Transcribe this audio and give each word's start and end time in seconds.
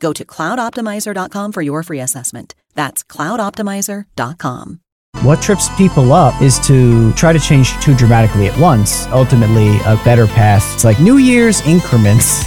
Go 0.00 0.12
to 0.12 0.24
cloudoptimizer.com 0.24 1.52
for 1.52 1.62
your 1.62 1.82
free 1.82 2.00
assessment. 2.00 2.54
That's 2.74 3.02
cloudoptimizer.com. 3.04 4.80
What 5.22 5.40
trips 5.40 5.74
people 5.76 6.12
up 6.12 6.40
is 6.42 6.58
to 6.66 7.12
try 7.14 7.32
to 7.32 7.38
change 7.38 7.72
too 7.80 7.94
dramatically 7.94 8.48
at 8.48 8.58
once. 8.58 9.06
Ultimately, 9.06 9.76
a 9.86 9.98
better 10.04 10.26
path. 10.26 10.74
It's 10.74 10.84
like 10.84 11.00
New 11.00 11.16
Year's 11.16 11.66
increments. 11.66 12.44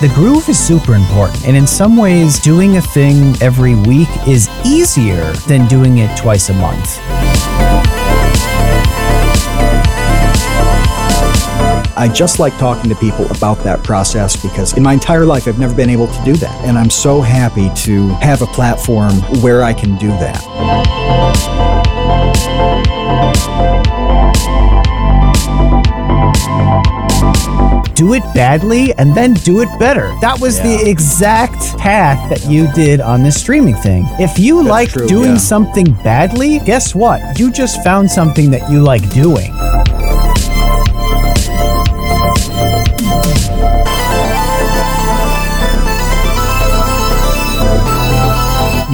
The 0.00 0.10
groove 0.14 0.48
is 0.48 0.58
super 0.58 0.94
important, 0.94 1.46
and 1.46 1.56
in 1.56 1.66
some 1.66 1.96
ways, 1.96 2.38
doing 2.38 2.76
a 2.76 2.82
thing 2.82 3.34
every 3.40 3.74
week 3.74 4.08
is 4.26 4.48
easier 4.64 5.32
than 5.48 5.66
doing 5.66 5.98
it 5.98 6.14
twice 6.16 6.50
a 6.50 6.54
month. 6.54 6.98
I 11.96 12.08
just 12.08 12.38
like 12.38 12.56
talking 12.58 12.90
to 12.90 12.96
people 12.96 13.26
about 13.30 13.58
that 13.64 13.82
process 13.84 14.34
because 14.40 14.76
in 14.76 14.82
my 14.82 14.92
entire 14.94 15.24
life 15.24 15.46
I've 15.46 15.58
never 15.58 15.74
been 15.74 15.90
able 15.90 16.08
to 16.08 16.24
do 16.24 16.34
that. 16.36 16.64
And 16.64 16.76
I'm 16.76 16.90
so 16.90 17.20
happy 17.20 17.70
to 17.84 18.08
have 18.20 18.42
a 18.42 18.46
platform 18.46 19.12
where 19.42 19.62
I 19.62 19.72
can 19.72 19.96
do 19.96 20.08
that. 20.08 20.42
do 27.94 28.12
it 28.12 28.22
badly 28.34 28.92
and 28.98 29.14
then 29.14 29.34
do 29.34 29.60
it 29.60 29.68
better. 29.78 30.12
That 30.20 30.40
was 30.40 30.58
Yeah. 30.58 30.64
the 30.64 30.90
exact 30.90 31.78
path 31.78 32.28
that 32.28 32.44
you 32.50 32.66
did 32.74 33.00
on 33.00 33.22
this 33.22 33.36
streaming 33.40 33.76
thing. 33.76 34.06
If 34.18 34.36
you 34.38 34.56
That's 34.58 34.68
like 34.68 34.88
true, 34.90 35.06
doing 35.06 35.32
yeah. 35.32 35.36
something 35.38 35.92
badly, 36.02 36.58
guess 36.58 36.92
what? 36.94 37.38
You 37.38 37.52
just 37.52 37.82
found 37.84 38.10
something 38.10 38.50
that 38.50 38.68
you 38.68 38.80
like 38.80 39.08
doing. 39.10 39.52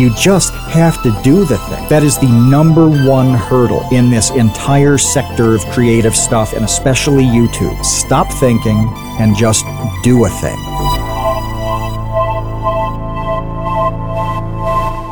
You 0.00 0.08
just 0.14 0.54
have 0.54 1.02
to 1.02 1.10
do 1.22 1.44
the 1.44 1.58
thing. 1.58 1.86
That 1.90 2.02
is 2.02 2.16
the 2.16 2.26
number 2.26 2.88
one 2.88 3.34
hurdle 3.34 3.86
in 3.92 4.08
this 4.08 4.30
entire 4.30 4.96
sector 4.96 5.54
of 5.54 5.60
creative 5.66 6.16
stuff, 6.16 6.55
and 6.55 6.64
especially 6.64 7.24
YouTube. 7.24 7.84
Stop 7.84 8.33
thinking 8.33 8.90
and 9.18 9.36
just 9.36 9.66
do 10.02 10.24
a 10.24 10.30
thing. 10.30 10.56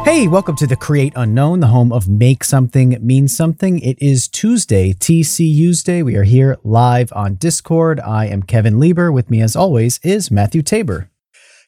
Hey, 0.06 0.26
welcome 0.26 0.56
to 0.56 0.66
the 0.66 0.74
Create 0.74 1.12
Unknown, 1.14 1.60
the 1.60 1.66
home 1.66 1.92
of 1.92 2.08
Make 2.08 2.42
Something 2.42 2.96
Mean 3.02 3.28
Something. 3.28 3.80
It 3.80 4.00
is 4.00 4.26
Tuesday, 4.26 4.94
TCU's 4.94 5.82
Day. 5.82 6.02
We 6.02 6.16
are 6.16 6.24
here 6.24 6.56
live 6.64 7.12
on 7.12 7.34
Discord. 7.34 8.00
I 8.00 8.24
am 8.24 8.42
Kevin 8.42 8.80
Lieber. 8.80 9.12
With 9.12 9.28
me, 9.28 9.42
as 9.42 9.54
always, 9.54 10.00
is 10.02 10.30
Matthew 10.30 10.62
Tabor. 10.62 11.10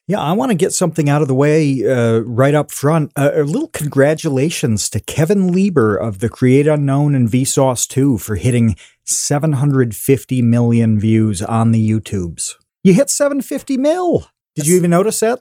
Yeah, 0.07 0.19
I 0.19 0.33
want 0.33 0.51
to 0.51 0.55
get 0.55 0.73
something 0.73 1.09
out 1.09 1.21
of 1.21 1.27
the 1.27 1.35
way 1.35 1.85
uh, 1.85 2.19
right 2.19 2.53
up 2.53 2.71
front. 2.71 3.11
Uh, 3.15 3.31
a 3.33 3.43
little 3.43 3.69
congratulations 3.69 4.89
to 4.89 4.99
Kevin 4.99 5.51
Lieber 5.51 5.95
of 5.95 6.19
the 6.19 6.29
Create 6.29 6.67
Unknown 6.67 7.15
and 7.15 7.29
Vsauce 7.29 7.87
2 7.87 8.17
for 8.17 8.35
hitting 8.35 8.75
750 9.05 10.41
million 10.41 10.99
views 10.99 11.41
on 11.41 11.71
the 11.71 11.89
YouTubes. 11.89 12.55
You 12.83 12.93
hit 12.93 13.09
750 13.09 13.77
mil. 13.77 14.27
Did 14.55 14.67
you 14.67 14.75
even 14.75 14.89
notice 14.89 15.21
that? 15.21 15.39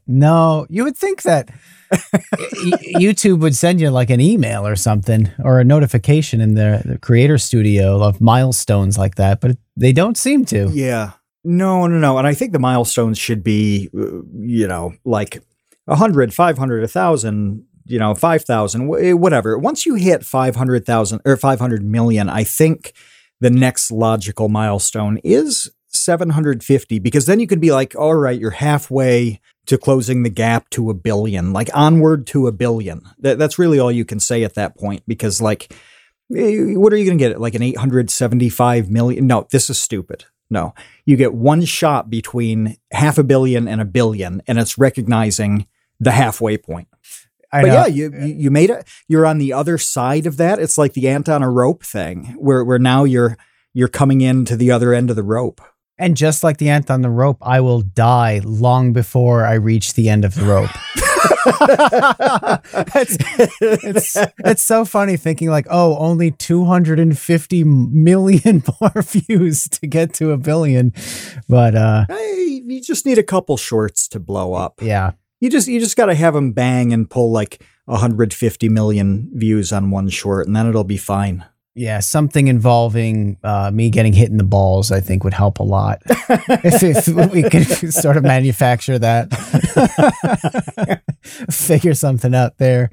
no, 0.06 0.66
you 0.70 0.84
would 0.84 0.96
think 0.96 1.22
that 1.22 1.50
YouTube 1.92 3.40
would 3.40 3.54
send 3.54 3.82
you 3.82 3.90
like 3.90 4.08
an 4.08 4.20
email 4.20 4.66
or 4.66 4.76
something 4.76 5.30
or 5.44 5.60
a 5.60 5.64
notification 5.64 6.40
in 6.40 6.54
the, 6.54 6.80
the 6.84 6.98
creator 6.98 7.36
studio 7.36 8.02
of 8.02 8.20
milestones 8.20 8.96
like 8.96 9.16
that, 9.16 9.42
but 9.42 9.58
they 9.76 9.92
don't 9.92 10.16
seem 10.16 10.46
to. 10.46 10.70
Yeah. 10.72 11.12
No, 11.44 11.86
no, 11.86 11.98
no. 11.98 12.18
And 12.18 12.26
I 12.26 12.34
think 12.34 12.52
the 12.52 12.58
milestones 12.58 13.18
should 13.18 13.42
be, 13.42 13.90
uh, 13.96 14.22
you 14.32 14.66
know, 14.68 14.94
like 15.04 15.42
100, 15.86 16.32
500, 16.32 16.80
1,000, 16.80 17.64
you 17.86 17.98
know, 17.98 18.14
5,000, 18.14 19.18
whatever. 19.18 19.58
Once 19.58 19.84
you 19.84 19.94
hit 19.96 20.24
500,000 20.24 21.20
or 21.24 21.36
500 21.36 21.84
million, 21.84 22.28
I 22.28 22.44
think 22.44 22.92
the 23.40 23.50
next 23.50 23.90
logical 23.90 24.48
milestone 24.48 25.18
is 25.24 25.70
750 25.88 26.98
because 27.00 27.26
then 27.26 27.40
you 27.40 27.46
could 27.46 27.60
be 27.60 27.72
like, 27.72 27.94
all 27.96 28.14
right, 28.14 28.38
you're 28.38 28.50
halfway 28.50 29.40
to 29.66 29.78
closing 29.78 30.22
the 30.22 30.30
gap 30.30 30.70
to 30.70 30.90
a 30.90 30.94
billion, 30.94 31.52
like 31.52 31.68
onward 31.74 32.26
to 32.28 32.46
a 32.46 32.52
billion. 32.52 33.02
That, 33.18 33.38
that's 33.38 33.58
really 33.58 33.78
all 33.78 33.92
you 33.92 34.04
can 34.04 34.20
say 34.20 34.44
at 34.44 34.54
that 34.54 34.76
point 34.76 35.02
because, 35.06 35.40
like, 35.40 35.72
eh, 36.34 36.74
what 36.74 36.92
are 36.92 36.96
you 36.96 37.04
going 37.04 37.18
to 37.18 37.28
get? 37.28 37.40
Like 37.40 37.54
an 37.54 37.62
875 37.62 38.90
million? 38.90 39.26
No, 39.26 39.46
this 39.50 39.70
is 39.70 39.78
stupid. 39.78 40.24
No, 40.52 40.74
you 41.06 41.16
get 41.16 41.32
one 41.32 41.64
shot 41.64 42.10
between 42.10 42.76
half 42.92 43.16
a 43.16 43.24
billion 43.24 43.66
and 43.66 43.80
a 43.80 43.86
billion, 43.86 44.42
and 44.46 44.58
it's 44.58 44.76
recognizing 44.76 45.66
the 45.98 46.10
halfway 46.10 46.58
point. 46.58 46.88
I 47.50 47.62
but 47.62 47.68
know. 47.68 47.74
yeah, 47.74 47.86
you 47.86 48.12
you 48.12 48.34
you 48.34 48.50
made 48.50 48.68
it. 48.68 48.86
You're 49.08 49.24
on 49.24 49.38
the 49.38 49.54
other 49.54 49.78
side 49.78 50.26
of 50.26 50.36
that. 50.36 50.58
It's 50.58 50.76
like 50.76 50.92
the 50.92 51.08
ant 51.08 51.28
on 51.30 51.42
a 51.42 51.50
rope 51.50 51.82
thing, 51.82 52.36
where 52.38 52.62
where 52.64 52.78
now 52.78 53.04
you're 53.04 53.38
you're 53.72 53.88
coming 53.88 54.20
into 54.20 54.54
the 54.54 54.70
other 54.70 54.92
end 54.92 55.08
of 55.08 55.16
the 55.16 55.22
rope. 55.22 55.62
And 56.02 56.16
just 56.16 56.42
like 56.42 56.56
the 56.56 56.68
ant 56.68 56.90
on 56.90 57.02
the 57.02 57.08
rope, 57.08 57.38
I 57.40 57.60
will 57.60 57.82
die 57.82 58.40
long 58.42 58.92
before 58.92 59.44
I 59.44 59.52
reach 59.52 59.94
the 59.94 60.08
end 60.08 60.24
of 60.24 60.34
the 60.34 60.42
rope. 60.42 60.70
it's, 62.96 63.16
it's, 63.60 64.16
it's 64.38 64.62
so 64.64 64.84
funny 64.84 65.16
thinking 65.16 65.48
like, 65.48 65.68
oh, 65.70 65.96
only 65.98 66.32
250 66.32 67.62
million 67.62 68.64
more 68.80 69.02
views 69.02 69.68
to 69.68 69.86
get 69.86 70.12
to 70.14 70.32
a 70.32 70.36
billion. 70.36 70.92
But 71.48 71.76
uh, 71.76 72.06
Hey, 72.08 72.62
you 72.66 72.82
just 72.82 73.06
need 73.06 73.18
a 73.18 73.22
couple 73.22 73.56
shorts 73.56 74.08
to 74.08 74.18
blow 74.18 74.54
up. 74.54 74.82
yeah, 74.82 75.12
You 75.38 75.50
just 75.50 75.68
you 75.68 75.78
just 75.78 75.96
got 75.96 76.06
to 76.06 76.16
have 76.16 76.34
them 76.34 76.50
bang 76.50 76.92
and 76.92 77.08
pull 77.08 77.30
like 77.30 77.62
150 77.84 78.68
million 78.70 79.30
views 79.34 79.72
on 79.72 79.92
one 79.92 80.08
short, 80.08 80.48
and 80.48 80.56
then 80.56 80.66
it'll 80.66 80.82
be 80.82 80.96
fine. 80.96 81.44
Yeah, 81.74 82.00
something 82.00 82.48
involving 82.48 83.38
uh, 83.42 83.70
me 83.72 83.88
getting 83.88 84.12
hit 84.12 84.30
in 84.30 84.36
the 84.36 84.44
balls, 84.44 84.92
I 84.92 85.00
think 85.00 85.24
would 85.24 85.32
help 85.32 85.58
a 85.58 85.62
lot. 85.62 86.02
if, 86.06 86.82
if 86.82 87.32
we 87.32 87.42
could 87.42 87.92
sort 87.92 88.16
of 88.16 88.24
manufacture 88.24 88.98
that, 88.98 89.32
figure 91.50 91.94
something 91.94 92.34
out 92.34 92.58
there. 92.58 92.90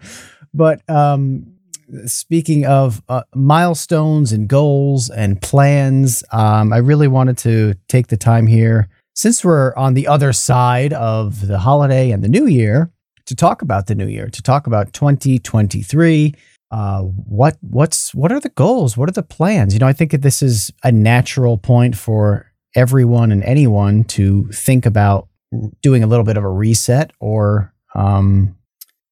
But 0.54 0.82
um, 0.90 1.56
speaking 2.06 2.66
of 2.66 3.04
uh, 3.10 3.24
milestones 3.36 4.32
and 4.32 4.48
goals 4.48 5.10
and 5.10 5.42
plans, 5.42 6.24
um, 6.32 6.72
I 6.72 6.78
really 6.78 7.10
wanted 7.10 7.38
to 7.40 7.74
take 7.90 8.08
the 8.08 8.18
time 8.18 8.48
here, 8.48 8.88
since 9.14 9.44
we're 9.44 9.76
on 9.76 9.94
the 9.94 10.08
other 10.08 10.32
side 10.32 10.94
of 10.94 11.48
the 11.48 11.60
holiday 11.60 12.12
and 12.12 12.24
the 12.24 12.30
new 12.30 12.48
year, 12.48 12.92
to 13.26 13.36
talk 13.36 13.62
about 13.62 13.88
the 13.88 13.96
new 13.96 14.08
year, 14.08 14.30
to 14.30 14.42
talk 14.42 14.68
about 14.68 14.94
2023 14.94 16.34
uh, 16.72 17.02
what 17.02 17.58
what's 17.62 18.14
what 18.14 18.32
are 18.32 18.40
the 18.40 18.50
goals? 18.50 18.96
What 18.96 19.10
are 19.10 19.14
the 19.14 19.24
plans? 19.24 19.74
You 19.74 19.80
know, 19.80 19.88
I 19.88 19.94
think 19.94 20.12
that 20.12 20.22
this 20.22 20.42
is 20.42 20.72
a 20.84 20.92
natural 20.92 21.58
point 21.58 21.98
for 21.98 22.52
everyone 22.76 23.32
and 23.32 23.44
anyone 23.44 24.04
to 24.04 24.48
think 24.52 24.86
about 24.86 25.28
doing 25.82 26.04
a 26.04 26.08
little 26.08 26.26
bit 26.26 26.38
of 26.38 26.44
a 26.44 26.50
reset 26.50 27.12
or 27.20 27.74
um, 27.96 28.56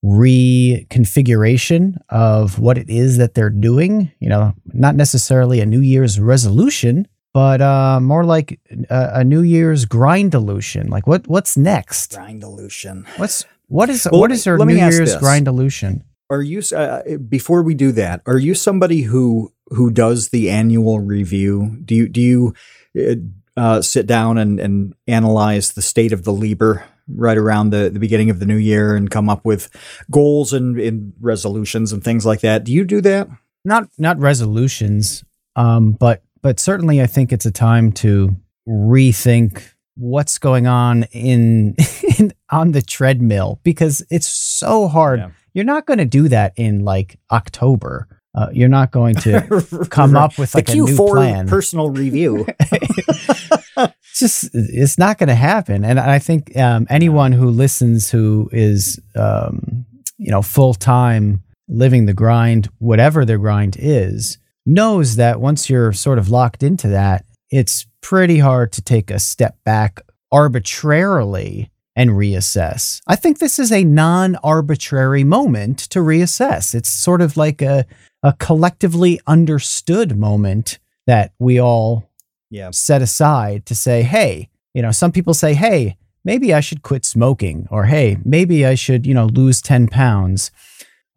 reconfiguration 0.06 1.98
of 2.10 2.60
what 2.60 2.78
it 2.78 2.90
is 2.90 3.18
that 3.18 3.34
they're 3.34 3.50
doing. 3.50 4.12
You 4.20 4.30
know, 4.30 4.54
not 4.66 4.96
necessarily 4.96 5.60
a 5.60 5.66
New 5.66 5.82
Year's 5.82 6.20
resolution, 6.20 7.08
but 7.34 7.62
uh, 7.62 8.00
more 8.00 8.24
like 8.24 8.60
a, 8.90 9.10
a 9.16 9.24
New 9.24 9.42
Year's 9.42 9.86
grindolution. 9.86 10.90
Like 10.90 11.08
what 11.08 11.28
what's 11.28 11.58
next? 11.58 12.16
Grind 12.16 12.42
dilution. 12.42 13.08
What's 13.18 13.46
what 13.68 13.90
is 13.90 14.08
Well, 14.12 14.22
what 14.22 14.32
is 14.32 14.46
your 14.46 14.64
New 14.64 14.76
Year's 14.76 15.16
grindolution? 15.16 16.04
Are 16.30 16.42
you 16.42 16.62
uh, 16.76 17.18
before 17.30 17.64
we 17.64 17.74
do 17.74 17.92
that? 17.94 18.22
Are 18.26 18.38
you 18.38 18.54
somebody 18.54 19.02
who 19.02 19.54
who 19.68 19.92
does 19.92 20.30
the 20.30 20.50
annual 20.50 21.00
review? 21.00 21.78
Do 21.84 21.96
you 21.96 22.10
do 22.10 22.22
you 22.22 22.54
uh, 22.98 23.16
uh, 23.60 23.82
sit 23.82 24.06
down 24.08 24.38
and, 24.38 24.60
and 24.60 24.94
analyze 25.08 25.72
the 25.72 25.82
state 25.82 26.12
of 26.12 26.24
the 26.24 26.34
Lieber 26.34 26.84
right 27.08 27.38
around 27.38 27.70
the, 27.70 27.90
the 27.90 28.00
beginning 28.00 28.30
of 28.30 28.40
the 28.40 28.46
new 28.46 28.58
year 28.58 28.96
and 28.96 29.10
come 29.10 29.30
up 29.30 29.46
with 29.46 29.70
goals 30.12 30.54
and, 30.54 30.80
and 30.80 31.14
resolutions 31.20 31.92
and 31.92 32.04
things 32.04 32.26
like 32.26 32.42
that? 32.42 32.64
Do 32.64 32.74
you 32.74 32.86
do 32.86 33.02
that? 33.02 33.30
Not 33.66 33.90
not 33.98 34.20
resolutions, 34.20 35.24
um, 35.56 35.94
but 35.94 36.24
but 36.42 36.60
certainly 36.60 37.02
I 37.02 37.08
think 37.08 37.34
it's 37.34 37.46
a 37.46 37.52
time 37.52 37.92
to 37.94 38.36
rethink 38.68 39.64
what's 39.98 40.38
going 40.38 40.68
on 40.68 41.04
in, 41.12 41.76
in 42.20 42.34
on 42.50 42.72
the 42.72 42.82
treadmill 42.82 43.60
because 43.64 44.06
it's 44.10 44.28
so 44.28 44.88
hard. 44.88 45.20
Yeah. 45.20 45.30
You're 45.54 45.66
not 45.66 45.86
going 45.86 45.98
to 45.98 46.06
do 46.06 46.28
that 46.30 46.54
in 46.56 46.86
like 46.86 47.20
October. 47.32 48.08
Uh, 48.36 48.50
you're 48.54 48.70
not 48.70 48.92
going 48.92 49.16
to 49.16 49.88
come 49.90 50.16
up 50.16 50.38
with 50.38 50.54
like 50.54 50.70
a 50.70 50.74
new 50.74 50.86
Q4 50.86 51.10
plan. 51.10 51.48
personal 51.48 51.90
review. 51.90 52.46
it's 52.72 53.90
just 54.20 54.50
it's 54.54 55.00
not 55.00 55.18
going 55.18 55.28
to 55.30 55.36
happen 55.36 55.84
and 55.86 56.00
i 56.00 56.18
think 56.20 56.56
um, 56.58 56.86
anyone 56.90 57.32
who 57.32 57.50
listens 57.50 58.10
who 58.12 58.50
is 58.52 59.00
um, 59.16 59.86
you 60.18 60.32
know 60.32 60.42
full-time 60.42 61.44
living 61.68 62.06
the 62.06 62.14
grind 62.14 62.70
whatever 62.80 63.26
their 63.26 63.38
grind 63.38 63.76
is 63.80 64.38
knows 64.66 65.16
that 65.16 65.40
once 65.40 65.70
you're 65.70 65.94
sort 65.94 66.18
of 66.18 66.30
locked 66.30 66.64
into 66.64 66.88
that 66.88 67.26
it's 67.50 67.88
pretty 68.02 68.40
hard 68.40 68.72
to 68.72 68.82
take 68.82 69.10
a 69.10 69.20
step 69.20 69.58
back 69.64 70.02
arbitrarily 70.32 71.72
and 71.96 72.12
reassess 72.12 73.02
i 73.08 73.16
think 73.16 73.40
this 73.40 73.58
is 73.58 73.72
a 73.72 73.84
non-arbitrary 73.84 75.24
moment 75.24 75.78
to 75.78 76.00
reassess 76.00 76.76
it's 76.76 76.90
sort 76.90 77.22
of 77.22 77.38
like 77.38 77.62
a, 77.62 77.86
a 78.24 78.34
collectively 78.34 79.20
understood 79.26 80.18
moment 80.18 80.80
that 81.08 81.34
we 81.40 81.60
all 81.60 82.08
yeah. 82.50 82.70
set 82.72 83.02
aside 83.02 83.66
to 83.66 83.76
say, 83.76 84.04
hey, 84.04 84.50
you 84.74 84.82
know, 84.82 84.92
some 84.92 85.12
people 85.12 85.34
say, 85.34 85.54
hey, 85.54 85.98
maybe 86.24 86.54
I 86.54 86.60
should 86.60 86.84
quit 86.84 87.06
smoking, 87.06 87.68
or 87.72 87.86
hey, 87.86 88.18
maybe 88.24 88.66
I 88.66 88.76
should, 88.76 89.06
you 89.06 89.14
know, 89.14 89.26
lose 89.26 89.62
10 89.62 89.88
pounds. 89.88 90.52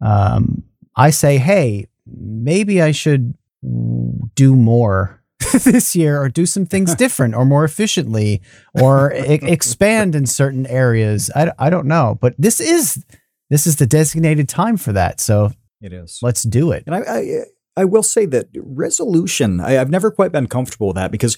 Um, 0.01 0.63
I 0.95 1.09
say, 1.11 1.37
hey, 1.37 1.87
maybe 2.05 2.81
I 2.81 2.91
should 2.91 3.35
do 3.61 4.55
more 4.55 5.20
this 5.63 5.95
year 5.95 6.21
or 6.21 6.29
do 6.29 6.45
some 6.45 6.65
things 6.65 6.95
different 7.05 7.35
or 7.35 7.45
more 7.45 7.63
efficiently 7.63 8.41
or 8.73 9.13
e- 9.13 9.39
expand 9.43 10.15
in 10.15 10.25
certain 10.25 10.65
areas. 10.67 11.29
I, 11.35 11.51
I 11.59 11.69
don't 11.69 11.87
know, 11.87 12.17
but 12.21 12.35
this 12.37 12.59
is 12.59 13.03
this 13.49 13.67
is 13.67 13.75
the 13.75 13.85
designated 13.87 14.47
time 14.47 14.77
for 14.77 14.93
that. 14.93 15.19
So 15.19 15.51
It 15.81 15.91
is. 15.93 16.19
let's 16.21 16.43
do 16.43 16.71
it. 16.71 16.83
And 16.85 16.95
I, 16.95 16.99
I, 16.99 17.43
I 17.81 17.85
will 17.85 18.03
say 18.03 18.25
that 18.27 18.47
resolution, 18.55 19.59
I, 19.59 19.79
I've 19.79 19.89
never 19.89 20.09
quite 20.11 20.31
been 20.31 20.47
comfortable 20.47 20.87
with 20.87 20.95
that 20.95 21.11
because 21.11 21.37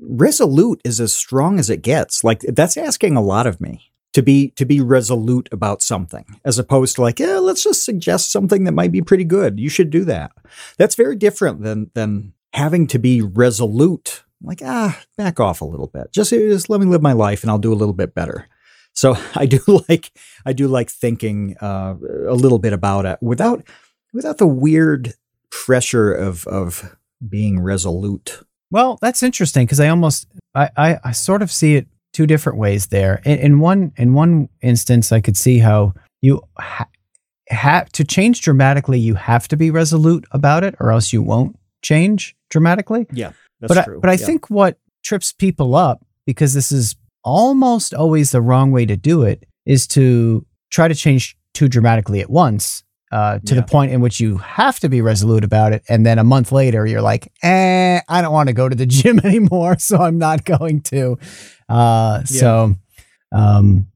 resolute 0.00 0.80
is 0.84 1.00
as 1.00 1.14
strong 1.14 1.58
as 1.58 1.70
it 1.70 1.82
gets. 1.82 2.24
Like 2.24 2.40
that's 2.40 2.76
asking 2.76 3.16
a 3.16 3.22
lot 3.22 3.46
of 3.46 3.60
me 3.60 3.90
to 4.12 4.22
be 4.22 4.50
to 4.50 4.64
be 4.64 4.80
resolute 4.80 5.48
about 5.50 5.82
something, 5.82 6.24
as 6.44 6.58
opposed 6.58 6.96
to 6.96 7.02
like, 7.02 7.18
yeah, 7.18 7.38
let's 7.38 7.64
just 7.64 7.84
suggest 7.84 8.30
something 8.30 8.64
that 8.64 8.72
might 8.72 8.92
be 8.92 9.02
pretty 9.02 9.24
good. 9.24 9.58
You 9.58 9.68
should 9.68 9.90
do 9.90 10.04
that. 10.04 10.32
That's 10.78 10.94
very 10.94 11.16
different 11.16 11.62
than 11.62 11.90
than 11.94 12.32
having 12.54 12.86
to 12.86 12.98
be 12.98 13.20
resolute. 13.20 14.24
Like, 14.42 14.60
ah, 14.64 15.00
back 15.16 15.40
off 15.40 15.60
a 15.60 15.64
little 15.64 15.88
bit. 15.88 16.12
Just, 16.12 16.30
just 16.30 16.70
let 16.70 16.80
me 16.80 16.86
live 16.86 17.02
my 17.02 17.12
life 17.12 17.42
and 17.42 17.50
I'll 17.50 17.58
do 17.58 17.72
a 17.72 17.74
little 17.74 17.94
bit 17.94 18.14
better. 18.14 18.48
So 18.94 19.16
I 19.34 19.46
do 19.46 19.60
like 19.88 20.12
I 20.46 20.52
do 20.52 20.68
like 20.68 20.88
thinking 20.88 21.56
uh, 21.60 21.94
a 22.28 22.34
little 22.34 22.58
bit 22.58 22.72
about 22.72 23.04
it 23.04 23.18
without 23.20 23.64
without 24.12 24.38
the 24.38 24.46
weird 24.46 25.14
pressure 25.50 26.12
of 26.12 26.46
of 26.46 26.96
being 27.28 27.60
resolute. 27.60 28.42
Well, 28.70 28.98
that's 29.00 29.22
interesting 29.22 29.66
because 29.66 29.80
I 29.80 29.88
almost 29.88 30.26
I, 30.54 30.70
I 30.76 30.98
I 31.04 31.12
sort 31.12 31.42
of 31.42 31.50
see 31.50 31.74
it 31.74 31.86
two 32.12 32.26
different 32.26 32.58
ways 32.58 32.86
there. 32.88 33.20
In, 33.24 33.38
in 33.38 33.60
one 33.60 33.92
in 33.96 34.14
one 34.14 34.48
instance, 34.62 35.12
I 35.12 35.20
could 35.20 35.36
see 35.36 35.58
how 35.58 35.94
you 36.22 36.42
ha- 36.58 36.88
have 37.48 37.90
to 37.92 38.04
change 38.04 38.40
dramatically. 38.40 38.98
You 38.98 39.14
have 39.14 39.48
to 39.48 39.56
be 39.56 39.70
resolute 39.70 40.24
about 40.30 40.64
it, 40.64 40.74
or 40.80 40.90
else 40.90 41.12
you 41.12 41.22
won't 41.22 41.56
change 41.84 42.34
dramatically. 42.50 43.06
Yeah, 43.12 43.32
that's 43.60 43.74
but 43.74 43.84
true. 43.84 43.98
I, 43.98 44.00
but 44.00 44.10
I 44.10 44.14
Yeah. 44.14 44.26
think 44.26 44.50
what 44.50 44.78
trips 45.04 45.32
people 45.32 45.74
up 45.76 46.04
because 46.26 46.54
this 46.54 46.72
is 46.72 46.96
almost 47.22 47.94
always 47.94 48.30
the 48.32 48.40
wrong 48.42 48.72
way 48.72 48.86
to 48.86 48.96
do 48.96 49.22
it 49.22 49.44
is 49.66 49.86
to 49.88 50.44
try 50.70 50.88
to 50.88 50.94
change 50.94 51.36
too 51.52 51.68
dramatically 51.68 52.20
at 52.20 52.28
once 52.30 52.82
uh, 53.12 53.38
to 53.46 53.54
Yeah. 53.54 53.60
the 53.60 53.66
point 53.66 53.92
in 53.92 54.00
which 54.00 54.18
you 54.18 54.38
have 54.38 54.80
to 54.80 54.88
be 54.88 55.00
resolute 55.00 55.44
about 55.44 55.72
it. 55.72 55.82
And 55.88 56.04
then 56.04 56.18
a 56.18 56.24
month 56.24 56.50
later, 56.50 56.84
you're 56.86 57.00
like, 57.02 57.30
eh, 57.44 58.00
I 58.08 58.22
don't 58.22 58.32
want 58.32 58.48
to 58.48 58.52
go 58.54 58.68
to 58.68 58.74
the 58.74 58.86
gym 58.96 59.20
anymore. 59.22 59.78
So 59.78 59.98
I'm 59.98 60.18
not 60.18 60.44
going 60.44 60.80
to. 60.92 61.16
Uh, 61.68 62.24
So 62.24 62.74
um, 63.32 63.86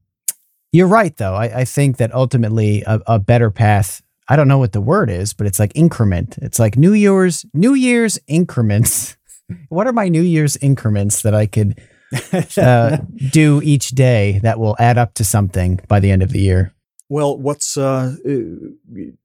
you're 0.71 0.87
right, 0.87 1.15
though. 1.17 1.33
I, 1.35 1.61
I 1.61 1.65
think 1.65 1.97
that 1.97 2.13
ultimately 2.13 2.83
a, 2.87 3.01
a 3.07 3.19
better 3.19 3.51
path. 3.51 4.01
I 4.29 4.35
don't 4.35 4.47
know 4.47 4.59
what 4.59 4.73
the 4.73 4.81
word 4.81 5.09
is, 5.09 5.33
but 5.33 5.47
it's 5.47 5.59
like 5.59 5.71
increment. 5.75 6.37
It's 6.41 6.59
like 6.59 6.77
New 6.77 6.93
Year's, 6.93 7.45
New 7.53 7.73
Year's 7.73 8.19
increments. 8.27 9.17
what 9.69 9.87
are 9.87 9.93
my 9.93 10.07
New 10.07 10.21
Year's 10.21 10.55
increments 10.57 11.23
that 11.23 11.33
I 11.33 11.47
could 11.47 11.81
uh, 12.57 12.97
do 13.31 13.59
each 13.63 13.89
day 13.89 14.39
that 14.43 14.59
will 14.59 14.75
add 14.79 14.97
up 14.97 15.15
to 15.15 15.25
something 15.25 15.79
by 15.87 15.99
the 15.99 16.11
end 16.11 16.21
of 16.23 16.29
the 16.31 16.39
year? 16.41 16.73
well, 17.11 17.35
what's 17.35 17.75
uh, 17.75 18.15
uh, 18.23 18.31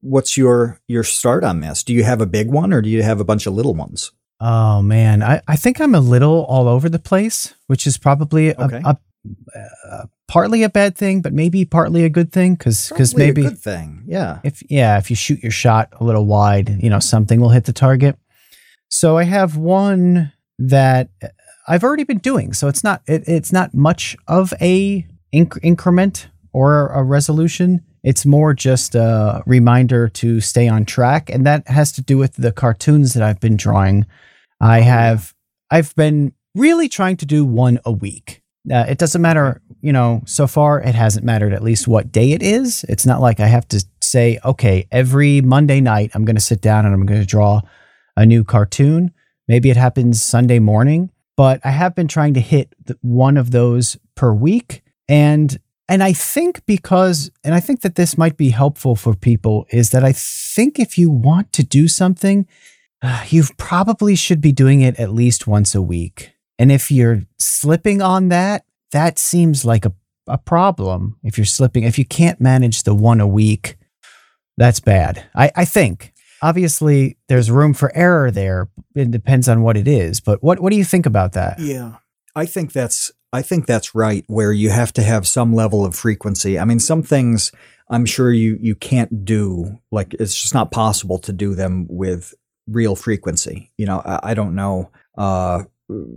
what's 0.00 0.38
your 0.38 0.80
your 0.88 1.04
start 1.04 1.44
on 1.44 1.60
this? 1.60 1.82
Do 1.82 1.92
you 1.92 2.02
have 2.02 2.22
a 2.22 2.26
big 2.26 2.50
one 2.50 2.72
or 2.72 2.80
do 2.80 2.88
you 2.88 3.02
have 3.02 3.20
a 3.20 3.24
bunch 3.24 3.46
of 3.46 3.52
little 3.52 3.74
ones? 3.74 4.10
Oh 4.40 4.80
man, 4.80 5.22
I, 5.22 5.42
I 5.46 5.56
think 5.56 5.80
I'm 5.82 5.94
a 5.94 6.00
little 6.00 6.44
all 6.46 6.66
over 6.66 6.88
the 6.88 6.98
place, 6.98 7.52
which 7.66 7.86
is 7.86 7.98
probably 7.98 8.48
a, 8.50 8.56
Okay. 8.58 8.80
a, 8.84 8.96
uh, 9.56 10.06
partly 10.28 10.62
a 10.62 10.68
bad 10.68 10.96
thing, 10.96 11.20
but 11.22 11.32
maybe 11.32 11.64
partly 11.64 12.04
a 12.04 12.08
good 12.08 12.32
thing 12.32 12.54
because 12.54 12.88
because 12.88 13.16
maybe 13.16 13.42
good 13.42 13.58
thing. 13.58 14.02
Yeah. 14.06 14.40
if 14.44 14.62
yeah 14.70 14.98
if 14.98 15.10
you 15.10 15.16
shoot 15.16 15.42
your 15.42 15.52
shot 15.52 15.88
a 16.00 16.04
little 16.04 16.26
wide, 16.26 16.82
you 16.82 16.90
know 16.90 17.00
something 17.00 17.40
will 17.40 17.50
hit 17.50 17.64
the 17.64 17.72
target. 17.72 18.18
So 18.88 19.18
I 19.18 19.24
have 19.24 19.56
one 19.56 20.32
that 20.58 21.08
I've 21.66 21.84
already 21.84 22.04
been 22.04 22.18
doing, 22.18 22.52
so 22.52 22.68
it's 22.68 22.84
not 22.84 23.02
it, 23.06 23.24
it's 23.26 23.52
not 23.52 23.74
much 23.74 24.16
of 24.28 24.52
a 24.60 25.06
inc- 25.34 25.58
increment 25.62 26.28
or 26.52 26.88
a 26.88 27.02
resolution. 27.02 27.82
It's 28.02 28.26
more 28.26 28.52
just 28.52 28.94
a 28.94 29.42
reminder 29.46 30.08
to 30.08 30.40
stay 30.40 30.68
on 30.68 30.84
track, 30.84 31.30
and 31.30 31.46
that 31.46 31.66
has 31.68 31.90
to 31.92 32.02
do 32.02 32.18
with 32.18 32.34
the 32.34 32.52
cartoons 32.52 33.14
that 33.14 33.22
I've 33.22 33.40
been 33.40 33.56
drawing. 33.56 34.06
I 34.60 34.80
have 34.80 35.34
I've 35.70 35.94
been 35.94 36.34
really 36.54 36.88
trying 36.88 37.16
to 37.18 37.26
do 37.26 37.44
one 37.44 37.80
a 37.84 37.92
week. 37.92 38.42
Uh, 38.70 38.86
it 38.88 38.96
doesn't 38.96 39.20
matter, 39.20 39.60
you 39.82 39.92
know, 39.92 40.22
so 40.26 40.46
far 40.46 40.80
it 40.80 40.94
hasn't 40.94 41.24
mattered 41.24 41.52
at 41.52 41.62
least 41.62 41.86
what 41.86 42.10
day 42.10 42.32
it 42.32 42.42
is. 42.42 42.84
It's 42.88 43.04
not 43.04 43.20
like 43.20 43.38
I 43.38 43.46
have 43.46 43.68
to 43.68 43.84
say, 44.00 44.38
okay, 44.44 44.86
every 44.90 45.42
Monday 45.42 45.80
night 45.80 46.12
I'm 46.14 46.24
going 46.24 46.36
to 46.36 46.42
sit 46.42 46.62
down 46.62 46.86
and 46.86 46.94
I'm 46.94 47.04
going 47.04 47.20
to 47.20 47.26
draw 47.26 47.60
a 48.16 48.24
new 48.24 48.42
cartoon. 48.42 49.12
Maybe 49.48 49.68
it 49.70 49.76
happens 49.76 50.22
Sunday 50.22 50.60
morning, 50.60 51.10
but 51.36 51.60
I 51.64 51.70
have 51.70 51.94
been 51.94 52.08
trying 52.08 52.34
to 52.34 52.40
hit 52.40 52.74
one 53.02 53.36
of 53.36 53.50
those 53.50 53.98
per 54.14 54.32
week. 54.32 54.82
And 55.08 55.58
and 55.86 56.02
I 56.02 56.14
think 56.14 56.64
because 56.64 57.30
and 57.42 57.54
I 57.54 57.60
think 57.60 57.82
that 57.82 57.96
this 57.96 58.16
might 58.16 58.38
be 58.38 58.48
helpful 58.48 58.96
for 58.96 59.14
people 59.14 59.66
is 59.70 59.90
that 59.90 60.04
I 60.04 60.12
think 60.12 60.78
if 60.78 60.96
you 60.96 61.10
want 61.10 61.52
to 61.52 61.62
do 61.62 61.88
something, 61.88 62.46
you 63.28 63.44
probably 63.58 64.16
should 64.16 64.40
be 64.40 64.52
doing 64.52 64.80
it 64.80 64.98
at 64.98 65.12
least 65.12 65.46
once 65.46 65.74
a 65.74 65.82
week. 65.82 66.33
And 66.58 66.70
if 66.70 66.90
you're 66.90 67.22
slipping 67.38 68.00
on 68.00 68.28
that, 68.28 68.64
that 68.92 69.18
seems 69.18 69.64
like 69.64 69.84
a, 69.84 69.92
a 70.26 70.38
problem. 70.38 71.18
If 71.22 71.36
you're 71.36 71.44
slipping, 71.44 71.84
if 71.84 71.98
you 71.98 72.04
can't 72.04 72.40
manage 72.40 72.84
the 72.84 72.94
one 72.94 73.20
a 73.20 73.26
week, 73.26 73.76
that's 74.56 74.80
bad. 74.80 75.24
I, 75.34 75.50
I 75.56 75.64
think. 75.64 76.12
Obviously, 76.42 77.16
there's 77.28 77.50
room 77.50 77.72
for 77.72 77.90
error 77.96 78.30
there. 78.30 78.68
It 78.94 79.10
depends 79.10 79.48
on 79.48 79.62
what 79.62 79.76
it 79.76 79.88
is. 79.88 80.20
But 80.20 80.42
what, 80.42 80.60
what 80.60 80.70
do 80.70 80.76
you 80.76 80.84
think 80.84 81.06
about 81.06 81.32
that? 81.32 81.58
Yeah. 81.58 81.96
I 82.36 82.46
think 82.46 82.72
that's 82.72 83.12
I 83.32 83.42
think 83.42 83.66
that's 83.66 83.94
right 83.94 84.24
where 84.28 84.52
you 84.52 84.70
have 84.70 84.92
to 84.94 85.02
have 85.02 85.26
some 85.26 85.54
level 85.54 85.84
of 85.84 85.94
frequency. 85.94 86.58
I 86.58 86.64
mean 86.64 86.80
some 86.80 87.02
things 87.02 87.52
I'm 87.90 88.06
sure 88.06 88.32
you 88.32 88.58
you 88.60 88.74
can't 88.74 89.24
do 89.24 89.80
like 89.90 90.14
it's 90.14 90.40
just 90.40 90.54
not 90.54 90.70
possible 90.70 91.18
to 91.20 91.32
do 91.32 91.54
them 91.54 91.86
with 91.88 92.34
real 92.66 92.96
frequency. 92.96 93.72
You 93.76 93.86
know, 93.86 94.02
I, 94.04 94.30
I 94.30 94.34
don't 94.34 94.54
know 94.54 94.90
uh 95.16 95.64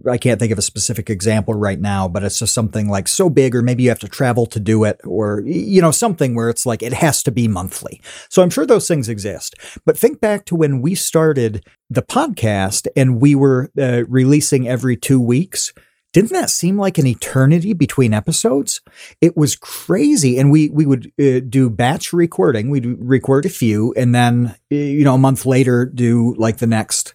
I 0.10 0.18
can't 0.18 0.40
think 0.40 0.54
of 0.54 0.58
a 0.58 0.62
specific 0.62 1.10
example 1.10 1.54
right 1.54 1.80
now, 1.80 2.08
but 2.08 2.24
it's 2.24 2.40
just 2.40 2.54
something 2.54 2.88
like 2.88 3.08
so 3.08 3.30
big, 3.30 3.54
or 3.54 3.62
maybe 3.62 3.84
you 3.84 3.90
have 3.90 4.00
to 4.00 4.08
travel 4.08 4.46
to 4.48 4.60
do 4.62 4.86
it, 4.86 5.02
or, 5.04 5.42
you 5.46 5.82
know, 5.82 5.92
something 5.92 6.36
where 6.36 6.50
it's 6.50 6.66
like 6.66 6.82
it 6.82 6.94
has 6.94 7.22
to 7.24 7.32
be 7.32 7.50
monthly. 7.50 8.02
So 8.30 8.42
I'm 8.42 8.50
sure 8.50 8.66
those 8.66 8.88
things 8.88 9.10
exist. 9.10 9.56
But 9.86 9.98
think 9.98 10.22
back 10.22 10.46
to 10.46 10.56
when 10.56 10.82
we 10.82 10.96
started 10.96 11.66
the 11.90 12.02
podcast 12.02 12.88
and 12.96 13.20
we 13.20 13.36
were 13.36 13.70
uh, 13.78 14.04
releasing 14.08 14.68
every 14.68 14.96
two 14.96 15.20
weeks. 15.20 15.74
Didn't 16.14 16.32
that 16.32 16.50
seem 16.50 16.78
like 16.78 16.98
an 16.98 17.06
eternity 17.06 17.74
between 17.74 18.14
episodes? 18.14 18.82
It 19.20 19.36
was 19.36 19.56
crazy, 19.56 20.40
and 20.40 20.50
we 20.50 20.70
we 20.70 20.86
would 20.86 21.12
uh, 21.22 21.42
do 21.48 21.70
batch 21.70 22.14
recording. 22.14 22.70
We'd 22.70 22.86
record 22.86 23.46
a 23.46 23.50
few, 23.50 23.94
and 23.96 24.16
then 24.16 24.56
you 24.70 25.04
know 25.04 25.16
a 25.16 25.20
month 25.20 25.46
later 25.46 25.86
do 25.86 26.34
like 26.38 26.58
the 26.58 26.66
next 26.66 27.14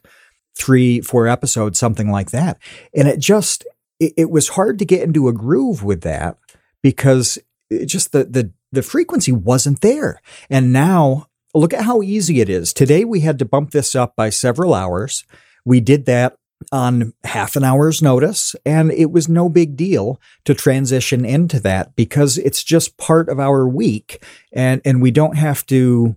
three, 0.63 1.01
four 1.01 1.27
episodes, 1.27 1.79
something 1.79 2.11
like 2.11 2.31
that. 2.31 2.59
And 2.95 3.09
it 3.09 3.19
just, 3.19 3.67
it, 3.99 4.13
it 4.17 4.31
was 4.31 4.51
hard 4.51 4.79
to 4.79 4.85
get 4.85 5.03
into 5.03 5.29
a 5.29 5.33
groove 5.33 5.83
with 5.83 6.03
that 6.03 6.39
because 6.83 7.39
just 7.85 8.13
the, 8.13 8.25
the, 8.25 8.53
the 8.71 8.83
frequency 8.83 9.33
wasn't 9.33 9.81
there. 9.81 10.21
And 10.49 10.73
now 10.73 11.27
look 11.55 11.75
at 11.75 11.85
how 11.85 12.03
easy 12.03 12.41
it 12.41 12.49
is. 12.49 12.73
Today 12.73 13.05
we 13.05 13.21
had 13.21 13.39
to 13.41 13.45
bump 13.45 13.73
this 13.73 13.95
up 13.95 14.15
by 14.17 14.31
several 14.31 14.75
hours. 14.75 15.25
We 15.65 15.81
did 15.81 16.07
that 16.07 16.37
on 16.71 17.13
half 17.25 17.57
an 17.57 17.65
hour's 17.65 18.01
notice, 18.03 18.55
and 18.65 18.93
it 18.93 19.11
was 19.11 19.29
no 19.29 19.49
big 19.49 19.77
deal 19.77 20.21
to 20.45 20.55
transition 20.55 21.25
into 21.25 21.59
that 21.61 21.97
because 21.97 22.39
it's 22.39 22.63
just 22.63 22.97
part 22.97 23.29
of 23.29 23.41
our 23.41 23.67
week, 23.67 24.25
and 24.53 24.81
and 24.85 25.03
we 25.03 25.11
don't 25.11 25.37
have 25.37 25.67
to 25.67 26.17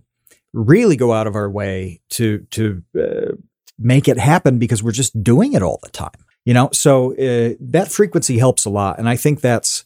really 0.52 0.96
go 0.96 1.12
out 1.12 1.26
of 1.26 1.34
our 1.34 1.50
way 1.50 2.00
to 2.10 2.46
to 2.50 2.82
uh, 2.96 3.32
make 3.78 4.08
it 4.08 4.18
happen 4.18 4.58
because 4.58 4.82
we're 4.82 4.92
just 4.92 5.22
doing 5.22 5.52
it 5.52 5.62
all 5.62 5.80
the 5.82 5.90
time. 5.90 6.24
You 6.44 6.54
know, 6.54 6.68
so 6.72 7.12
uh, 7.12 7.54
that 7.60 7.90
frequency 7.90 8.38
helps 8.38 8.64
a 8.64 8.70
lot, 8.70 8.98
and 8.98 9.08
I 9.08 9.16
think 9.16 9.40
that's 9.40 9.84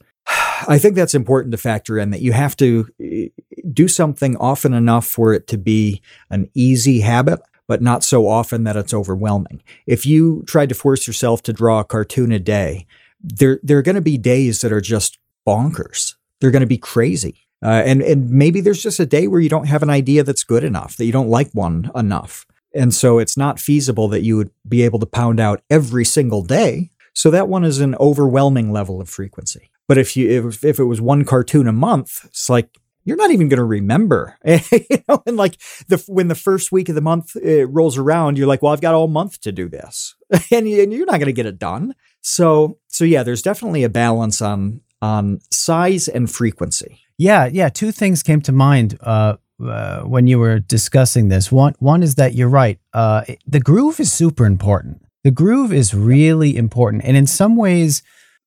I 0.68 0.78
think 0.78 0.94
that's 0.94 1.14
important 1.14 1.52
to 1.52 1.58
factor 1.58 1.98
in 1.98 2.10
that 2.10 2.20
you 2.20 2.32
have 2.32 2.56
to 2.56 2.88
uh, 3.00 3.42
do 3.72 3.88
something 3.88 4.36
often 4.36 4.74
enough 4.74 5.06
for 5.06 5.32
it 5.32 5.46
to 5.48 5.58
be 5.58 6.02
an 6.28 6.50
easy 6.54 7.00
habit, 7.00 7.40
but 7.66 7.80
not 7.80 8.04
so 8.04 8.28
often 8.28 8.64
that 8.64 8.76
it's 8.76 8.94
overwhelming. 8.94 9.62
If 9.86 10.04
you 10.04 10.44
tried 10.46 10.68
to 10.68 10.74
force 10.74 11.06
yourself 11.06 11.42
to 11.44 11.52
draw 11.52 11.80
a 11.80 11.84
cartoon 11.84 12.32
a 12.32 12.38
day, 12.38 12.86
there 13.22 13.58
there 13.62 13.78
are 13.78 13.82
going 13.82 13.94
to 13.94 14.00
be 14.00 14.18
days 14.18 14.60
that 14.60 14.72
are 14.72 14.80
just 14.80 15.18
bonkers. 15.46 16.14
They're 16.40 16.50
going 16.50 16.60
to 16.60 16.66
be 16.66 16.78
crazy. 16.78 17.46
Uh, 17.62 17.82
and 17.84 18.02
and 18.02 18.30
maybe 18.30 18.60
there's 18.60 18.82
just 18.82 19.00
a 19.00 19.06
day 19.06 19.28
where 19.28 19.40
you 19.40 19.48
don't 19.48 19.68
have 19.68 19.82
an 19.82 19.90
idea 19.90 20.24
that's 20.24 20.44
good 20.44 20.64
enough, 20.64 20.96
that 20.96 21.04
you 21.04 21.12
don't 21.12 21.28
like 21.28 21.50
one 21.52 21.90
enough. 21.94 22.46
And 22.74 22.94
so 22.94 23.18
it's 23.18 23.36
not 23.36 23.58
feasible 23.58 24.08
that 24.08 24.22
you 24.22 24.36
would 24.36 24.50
be 24.68 24.82
able 24.82 24.98
to 25.00 25.06
pound 25.06 25.40
out 25.40 25.62
every 25.70 26.04
single 26.04 26.42
day. 26.42 26.90
So 27.14 27.30
that 27.30 27.48
one 27.48 27.64
is 27.64 27.80
an 27.80 27.96
overwhelming 27.96 28.72
level 28.72 29.00
of 29.00 29.08
frequency. 29.08 29.70
But 29.88 29.98
if 29.98 30.16
you 30.16 30.48
if, 30.48 30.64
if 30.64 30.78
it 30.78 30.84
was 30.84 31.00
one 31.00 31.24
cartoon 31.24 31.66
a 31.66 31.72
month, 31.72 32.24
it's 32.26 32.48
like 32.48 32.78
you're 33.04 33.16
not 33.16 33.32
even 33.32 33.48
going 33.48 33.58
to 33.58 33.64
remember. 33.64 34.36
you 34.44 35.02
know, 35.08 35.22
and 35.26 35.36
like 35.36 35.60
the 35.88 36.02
when 36.06 36.28
the 36.28 36.34
first 36.36 36.70
week 36.70 36.88
of 36.88 36.94
the 36.94 37.00
month 37.00 37.36
rolls 37.66 37.98
around, 37.98 38.38
you're 38.38 38.46
like, 38.46 38.62
well, 38.62 38.72
I've 38.72 38.80
got 38.80 38.94
all 38.94 39.08
month 39.08 39.40
to 39.40 39.52
do 39.52 39.68
this, 39.68 40.14
and, 40.52 40.66
and 40.66 40.92
you're 40.92 41.06
not 41.06 41.18
going 41.18 41.26
to 41.26 41.32
get 41.32 41.46
it 41.46 41.58
done. 41.58 41.94
So 42.20 42.78
so 42.86 43.04
yeah, 43.04 43.24
there's 43.24 43.42
definitely 43.42 43.82
a 43.82 43.88
balance 43.88 44.40
on 44.40 44.82
on 45.02 45.40
size 45.50 46.08
and 46.08 46.30
frequency. 46.30 47.00
Yeah, 47.18 47.46
yeah. 47.46 47.68
Two 47.68 47.92
things 47.92 48.22
came 48.22 48.40
to 48.42 48.52
mind. 48.52 48.96
Uh, 49.00 49.36
uh, 49.62 50.02
when 50.02 50.26
you 50.26 50.38
were 50.38 50.58
discussing 50.58 51.28
this. 51.28 51.50
One 51.52 51.74
one 51.78 52.02
is 52.02 52.14
that 52.16 52.34
you're 52.34 52.48
right. 52.48 52.78
Uh, 52.92 53.24
the 53.46 53.60
groove 53.60 54.00
is 54.00 54.12
super 54.12 54.46
important. 54.46 55.04
The 55.24 55.30
groove 55.30 55.72
is 55.72 55.92
really 55.94 56.56
important, 56.56 57.04
and 57.04 57.16
in 57.16 57.26
some 57.26 57.56
ways, 57.56 58.02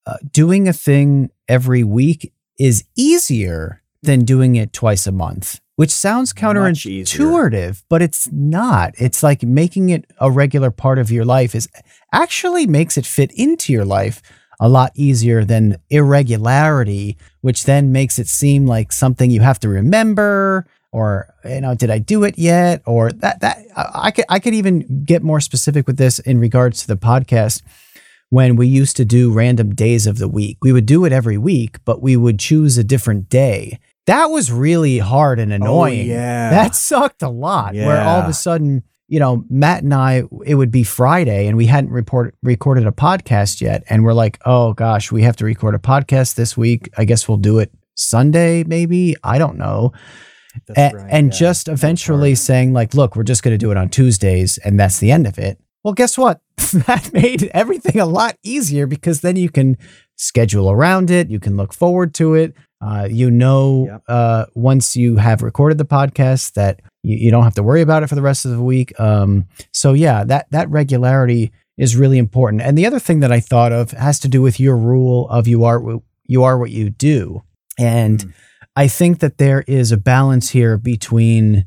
uh, 0.06 0.18
doing 0.32 0.68
a 0.68 0.74
thing 0.74 1.30
every 1.48 1.84
week 1.84 2.34
is 2.60 2.84
easier 2.96 3.82
than 4.02 4.26
doing 4.26 4.56
it 4.56 4.74
twice 4.74 5.08
a 5.08 5.12
month. 5.12 5.60
Which 5.76 5.90
sounds 5.90 6.34
counterintuitive, 6.34 7.84
but 7.90 8.04
it's 8.04 8.32
not. 8.32 8.94
It's 9.00 9.24
like 9.24 9.42
making 9.42 9.90
it 9.90 10.06
a 10.20 10.30
regular 10.30 10.70
part 10.70 11.00
of 11.00 11.10
your 11.10 11.26
life 11.26 11.56
is 11.56 11.68
actually 12.12 12.68
makes 12.68 12.96
it 12.96 13.08
fit 13.08 13.32
into 13.32 13.74
your 13.74 13.84
life 13.84 14.22
a 14.60 14.70
lot 14.70 14.92
easier 14.94 15.44
than 15.44 15.78
irregularity, 15.90 17.18
which 17.42 17.64
then 17.64 17.92
makes 17.92 18.20
it 18.20 18.28
seem 18.28 18.68
like 18.68 18.92
something 18.92 19.32
you 19.32 19.42
have 19.42 19.60
to 19.62 19.70
remember 19.70 20.68
or 20.94 21.34
you 21.44 21.60
know 21.60 21.76
did 21.76 21.90
i 21.90 21.98
do 21.98 22.24
it 22.24 22.38
yet? 22.38 22.82
Or 22.86 23.12
that 23.12 23.42
that 23.42 23.66
i 23.76 24.12
could 24.12 24.26
i 24.30 24.40
could 24.40 24.54
even 24.54 25.04
get 25.04 25.24
more 25.24 25.42
specific 25.42 25.88
with 25.88 25.98
this 25.98 26.20
in 26.20 26.40
regards 26.40 26.82
to 26.82 26.88
the 26.88 26.96
podcast. 26.96 27.62
When 28.30 28.56
we 28.56 28.68
used 28.68 28.98
to 28.98 29.06
do 29.06 29.32
random 29.32 29.76
days 29.76 30.08
of 30.08 30.18
the 30.20 30.28
week 30.28 30.58
we 30.62 30.72
would 30.72 30.86
do 30.86 31.04
it 31.04 31.12
every 31.12 31.38
week 31.38 31.84
but 31.84 32.02
we 32.02 32.16
would 32.16 32.40
choose 32.40 32.78
a 32.78 32.84
different 32.84 33.28
day. 33.28 33.80
That 34.06 34.28
was 34.28 34.52
really 34.52 35.00
hard 35.00 35.40
and 35.40 35.52
oh, 35.52 35.56
annoying. 35.56 36.12
oh, 36.12 36.14
yeah. 36.14 36.50
That 36.50 36.76
sucked 36.76 37.22
a 37.22 37.30
lot 37.30 37.74
yeah. 37.74 37.88
where 37.88 38.02
all 38.02 38.22
of 38.22 38.30
a 38.30 38.34
sudden 38.34 38.84
you 39.08 39.20
know 39.20 39.44
matt 39.50 39.84
and 39.84 39.94
i 39.94 40.24
it 40.46 40.56
would 40.56 40.72
be 40.72 40.84
friday 40.84 41.48
and 41.48 41.58
we 41.58 41.66
hadn't 41.66 41.92
report, 41.92 42.36
recorded 42.44 42.86
a 42.86 42.92
podcast 42.92 43.62
yet. 43.62 43.84
And 43.90 44.04
we're 44.04 44.14
like 44.14 44.40
oh 44.46 44.74
gosh 44.74 45.12
we 45.12 45.24
have 45.24 45.38
to 45.38 45.46
record 45.46 45.74
a 45.74 45.80
podcast 45.80 46.36
this 46.36 46.56
week. 46.56 46.90
I 46.98 47.06
guess 47.06 47.28
we'll 47.28 47.38
do 47.40 47.58
it 47.58 47.72
sunday 47.96 48.64
maybe? 48.64 49.16
I 49.24 49.40
don't 49.40 49.58
know 49.58 49.92
and, 50.76 50.94
right, 50.94 51.08
and 51.10 51.28
yeah. 51.28 51.40
just 51.40 51.68
eventually 51.68 52.36
saying 52.36 52.74
like, 52.74 52.94
look, 52.94 53.16
we're 53.16 53.24
just 53.24 53.44
going 53.44 53.54
to 53.54 53.58
do 53.58 53.72
it 53.72 53.78
on 53.78 53.90
Tuesdays 53.90 54.58
and 54.60 54.80
that's 54.80 55.00
the 55.00 55.12
end 55.12 55.28
of 55.28 55.38
it. 55.38 55.60
Well, 55.84 55.94
guess 55.94 56.18
what? 56.18 56.42
that 56.88 57.12
made 57.14 57.44
everything 57.54 58.00
a 58.00 58.06
lot 58.06 58.38
easier 58.44 58.88
because 58.88 59.22
then 59.22 59.36
you 59.36 59.50
can 59.50 59.78
schedule 60.16 60.72
around 60.72 61.12
it. 61.12 61.30
You 61.30 61.40
can 61.40 61.58
look 61.58 61.74
forward 61.74 62.14
to 62.16 62.36
it. 62.36 62.54
Uh, 62.82 63.08
you 63.10 63.32
know, 63.32 63.88
yep. 63.88 64.04
uh, 64.08 64.46
once 64.56 64.96
you 64.96 65.18
have 65.18 65.42
recorded 65.42 65.78
the 65.78 65.86
podcast 65.86 66.54
that 66.54 66.82
you, 67.02 67.18
you, 67.18 67.32
don't 67.32 67.44
have 67.44 67.56
to 67.56 67.64
worry 67.64 67.82
about 67.82 68.04
it 68.04 68.08
for 68.08 68.16
the 68.16 68.22
rest 68.22 68.44
of 68.44 68.52
the 68.52 68.62
week. 68.62 68.98
Um, 69.00 69.48
so 69.72 69.94
yeah, 69.94 70.26
that, 70.26 70.48
that 70.52 70.70
regularity 70.70 71.54
is 71.78 71.96
really 71.96 72.18
important. 72.18 72.62
And 72.62 72.78
the 72.78 72.86
other 72.86 73.00
thing 73.00 73.22
that 73.22 73.32
I 73.32 73.40
thought 73.40 73.72
of 73.72 73.92
has 73.92 74.20
to 74.22 74.28
do 74.28 74.42
with 74.42 74.60
your 74.60 74.76
rule 74.76 75.30
of 75.30 75.48
you 75.48 75.64
are, 75.64 75.82
you 76.26 76.44
are 76.44 76.58
what 76.58 76.72
you 76.72 76.90
do. 76.90 77.44
And 77.78 78.20
mm 78.20 78.34
I 78.76 78.88
think 78.88 79.20
that 79.20 79.38
there 79.38 79.64
is 79.68 79.92
a 79.92 79.98
balance 79.98 80.50
here 80.50 80.78
between 80.78 81.66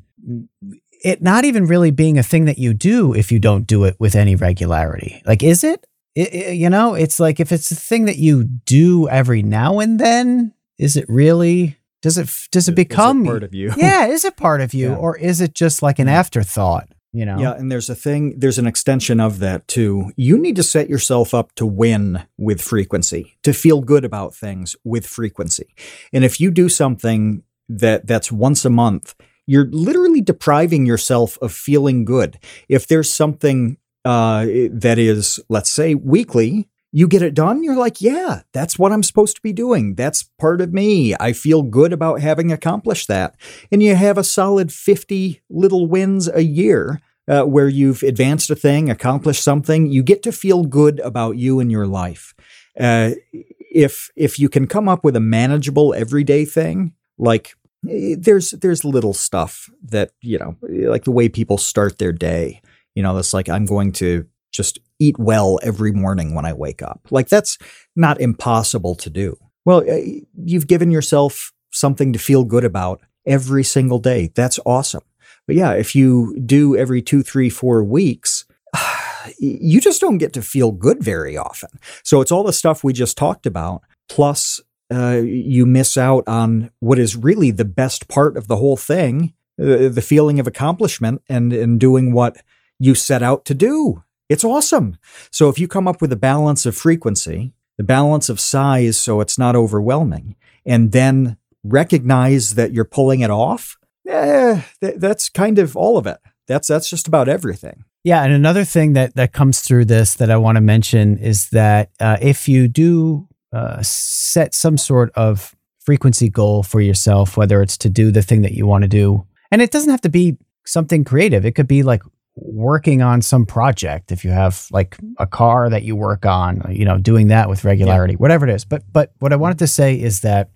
it 1.05 1.23
not 1.23 1.45
even 1.45 1.67
really 1.67 1.91
being 1.91 2.19
a 2.19 2.23
thing 2.23 2.47
that 2.47 2.59
you 2.59 2.75
do 2.75 3.15
if 3.15 3.31
you 3.31 3.39
don't 3.39 3.67
do 3.67 3.85
it 3.85 3.97
with 3.99 4.17
any 4.17 4.35
regularity. 4.35 5.23
Like, 5.25 5.43
is 5.43 5.63
it? 5.63 5.87
it, 6.17 6.35
it 6.35 6.55
you 6.55 6.69
know, 6.69 6.95
it's 6.95 7.21
like 7.21 7.39
if 7.39 7.53
it's 7.53 7.71
a 7.71 7.77
thing 7.77 8.07
that 8.07 8.17
you 8.17 8.45
do 8.45 9.09
every 9.09 9.43
now 9.43 9.79
and 9.79 10.01
then, 10.01 10.53
is 10.79 10.97
it 10.97 11.05
really? 11.09 11.77
Does 12.03 12.19
it 12.19 12.31
does 12.51 12.69
it 12.69 12.75
become 12.75 13.23
it 13.23 13.27
part 13.27 13.43
of 13.43 13.55
you? 13.55 13.73
Yeah, 13.77 14.07
is 14.07 14.25
it 14.25 14.37
part 14.37 14.61
of 14.61 14.75
you, 14.75 14.89
yeah. 14.91 14.97
or 14.97 15.17
is 15.17 15.41
it 15.41 15.55
just 15.55 15.83
like 15.83 15.99
an 15.99 16.09
afterthought? 16.09 16.89
You 17.17 17.25
know 17.25 17.39
yeah 17.39 17.55
and 17.55 17.73
there's 17.73 17.89
a 17.89 17.95
thing 17.95 18.39
there's 18.39 18.59
an 18.59 18.67
extension 18.67 19.21
of 19.21 19.39
that 19.39 19.67
too 19.67 20.13
you 20.17 20.37
need 20.37 20.55
to 20.55 20.63
set 20.63 20.89
yourself 20.89 21.33
up 21.33 21.55
to 21.55 21.65
win 21.65 22.23
with 22.37 22.61
frequency 22.61 23.39
to 23.43 23.55
feel 23.55 23.81
good 23.81 24.05
about 24.05 24.35
things 24.35 24.77
with 24.85 25.07
frequency 25.07 25.75
and 26.13 26.25
if 26.25 26.39
you 26.41 26.51
do 26.51 26.69
something 26.69 27.43
that 27.69 28.07
that's 28.07 28.31
once 28.31 28.65
a 28.65 28.71
month 28.71 29.15
you're 29.47 29.69
literally 29.71 30.21
depriving 30.21 30.85
yourself 30.85 31.39
of 31.41 31.53
feeling 31.53 32.05
good 32.05 32.39
if 32.69 32.87
there's 32.87 33.09
something 33.09 33.79
uh, 34.05 34.45
that 34.71 34.99
is 34.99 35.41
let's 35.49 35.71
say 35.71 35.95
weekly 35.95 36.69
you 36.97 37.07
get 37.07 37.21
it 37.21 37.35
done, 37.35 37.63
you're 37.63 37.77
like, 37.77 38.01
yeah, 38.01 38.41
that's 38.55 38.79
what 38.79 38.91
I'm 38.91 39.03
supposed 39.03 39.37
to 39.37 39.43
be 39.43 39.53
doing. 39.53 39.97
That's 39.97 40.23
part 40.39 40.63
of 40.63 40.73
me. 40.73 41.15
I 41.21 41.35
feel 41.35 41.63
good 41.63 41.93
about 41.93 42.23
having 42.23 42.51
accomplished 42.51 43.07
that. 43.09 43.35
And 43.71 43.83
you 43.83 43.95
have 43.95 44.17
a 44.17 44.25
solid 44.25 44.73
50 44.73 45.43
little 45.51 45.87
wins 45.89 46.27
a 46.27 46.43
year 46.43 47.03
uh, 47.28 47.42
where 47.42 47.68
you've 47.68 48.02
advanced 48.02 48.50
a 48.50 48.56
thing, 48.56 48.90
accomplished 48.90 49.42
something. 49.42 49.87
You 49.87 50.02
get 50.02 50.23
to 50.25 50.33
feel 50.33 50.64
good 50.64 51.00
about 51.00 51.37
you 51.37 51.61
and 51.61 51.71
your 51.71 51.87
life. 51.87 52.35
Uh, 52.78 53.12
if 53.33 54.11
if 54.16 54.38
you 54.38 54.49
can 54.49 54.66
come 54.66 54.88
up 54.88 55.04
with 55.04 55.16
a 55.16 55.21
manageable 55.21 55.95
everyday 55.95 56.45
thing, 56.45 56.92
like 57.18 57.54
eh, 57.88 58.16
there's 58.18 58.52
there's 58.52 58.85
little 58.85 59.14
stuff 59.14 59.68
that 59.83 60.11
you 60.21 60.38
know, 60.38 60.56
like 60.90 61.04
the 61.04 61.11
way 61.11 61.28
people 61.28 61.59
start 61.59 61.99
their 61.99 62.12
day. 62.12 62.61
You 62.95 63.02
know, 63.02 63.14
that's 63.14 63.35
like 63.35 63.49
I'm 63.49 63.66
going 63.66 63.92
to 63.92 64.26
just 64.52 64.78
eat 64.99 65.18
well 65.18 65.59
every 65.62 65.92
morning 65.92 66.35
when 66.35 66.47
I 66.47 66.52
wake 66.54 66.80
up. 66.83 67.00
Like 67.11 67.28
that's 67.28 67.59
not 67.95 68.21
impossible 68.21 68.95
to 68.97 69.11
do. 69.11 69.37
Well, 69.64 69.83
eh, 69.87 70.21
you've 70.45 70.66
given 70.66 70.90
yourself 70.90 71.52
something 71.73 72.12
to 72.12 72.18
feel 72.18 72.45
good 72.45 72.64
about 72.64 73.02
every 73.26 73.64
single 73.64 73.99
day. 73.99 74.30
That's 74.35 74.59
awesome. 74.64 75.02
But 75.47 75.57
yeah, 75.57 75.73
if 75.73 75.95
you 75.95 76.38
do 76.45 76.76
every 76.76 77.03
two, 77.03 77.23
three, 77.23 77.50
four 77.50 77.85
weeks, 77.85 78.45
you 79.38 79.81
just 79.81 80.00
don't 80.00 80.19
get 80.19 80.33
to 80.35 80.43
feel 80.43 80.73
good 80.73 81.03
very 81.03 81.37
often. 81.37 81.71
So 82.03 82.21
it's 82.21 82.33
all 82.33 82.45
the 82.45 82.53
stuff 82.53 82.85
we 82.85 82.93
just 82.93 83.17
talked 83.17 83.47
about, 83.47 83.83
plus 84.09 84.61
uh, 84.93 85.21
you 85.25 85.67
miss 85.67 85.97
out 85.97 86.25
on 86.26 86.71
what 86.81 86.99
is 86.99 87.17
really 87.17 87.50
the 87.50 87.65
best 87.65 88.09
part 88.09 88.37
of 88.37 88.49
the 88.49 88.57
whole 88.57 88.76
thing, 88.76 89.35
uh, 89.61 89.88
the 89.88 90.05
feeling 90.05 90.38
of 90.38 90.47
accomplishment 90.47 91.23
and, 91.29 91.53
and 91.53 91.81
doing 91.81 92.12
what 92.12 92.37
you 92.79 92.95
set 92.95 93.23
out 93.23 93.45
to 93.47 93.55
do 93.55 94.03
it's 94.29 94.45
awesome. 94.45 94.99
So 95.31 95.49
if 95.49 95.59
you 95.59 95.69
come 95.69 95.87
up 95.87 96.00
with 96.00 96.12
a 96.12 96.17
balance 96.17 96.67
of 96.67 96.76
frequency, 96.76 97.53
the 97.79 97.85
balance 97.85 98.29
of 98.29 98.41
size 98.41 98.99
so 98.99 99.21
it's 99.21 99.38
not 99.38 99.55
overwhelming, 99.55 100.37
and 100.65 100.93
then 100.93 101.37
recognize 101.62 102.55
that 102.55 102.73
you're 102.73 102.85
pulling 102.85 103.21
it 103.21 103.31
off, 103.31 103.76
eh, 104.09 104.63
th- 104.81 104.97
that's 104.99 105.29
kind 105.29 105.59
of 105.59 105.77
all 105.77 105.99
of 105.99 106.07
it. 106.07 106.19
That's 106.47 106.69
that's 106.69 106.89
just 106.89 107.09
about 107.09 107.29
everything. 107.29 107.85
Yeah, 108.05 108.23
and 108.23 108.33
another 108.33 108.65
thing 108.65 108.93
that 108.93 109.17
that 109.17 109.33
comes 109.33 109.61
through 109.61 109.87
this 109.87 110.15
that 110.15 110.31
I 110.31 110.37
want 110.37 110.57
to 110.57 110.61
mention 110.61 111.19
is 111.19 111.51
that 111.51 111.91
uh, 111.99 112.19
if 112.21 112.49
you 112.49 112.69
do 112.69 113.29
uh, 113.53 113.79
set 113.83 114.55
some 114.55 114.79
sort 114.79 115.11
of 115.15 115.55
frequency 115.81 116.29
goal 116.29 116.63
for 116.63 116.81
yourself, 116.81 117.37
whether 117.37 117.63
it's 117.63 117.79
to 117.79 117.89
do 117.89 118.11
the 118.11 118.23
thing 118.23 118.43
that 118.43 118.53
you 118.53 118.67
want 118.67 118.83
to 118.83 118.89
do, 118.89 119.27
and 119.51 119.61
it 119.61 119.71
doesn't 119.71 119.91
have 119.91 120.01
to 120.03 120.09
be 120.09 120.37
something 120.65 121.05
creative. 121.05 121.45
It 121.45 121.53
could 121.53 121.69
be 121.69 121.83
like 121.83 122.03
working 122.37 123.03
on 123.03 123.23
some 123.23 123.47
project 123.47 124.13
if 124.13 124.25
you 124.25 124.31
have 124.31 124.67
like 124.71 124.97
a 125.19 125.27
car 125.27 125.71
that 125.71 125.83
you 125.85 125.97
work 125.97 126.27
on 126.27 126.63
you 126.71 126.85
know 126.85 126.99
doing 126.99 127.29
that 127.29 127.49
with 127.49 127.65
regularity 127.65 128.13
yeah. 128.13 128.19
whatever 128.19 128.47
it 128.47 128.53
is 128.53 128.63
but 128.63 128.83
but 128.93 129.11
what 129.21 129.33
i 129.33 129.37
wanted 129.37 129.59
to 129.59 129.67
say 129.67 129.99
is 129.99 130.21
that 130.21 130.51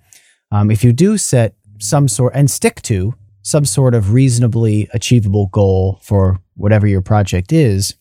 um, 0.52 0.70
if 0.70 0.84
you 0.84 0.92
do 0.92 1.16
set 1.16 1.54
some 1.78 2.06
sort 2.06 2.34
and 2.34 2.50
stick 2.50 2.82
to 2.82 3.14
some 3.42 3.64
sort 3.64 3.94
of 3.94 4.12
reasonably 4.12 4.88
achievable 4.92 5.46
goal 5.46 5.98
for 6.02 6.38
whatever 6.54 6.86
your 6.86 7.02
project 7.02 7.52
is 7.52 7.94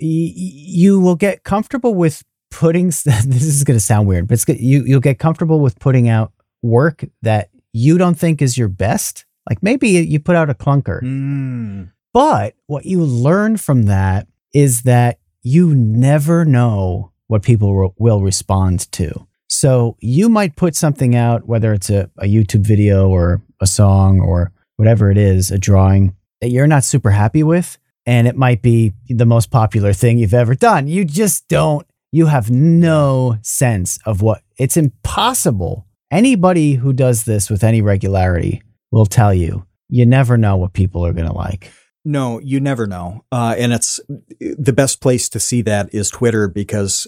y- 0.00 0.32
you 0.34 1.00
will 1.00 1.16
get 1.16 1.44
comfortable 1.44 1.94
with 1.94 2.22
putting 2.50 2.86
this 3.04 3.44
is 3.44 3.64
going 3.64 3.76
to 3.76 3.84
sound 3.84 4.06
weird 4.06 4.28
but 4.28 4.48
you 4.48 4.84
you'll 4.84 5.00
get 5.00 5.18
comfortable 5.18 5.60
with 5.60 5.78
putting 5.78 6.08
out 6.08 6.32
work 6.62 7.04
that 7.22 7.50
you 7.74 7.98
don't 7.98 8.14
think 8.14 8.40
is 8.40 8.56
your 8.56 8.68
best. 8.68 9.26
Like 9.48 9.62
maybe 9.62 9.88
you 9.88 10.18
put 10.18 10.36
out 10.36 10.48
a 10.48 10.54
clunker. 10.54 11.02
Mm. 11.02 11.90
But 12.14 12.54
what 12.66 12.86
you 12.86 13.02
learn 13.02 13.58
from 13.58 13.82
that 13.84 14.28
is 14.54 14.82
that 14.82 15.18
you 15.42 15.74
never 15.74 16.44
know 16.44 17.12
what 17.26 17.42
people 17.42 17.92
will 17.98 18.22
respond 18.22 18.90
to. 18.92 19.26
So 19.48 19.96
you 20.00 20.28
might 20.28 20.56
put 20.56 20.74
something 20.74 21.14
out, 21.14 21.46
whether 21.46 21.74
it's 21.74 21.90
a, 21.90 22.10
a 22.18 22.24
YouTube 22.24 22.66
video 22.66 23.08
or 23.08 23.42
a 23.60 23.66
song 23.66 24.20
or 24.20 24.52
whatever 24.76 25.10
it 25.10 25.18
is, 25.18 25.50
a 25.50 25.58
drawing 25.58 26.16
that 26.40 26.50
you're 26.50 26.66
not 26.66 26.84
super 26.84 27.10
happy 27.10 27.42
with. 27.42 27.78
And 28.06 28.28
it 28.28 28.36
might 28.36 28.60
be 28.60 28.92
the 29.08 29.24
most 29.24 29.50
popular 29.50 29.92
thing 29.92 30.18
you've 30.18 30.34
ever 30.34 30.54
done. 30.54 30.88
You 30.88 31.04
just 31.04 31.48
don't, 31.48 31.86
you 32.12 32.26
have 32.26 32.50
no 32.50 33.38
sense 33.42 33.98
of 34.04 34.20
what 34.20 34.42
it's 34.58 34.76
impossible. 34.76 35.86
Anybody 36.10 36.74
who 36.74 36.92
does 36.92 37.24
this 37.24 37.48
with 37.48 37.64
any 37.64 37.80
regularity 37.80 38.62
will 38.90 39.06
tell 39.06 39.32
you, 39.32 39.66
you 39.88 40.04
never 40.04 40.36
know 40.36 40.56
what 40.56 40.74
people 40.74 41.04
are 41.06 41.12
going 41.12 41.26
to 41.26 41.32
like. 41.32 41.72
No, 42.04 42.38
you 42.40 42.60
never 42.60 42.86
know. 42.86 43.24
Uh, 43.32 43.54
and 43.56 43.72
it's 43.72 43.98
the 44.38 44.74
best 44.74 45.00
place 45.00 45.28
to 45.30 45.40
see 45.40 45.62
that 45.62 45.94
is 45.94 46.10
Twitter 46.10 46.48
because 46.48 47.06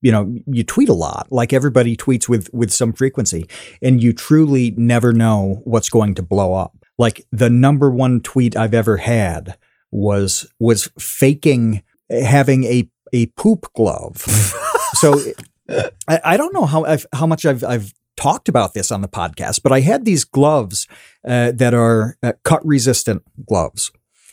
you 0.00 0.10
know 0.10 0.34
you 0.46 0.64
tweet 0.64 0.88
a 0.88 0.94
lot 0.94 1.26
like 1.30 1.52
everybody 1.52 1.96
tweets 1.96 2.28
with 2.28 2.48
with 2.52 2.72
some 2.72 2.92
frequency 2.92 3.48
and 3.82 4.02
you 4.02 4.12
truly 4.12 4.72
never 4.76 5.12
know 5.12 5.60
what's 5.64 5.88
going 5.88 6.14
to 6.14 6.22
blow 6.22 6.54
up 6.54 6.76
like 6.98 7.26
the 7.32 7.50
number 7.50 7.90
one 7.90 8.20
tweet 8.20 8.56
i've 8.56 8.74
ever 8.74 8.98
had 8.98 9.56
was 9.90 10.46
was 10.58 10.90
faking 10.98 11.82
having 12.10 12.64
a 12.64 12.88
a 13.12 13.26
poop 13.26 13.72
glove 13.74 14.16
so 14.94 15.18
I, 16.08 16.20
I, 16.24 16.36
don't 16.36 16.52
know 16.52 16.66
how 16.66 16.84
I've, 16.84 17.06
how 17.12 17.26
much 17.26 17.46
I've 17.46 17.62
I've 17.62 17.92
talked 18.16 18.48
about 18.48 18.74
this 18.74 18.90
on 18.90 19.00
the 19.00 19.08
podcast, 19.08 19.62
but 19.62 19.72
I 19.72 19.80
had 19.80 20.04
these 20.04 20.24
gloves 20.24 20.86
uh, 21.26 21.52
that 21.52 21.74
are 21.74 22.16
uh, 22.22 22.34
cut 22.44 22.64
resistant 22.64 23.22
gloves, 23.46 23.90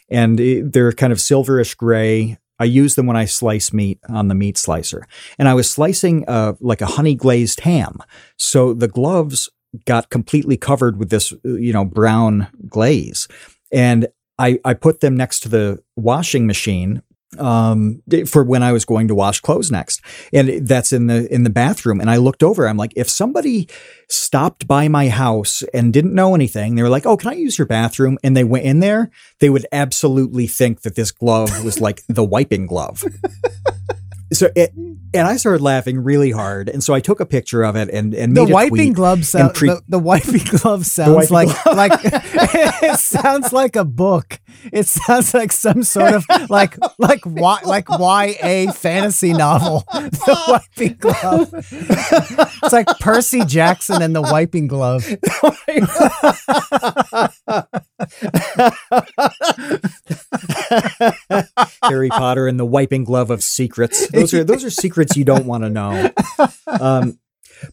and 0.10 0.38
they're 0.38 0.92
kind 0.92 1.14
of 1.14 1.20
silverish 1.20 1.76
gray. 1.76 2.38
I 2.60 2.66
use 2.66 2.96
them 2.96 3.06
when 3.06 3.18
I 3.18 3.26
slice 3.26 3.72
meat 3.74 4.00
on 4.10 4.28
the 4.28 4.36
meat 4.36 4.58
slicer, 4.58 5.08
and 5.38 5.48
I 5.48 5.54
was 5.54 5.70
slicing 5.70 6.26
uh, 6.28 6.54
like 6.60 6.82
a 6.82 6.86
honey 6.86 7.16
glazed 7.16 7.62
ham, 7.62 8.00
so 8.38 8.74
the 8.74 8.88
gloves 8.88 9.50
got 9.86 10.10
completely 10.10 10.58
covered 10.58 10.98
with 10.98 11.10
this, 11.10 11.34
you 11.44 11.74
know, 11.74 11.86
brown 11.86 12.48
glaze, 12.68 13.28
and 13.72 14.08
I, 14.40 14.60
I 14.64 14.74
put 14.74 15.00
them 15.00 15.18
next 15.18 15.40
to 15.42 15.50
the 15.50 15.84
washing 15.96 16.46
machine 16.46 17.02
um 17.40 18.02
for 18.26 18.44
when 18.44 18.64
I 18.64 18.72
was 18.72 18.86
going 18.86 19.08
to 19.10 19.16
wash 19.16 19.42
clothes 19.42 19.70
next. 19.70 20.02
And 20.32 20.68
that's 20.68 20.94
in 20.94 21.08
the 21.08 21.32
in 21.34 21.44
the 21.44 21.50
bathroom. 21.50 22.00
And 22.00 22.10
I 22.10 22.18
looked 22.18 22.44
over 22.44 22.68
I'm 22.68 22.78
like 22.78 22.94
if 22.96 23.10
somebody 23.10 23.68
stopped 24.10 24.68
by 24.68 24.88
my 24.88 25.10
house 25.10 25.64
and 25.74 25.92
didn't 25.92 26.16
know 26.16 26.34
anything 26.34 26.76
they 26.76 26.84
were 26.84 26.90
like 26.90 27.06
oh 27.06 27.18
can 27.18 27.30
I 27.30 27.36
use 27.36 27.58
your 27.58 27.68
bathroom? 27.68 28.18
And 28.24 28.36
they 28.36 28.44
went 28.44 28.66
in 28.66 28.80
there 28.80 29.12
they 29.40 29.50
would 29.50 29.66
absolutely 29.72 30.48
think 30.48 30.82
that 30.82 30.96
this 30.96 31.12
glove 31.12 31.64
was 31.64 31.80
like 31.82 32.04
the 32.08 32.24
wiping 32.24 32.66
glove. 32.66 33.04
So 34.34 34.50
it, 34.58 34.74
and 34.76 35.26
I 35.28 35.38
started 35.38 35.62
laughing 35.62 36.04
really 36.04 36.32
hard, 36.32 36.68
and 36.68 36.84
so 36.84 36.94
I 36.94 37.00
took 37.00 37.22
a 37.22 37.26
picture 37.26 37.64
of 37.64 37.78
it 37.78 37.90
and 37.90 38.14
and 38.14 38.36
the 38.36 38.44
wiping 38.44 38.92
glove 38.92 39.26
sound, 39.26 39.54
pre- 39.54 39.70
the, 39.70 39.82
the, 39.88 40.00
wiping 40.00 40.44
glove 40.44 40.86
sounds 40.86 41.32
like 41.32 41.48
glove. 41.48 41.78
like 41.78 41.92
it 42.04 43.00
sounds 43.00 43.54
like 43.54 43.78
a 43.78 43.86
book. 43.86 44.40
It 44.72 44.88
sounds 44.88 45.34
like 45.34 45.52
some 45.52 45.84
sort 45.84 46.14
of 46.14 46.26
like 46.50 46.78
like 46.98 47.20
y, 47.26 47.60
like 47.64 47.88
YA 47.90 48.72
fantasy 48.72 49.34
novel. 49.34 49.84
The 50.28 50.38
wiping 50.48 50.98
glove. 51.00 51.54
It's 51.54 52.74
like 52.74 52.88
Percy 53.00 53.46
Jackson 53.46 54.02
and 54.02 54.16
the 54.16 54.22
wiping 54.22 54.68
glove. 54.68 55.04
Harry 61.84 62.10
Potter 62.10 62.48
and 62.48 62.60
the 62.60 62.66
wiping 62.66 63.04
glove 63.04 63.32
of 63.32 63.44
secrets. 63.44 64.08
Those 64.10 64.34
are 64.34 64.44
those 64.44 64.64
are 64.64 64.70
secrets 64.70 65.16
you 65.16 65.24
don't 65.24 65.46
want 65.46 65.64
to 65.64 65.70
know. 65.70 66.12
Um, 66.68 67.20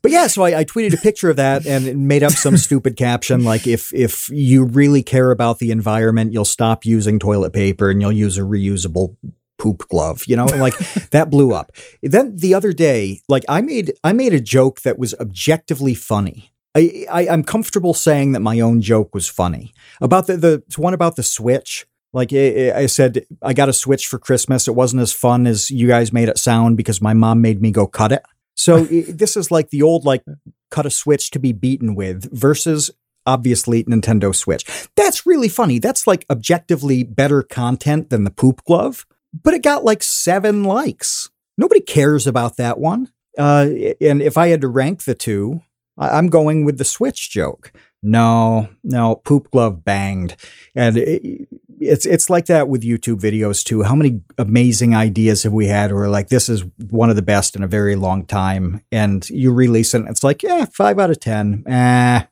but 0.03 0.11
yeah, 0.11 0.27
so 0.27 0.42
I, 0.42 0.61
I, 0.61 0.64
tweeted 0.64 0.94
a 0.94 0.99
picture 0.99 1.31
of 1.31 1.37
that 1.37 1.66
and 1.66 2.09
made 2.09 2.23
up 2.23 2.33
some 2.33 2.57
stupid 2.57 2.97
caption 2.97 3.44
like 3.44 3.66
if 3.66 3.92
if 3.92 4.29
you 4.31 4.64
really 4.64 5.03
care 5.03 5.31
about 5.31 5.59
the 5.59 5.70
environment, 5.70 6.33
you'll 6.33 6.44
stop 6.44 6.85
using 6.85 7.18
toilet 7.18 7.53
paper 7.53 7.90
and 7.90 8.01
you'll 8.01 8.12
use 8.12 8.38
a 8.38 8.42
reusable 8.42 9.16
poop 9.59 9.88
glove, 9.88 10.25
you 10.27 10.37
know, 10.37 10.47
and 10.47 10.61
like 10.61 10.77
that 11.11 11.31
blew 11.31 11.53
up. 11.53 11.73
Then 12.03 12.37
the 12.37 12.55
other 12.55 12.73
day, 12.73 13.20
like 13.29 13.44
I 13.49 13.61
made 13.61 13.92
I 14.03 14.12
made 14.12 14.35
a 14.35 14.40
joke 14.40 14.83
that 14.83 14.99
was 14.99 15.14
objectively 15.14 15.94
funny. 15.94 16.51
I, 16.77 17.07
I 17.11 17.27
am 17.27 17.44
comfortable 17.44 17.94
saying 17.94 18.33
that 18.33 18.40
my 18.40 18.61
own 18.61 18.81
joke 18.81 19.14
was 19.14 19.29
funny 19.29 19.73
about 20.01 20.27
the 20.27 20.37
the 20.37 20.62
one 20.77 20.94
about 20.94 21.16
the 21.16 21.23
switch. 21.23 21.87
Like 22.12 22.33
I 22.33 22.87
said, 22.87 23.27
I 23.42 23.55
got 23.55 23.68
a 23.68 23.73
Switch 23.73 24.07
for 24.07 24.20
Christmas. 24.20 24.68
It 24.68 24.77
wasn't 24.77 25.03
as 25.03 25.12
fun 25.12 25.49
as 25.49 25.68
you 25.68 25.88
guys 25.88 26.12
made 26.12 26.29
it 26.29 26.38
sound 26.38 26.77
because 26.77 27.03
my 27.03 27.12
mom 27.12 27.40
made 27.40 27.61
me 27.61 27.73
go 27.73 27.88
cut 27.88 28.12
it. 28.12 28.23
So 28.54 28.84
this 28.84 29.36
is 29.36 29.50
like 29.50 29.70
the 29.70 29.82
old 29.82 30.04
like 30.04 30.24
cut 30.70 30.86
a 30.86 30.90
Switch 30.90 31.30
to 31.30 31.38
be 31.38 31.52
beaten 31.52 31.94
with 31.94 32.30
versus 32.32 32.90
obviously 33.26 33.84
Nintendo 33.84 34.34
Switch. 34.34 34.64
That's 34.96 35.26
really 35.26 35.48
funny. 35.48 35.78
That's 35.78 36.06
like 36.06 36.24
objectively 36.30 37.02
better 37.02 37.42
content 37.42 38.10
than 38.10 38.24
the 38.24 38.30
poop 38.30 38.64
glove, 38.64 39.06
but 39.32 39.54
it 39.54 39.62
got 39.62 39.84
like 39.84 40.02
seven 40.02 40.64
likes. 40.64 41.30
Nobody 41.56 41.80
cares 41.80 42.26
about 42.26 42.56
that 42.56 42.78
one. 42.78 43.10
Uh, 43.36 43.68
and 44.00 44.22
if 44.22 44.36
I 44.36 44.48
had 44.48 44.60
to 44.60 44.68
rank 44.68 45.04
the 45.04 45.14
two, 45.14 45.62
I'm 45.96 46.28
going 46.28 46.64
with 46.64 46.78
the 46.78 46.84
Switch 46.84 47.30
joke. 47.30 47.72
No, 48.02 48.68
no, 48.82 49.16
poop 49.16 49.50
glove 49.50 49.84
banged. 49.84 50.36
And 50.74 50.96
it, 50.96 51.48
it's 51.80 52.06
it's 52.06 52.30
like 52.30 52.46
that 52.46 52.68
with 52.68 52.82
YouTube 52.82 53.20
videos 53.20 53.64
too. 53.64 53.82
How 53.82 53.94
many 53.94 54.20
amazing 54.38 54.94
ideas 54.94 55.42
have 55.42 55.52
we 55.52 55.66
had 55.66 55.92
where 55.92 56.08
like 56.08 56.28
this 56.28 56.48
is 56.48 56.64
one 56.90 57.10
of 57.10 57.16
the 57.16 57.22
best 57.22 57.56
in 57.56 57.62
a 57.62 57.68
very 57.68 57.96
long 57.96 58.24
time 58.26 58.82
and 58.92 59.28
you 59.30 59.52
release 59.52 59.94
it 59.94 60.00
and 60.00 60.08
it's 60.08 60.24
like, 60.24 60.42
yeah, 60.42 60.64
five 60.66 60.98
out 60.98 61.10
of 61.10 61.20
ten. 61.20 61.64
Eh. 61.66 62.22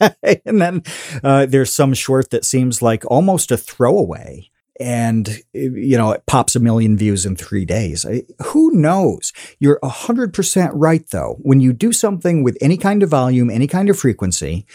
and 0.44 0.60
then 0.60 0.82
uh, 1.24 1.46
there's 1.46 1.72
some 1.72 1.94
short 1.94 2.30
that 2.30 2.44
seems 2.44 2.82
like 2.82 3.04
almost 3.10 3.50
a 3.50 3.56
throwaway 3.56 4.50
and 4.80 5.40
you 5.52 5.96
know 5.96 6.12
it 6.12 6.24
pops 6.26 6.56
a 6.56 6.60
million 6.60 6.96
views 6.96 7.26
in 7.26 7.36
three 7.36 7.64
days. 7.64 8.06
Who 8.46 8.72
knows? 8.72 9.32
You're 9.58 9.78
100% 9.82 10.70
right 10.74 11.04
though. 11.10 11.36
When 11.40 11.60
you 11.60 11.72
do 11.72 11.92
something 11.92 12.42
with 12.42 12.56
any 12.60 12.76
kind 12.76 13.02
of 13.02 13.10
volume 13.10 13.50
any 13.50 13.66
kind 13.66 13.88
of 13.88 13.98
frequency 13.98 14.66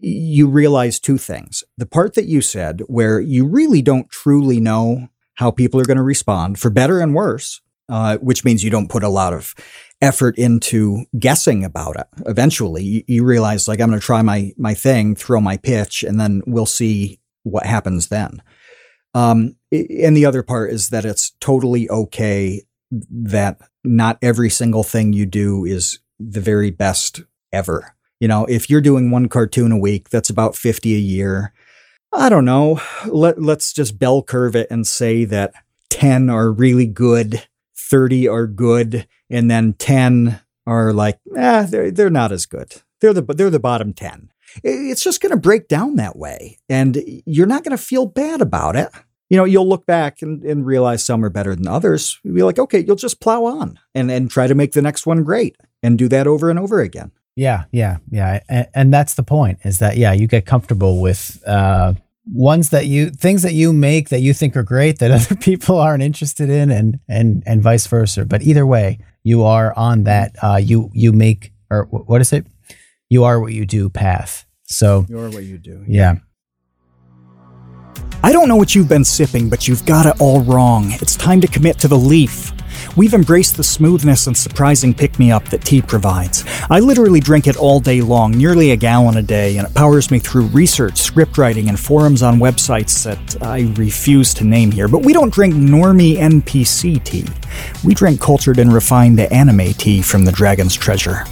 you 0.00 0.48
realize 0.48 1.00
two 1.00 1.18
things. 1.18 1.64
The 1.78 1.86
part 1.86 2.14
that 2.14 2.26
you 2.26 2.40
said 2.40 2.82
where 2.86 3.20
you 3.20 3.46
really 3.46 3.82
don't 3.82 4.10
truly 4.10 4.60
know 4.60 5.08
how 5.34 5.50
people 5.50 5.80
are 5.80 5.84
going 5.84 5.96
to 5.96 6.02
respond 6.02 6.58
for 6.58 6.70
better 6.70 7.00
and 7.00 7.14
worse 7.14 7.60
uh, 7.88 8.16
which 8.18 8.44
means 8.44 8.64
you 8.64 8.70
don't 8.70 8.88
put 8.88 9.02
a 9.02 9.08
lot 9.08 9.34
of 9.34 9.54
effort 10.00 10.38
into 10.38 11.04
guessing 11.18 11.64
about 11.64 11.96
it. 11.96 12.06
Eventually 12.26 12.82
you, 12.82 13.04
you 13.06 13.24
realize 13.24 13.68
like 13.68 13.80
i'm 13.80 13.88
going 13.88 14.00
to 14.00 14.04
try 14.04 14.22
my 14.22 14.52
my 14.56 14.74
thing 14.74 15.14
throw 15.14 15.40
my 15.40 15.56
pitch 15.56 16.02
and 16.02 16.18
then 16.18 16.42
we'll 16.46 16.66
see 16.66 17.20
what 17.42 17.66
happens 17.66 18.08
then 18.08 18.42
um, 19.14 19.56
and 19.70 20.16
the 20.16 20.26
other 20.26 20.42
part 20.42 20.72
is 20.72 20.90
that 20.90 21.04
it's 21.04 21.32
totally 21.40 21.88
okay 21.88 22.62
that 22.90 23.58
not 23.82 24.18
every 24.22 24.50
single 24.50 24.82
thing 24.82 25.12
you 25.12 25.26
do 25.26 25.64
is 25.64 26.00
the 26.18 26.40
very 26.40 26.70
best 26.70 27.22
ever. 27.52 27.94
You 28.20 28.28
know, 28.28 28.44
if 28.46 28.70
you're 28.70 28.80
doing 28.80 29.10
one 29.10 29.28
cartoon 29.28 29.72
a 29.72 29.78
week, 29.78 30.08
that's 30.08 30.30
about 30.30 30.56
50 30.56 30.94
a 30.94 30.98
year. 30.98 31.52
I 32.12 32.28
don't 32.28 32.44
know. 32.44 32.80
Let, 33.06 33.40
let's 33.40 33.72
just 33.72 33.98
bell 33.98 34.22
curve 34.22 34.54
it 34.54 34.68
and 34.70 34.86
say 34.86 35.24
that 35.24 35.52
10 35.90 36.30
are 36.30 36.50
really 36.50 36.86
good, 36.86 37.46
30 37.76 38.28
are 38.28 38.46
good, 38.46 39.06
and 39.28 39.50
then 39.50 39.74
10 39.74 40.40
are 40.66 40.92
like, 40.92 41.18
eh, 41.36 41.66
they're, 41.66 41.90
they're 41.90 42.10
not 42.10 42.32
as 42.32 42.46
good. 42.46 42.82
They're 43.00 43.12
the, 43.12 43.22
they're 43.22 43.50
the 43.50 43.60
bottom 43.60 43.92
10. 43.92 44.30
It's 44.62 45.02
just 45.02 45.20
going 45.20 45.30
to 45.30 45.40
break 45.40 45.68
down 45.68 45.96
that 45.96 46.16
way. 46.16 46.58
And 46.68 47.02
you're 47.26 47.46
not 47.46 47.64
going 47.64 47.76
to 47.76 47.82
feel 47.82 48.06
bad 48.06 48.40
about 48.40 48.76
it. 48.76 48.90
You 49.30 49.38
know, 49.38 49.44
you'll 49.44 49.68
look 49.68 49.86
back 49.86 50.22
and, 50.22 50.44
and 50.44 50.66
realize 50.66 51.04
some 51.04 51.24
are 51.24 51.30
better 51.30 51.54
than 51.54 51.66
others. 51.66 52.20
You'll 52.22 52.34
be 52.34 52.42
like, 52.42 52.58
okay, 52.58 52.84
you'll 52.84 52.96
just 52.96 53.20
plow 53.20 53.44
on 53.44 53.78
and, 53.94 54.10
and 54.10 54.30
try 54.30 54.46
to 54.46 54.54
make 54.54 54.72
the 54.72 54.82
next 54.82 55.06
one 55.06 55.24
great 55.24 55.56
and 55.82 55.98
do 55.98 56.08
that 56.08 56.26
over 56.26 56.50
and 56.50 56.58
over 56.58 56.80
again. 56.80 57.10
Yeah, 57.34 57.64
yeah, 57.72 57.96
yeah. 58.10 58.40
And, 58.48 58.68
and 58.74 58.94
that's 58.94 59.14
the 59.14 59.24
point 59.24 59.58
is 59.64 59.78
that, 59.78 59.96
yeah, 59.96 60.12
you 60.12 60.28
get 60.28 60.46
comfortable 60.46 61.00
with 61.00 61.42
uh, 61.46 61.94
ones 62.32 62.70
that 62.70 62.86
you 62.86 63.10
things 63.10 63.42
that 63.42 63.52
you 63.52 63.72
make 63.72 64.08
that 64.08 64.20
you 64.20 64.32
think 64.32 64.56
are 64.56 64.62
great 64.62 64.98
that 64.98 65.10
other 65.10 65.34
people 65.36 65.78
aren't 65.78 66.02
interested 66.02 66.48
in 66.48 66.70
and 66.70 66.98
and 67.08 67.42
and 67.46 67.62
vice 67.62 67.86
versa 67.86 68.24
but 68.24 68.42
either 68.42 68.66
way 68.66 68.98
you 69.22 69.42
are 69.42 69.76
on 69.76 70.04
that 70.04 70.34
uh 70.42 70.56
you 70.56 70.90
you 70.92 71.12
make 71.12 71.52
or 71.70 71.84
what 71.84 72.20
is 72.20 72.32
it 72.32 72.46
you 73.14 73.22
are 73.22 73.40
what 73.40 73.52
you 73.52 73.64
do 73.64 73.88
path 73.88 74.44
so 74.64 75.06
you 75.08 75.18
are 75.18 75.30
what 75.30 75.44
you 75.44 75.56
do 75.56 75.84
yeah 75.86 76.16
I 78.24 78.32
don't 78.32 78.48
know 78.48 78.56
what 78.56 78.74
you've 78.74 78.88
been 78.88 79.04
sipping, 79.04 79.50
but 79.50 79.68
you've 79.68 79.84
got 79.84 80.06
it 80.06 80.18
all 80.18 80.40
wrong. 80.44 80.92
It's 80.92 81.14
time 81.14 81.42
to 81.42 81.46
commit 81.46 81.78
to 81.80 81.88
the 81.88 81.98
leaf. 81.98 82.52
We've 82.96 83.12
embraced 83.12 83.58
the 83.58 83.62
smoothness 83.64 84.26
and 84.26 84.34
surprising 84.34 84.94
pick 84.94 85.18
me 85.18 85.30
up 85.30 85.44
that 85.50 85.62
tea 85.62 85.82
provides. 85.82 86.42
I 86.70 86.80
literally 86.80 87.20
drink 87.20 87.46
it 87.46 87.58
all 87.58 87.80
day 87.80 88.00
long, 88.00 88.32
nearly 88.32 88.70
a 88.70 88.76
gallon 88.76 89.18
a 89.18 89.22
day, 89.22 89.58
and 89.58 89.68
it 89.68 89.74
powers 89.74 90.10
me 90.10 90.18
through 90.18 90.46
research, 90.46 90.96
script 90.96 91.36
writing, 91.36 91.68
and 91.68 91.78
forums 91.78 92.22
on 92.22 92.38
websites 92.38 93.04
that 93.04 93.42
I 93.42 93.72
refuse 93.76 94.32
to 94.34 94.44
name 94.44 94.70
here. 94.70 94.88
But 94.88 95.04
we 95.04 95.12
don't 95.12 95.32
drink 95.32 95.54
normie 95.54 96.16
NPC 96.16 97.04
tea. 97.04 97.26
We 97.84 97.94
drink 97.94 98.22
cultured 98.22 98.58
and 98.58 98.72
refined 98.72 99.20
anime 99.20 99.74
tea 99.74 100.00
from 100.00 100.24
the 100.24 100.32
Dragon's 100.32 100.74
Treasure. 100.74 101.24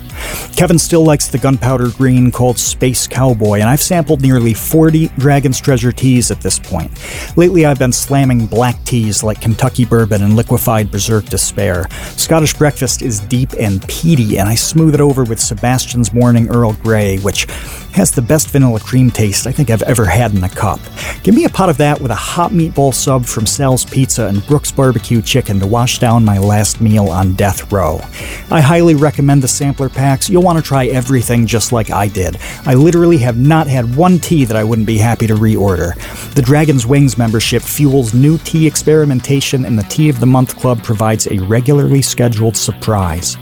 Kevin 0.57 0.79
still 0.79 1.05
likes 1.05 1.29
the 1.29 1.39
gunpowder 1.39 1.91
green 1.91 2.31
called 2.31 2.59
Space 2.59 3.07
Cowboy, 3.07 3.61
and 3.61 3.69
I've 3.69 3.81
sampled 3.81 4.23
nearly 4.23 4.55
40 4.55 5.09
Dragon's 5.19 5.61
Treasure 5.61 5.93
teas 5.93 6.31
at 6.31 6.41
this 6.41 6.59
point. 6.59 6.91
Lately, 7.37 7.67
I've 7.67 7.79
been 7.79 7.93
slamming 7.93 8.47
black 8.47 8.83
teas 8.85 9.23
like 9.23 9.41
Kentucky 9.41 9.85
Bourbon 9.85 10.23
and 10.23 10.37
Liquefied 10.37 10.91
Berserk 10.91 11.27
Despair. 11.27 11.89
Scottish 12.17 12.55
Breakfast 12.55 13.03
is 13.03 13.21
deep 13.21 13.53
and 13.59 13.87
peaty, 13.89 14.39
and 14.39 14.49
I 14.49 14.55
smooth 14.55 14.95
it 14.95 15.01
over 15.01 15.25
with 15.25 15.41
Sebastian's 15.41 16.13
Morning 16.13 16.49
Earl 16.49 16.75
Grey, 16.75 17.19
which 17.19 17.47
has 17.93 18.11
the 18.11 18.23
best 18.23 18.49
vanilla 18.49 18.81
cream 18.81 19.11
taste 19.11 19.47
I 19.47 19.53
think 19.53 19.71
I've 19.71 19.83
ever 19.83 20.07
had 20.07 20.35
in 20.35 20.43
a 20.45 20.49
cup. 20.49 20.81
Give 21.23 21.35
me 21.35 21.45
a 21.45 21.49
pot 21.49 21.69
of 21.69 21.77
that 21.79 22.01
with 22.01 22.11
a 22.11 22.17
hot 22.17 22.51
meatball 22.51 22.95
sub 22.95 23.27
from 23.27 23.47
Sal's 23.47 23.85
Pizza 23.85 24.27
and 24.27 24.45
Brooks 24.47 24.73
Barbecue 24.73 25.21
Chicken 25.21 25.61
to 25.61 25.67
wash 25.67 25.99
down 25.99 26.25
my 26.25 26.39
last 26.39 26.81
meal 26.81 27.09
on 27.09 27.35
death 27.35 27.71
row. 27.71 28.01
I 28.51 28.61
highly 28.61 28.95
recommend 28.95 29.43
the 29.43 29.49
sampler 29.49 29.89
You'll 30.29 30.43
want 30.43 30.59
to 30.59 30.65
try 30.65 30.87
everything 30.87 31.47
just 31.47 31.73
like 31.73 31.91
I 31.91 32.09
did. 32.09 32.39
I 32.67 32.75
literally 32.75 33.19
have 33.19 33.37
not 33.37 33.67
had 33.67 33.97
one 33.97 34.19
tea 34.19 34.45
that 34.45 34.57
I 34.57 34.65
wouldn't 34.65 34.87
be 34.87 34.99
happy 34.99 35.27
to 35.27 35.35
reorder. 35.35 35.95
The 36.35 36.43
Dragon's 36.43 36.87
Wings 36.87 37.17
membership 37.19 37.63
fuels 37.63 38.15
new 38.15 38.39
tea 38.39 38.67
experimentation, 38.67 39.65
and 39.65 39.79
the 39.79 39.85
Tea 39.85 40.09
of 40.09 40.21
the 40.21 40.27
Month 40.27 40.57
Club 40.57 40.83
provides 40.83 41.27
a 41.27 41.39
regularly 41.39 42.03
scheduled 42.03 42.57
surprise. 42.57 43.37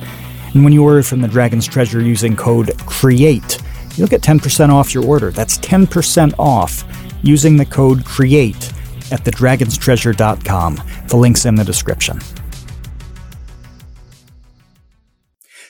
And 0.54 0.64
when 0.64 0.72
you 0.72 0.82
order 0.82 1.02
from 1.02 1.20
the 1.20 1.28
Dragon's 1.28 1.66
Treasure 1.66 2.00
using 2.00 2.36
code 2.36 2.76
CREATE, 2.86 3.58
you'll 3.96 4.08
get 4.08 4.22
10% 4.22 4.70
off 4.70 4.94
your 4.94 5.04
order. 5.04 5.30
That's 5.30 5.58
10% 5.58 6.34
off 6.38 6.84
using 7.22 7.56
the 7.56 7.66
code 7.66 8.04
CREATE 8.04 8.72
at 9.12 9.24
thedragonstreasure.com. 9.24 10.82
The 11.08 11.16
link's 11.16 11.44
in 11.44 11.54
the 11.54 11.64
description. 11.64 12.20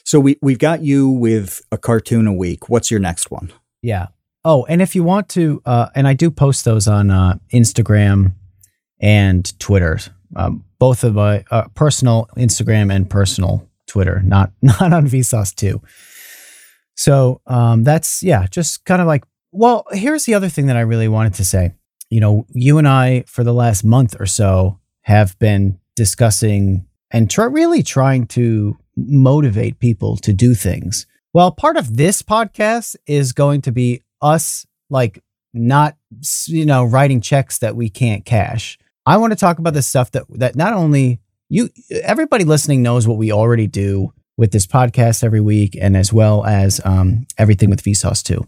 So 0.04 0.20
we 0.20 0.36
we've 0.42 0.58
got 0.58 0.82
you 0.82 1.08
with 1.08 1.60
a 1.70 1.78
cartoon 1.78 2.26
a 2.26 2.32
week. 2.32 2.68
What's 2.68 2.90
your 2.90 3.00
next 3.00 3.30
one? 3.30 3.52
Yeah. 3.82 4.08
Oh, 4.44 4.64
and 4.64 4.80
if 4.80 4.94
you 4.94 5.04
want 5.04 5.28
to, 5.30 5.60
uh, 5.66 5.88
and 5.94 6.08
I 6.08 6.14
do 6.14 6.30
post 6.30 6.64
those 6.64 6.88
on 6.88 7.10
uh, 7.10 7.36
Instagram 7.52 8.32
and 9.00 9.58
Twitter, 9.58 9.98
um, 10.34 10.64
both 10.78 11.04
of 11.04 11.14
my 11.14 11.44
uh, 11.50 11.68
personal 11.74 12.28
Instagram 12.36 12.94
and 12.94 13.08
personal 13.08 13.68
Twitter, 13.86 14.22
not 14.24 14.52
not 14.62 14.92
on 14.92 15.06
Vsauce 15.08 15.54
2. 15.54 15.80
So 16.94 17.40
um, 17.46 17.84
that's 17.84 18.22
yeah, 18.22 18.46
just 18.50 18.84
kind 18.84 19.00
of 19.00 19.06
like. 19.06 19.24
Well, 19.52 19.84
here's 19.90 20.26
the 20.26 20.34
other 20.34 20.48
thing 20.48 20.66
that 20.66 20.76
I 20.76 20.82
really 20.82 21.08
wanted 21.08 21.34
to 21.34 21.44
say. 21.44 21.72
You 22.08 22.20
know, 22.20 22.46
you 22.50 22.78
and 22.78 22.86
I 22.86 23.24
for 23.26 23.42
the 23.42 23.54
last 23.54 23.84
month 23.84 24.16
or 24.20 24.26
so 24.26 24.78
have 25.02 25.38
been 25.38 25.80
discussing 25.96 26.86
and 27.10 27.28
try, 27.28 27.46
really 27.46 27.82
trying 27.82 28.26
to 28.28 28.76
motivate 28.96 29.78
people 29.78 30.16
to 30.18 30.32
do 30.32 30.54
things. 30.54 31.06
Well, 31.32 31.52
part 31.52 31.76
of 31.76 31.96
this 31.96 32.22
podcast 32.22 32.96
is 33.06 33.32
going 33.32 33.62
to 33.62 33.72
be 33.72 34.02
us 34.20 34.66
like 34.88 35.22
not 35.52 35.96
you 36.46 36.66
know 36.66 36.84
writing 36.84 37.20
checks 37.20 37.58
that 37.58 37.76
we 37.76 37.88
can't 37.88 38.24
cash. 38.24 38.78
I 39.06 39.16
want 39.16 39.32
to 39.32 39.36
talk 39.36 39.58
about 39.58 39.74
the 39.74 39.82
stuff 39.82 40.10
that 40.12 40.24
that 40.30 40.56
not 40.56 40.72
only 40.72 41.20
you 41.48 41.70
everybody 42.02 42.44
listening 42.44 42.82
knows 42.82 43.06
what 43.06 43.18
we 43.18 43.32
already 43.32 43.66
do 43.66 44.12
with 44.40 44.52
this 44.52 44.66
podcast 44.66 45.22
every 45.22 45.40
week 45.40 45.76
and 45.78 45.96
as 45.96 46.12
well 46.12 46.46
as 46.46 46.80
um, 46.86 47.26
everything 47.36 47.68
with 47.68 47.82
Vsauce 47.82 48.22
2. 48.22 48.42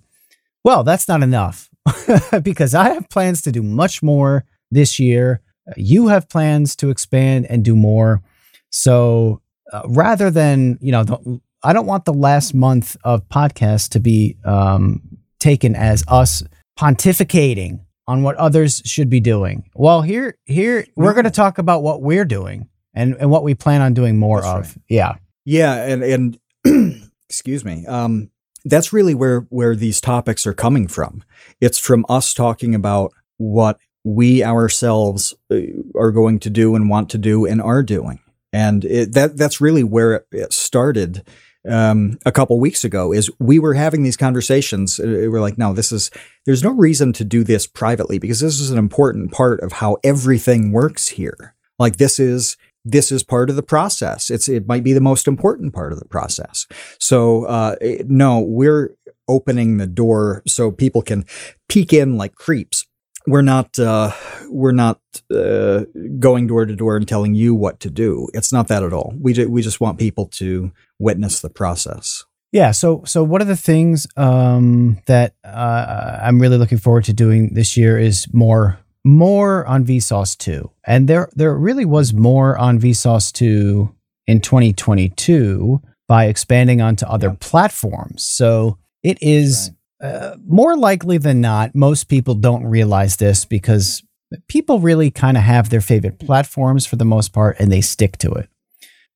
Well, 0.65 0.85
that's 0.85 1.07
not 1.07 1.23
enough 1.23 1.69
because 2.43 2.75
I 2.75 2.95
have 2.95 3.11
plans 3.11 3.43
to 3.43 3.53
do 3.53 3.63
much 3.63 4.03
more 4.03 4.47
this 4.71 4.99
year. 4.99 5.43
You 5.77 6.09
have 6.09 6.31
plans 6.31 6.75
to 6.77 6.89
expand 6.89 7.47
and 7.51 7.63
do 7.63 7.77
more. 7.77 8.23
So 8.71 9.42
uh, 9.73 9.83
rather 9.87 10.31
than, 10.31 10.79
you 10.81 10.93
know, 10.93 11.05
the, 11.05 11.41
I 11.63 11.73
don't 11.73 11.87
want 11.87 12.05
the 12.05 12.15
last 12.15 12.55
month 12.55 12.97
of 13.05 13.29
podcast 13.29 13.91
to 13.91 14.01
be 14.01 14.37
um, 14.45 15.01
taken 15.41 15.75
as 15.75 16.05
us 16.09 16.43
pontificating 16.79 17.81
on 18.07 18.23
what 18.23 18.37
others 18.37 18.83
should 18.85 19.09
be 19.09 19.21
doing. 19.21 19.69
Well, 19.75 20.03
here, 20.03 20.37
here 20.45 20.87
we're 20.97 21.15
going 21.15 21.25
to 21.25 21.31
talk 21.31 21.59
about 21.59 21.83
what 21.83 22.03
we're 22.03 22.25
doing 22.25 22.69
and, 22.95 23.15
and 23.15 23.31
what 23.31 23.45
we 23.45 23.55
plan 23.55 23.81
on 23.81 23.95
doing 23.95 24.19
more 24.19 24.41
That's 24.43 24.53
of. 24.53 24.77
right. 24.77 24.85
Yeah. 24.89 25.15
Yeah, 25.45 25.75
and 25.75 26.39
and 26.65 27.03
excuse 27.29 27.65
me. 27.65 27.85
Um, 27.87 28.31
that's 28.65 28.93
really 28.93 29.15
where 29.15 29.41
where 29.51 29.75
these 29.75 30.01
topics 30.01 30.47
are 30.47 30.55
coming 30.55 30.87
from. 30.87 31.25
It's 31.61 31.79
from 31.79 32.07
us 32.09 32.33
talking 32.33 32.75
about 32.75 33.13
what 33.39 33.79
we 34.05 34.45
ourselves 34.45 35.35
uh, 35.51 35.57
are 35.97 36.13
going 36.13 36.39
to 36.41 36.51
do 36.51 36.77
and 36.77 36.89
want 36.89 37.11
to 37.11 37.19
do 37.19 37.45
and 37.45 37.61
are 37.61 37.83
doing, 37.83 38.21
and 38.53 38.85
it, 38.85 39.13
that 39.15 39.37
that's 39.37 39.61
really 39.61 39.85
where 39.85 40.25
it, 40.33 40.53
started. 40.53 41.25
Um, 41.65 42.19
a 42.27 42.33
couple 42.33 42.59
weeks 42.59 42.83
ago, 42.83 43.13
is 43.13 43.31
we 43.39 43.61
were 43.61 43.75
having 43.75 44.03
these 44.03 44.17
conversations. 44.17 44.99
Uh, 44.99 45.29
We're 45.31 45.41
like, 45.41 45.59
no, 45.59 45.73
this 45.73 45.93
is 45.93 46.11
there's 46.45 46.65
no 46.65 46.73
reason 46.73 47.13
to 47.13 47.25
do 47.25 47.45
this 47.45 47.69
privately 47.69 48.19
because 48.19 48.41
this 48.41 48.59
is 48.59 48.73
an 48.73 48.79
important 48.79 49.31
part 49.31 49.61
of 49.61 49.75
how 49.75 49.99
everything 50.03 50.73
works 50.73 51.07
here. 51.07 51.55
Like 51.79 51.99
this 51.99 52.19
is 52.19 52.57
this 52.85 53.13
is 53.13 53.23
part 53.23 53.49
of 53.49 53.57
the 53.57 53.63
process. 53.63 54.31
It's 54.31 54.49
it 54.49 54.67
might 54.67 54.83
be 54.83 54.93
the 54.93 55.01
most 55.01 55.29
important 55.29 55.73
part 55.73 55.93
of 55.93 56.01
the 56.01 56.09
process. 56.09 56.67
So 56.99 57.45
uh, 57.45 57.77
no, 58.07 58.41
we're 58.41 58.97
opening 59.29 59.77
the 59.77 59.87
door 59.87 60.43
so 60.47 60.71
people 60.71 61.03
can 61.03 61.25
peek 61.69 61.93
in 61.93 62.17
like 62.17 62.35
creeps. 62.35 62.87
We're 63.27 63.43
not 63.43 63.79
uh, 63.79 64.13
we're 64.51 64.73
not 64.73 65.01
uh, 65.35 65.85
going 66.19 66.47
door 66.47 66.67
to 66.67 66.75
door 66.77 66.97
and 66.97 67.07
telling 67.07 67.35
you 67.35 67.55
what 67.55 67.81
to 67.81 67.91
do. 67.91 68.29
It's 68.35 68.53
not 68.53 68.69
that 68.69 68.83
at 68.83 68.93
all. 68.93 69.15
We 69.21 69.33
ju- 69.33 69.49
we 69.51 69.63
just 69.63 69.81
want 69.81 69.99
people 69.99 70.27
to 70.39 70.73
witness 70.99 71.41
the 71.41 71.51
process. 71.51 72.25
Yeah. 72.51 72.73
So, 72.73 73.03
so 73.07 73.25
one 73.25 73.41
of 73.41 73.49
the 73.49 73.57
things 73.57 74.07
um, 74.17 75.01
that 75.07 75.35
uh, 75.43 76.19
I'm 76.23 76.39
really 76.39 76.59
looking 76.59 76.77
forward 76.79 77.05
to 77.05 77.15
doing 77.15 77.55
this 77.55 77.77
year 77.77 77.99
is 77.99 78.27
more 78.33 78.79
more 79.05 79.67
on 79.67 79.85
Vsauce 79.85 80.37
2. 80.39 80.71
And 80.85 81.09
there 81.09 81.29
there 81.35 81.55
really 81.57 81.85
was 81.87 82.13
more 82.13 82.59
on 82.59 82.79
Vsauce 82.79 83.33
2 83.33 83.93
in 84.27 84.41
2022 84.41 85.81
by 86.09 86.27
expanding 86.27 86.81
onto 86.83 87.07
other 87.07 87.29
Yeah. 87.29 87.37
platforms. 87.41 88.23
So 88.25 88.79
it 89.03 89.19
is 89.23 89.71
uh, 90.03 90.37
more 90.47 90.77
likely 90.77 91.17
than 91.17 91.41
not, 91.41 91.75
most 91.75 92.05
people 92.09 92.35
don't 92.35 92.65
realize 92.65 93.17
this 93.17 93.45
because 93.45 94.03
people 94.49 94.81
really 94.81 95.11
kind 95.11 95.37
of 95.37 95.43
have 95.45 95.71
their 95.71 95.81
favorite 95.81 96.19
platforms 96.19 96.85
for 96.85 96.97
the 96.97 97.05
most 97.05 97.33
part 97.33 97.57
and 97.59 97.71
they 97.71 97.81
stick 97.81 98.19
to 98.19 98.31
it. 98.33 98.49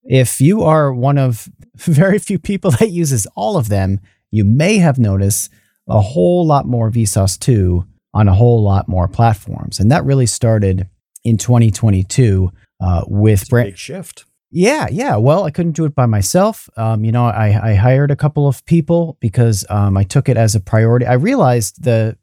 If 0.05 0.41
you 0.41 0.63
are 0.63 0.95
one 0.95 1.19
of 1.19 1.49
very 1.77 2.19
few 2.19 2.39
people 2.39 2.71
that 2.73 2.91
uses 2.91 3.27
all 3.35 3.57
of 3.57 3.69
them, 3.69 4.01
you 4.31 4.45
may 4.45 4.79
have 4.79 4.99
noticed 4.99 5.51
a 5.89 6.01
whole 6.01 6.47
lot 6.47 6.67
more 6.67 6.91
Vsauce 6.91 7.39
2 7.39 7.85
on 8.15 8.29
a 8.29 8.35
whole 8.35 8.63
lot 8.63 8.89
more 8.89 9.09
platforms. 9.09 9.79
And 9.79 9.91
that 9.91 10.05
really 10.05 10.27
started 10.27 10.89
in 11.25 11.37
2022 11.37 12.51
uh, 12.81 13.05
with 13.07 13.49
brand. 13.49 13.69
big 13.69 13.77
shift. 13.77 14.25
Yeah, 14.57 14.87
yeah. 14.91 15.17
Well, 15.17 15.45
I 15.45 15.51
couldn't 15.51 15.73
do 15.73 15.85
it 15.85 15.95
by 15.95 16.07
myself. 16.07 16.71
Um, 16.79 17.05
you 17.05 17.13
know, 17.13 17.27
I, 17.27 17.73
I 17.73 17.75
hired 17.75 18.11
a 18.11 18.17
couple 18.17 18.49
of 18.49 18.65
people 18.65 19.19
because 19.21 19.67
um, 19.69 19.99
I 19.99 20.03
took 20.03 20.31
it 20.31 20.39
as 20.39 20.55
a 20.55 20.61
priority. 20.61 21.05
I 21.05 21.13
realized 21.13 21.83
the 21.85 22.17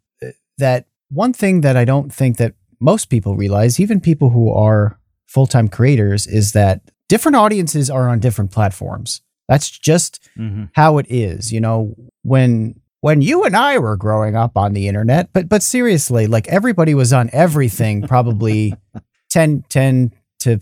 that 0.57 0.87
one 1.09 1.31
thing 1.33 1.61
that 1.61 1.77
I 1.77 1.85
don't 1.85 2.11
think 2.11 2.37
that 2.37 2.55
most 2.79 3.05
people 3.11 3.35
realize, 3.35 3.79
even 3.79 4.01
people 4.01 4.31
who 4.31 4.51
are 4.51 4.97
full 5.27 5.45
time 5.45 5.67
creators 5.67 6.25
is 6.25 6.53
that 6.53 6.81
different 7.07 7.35
audiences 7.35 7.89
are 7.91 8.09
on 8.09 8.19
different 8.19 8.49
platforms. 8.51 9.21
That's 9.47 9.69
just 9.69 10.19
Mm-hmm. 10.35 10.63
how 10.73 10.97
it 10.97 11.05
is. 11.09 11.51
You 11.53 11.61
know, 11.61 11.93
when 12.23 12.81
when 13.01 13.21
you 13.21 13.43
and 13.43 13.55
I 13.55 13.77
were 13.77 13.95
growing 13.95 14.35
up 14.35 14.57
on 14.57 14.73
the 14.73 14.87
internet, 14.87 15.29
but 15.33 15.47
but 15.47 15.61
seriously, 15.61 16.25
like 16.25 16.47
everybody 16.47 16.95
was 16.95 17.13
on 17.13 17.29
everything 17.31 18.07
probably 18.07 18.73
10, 19.29 19.65
10 19.69 20.13
to 20.39 20.59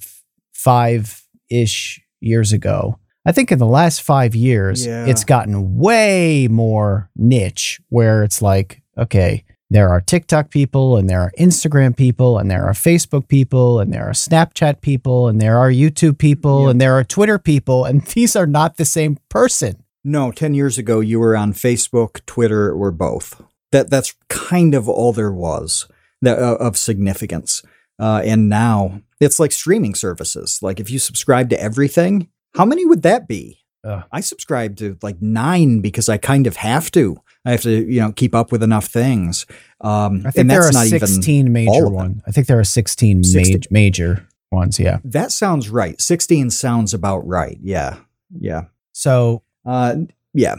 5 0.54 1.28
ish 1.52 2.02
years 2.20 2.54
ago. 2.54 2.98
I 3.26 3.32
think 3.32 3.52
in 3.52 3.60
the 3.60 3.68
last 3.68 4.02
5 4.02 4.34
years 4.36 4.86
Yeah. 4.86 5.06
it's 5.06 5.24
gotten 5.24 5.78
way 5.78 6.48
more 6.50 7.10
niche 7.16 7.80
where 7.90 8.24
it's 8.24 8.42
like, 8.42 8.82
okay, 8.98 9.44
there 9.70 9.90
are 9.90 10.02
TikTok 10.02 10.50
people 10.50 10.98
and 10.98 11.10
there 11.10 11.22
are 11.22 11.32
Instagram 11.40 11.96
people 11.96 12.38
and 12.40 12.50
there 12.50 12.66
are 12.66 12.74
Facebook 12.74 13.28
people 13.28 13.80
and 13.80 13.94
there 13.94 14.06
are 14.08 14.12
Snapchat 14.14 14.82
people 14.82 15.28
and 15.28 15.40
there 15.40 15.58
are 15.58 15.70
YouTube 15.72 16.18
people 16.18 16.64
Yep. 16.64 16.72
and 16.72 16.82
there 16.82 16.98
are 16.98 17.04
Twitter 17.04 17.38
people 17.40 17.86
and 17.86 18.02
these 18.16 18.36
are 18.36 18.48
not 18.48 18.78
the 18.78 18.86
same 18.86 19.18
person. 19.30 19.84
No, 20.04 20.32
10 20.32 20.56
years 20.56 20.80
ago, 20.80 21.00
you 21.00 21.20
were 21.20 21.38
on 21.38 21.54
Facebook, 21.54 22.26
Twitter, 22.26 22.72
or 22.74 22.90
both. 22.92 23.40
That 23.72 23.92
That's 23.92 24.16
kind 24.30 24.74
of 24.74 24.90
all 24.90 25.14
there 25.14 25.32
was 25.32 25.88
that, 26.24 26.40
uh, 26.40 26.56
of 26.60 26.76
significance. 26.76 27.62
Uh, 28.00 28.22
and 28.26 28.50
now 28.50 29.02
it's 29.20 29.40
like 29.40 29.52
streaming 29.52 29.96
services. 29.96 30.60
Like 30.62 30.80
if 30.80 30.90
you 30.90 31.00
subscribe 31.00 31.50
to 31.52 31.62
everything, 31.62 32.30
how 32.56 32.66
many 32.66 32.86
would 32.86 33.04
that 33.04 33.28
be? 33.28 33.60
Ugh. 33.84 34.04
I 34.12 34.22
subscribe 34.22 34.78
to 34.78 34.98
like 35.02 35.22
nine 35.22 35.80
because 35.82 36.10
I 36.10 36.18
kind 36.18 36.48
of 36.48 36.58
have 36.58 36.92
to. 36.92 37.18
I 37.46 37.52
have 37.52 37.62
to, 37.62 37.72
you 37.72 38.00
know, 38.02 38.12
keep 38.12 38.36
up 38.36 38.52
with 38.52 38.62
enough 38.62 38.86
things. 38.86 39.46
Um, 39.82 40.24
I 40.26 40.32
think 40.32 40.48
there 40.48 40.62
that's 40.64 40.76
are 40.76 40.86
16 40.86 41.52
major 41.52 41.88
ones. 41.88 42.22
I 42.28 42.32
think 42.32 42.48
there 42.48 42.60
are 42.60 42.64
16 42.64 43.24
16. 43.24 43.56
ma- 43.56 43.66
major 43.72 44.28
ones. 44.52 44.80
Yeah. 44.80 45.00
That 45.04 45.32
sounds 45.32 45.70
right. 45.70 46.00
16 46.00 46.52
sounds 46.52 46.94
about 46.94 47.26
right. 47.28 47.58
Yeah. 47.62 47.98
Yeah. 48.40 48.66
So, 48.94 49.42
Uh, 49.66 49.96
yeah. 50.34 50.56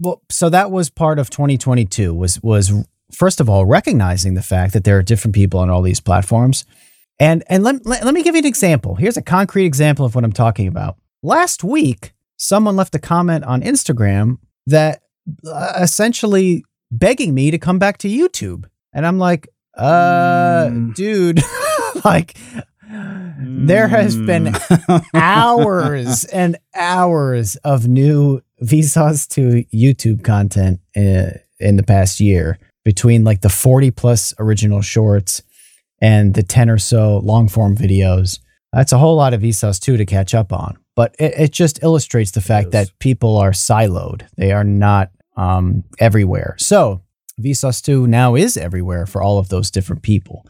well, 0.00 0.20
so 0.30 0.50
that 0.50 0.70
was 0.70 0.90
part 0.90 1.18
of 1.18 1.30
2022 1.30 2.12
was, 2.12 2.42
was 2.42 2.72
first 3.16 3.40
of 3.40 3.48
all, 3.48 3.64
recognizing 3.64 4.34
the 4.34 4.42
fact 4.42 4.72
that 4.74 4.84
there 4.84 4.98
are 4.98 5.02
different 5.02 5.34
people 5.34 5.58
on 5.60 5.70
all 5.70 5.82
these 5.82 6.00
platforms. 6.00 6.64
And, 7.18 7.42
and 7.48 7.64
let, 7.64 7.86
let, 7.86 8.04
let 8.04 8.12
me 8.14 8.22
give 8.22 8.34
you 8.34 8.40
an 8.40 8.46
example. 8.46 8.94
Here's 8.96 9.16
a 9.16 9.22
concrete 9.22 9.64
example 9.64 10.04
of 10.04 10.14
what 10.14 10.22
I'm 10.24 10.32
talking 10.32 10.68
about. 10.68 10.96
Last 11.22 11.64
week, 11.64 12.12
someone 12.36 12.76
left 12.76 12.94
a 12.94 12.98
comment 12.98 13.42
on 13.44 13.62
Instagram 13.62 14.36
that 14.66 15.00
uh, 15.50 15.72
essentially 15.80 16.62
begging 16.90 17.32
me 17.34 17.50
to 17.50 17.58
come 17.58 17.78
back 17.78 17.96
to 17.98 18.08
YouTube. 18.08 18.66
And 18.92 19.06
I'm 19.06 19.18
like, 19.18 19.48
uh, 19.76 20.68
Mm. 20.70 20.94
dude, 20.94 21.40
like, 22.04 22.36
there 23.38 23.88
has 23.88 24.16
been 24.16 24.44
Mm. 24.46 25.04
hours 25.14 26.24
and 26.32 26.58
hours 26.74 27.56
of 27.56 27.88
new 27.88 28.40
Vsauce 28.62 29.26
2 29.28 29.64
YouTube 29.74 30.22
content 30.24 30.80
uh, 30.96 31.38
in 31.58 31.76
the 31.76 31.82
past 31.82 32.20
year 32.20 32.58
between 32.86 33.24
like 33.24 33.40
the 33.40 33.48
40 33.48 33.90
plus 33.90 34.32
original 34.38 34.80
shorts 34.80 35.42
and 36.00 36.34
the 36.34 36.44
10 36.44 36.70
or 36.70 36.78
so 36.78 37.18
long 37.18 37.48
form 37.48 37.76
videos. 37.76 38.38
That's 38.72 38.92
a 38.92 38.98
whole 38.98 39.16
lot 39.16 39.34
of 39.34 39.42
Vsauce 39.42 39.80
2 39.80 39.96
to 39.96 40.06
catch 40.06 40.34
up 40.34 40.52
on. 40.52 40.78
But 40.94 41.16
it, 41.18 41.34
it 41.36 41.52
just 41.52 41.82
illustrates 41.82 42.30
the 42.30 42.40
fact 42.40 42.70
that 42.70 42.96
people 43.00 43.38
are 43.38 43.50
siloed. 43.50 44.28
They 44.36 44.52
are 44.52 44.62
not 44.62 45.10
um, 45.36 45.82
everywhere. 45.98 46.54
So 46.60 47.02
Vsauce 47.42 47.82
2 47.82 48.06
now 48.06 48.36
is 48.36 48.56
everywhere 48.56 49.04
for 49.04 49.20
all 49.20 49.38
of 49.38 49.48
those 49.48 49.72
different 49.72 50.02
people. 50.02 50.46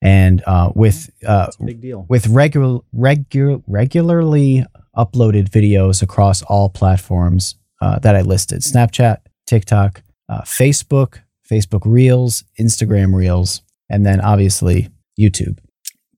And 0.00 0.42
uh, 0.46 0.72
with 0.74 1.10
uh, 1.26 1.48
big 1.62 1.82
deal. 1.82 2.06
with 2.08 2.28
regular 2.28 2.80
regular 2.94 3.60
regularly 3.66 4.64
uploaded 4.96 5.50
videos 5.50 6.02
across 6.02 6.42
all 6.42 6.70
platforms 6.70 7.56
uh, 7.82 7.98
that 8.00 8.14
I 8.14 8.20
listed: 8.20 8.60
Snapchat, 8.60 9.18
TikTok, 9.46 10.02
uh, 10.28 10.42
Facebook, 10.42 11.20
Facebook 11.48 11.82
Reels, 11.84 12.44
Instagram 12.58 13.14
Reels, 13.14 13.62
and 13.88 14.04
then 14.04 14.20
obviously 14.20 14.88
YouTube. 15.18 15.58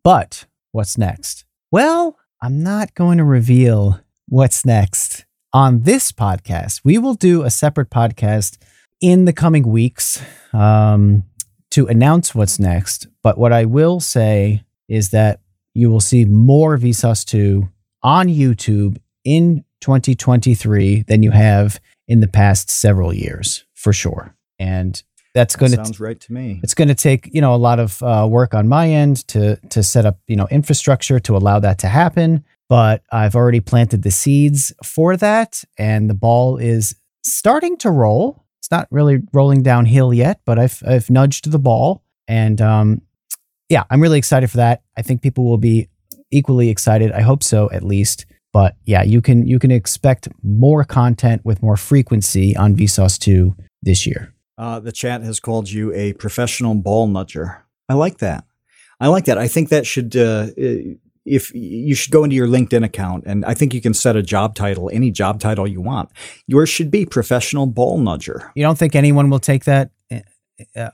But 0.02 0.46
what's 0.72 0.96
next? 0.96 1.44
Well, 1.70 2.16
I'm 2.40 2.62
not 2.62 2.94
going 2.94 3.18
to 3.18 3.24
reveal 3.24 4.00
what's 4.28 4.64
next 4.64 5.24
on 5.52 5.82
this 5.82 6.12
podcast. 6.12 6.80
We 6.84 6.98
will 6.98 7.14
do 7.14 7.42
a 7.42 7.50
separate 7.50 7.90
podcast 7.90 8.58
in 9.00 9.24
the 9.24 9.32
coming 9.32 9.68
weeks 9.68 10.22
um, 10.52 11.24
to 11.70 11.86
announce 11.86 12.34
what's 12.34 12.58
next. 12.58 13.08
But 13.22 13.38
what 13.38 13.52
I 13.52 13.64
will 13.64 14.00
say 14.00 14.62
is 14.88 15.10
that 15.10 15.40
you 15.74 15.90
will 15.90 16.00
see 16.00 16.24
more 16.24 16.78
Vsauce 16.78 17.24
2 17.24 17.68
on 18.02 18.28
YouTube 18.28 18.98
in 19.24 19.64
2023 19.80 21.02
than 21.02 21.22
you 21.22 21.32
have 21.32 21.80
in 22.08 22.20
the 22.20 22.28
past 22.28 22.70
several 22.70 23.12
years, 23.12 23.64
for 23.74 23.92
sure. 23.92 24.34
And 24.58 25.02
that's 25.36 25.54
going 25.54 25.70
to 25.70 25.76
sounds 25.76 26.00
right 26.00 26.18
to 26.18 26.32
me. 26.32 26.60
it's 26.62 26.72
going 26.72 26.88
to 26.88 26.94
take 26.94 27.28
you 27.32 27.40
know 27.42 27.54
a 27.54 27.56
lot 27.56 27.78
of 27.78 28.02
uh, 28.02 28.26
work 28.28 28.54
on 28.54 28.66
my 28.66 28.88
end 28.88 29.28
to 29.28 29.56
to 29.68 29.82
set 29.82 30.06
up 30.06 30.18
you 30.26 30.34
know 30.34 30.48
infrastructure 30.50 31.20
to 31.20 31.36
allow 31.36 31.60
that 31.60 31.78
to 31.78 31.88
happen 31.88 32.42
but 32.68 33.02
i've 33.12 33.36
already 33.36 33.60
planted 33.60 34.02
the 34.02 34.10
seeds 34.10 34.72
for 34.82 35.16
that 35.16 35.62
and 35.78 36.08
the 36.08 36.14
ball 36.14 36.56
is 36.56 36.96
starting 37.22 37.76
to 37.76 37.90
roll. 37.90 38.44
It's 38.60 38.70
not 38.70 38.88
really 38.90 39.18
rolling 39.32 39.62
downhill 39.62 40.14
yet 40.14 40.40
but 40.46 40.58
i've 40.58 40.82
i've 40.86 41.10
nudged 41.10 41.50
the 41.50 41.58
ball 41.58 42.02
and 42.26 42.60
um 42.60 43.02
yeah 43.68 43.84
i'm 43.90 44.00
really 44.00 44.18
excited 44.18 44.50
for 44.50 44.56
that. 44.56 44.82
I 44.96 45.02
think 45.02 45.20
people 45.22 45.44
will 45.44 45.58
be 45.58 45.88
equally 46.30 46.70
excited 46.70 47.12
i 47.12 47.20
hope 47.20 47.42
so 47.42 47.70
at 47.70 47.82
least. 47.82 48.26
But 48.52 48.74
yeah 48.86 49.02
you 49.02 49.20
can 49.20 49.46
you 49.46 49.58
can 49.58 49.70
expect 49.70 50.28
more 50.42 50.82
content 50.82 51.44
with 51.44 51.62
more 51.62 51.76
frequency 51.76 52.56
on 52.56 52.74
vsauce 52.74 53.18
2 53.18 53.54
this 53.82 54.06
year 54.06 54.32
Uh, 54.58 54.80
the 54.80 54.92
chat 54.92 55.22
has 55.22 55.38
called 55.40 55.70
you 55.70 55.92
a 55.92 56.12
professional 56.14 56.74
ball 56.74 57.08
nudger. 57.08 57.58
I 57.88 57.94
like 57.94 58.18
that. 58.18 58.44
I 58.98 59.08
like 59.08 59.26
that. 59.26 59.36
I 59.38 59.48
think 59.48 59.68
that 59.68 59.86
should, 59.86 60.16
uh, 60.16 60.46
if 61.26 61.52
you 61.54 61.94
should 61.94 62.12
go 62.12 62.24
into 62.24 62.34
your 62.36 62.46
LinkedIn 62.46 62.82
account, 62.84 63.24
and 63.26 63.44
I 63.44 63.52
think 63.52 63.74
you 63.74 63.80
can 63.82 63.92
set 63.92 64.16
a 64.16 64.22
job 64.22 64.54
title, 64.54 64.88
any 64.92 65.10
job 65.10 65.40
title 65.40 65.66
you 65.66 65.80
want. 65.82 66.08
Yours 66.46 66.68
should 66.70 66.90
be 66.90 67.04
professional 67.04 67.66
ball 67.66 67.98
nudger. 67.98 68.50
You 68.54 68.62
don't 68.62 68.78
think 68.78 68.94
anyone 68.94 69.28
will 69.28 69.40
take 69.40 69.64
that? 69.64 69.90
uh, 70.10 70.20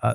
uh, 0.03 0.15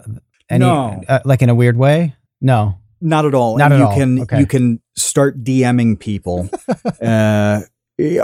any, 0.50 0.60
No. 0.66 1.02
uh, 1.08 1.20
like 1.24 1.42
in 1.42 1.50
a 1.50 1.56
weird 1.56 1.78
way. 1.78 2.16
No, 2.42 2.76
Not 3.00 3.26
at 3.26 3.34
all. 3.34 3.58
Not 3.58 3.72
and 3.72 3.74
at 3.76 3.80
you 3.80 3.86
all. 3.86 3.96
can 3.96 4.20
Okay. 4.24 4.40
you 4.40 4.46
can 4.46 4.82
start 4.98 5.44
DMing 5.44 5.98
people, 6.00 6.50
uh, 7.02 7.62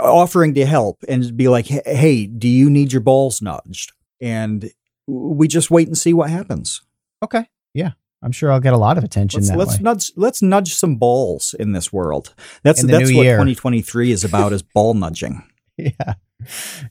offering 0.02 0.52
to 0.54 0.66
help, 0.66 1.02
and 1.08 1.36
be 1.36 1.48
like, 1.48 1.66
"Hey, 1.66 2.26
do 2.26 2.46
you 2.48 2.68
need 2.68 2.92
your 2.92 3.00
balls 3.00 3.40
nudged?" 3.40 3.92
And 4.20 4.70
we 5.06 5.48
just 5.48 5.70
wait 5.70 5.86
and 5.88 5.96
see 5.98 6.12
what 6.12 6.30
happens. 6.30 6.82
okay, 7.22 7.46
yeah, 7.74 7.92
I'm 8.22 8.32
sure 8.32 8.50
I'll 8.52 8.60
get 8.60 8.72
a 8.72 8.78
lot 8.78 8.98
of 8.98 9.04
attention 9.04 9.40
Let's 9.40 9.50
that 9.50 9.58
let's 9.58 9.72
way. 9.78 9.82
nudge 9.82 10.12
let's 10.16 10.42
nudge 10.42 10.74
some 10.74 10.96
balls 10.96 11.54
in 11.58 11.72
this 11.72 11.92
world. 11.92 12.34
That's 12.62 12.82
that's 12.82 13.12
what 13.12 13.24
year. 13.24 13.34
2023 13.36 14.12
is 14.12 14.24
about 14.24 14.52
is 14.52 14.62
ball 14.62 14.94
nudging. 14.94 15.42
yeah, 15.76 16.14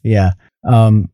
yeah. 0.03 0.31
Um, 0.67 1.09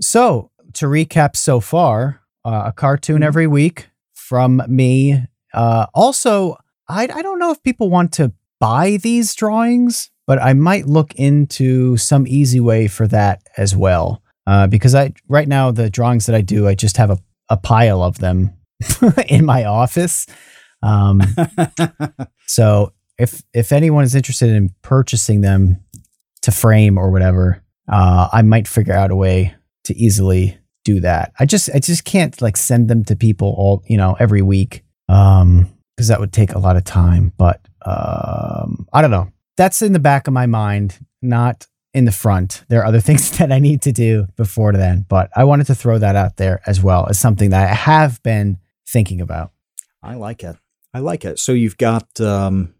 so 0.00 0.50
to 0.74 0.86
recap, 0.86 1.36
so 1.36 1.60
far, 1.60 2.20
uh, 2.44 2.64
a 2.66 2.72
cartoon 2.72 3.22
Mhm. 3.22 3.26
every 3.26 3.46
week 3.46 3.88
from 4.14 4.62
me. 4.68 5.24
Uh, 5.54 5.86
also, 5.94 6.56
I 6.88 7.08
I 7.12 7.22
don't 7.22 7.38
know 7.38 7.50
if 7.50 7.62
people 7.62 7.90
want 7.90 8.12
to 8.12 8.32
buy 8.60 8.98
these 9.02 9.34
drawings, 9.34 10.10
but 10.26 10.40
I 10.40 10.52
might 10.52 10.86
look 10.86 11.14
into 11.14 11.96
some 11.96 12.26
easy 12.26 12.60
way 12.60 12.86
for 12.88 13.06
that 13.08 13.42
as 13.56 13.74
well. 13.74 14.22
Uh, 14.48 14.66
because 14.66 14.94
I 14.94 15.12
right 15.28 15.46
now 15.46 15.70
the 15.70 15.90
drawings 15.90 16.24
that 16.24 16.34
I 16.34 16.40
do, 16.40 16.66
I 16.66 16.74
just 16.74 16.96
have 16.96 17.10
a, 17.10 17.18
a 17.50 17.58
pile 17.58 18.02
of 18.02 18.16
them 18.16 18.54
in 19.28 19.44
my 19.44 19.64
office. 19.64 20.26
Um, 20.82 21.20
so 22.46 22.94
if 23.18 23.42
if 23.52 23.72
anyone 23.72 24.04
is 24.04 24.14
interested 24.14 24.48
in 24.48 24.70
purchasing 24.80 25.42
them 25.42 25.84
to 26.40 26.50
frame 26.50 26.96
or 26.96 27.10
whatever, 27.10 27.62
uh, 27.92 28.30
I 28.32 28.40
might 28.40 28.66
figure 28.66 28.94
out 28.94 29.10
a 29.10 29.16
way 29.16 29.54
to 29.84 29.94
easily 29.94 30.56
do 30.82 31.00
that. 31.00 31.34
I 31.38 31.44
just 31.44 31.68
I 31.74 31.78
just 31.78 32.06
can't 32.06 32.40
like 32.40 32.56
send 32.56 32.88
them 32.88 33.04
to 33.04 33.16
people 33.16 33.54
all 33.58 33.82
you 33.86 33.98
know 33.98 34.16
every 34.18 34.40
week 34.40 34.82
um 35.10 35.70
because 35.94 36.08
that 36.08 36.20
would 36.20 36.32
take 36.32 36.54
a 36.54 36.58
lot 36.58 36.78
of 36.78 36.84
time. 36.84 37.34
But 37.36 37.60
um, 37.84 38.86
I 38.94 39.02
don't 39.02 39.10
know. 39.10 39.28
That's 39.58 39.82
in 39.82 39.92
the 39.92 39.98
back 39.98 40.26
of 40.26 40.32
my 40.32 40.46
mind, 40.46 40.98
not 41.20 41.66
in 41.98 42.04
the 42.04 42.12
front. 42.12 42.64
There 42.68 42.80
are 42.80 42.86
other 42.86 43.00
things 43.08 43.36
that 43.38 43.52
I 43.52 43.58
need 43.58 43.82
to 43.82 43.92
do 43.92 44.26
before 44.36 44.72
then, 44.72 45.04
but 45.08 45.30
I 45.36 45.44
wanted 45.44 45.66
to 45.66 45.74
throw 45.74 45.98
that 45.98 46.16
out 46.16 46.36
there 46.36 46.62
as 46.66 46.82
well 46.82 47.06
as 47.08 47.18
something 47.18 47.50
that 47.50 47.68
I 47.68 47.74
have 47.74 48.22
been 48.22 48.58
thinking 48.88 49.20
about. 49.20 49.52
I 50.02 50.14
like 50.14 50.42
it. 50.42 50.56
I 50.94 51.00
like 51.00 51.24
it. 51.24 51.38
So 51.38 51.52
you've 51.52 51.76
got 51.76 52.20
um, 52.20 52.74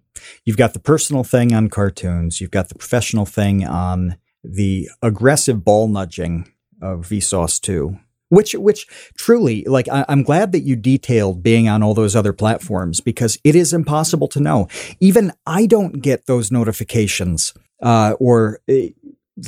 you've 0.44 0.56
got 0.56 0.72
the 0.72 0.78
personal 0.78 1.24
thing 1.24 1.52
on 1.52 1.68
cartoons. 1.68 2.40
You've 2.40 2.52
got 2.52 2.68
the 2.68 2.76
professional 2.76 3.26
thing 3.26 3.66
on 3.66 4.16
the 4.42 4.88
aggressive 5.02 5.64
ball 5.64 5.88
nudging 5.88 6.50
of 6.80 7.08
Vsauce 7.08 7.60
2. 7.60 7.98
which 8.28 8.54
which 8.54 8.86
truly 9.16 9.64
like 9.64 9.88
I, 9.88 10.04
am 10.08 10.22
glad 10.22 10.52
that 10.52 10.60
you 10.60 10.76
detailed 10.76 11.42
being 11.42 11.68
on 11.68 11.82
all 11.82 11.92
those 11.92 12.14
other 12.14 12.32
platforms 12.32 13.00
because 13.00 13.36
it 13.42 13.56
is 13.56 13.72
impossible 13.72 14.28
to 14.28 14.40
know 14.40 14.68
even 15.00 15.32
i 15.44 15.66
don't 15.66 16.02
get 16.02 16.26
those 16.26 16.52
notifications 16.52 17.52
uh, 17.82 18.14
or 18.18 18.60
uh, 18.70 18.74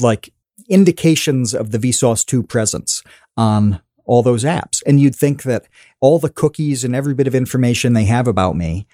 like 0.01 0.33
indications 0.69 1.55
of 1.55 1.71
the 1.71 1.79
vsauce 1.79 2.25
2 2.25 2.43
presence 2.43 3.03
on 3.37 3.81
all 4.05 4.23
those 4.23 4.45
apps 4.45 4.83
and 4.87 5.01
you'd 5.01 5.17
think 5.17 5.43
that 5.43 5.67
all 6.01 6.19
the 6.19 6.29
cookies 6.29 6.85
and 6.85 6.95
every 6.95 7.15
bit 7.15 7.27
of 7.27 7.35
information 7.35 7.93
they 7.93 8.05
have 8.05 8.29
about 8.29 8.57
me 8.57 8.87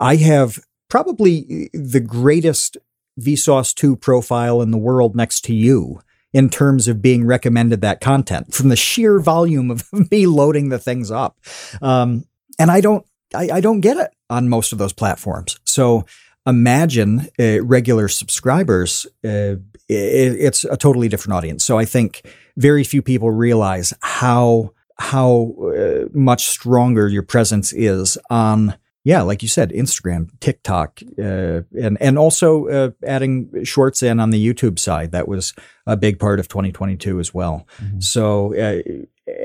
i 0.00 0.16
have 0.16 0.58
probably 0.88 1.70
the 1.72 2.00
greatest 2.00 2.76
vsauce 3.20 3.74
2 3.74 3.96
profile 3.96 4.62
in 4.62 4.70
the 4.70 4.78
world 4.78 5.16
next 5.16 5.42
to 5.42 5.54
you 5.54 6.00
in 6.32 6.48
terms 6.48 6.88
of 6.88 7.02
being 7.02 7.26
recommended 7.26 7.80
that 7.82 8.00
content 8.00 8.54
from 8.54 8.68
the 8.68 8.76
sheer 8.76 9.18
volume 9.20 9.70
of 9.70 9.84
me 10.10 10.26
loading 10.26 10.68
the 10.68 10.78
things 10.78 11.10
up. 11.10 11.38
Um, 11.80 12.24
and 12.58 12.70
I 12.70 12.80
don't, 12.80 13.04
I, 13.34 13.48
I, 13.54 13.60
don't 13.60 13.80
get 13.80 13.96
it 13.96 14.10
on 14.28 14.48
most 14.48 14.72
of 14.72 14.78
those 14.78 14.92
platforms. 14.92 15.58
So 15.64 16.04
imagine 16.46 17.28
uh, 17.38 17.62
regular 17.62 18.08
subscribers. 18.08 19.06
Uh, 19.24 19.56
it, 19.88 20.36
it's 20.38 20.64
a 20.64 20.76
totally 20.76 21.08
different 21.08 21.34
audience. 21.34 21.64
So 21.64 21.78
I 21.78 21.84
think 21.84 22.22
very 22.56 22.84
few 22.84 23.02
people 23.02 23.30
realize 23.30 23.94
how 24.00 24.72
how 24.98 25.54
uh, 25.76 26.08
much 26.12 26.46
stronger 26.46 27.08
your 27.08 27.22
presence 27.22 27.72
is 27.72 28.18
on 28.30 28.76
yeah, 29.04 29.22
like 29.22 29.42
you 29.42 29.48
said, 29.48 29.70
Instagram, 29.70 30.30
TikTok, 30.38 31.00
uh, 31.18 31.62
and 31.76 32.00
and 32.00 32.18
also 32.18 32.68
uh, 32.68 32.90
adding 33.04 33.64
shorts 33.64 34.00
in 34.00 34.20
on 34.20 34.30
the 34.30 34.54
YouTube 34.54 34.78
side. 34.78 35.10
That 35.10 35.26
was 35.26 35.54
a 35.86 35.96
big 35.96 36.20
part 36.20 36.38
of 36.38 36.46
2022 36.46 37.18
as 37.18 37.34
well. 37.34 37.66
Mm-hmm. 37.82 38.00
So 38.00 38.54
uh, 38.54 38.82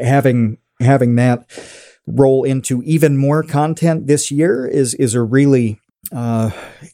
having 0.03 0.59
having 0.79 1.15
that 1.15 1.49
roll 2.05 2.43
into 2.43 2.83
even 2.83 3.17
more 3.17 3.41
content 3.41 4.05
this 4.05 4.29
year 4.29 4.67
is 4.67 4.93
is 4.93 5.15
a 5.15 5.23
really 5.23 5.79
uh, 6.11 6.51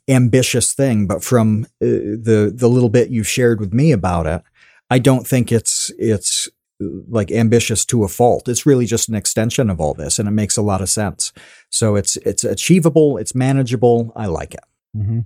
ambitious 0.08 0.74
thing. 0.74 1.08
But 1.08 1.24
from 1.24 1.66
uh, 1.82 1.86
the 1.86 2.52
the 2.54 2.70
little 2.70 2.90
bit 2.90 3.10
you've 3.10 3.28
shared 3.28 3.60
with 3.60 3.74
me 3.74 3.92
about 3.92 4.26
it, 4.26 4.42
I 4.90 5.00
don't 5.00 5.28
think 5.28 5.52
it's 5.52 5.92
it's 5.98 6.50
like 6.80 7.32
ambitious 7.32 7.86
to 7.86 8.04
a 8.04 8.08
fault. 8.08 8.48
It's 8.48 8.66
really 8.66 8.86
just 8.86 9.10
an 9.10 9.16
extension 9.16 9.70
of 9.70 9.80
all 9.80 9.94
this, 9.94 10.20
and 10.20 10.28
it 10.28 10.32
makes 10.32 10.58
a 10.58 10.62
lot 10.62 10.82
of 10.82 10.90
sense. 10.90 11.32
So 11.70 11.96
it's 11.96 12.18
it's 12.18 12.44
achievable, 12.44 13.18
it's 13.18 13.36
manageable. 13.36 14.12
I 14.16 14.28
like 14.28 14.54
it. 14.54 14.64
Mm-hmm. 14.96 15.20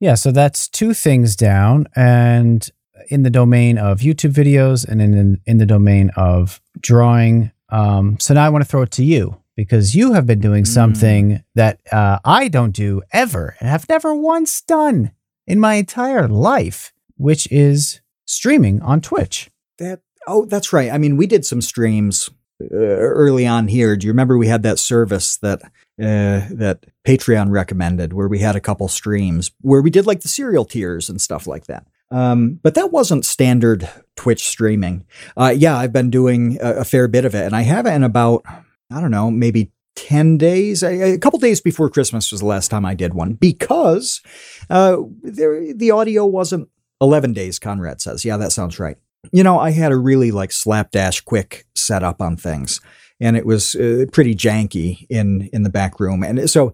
Yeah, 0.00 0.14
so 0.14 0.30
that's 0.30 0.68
two 0.68 0.94
things 0.94 1.34
down, 1.34 1.88
and 1.96 2.68
in 3.10 3.22
the 3.22 3.30
domain 3.30 3.78
of 3.78 4.00
YouTube 4.00 4.32
videos, 4.32 4.86
and 4.86 5.02
in 5.02 5.40
in 5.46 5.58
the 5.58 5.66
domain 5.66 6.10
of 6.16 6.60
drawing. 6.80 7.52
Um, 7.70 8.18
so 8.18 8.32
now 8.32 8.46
I 8.46 8.48
want 8.48 8.64
to 8.64 8.68
throw 8.68 8.82
it 8.82 8.90
to 8.92 9.04
you 9.04 9.36
because 9.58 9.96
you 9.96 10.12
have 10.12 10.24
been 10.24 10.38
doing 10.38 10.64
something 10.64 11.30
mm. 11.30 11.44
that 11.56 11.80
uh, 11.90 12.20
I 12.24 12.46
don't 12.46 12.70
do 12.70 13.02
ever, 13.10 13.56
and 13.58 13.68
have 13.68 13.88
never 13.88 14.14
once 14.14 14.60
done 14.60 15.10
in 15.48 15.58
my 15.58 15.74
entire 15.74 16.28
life, 16.28 16.92
which 17.16 17.50
is 17.50 18.00
streaming 18.24 18.80
on 18.82 19.00
Twitch. 19.00 19.50
That 19.78 20.02
Oh, 20.28 20.44
that's 20.44 20.72
right. 20.72 20.92
I 20.92 20.98
mean, 20.98 21.16
we 21.16 21.26
did 21.26 21.44
some 21.44 21.60
streams 21.60 22.30
uh, 22.62 22.76
early 22.76 23.46
on 23.46 23.66
here. 23.66 23.96
Do 23.96 24.06
you 24.06 24.12
remember 24.12 24.38
we 24.38 24.46
had 24.46 24.62
that 24.62 24.78
service 24.78 25.38
that 25.38 25.62
uh, 26.00 26.46
that 26.50 26.84
Patreon 27.04 27.50
recommended, 27.50 28.12
where 28.12 28.28
we 28.28 28.38
had 28.38 28.54
a 28.54 28.60
couple 28.60 28.86
streams 28.86 29.50
where 29.62 29.82
we 29.82 29.90
did 29.90 30.06
like 30.06 30.20
the 30.20 30.28
serial 30.28 30.66
tiers 30.66 31.08
and 31.08 31.20
stuff 31.20 31.48
like 31.48 31.66
that. 31.66 31.84
Um, 32.12 32.60
but 32.62 32.74
that 32.74 32.92
wasn't 32.92 33.24
standard 33.24 33.88
Twitch 34.14 34.46
streaming. 34.46 35.04
Uh, 35.36 35.52
yeah, 35.56 35.76
I've 35.76 35.92
been 35.92 36.10
doing 36.10 36.58
a, 36.60 36.76
a, 36.76 36.84
fair 36.84 37.08
bit 37.08 37.24
of 37.24 37.34
it, 37.34 37.44
and 37.44 37.56
I 37.56 37.62
have 37.62 37.86
it 37.86 37.92
in 37.92 38.04
about 38.04 38.44
I 38.90 39.00
don't 39.00 39.10
know, 39.10 39.30
maybe 39.30 39.72
10 39.96 40.38
days, 40.38 40.82
a, 40.82 41.14
a, 41.14 41.18
couple 41.18 41.38
days 41.38 41.60
before 41.60 41.90
Christmas 41.90 42.30
was 42.30 42.40
the 42.40 42.46
last 42.46 42.68
time 42.68 42.86
I 42.86 42.94
did 42.94 43.14
one 43.14 43.34
because 43.34 44.22
uh, 44.70 44.98
there, 45.22 45.74
the 45.74 45.90
audio 45.90 46.24
wasn't 46.24 46.68
11 47.00 47.32
days, 47.32 47.58
Conrad 47.58 48.00
says. 48.00 48.24
Yeah, 48.24 48.36
that 48.36 48.52
sounds 48.52 48.78
right 48.78 48.96
you 49.32 49.42
know, 49.42 49.58
I 49.58 49.70
had 49.70 49.92
a 49.92 49.96
really 49.96 50.30
like 50.30 50.52
slapdash 50.52 51.20
quick 51.22 51.66
setup 51.74 52.20
on 52.20 52.36
things, 52.36 52.80
and 53.20 53.36
it 53.36 53.46
was 53.46 53.74
uh, 53.74 54.06
pretty 54.12 54.34
janky 54.34 55.06
in 55.10 55.48
in 55.52 55.62
the 55.62 55.70
back 55.70 56.00
room. 56.00 56.22
And 56.22 56.48
so, 56.48 56.72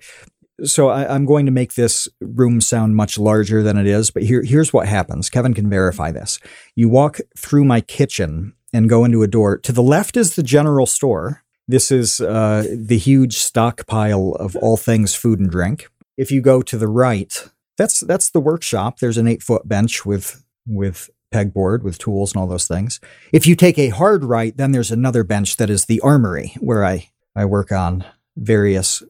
so 0.64 0.88
I, 0.88 1.14
am 1.14 1.26
going 1.26 1.46
to 1.46 1.52
make 1.52 1.74
this 1.74 2.08
room 2.20 2.60
sound 2.60 2.96
much 2.96 3.18
larger 3.18 3.62
than 3.62 3.76
it 3.76 3.86
is. 3.86 4.10
But 4.10 4.24
here, 4.24 4.42
here's 4.42 4.72
what 4.72 4.86
happens. 4.86 5.30
Kevin 5.30 5.54
can 5.54 5.68
verify 5.68 6.10
this. 6.10 6.38
You 6.74 6.88
walk 6.88 7.18
through 7.36 7.64
my 7.64 7.80
kitchen 7.80 8.54
and 8.72 8.88
go 8.88 9.04
into 9.04 9.22
a 9.22 9.28
door. 9.28 9.58
To 9.58 9.72
the 9.72 9.82
left 9.82 10.16
is 10.16 10.36
the 10.36 10.42
general 10.42 10.86
store. 10.86 11.43
This 11.66 11.90
is 11.90 12.20
uh, 12.20 12.66
the 12.70 12.98
huge 12.98 13.38
stockpile 13.38 14.32
of 14.38 14.54
all 14.56 14.76
things 14.76 15.14
food 15.14 15.40
and 15.40 15.50
drink. 15.50 15.88
If 16.16 16.30
you 16.30 16.40
go 16.40 16.62
to 16.62 16.76
the 16.76 16.88
right, 16.88 17.48
that's 17.78 18.00
that's 18.00 18.30
the 18.30 18.40
workshop. 18.40 18.98
There's 18.98 19.18
an 19.18 19.26
eight 19.26 19.42
foot 19.42 19.66
bench 19.66 20.04
with 20.04 20.44
with 20.66 21.10
pegboard 21.34 21.82
with 21.82 21.98
tools 21.98 22.32
and 22.32 22.40
all 22.40 22.46
those 22.46 22.68
things. 22.68 23.00
If 23.32 23.46
you 23.46 23.56
take 23.56 23.78
a 23.78 23.88
hard 23.88 24.24
right, 24.24 24.56
then 24.56 24.70
there's 24.70 24.92
another 24.92 25.24
bench 25.24 25.56
that 25.56 25.68
is 25.68 25.86
the 25.86 26.00
armory 26.00 26.54
where 26.60 26.84
I, 26.84 27.10
I 27.34 27.44
work 27.44 27.72
on 27.72 28.04
various 28.36 29.02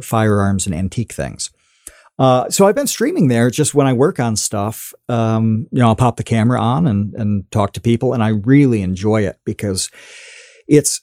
firearms 0.00 0.66
and 0.66 0.74
antique 0.74 1.12
things. 1.12 1.50
Uh, 2.18 2.48
so 2.50 2.66
I've 2.66 2.76
been 2.76 2.86
streaming 2.86 3.26
there 3.28 3.50
just 3.50 3.74
when 3.74 3.86
I 3.86 3.94
work 3.94 4.20
on 4.20 4.36
stuff. 4.36 4.94
Um, 5.08 5.66
you 5.72 5.80
know, 5.80 5.88
I'll 5.88 5.96
pop 5.96 6.16
the 6.16 6.22
camera 6.22 6.60
on 6.60 6.86
and, 6.86 7.14
and 7.14 7.50
talk 7.50 7.72
to 7.72 7.80
people, 7.80 8.12
and 8.12 8.22
I 8.22 8.28
really 8.28 8.82
enjoy 8.82 9.26
it 9.26 9.40
because 9.44 9.90
it's 10.68 11.02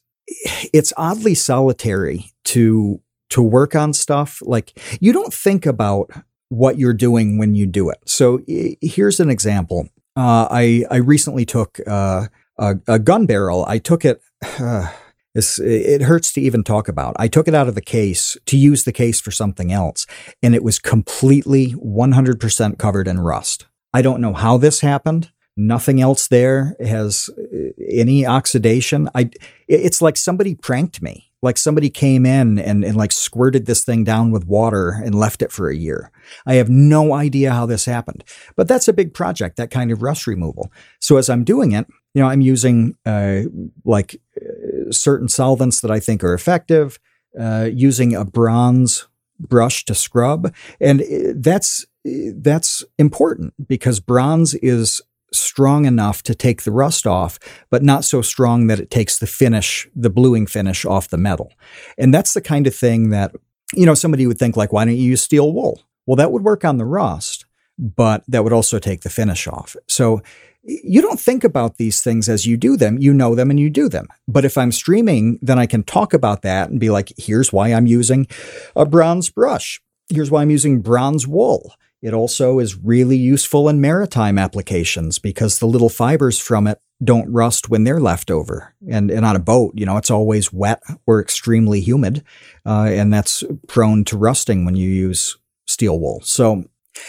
it's 0.74 0.94
oddly 0.98 1.36
solitary 1.36 2.32
to 2.46 3.02
to 3.30 3.42
work 3.42 3.76
on 3.76 3.94
stuff. 3.94 4.42
Like 4.46 4.78
you 5.00 5.14
don't 5.14 5.34
think 5.34 5.66
about 5.66 6.12
what 6.50 6.78
you're 6.78 6.94
doing 6.94 7.38
when 7.38 7.56
you 7.56 7.66
do 7.68 7.90
it. 7.90 8.00
So 8.06 8.42
here's 8.48 9.20
an 9.20 9.30
example. 9.30 9.88
Uh, 10.16 10.48
I 10.50 10.86
I 10.90 10.98
recently 10.98 11.46
took 11.46 11.80
uh, 11.88 12.28
a, 12.58 12.76
a, 12.88 13.00
gun 13.00 13.26
barrel. 13.26 13.64
I 13.68 13.78
took 13.78 14.04
it. 14.04 14.22
Uh, 14.60 14.92
it 15.36 16.02
hurts 16.02 16.34
to 16.34 16.42
even 16.42 16.64
talk 16.64 16.88
about. 16.90 17.16
I 17.20 17.28
took 17.28 17.48
it 17.48 17.54
out 17.54 17.68
of 17.68 17.76
the 17.76 17.82
case 17.82 18.36
to 18.48 18.58
use 18.58 18.84
the 18.84 18.92
case 18.92 19.22
for 19.22 19.32
something 19.32 19.72
else, 19.72 20.06
and 20.42 20.56
it 20.56 20.64
was 20.64 20.80
completely 20.80 21.74
100% 21.74 22.78
covered 22.80 23.08
in 23.08 23.20
rust. 23.20 23.68
I 23.94 24.02
don't 24.02 24.22
know 24.22 24.34
how 24.34 24.58
this 24.58 24.82
happened. 24.82 25.32
Nothing 25.60 26.02
else 26.02 26.28
there 26.28 26.76
has 26.80 27.30
uh, 27.38 27.72
any 27.88 28.26
oxidation. 28.26 29.10
I. 29.14 29.30
It's 29.68 30.02
like 30.02 30.18
somebody 30.18 30.56
pranked 30.56 31.02
me 31.02 31.30
like 31.42 31.58
somebody 31.58 31.90
came 31.90 32.26
in 32.26 32.60
and, 32.60 32.84
and 32.84 32.96
like 32.96 33.12
squirted 33.12 33.66
this 33.66 33.84
thing 33.84 34.04
down 34.04 34.32
with 34.32 34.46
water 34.46 34.90
and 34.90 35.16
left 35.16 35.42
it 35.42 35.52
for 35.52 35.70
a 35.70 35.76
year. 35.76 36.12
I 36.46 36.56
have 36.56 36.70
no 36.70 37.14
idea 37.14 37.52
how 37.52 37.66
this 37.66 37.86
happened, 37.86 38.24
but 38.56 38.68
that's 38.68 38.88
a 38.88 38.94
big 38.94 39.14
project, 39.14 39.56
that 39.58 39.72
kind 39.72 39.92
of 39.92 40.02
rust 40.02 40.28
removal. 40.28 40.72
So 41.00 41.18
as 41.18 41.30
I'm 41.30 41.44
doing 41.44 41.72
it, 41.72 41.88
you 42.14 42.22
know, 42.22 42.28
I'm 42.28 42.42
using 42.42 42.96
uh, 43.06 43.42
like 43.86 44.20
uh, 44.42 44.92
certain 44.92 45.30
solvents 45.30 45.82
that 45.82 45.92
I 45.92 46.00
think 46.00 46.24
are 46.24 46.34
effective, 46.34 47.00
uh, 47.40 47.70
using 47.72 48.16
a 48.16 48.26
bronze 48.26 49.08
brush 49.40 49.86
to 49.86 49.96
scrub, 49.96 50.54
and 50.82 51.02
uh, 51.02 51.34
that's 51.36 51.86
that's 52.34 52.84
important 52.98 53.54
because 53.68 54.00
bronze 54.00 54.56
is 54.56 55.02
strong 55.34 55.86
enough 55.86 56.24
to 56.24 56.36
take 56.36 56.64
the 56.64 56.72
rust 56.72 57.06
off, 57.08 57.40
but 57.70 57.84
not 57.84 58.04
so 58.04 58.22
strong 58.22 58.68
that 58.68 58.80
it 58.80 58.90
takes 58.90 59.20
the 59.20 59.28
finish, 59.28 59.88
the 59.96 60.10
bluing 60.10 60.46
finish 60.48 60.86
off 60.86 61.10
the 61.10 61.18
metal. 61.18 61.54
And 61.98 62.14
that's 62.14 62.34
the 62.34 62.42
kind 62.42 62.68
of 62.68 62.76
thing 62.76 63.10
that, 63.10 63.36
you 63.74 63.86
know, 63.86 63.94
somebody 63.94 64.26
would 64.28 64.40
think 64.40 64.58
like, 64.58 64.74
why 64.74 64.86
don't 64.86 64.96
you 64.96 65.10
use 65.10 65.22
steel 65.22 65.52
wool? 65.52 65.82
Well, 66.06 66.16
that 66.16 66.32
would 66.32 66.44
work 66.44 66.66
on 66.66 66.78
the 66.78 66.86
rust, 66.86 67.46
but 67.78 68.24
that 68.28 68.44
would 68.44 68.54
also 68.54 68.80
take 68.80 69.02
the 69.02 69.10
finish 69.10 69.48
off. 69.48 69.76
So 69.88 70.22
you 70.64 71.02
don't 71.02 71.20
think 71.20 71.44
about 71.44 71.78
these 71.78 72.02
things 72.02 72.28
as 72.28 72.46
you 72.46 72.58
do 72.58 72.76
them. 72.76 72.98
You 72.98 73.14
know 73.14 73.36
them 73.36 73.50
and 73.50 73.60
you 73.60 73.70
do 73.70 73.88
them. 73.88 74.08
But 74.28 74.46
if 74.46 74.58
I'm 74.58 74.72
streaming, 74.72 75.40
then 75.42 75.58
I 75.58 75.66
can 75.66 75.84
talk 75.84 76.14
about 76.14 76.42
that 76.42 76.70
and 76.70 76.80
be 76.80 76.90
like, 76.90 77.14
here's 77.18 77.54
why 77.54 77.70
I'm 77.70 77.88
using 77.88 78.28
a 78.76 78.86
bronze 78.86 79.30
brush. 79.30 79.82
Here's 80.10 80.30
why 80.32 80.42
I'm 80.42 80.50
using 80.50 80.82
bronze 80.82 81.28
wool. 81.28 81.74
It 82.02 82.14
also 82.14 82.60
is 82.60 82.78
really 82.78 83.18
useful 83.18 83.68
in 83.68 83.82
maritime 83.82 84.38
applications 84.38 85.20
because 85.20 85.60
the 85.60 85.68
little 85.68 85.90
fibers 85.90 86.40
from 86.40 86.66
it 86.68 86.80
don't 87.04 87.32
rust 87.32 87.70
when 87.70 87.84
they're 87.84 88.00
left 88.00 88.32
over. 88.32 88.74
And, 88.90 89.12
and 89.12 89.26
on 89.26 89.36
a 89.36 89.40
boat, 89.40 89.74
you 89.76 89.86
know, 89.86 89.98
it's 89.98 90.12
always 90.12 90.52
wet 90.52 90.82
or 91.06 91.22
extremely 91.22 91.82
humid. 91.82 92.24
Uh, 92.66 92.88
and 92.90 93.14
that's 93.14 93.44
prone 93.68 94.06
to 94.06 94.18
rusting 94.18 94.66
when 94.66 94.76
you 94.76 94.90
use 94.90 95.38
steel 95.68 96.00
wool. 96.00 96.22
So, 96.24 96.64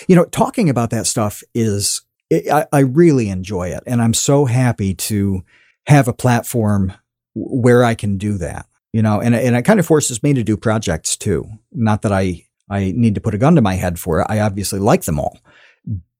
you 0.08 0.16
know, 0.16 0.24
talking 0.26 0.68
about 0.68 0.90
that 0.90 1.06
stuff 1.06 1.42
is, 1.54 2.02
I, 2.32 2.66
I 2.72 2.80
really 2.80 3.28
enjoy 3.28 3.68
it. 3.68 3.82
And 3.86 4.00
I'm 4.00 4.14
so 4.14 4.44
happy 4.44 4.94
to 4.94 5.42
have 5.86 6.06
a 6.06 6.12
platform 6.12 6.92
where 7.34 7.82
I 7.82 7.94
can 7.94 8.16
do 8.16 8.38
that, 8.38 8.66
you 8.92 9.02
know, 9.02 9.20
and, 9.20 9.34
and 9.34 9.56
it 9.56 9.64
kind 9.64 9.80
of 9.80 9.86
forces 9.86 10.22
me 10.22 10.34
to 10.34 10.44
do 10.44 10.56
projects 10.56 11.16
too. 11.16 11.46
Not 11.72 12.02
that 12.02 12.12
I 12.12 12.44
I 12.70 12.92
need 12.96 13.14
to 13.16 13.20
put 13.20 13.34
a 13.34 13.38
gun 13.38 13.56
to 13.56 13.60
my 13.60 13.74
head 13.74 13.98
for 13.98 14.20
it. 14.20 14.26
I 14.30 14.40
obviously 14.40 14.78
like 14.78 15.02
them 15.02 15.18
all, 15.18 15.38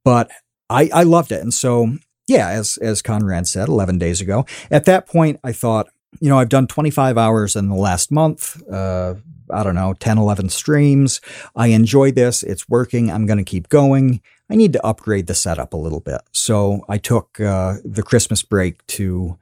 but 0.04 0.30
I, 0.68 0.90
I 0.92 1.02
loved 1.04 1.32
it. 1.32 1.40
And 1.40 1.54
so, 1.54 1.96
yeah, 2.28 2.48
as, 2.48 2.76
as 2.78 3.02
Conrad 3.02 3.46
said 3.46 3.68
11 3.68 3.98
days 3.98 4.20
ago, 4.20 4.44
at 4.70 4.84
that 4.84 5.06
point, 5.06 5.40
I 5.42 5.52
thought, 5.52 5.88
you 6.20 6.28
know, 6.28 6.38
I've 6.38 6.48
done 6.48 6.66
25 6.66 7.16
hours 7.16 7.56
in 7.56 7.68
the 7.68 7.76
last 7.76 8.10
month. 8.10 8.60
Uh, 8.68 9.14
I 9.52 9.62
don't 9.62 9.74
know, 9.74 9.94
10, 9.94 10.18
11 10.18 10.48
streams. 10.48 11.20
I 11.56 11.68
enjoy 11.68 12.12
this. 12.12 12.42
It's 12.42 12.68
working. 12.68 13.10
I'm 13.10 13.26
going 13.26 13.38
to 13.38 13.44
keep 13.44 13.68
going. 13.68 14.20
I 14.50 14.56
need 14.56 14.72
to 14.72 14.86
upgrade 14.86 15.26
the 15.26 15.34
setup 15.34 15.72
a 15.72 15.76
little 15.76 16.00
bit. 16.00 16.20
So 16.32 16.84
I 16.88 16.98
took 16.98 17.40
uh, 17.40 17.76
the 17.84 18.02
Christmas 18.02 18.42
break 18.42 18.84
to 18.88 19.38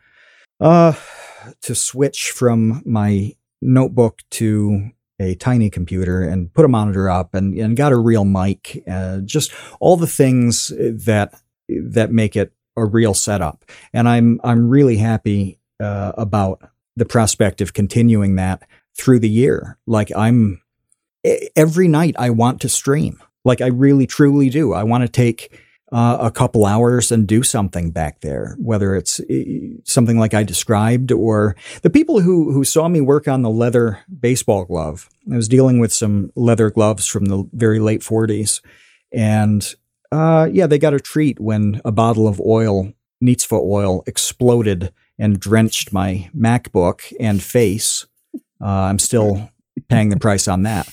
uh, 0.60 0.94
to 1.62 1.74
switch 1.74 2.30
from 2.30 2.82
my 2.84 3.32
notebook 3.62 4.20
to 4.30 4.90
a 5.20 5.34
tiny 5.34 5.70
computer 5.70 6.22
and 6.22 6.52
put 6.54 6.64
a 6.64 6.68
monitor 6.68 7.10
up 7.10 7.34
and, 7.34 7.56
and 7.58 7.76
got 7.76 7.92
a 7.92 7.96
real 7.96 8.24
mic. 8.24 8.82
Uh, 8.88 9.18
just 9.18 9.52
all 9.80 9.96
the 9.96 10.06
things 10.06 10.72
that 10.78 11.34
that 11.68 12.12
make 12.12 12.36
it 12.36 12.52
a 12.76 12.84
real 12.84 13.14
setup. 13.14 13.64
And 13.92 14.08
I'm 14.08 14.40
I'm 14.44 14.68
really 14.68 14.96
happy 14.96 15.58
uh, 15.80 16.12
about 16.16 16.62
the 16.96 17.04
prospect 17.04 17.60
of 17.60 17.74
continuing 17.74 18.36
that 18.36 18.62
through 18.96 19.20
the 19.20 19.28
year. 19.28 19.78
Like 19.86 20.10
I'm 20.16 20.62
every 21.56 21.88
night 21.88 22.14
I 22.18 22.30
want 22.30 22.60
to 22.62 22.68
stream. 22.68 23.20
Like 23.44 23.60
I 23.60 23.68
really 23.68 24.06
truly 24.06 24.50
do. 24.50 24.72
I 24.72 24.84
want 24.84 25.02
to 25.02 25.08
take 25.08 25.58
uh, 25.90 26.18
a 26.20 26.30
couple 26.30 26.66
hours 26.66 27.10
and 27.10 27.26
do 27.26 27.42
something 27.42 27.90
back 27.90 28.20
there, 28.20 28.56
whether 28.58 28.94
it's 28.94 29.20
something 29.84 30.18
like 30.18 30.34
I 30.34 30.42
described 30.42 31.10
or 31.10 31.56
the 31.82 31.90
people 31.90 32.20
who 32.20 32.52
who 32.52 32.64
saw 32.64 32.88
me 32.88 33.00
work 33.00 33.26
on 33.26 33.42
the 33.42 33.50
leather 33.50 34.00
baseball 34.20 34.64
glove. 34.64 35.08
I 35.32 35.36
was 35.36 35.48
dealing 35.48 35.78
with 35.78 35.92
some 35.92 36.30
leather 36.34 36.70
gloves 36.70 37.06
from 37.06 37.26
the 37.26 37.48
very 37.52 37.80
late 37.80 38.00
40s, 38.00 38.60
and 39.12 39.74
uh, 40.12 40.48
yeah, 40.52 40.66
they 40.66 40.78
got 40.78 40.94
a 40.94 41.00
treat 41.00 41.40
when 41.40 41.80
a 41.84 41.92
bottle 41.92 42.28
of 42.28 42.40
oil, 42.40 42.92
Neatsfoot 43.22 43.64
oil, 43.64 44.02
exploded 44.06 44.92
and 45.18 45.40
drenched 45.40 45.92
my 45.92 46.30
MacBook 46.36 47.12
and 47.18 47.42
face. 47.42 48.06
Uh, 48.60 48.66
I'm 48.66 48.98
still 48.98 49.50
paying 49.88 50.10
the 50.10 50.18
price 50.18 50.48
on 50.48 50.64
that, 50.64 50.88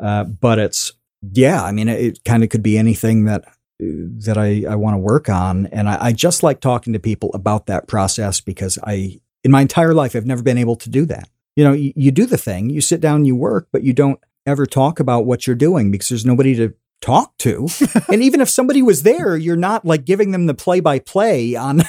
uh, 0.00 0.24
but 0.24 0.58
it's 0.58 0.92
yeah. 1.32 1.62
I 1.62 1.70
mean, 1.70 1.88
it, 1.88 2.00
it 2.00 2.24
kind 2.24 2.42
of 2.42 2.48
could 2.48 2.64
be 2.64 2.76
anything 2.76 3.26
that 3.26 3.44
that 3.80 4.36
I, 4.36 4.64
I 4.68 4.74
want 4.76 4.94
to 4.94 4.98
work 4.98 5.28
on. 5.28 5.66
And 5.66 5.88
I, 5.88 6.06
I, 6.06 6.12
just 6.12 6.42
like 6.42 6.60
talking 6.60 6.92
to 6.92 6.98
people 6.98 7.30
about 7.34 7.66
that 7.66 7.86
process 7.86 8.40
because 8.40 8.78
I, 8.84 9.20
in 9.42 9.50
my 9.50 9.62
entire 9.62 9.94
life, 9.94 10.14
I've 10.14 10.26
never 10.26 10.42
been 10.42 10.58
able 10.58 10.76
to 10.76 10.90
do 10.90 11.06
that. 11.06 11.28
You 11.56 11.64
know, 11.64 11.72
you, 11.72 11.92
you 11.96 12.10
do 12.10 12.26
the 12.26 12.38
thing, 12.38 12.70
you 12.70 12.80
sit 12.80 13.00
down, 13.00 13.24
you 13.24 13.34
work, 13.34 13.68
but 13.72 13.82
you 13.82 13.92
don't 13.92 14.20
ever 14.46 14.66
talk 14.66 15.00
about 15.00 15.26
what 15.26 15.46
you're 15.46 15.56
doing 15.56 15.90
because 15.90 16.08
there's 16.08 16.26
nobody 16.26 16.54
to 16.56 16.74
talk 17.00 17.36
to. 17.38 17.68
and 18.08 18.22
even 18.22 18.40
if 18.40 18.48
somebody 18.48 18.82
was 18.82 19.02
there, 19.02 19.36
you're 19.36 19.56
not 19.56 19.84
like 19.84 20.04
giving 20.04 20.30
them 20.30 20.46
the 20.46 20.54
play 20.54 20.80
by 20.80 20.98
play 20.98 21.54
on. 21.54 21.82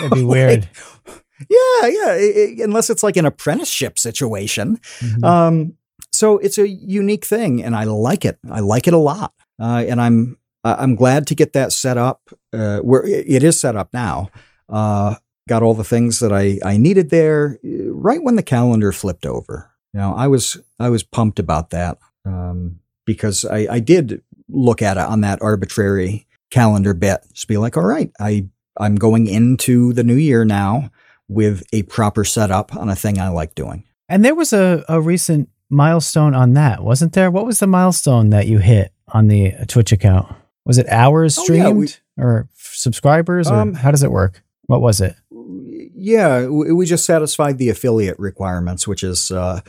It'd 0.00 0.12
be 0.12 0.24
weird. 0.24 0.68
yeah, 1.48 1.86
yeah. 1.86 2.14
It, 2.14 2.58
it, 2.58 2.60
unless 2.60 2.90
it's 2.90 3.02
like 3.02 3.16
an 3.16 3.26
apprenticeship 3.26 3.98
situation. 3.98 4.78
Mm-hmm. 5.00 5.24
Um, 5.24 5.74
so 6.12 6.38
it's 6.38 6.58
a 6.58 6.68
unique 6.68 7.24
thing, 7.24 7.62
and 7.62 7.76
I 7.76 7.84
like 7.84 8.24
it. 8.24 8.38
I 8.50 8.60
like 8.60 8.86
it 8.86 8.94
a 8.94 8.98
lot. 8.98 9.32
Uh, 9.60 9.84
and 9.86 10.00
I'm 10.00 10.38
I'm 10.78 10.94
glad 10.94 11.26
to 11.28 11.34
get 11.34 11.52
that 11.52 11.72
set 11.72 11.96
up. 11.96 12.30
Uh, 12.52 12.78
where 12.78 13.04
it 13.06 13.42
is 13.42 13.60
set 13.60 13.76
up 13.76 13.92
now. 13.92 14.30
Uh, 14.68 15.14
got 15.48 15.62
all 15.62 15.74
the 15.74 15.84
things 15.84 16.20
that 16.20 16.32
I, 16.32 16.58
I 16.64 16.76
needed 16.76 17.10
there 17.10 17.58
uh, 17.64 17.92
right 17.92 18.22
when 18.22 18.36
the 18.36 18.42
calendar 18.42 18.92
flipped 18.92 19.26
over. 19.26 19.70
You 19.92 20.00
know, 20.00 20.14
I 20.14 20.28
was 20.28 20.58
I 20.78 20.90
was 20.90 21.02
pumped 21.02 21.38
about 21.38 21.70
that 21.70 21.98
um, 22.24 22.80
because 23.04 23.44
I, 23.44 23.66
I 23.70 23.80
did 23.80 24.22
look 24.48 24.82
at 24.82 24.96
it 24.96 25.02
on 25.02 25.22
that 25.22 25.42
arbitrary 25.42 26.26
calendar 26.50 26.94
bit. 26.94 27.20
Just 27.32 27.48
be 27.48 27.56
like, 27.56 27.76
all 27.76 27.84
right, 27.84 28.10
I 28.20 28.48
I'm 28.78 28.94
going 28.94 29.26
into 29.26 29.92
the 29.92 30.04
new 30.04 30.14
year 30.14 30.44
now 30.44 30.90
with 31.28 31.62
a 31.72 31.82
proper 31.84 32.24
setup 32.24 32.74
on 32.76 32.88
a 32.88 32.96
thing 32.96 33.18
I 33.18 33.28
like 33.28 33.54
doing. 33.54 33.84
And 34.08 34.24
there 34.24 34.34
was 34.34 34.52
a, 34.52 34.84
a 34.88 35.00
recent 35.00 35.50
milestone 35.68 36.34
on 36.34 36.54
that, 36.54 36.82
wasn't 36.82 37.12
there? 37.12 37.30
What 37.30 37.44
was 37.44 37.58
the 37.58 37.66
milestone 37.66 38.30
that 38.30 38.46
you 38.46 38.58
hit 38.58 38.92
on 39.08 39.28
the 39.28 39.52
Twitch 39.66 39.92
account? 39.92 40.34
Was 40.68 40.78
it 40.78 40.86
hours 40.88 41.34
streamed 41.34 41.64
oh, 41.64 41.68
yeah, 41.68 41.74
we, 41.74 41.88
or 42.18 42.48
subscribers 42.54 43.50
or 43.50 43.56
um, 43.56 43.74
how 43.74 43.90
does 43.90 44.02
it 44.02 44.12
work? 44.12 44.42
What 44.66 44.82
was 44.82 45.00
it? 45.00 45.16
Yeah, 45.30 46.46
we 46.46 46.84
just 46.84 47.06
satisfied 47.06 47.56
the 47.56 47.70
affiliate 47.70 48.18
requirements, 48.18 48.86
which 48.86 49.02
is 49.02 49.30
uh, 49.30 49.62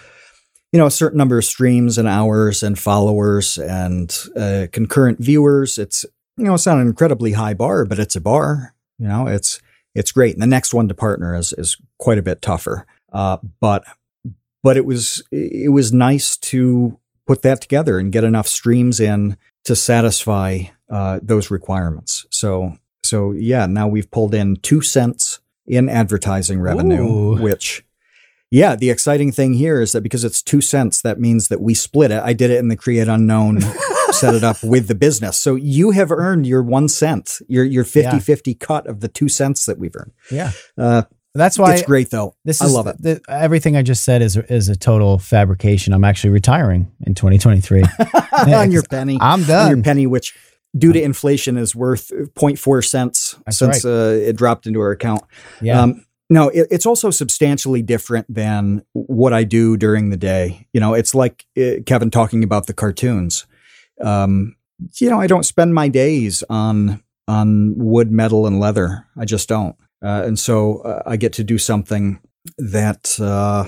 you 0.74 0.78
know 0.78 0.86
a 0.86 0.92
certain 0.92 1.18
number 1.18 1.38
of 1.38 1.46
streams 1.46 1.98
and 1.98 2.08
hours 2.08 2.62
and 2.62 2.78
followers 2.78 3.58
and 3.58 4.16
uh, 4.36 4.68
concurrent 4.72 5.20
viewers. 5.20 5.78
It's 5.78 6.06
you 6.38 6.44
know 6.44 6.54
it's 6.54 6.66
not 6.66 6.78
an 6.78 6.88
incredibly 6.88 7.32
high 7.32 7.54
bar, 7.54 7.86
but 7.86 7.98
it's 7.98 8.18
a 8.18 8.22
bar. 8.22 8.76
You 9.00 9.08
know, 9.08 9.26
it's 9.26 9.62
it's 9.96 10.12
great. 10.12 10.34
And 10.34 10.42
the 10.42 10.48
next 10.48 10.74
one 10.74 10.90
to 10.90 10.94
partner 10.94 11.34
is 11.34 11.54
is 11.54 11.78
quite 11.98 12.18
a 12.18 12.24
bit 12.24 12.42
tougher. 12.42 12.86
Uh, 13.12 13.38
but 13.62 13.86
but 14.62 14.76
it 14.76 14.86
was 14.86 15.24
it 15.32 15.72
was 15.72 15.94
nice 15.94 16.36
to 16.38 17.00
put 17.26 17.42
that 17.44 17.62
together 17.62 17.98
and 18.00 18.12
get 18.12 18.26
enough 18.26 18.48
streams 18.48 19.00
in 19.00 19.38
to 19.64 19.76
satisfy 19.76 20.64
uh, 20.90 21.20
those 21.22 21.52
requirements. 21.52 22.26
So, 22.30 22.78
so 23.04 23.32
yeah, 23.32 23.66
now 23.66 23.88
we've 23.88 24.10
pulled 24.10 24.34
in 24.34 24.58
two 24.58 24.82
cents 24.82 25.40
in 25.68 25.88
advertising 25.90 26.60
revenue, 26.60 27.04
Ooh. 27.04 27.42
which, 27.42 27.86
yeah, 28.52 28.76
the 28.76 28.90
exciting 28.90 29.32
thing 29.32 29.54
here 29.54 29.82
is 29.82 29.92
that 29.92 30.02
because 30.02 30.24
it's 30.24 30.42
two 30.42 30.62
cents, 30.62 31.02
that 31.04 31.20
means 31.20 31.48
that 31.50 31.62
we 31.62 31.74
split 31.74 32.12
it. 32.12 32.22
I 32.24 32.34
did 32.34 32.50
it 32.50 32.58
in 32.58 32.68
the 32.68 32.76
create 32.76 33.08
unknown, 33.08 33.62
set 34.12 34.34
it 34.34 34.44
up 34.44 34.64
with 34.64 34.88
the 34.88 34.96
business. 34.96 35.38
So 35.38 35.56
you 35.56 35.92
have 35.92 36.12
earned 36.12 36.48
your 36.48 36.64
one 36.64 36.88
cent, 36.90 37.40
your, 37.48 37.64
your 37.64 37.84
50 37.84 38.18
yeah. 38.18 38.20
50 38.20 38.54
cut 38.56 38.88
of 38.88 39.02
the 39.02 39.08
two 39.08 39.30
cents 39.30 39.66
that 39.66 39.78
we've 39.78 39.96
earned. 39.96 40.14
Yeah. 40.32 40.52
Uh, 40.78 41.04
that's 41.36 41.60
why 41.60 41.74
it's 41.74 41.84
great 41.84 42.10
though. 42.10 42.36
This 42.44 42.62
I 42.62 42.66
love 42.66 42.88
it. 42.88 43.02
The, 43.02 43.22
everything 43.30 43.78
I 43.78 43.84
just 43.84 44.04
said 44.04 44.22
is 44.22 44.36
is 44.36 44.68
a 44.68 44.76
total 44.76 45.20
fabrication. 45.20 45.94
I'm 45.94 46.04
actually 46.04 46.32
retiring 46.32 46.92
in 47.06 47.14
2023 47.14 47.84
on 48.54 48.72
your 48.72 48.82
penny. 48.84 49.18
I'm 49.22 49.44
done. 49.44 49.66
On 49.70 49.76
your 49.76 49.84
penny, 49.84 50.08
which 50.08 50.36
due 50.78 50.94
to 50.94 51.02
inflation 51.02 51.58
is 51.58 51.76
worth 51.76 52.10
0.4 52.10 52.86
cents 52.86 53.36
That's 53.46 53.58
since 53.58 53.86
right. 53.86 53.92
uh, 53.92 54.14
it 54.14 54.36
dropped 54.36 54.68
into 54.68 54.80
our 54.80 54.92
account. 54.92 55.24
Yeah. 55.62 55.82
Um, 55.82 56.06
no, 56.30 56.50
it, 56.50 56.68
it's 56.70 56.86
also 56.86 57.10
substantially 57.10 57.82
different 57.82 58.32
than 58.34 58.84
what 58.94 59.34
I 59.34 59.44
do 59.44 59.78
during 59.78 60.10
the 60.10 60.18
day. 60.18 60.68
You 60.74 60.80
know, 60.80 60.94
it's 60.94 61.16
like 61.16 61.46
uh, 61.58 61.82
Kevin 61.86 62.12
talking 62.12 62.44
about 62.44 62.68
the 62.68 62.74
cartoons. 62.74 63.48
Um, 64.02 64.56
you 65.00 65.10
know, 65.10 65.20
I 65.20 65.28
don't 65.28 65.44
spend 65.44 65.74
my 65.74 65.88
days 65.88 66.44
on 66.50 67.04
on 67.28 67.76
wood, 67.78 68.12
metal, 68.12 68.48
and 68.48 68.60
leather. 68.60 69.06
I 69.18 69.26
just 69.26 69.50
don't. 69.50 69.76
Uh, 70.04 70.24
and 70.26 70.40
so 70.40 70.80
uh, 70.80 71.04
I 71.06 71.18
get 71.18 71.34
to 71.34 71.44
do 71.44 71.58
something 71.58 72.20
that 72.58 73.20
uh, 73.20 73.68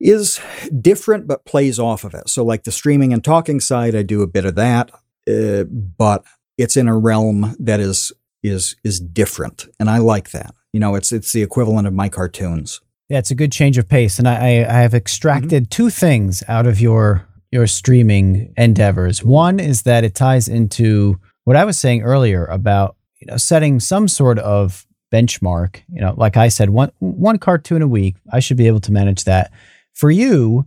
is 0.00 0.40
different 0.80 1.26
but 1.26 1.44
plays 1.44 1.78
off 1.78 2.04
of 2.04 2.14
it. 2.14 2.28
So, 2.28 2.44
like 2.44 2.64
the 2.64 2.72
streaming 2.72 3.12
and 3.12 3.22
talking 3.22 3.60
side, 3.60 3.94
I 3.94 4.02
do 4.02 4.22
a 4.22 4.26
bit 4.26 4.44
of 4.44 4.54
that. 4.54 4.90
Uh, 5.28 5.64
but 5.64 6.24
it's 6.58 6.76
in 6.76 6.88
a 6.88 6.96
realm 6.96 7.56
that 7.58 7.80
is 7.80 8.12
is 8.42 8.76
is 8.84 9.00
different, 9.00 9.68
and 9.78 9.88
I 9.88 9.98
like 9.98 10.30
that. 10.30 10.54
You 10.72 10.80
know, 10.80 10.94
it's 10.94 11.12
it's 11.12 11.32
the 11.32 11.42
equivalent 11.42 11.86
of 11.86 11.94
my 11.94 12.08
cartoons. 12.08 12.80
Yeah, 13.08 13.18
it's 13.18 13.30
a 13.30 13.34
good 13.34 13.52
change 13.52 13.78
of 13.78 13.88
pace, 13.88 14.18
and 14.18 14.28
I 14.28 14.64
I 14.68 14.80
have 14.80 14.94
extracted 14.94 15.64
mm-hmm. 15.64 15.70
two 15.70 15.90
things 15.90 16.42
out 16.48 16.66
of 16.66 16.80
your 16.80 17.26
your 17.50 17.66
streaming 17.66 18.52
endeavors. 18.56 19.22
One 19.22 19.60
is 19.60 19.82
that 19.82 20.04
it 20.04 20.14
ties 20.14 20.48
into 20.48 21.20
what 21.44 21.56
I 21.56 21.64
was 21.64 21.78
saying 21.78 22.02
earlier 22.02 22.46
about 22.46 22.96
you 23.20 23.26
know 23.26 23.36
setting 23.36 23.78
some 23.78 24.08
sort 24.08 24.38
of 24.38 24.86
benchmark. 25.12 25.82
You 25.92 26.00
know, 26.00 26.14
like 26.16 26.36
I 26.36 26.48
said, 26.48 26.70
one 26.70 26.90
one 26.98 27.38
cartoon 27.38 27.82
a 27.82 27.88
week. 27.88 28.16
I 28.32 28.40
should 28.40 28.56
be 28.56 28.66
able 28.66 28.80
to 28.80 28.92
manage 28.92 29.24
that. 29.24 29.52
For 29.92 30.10
you, 30.10 30.66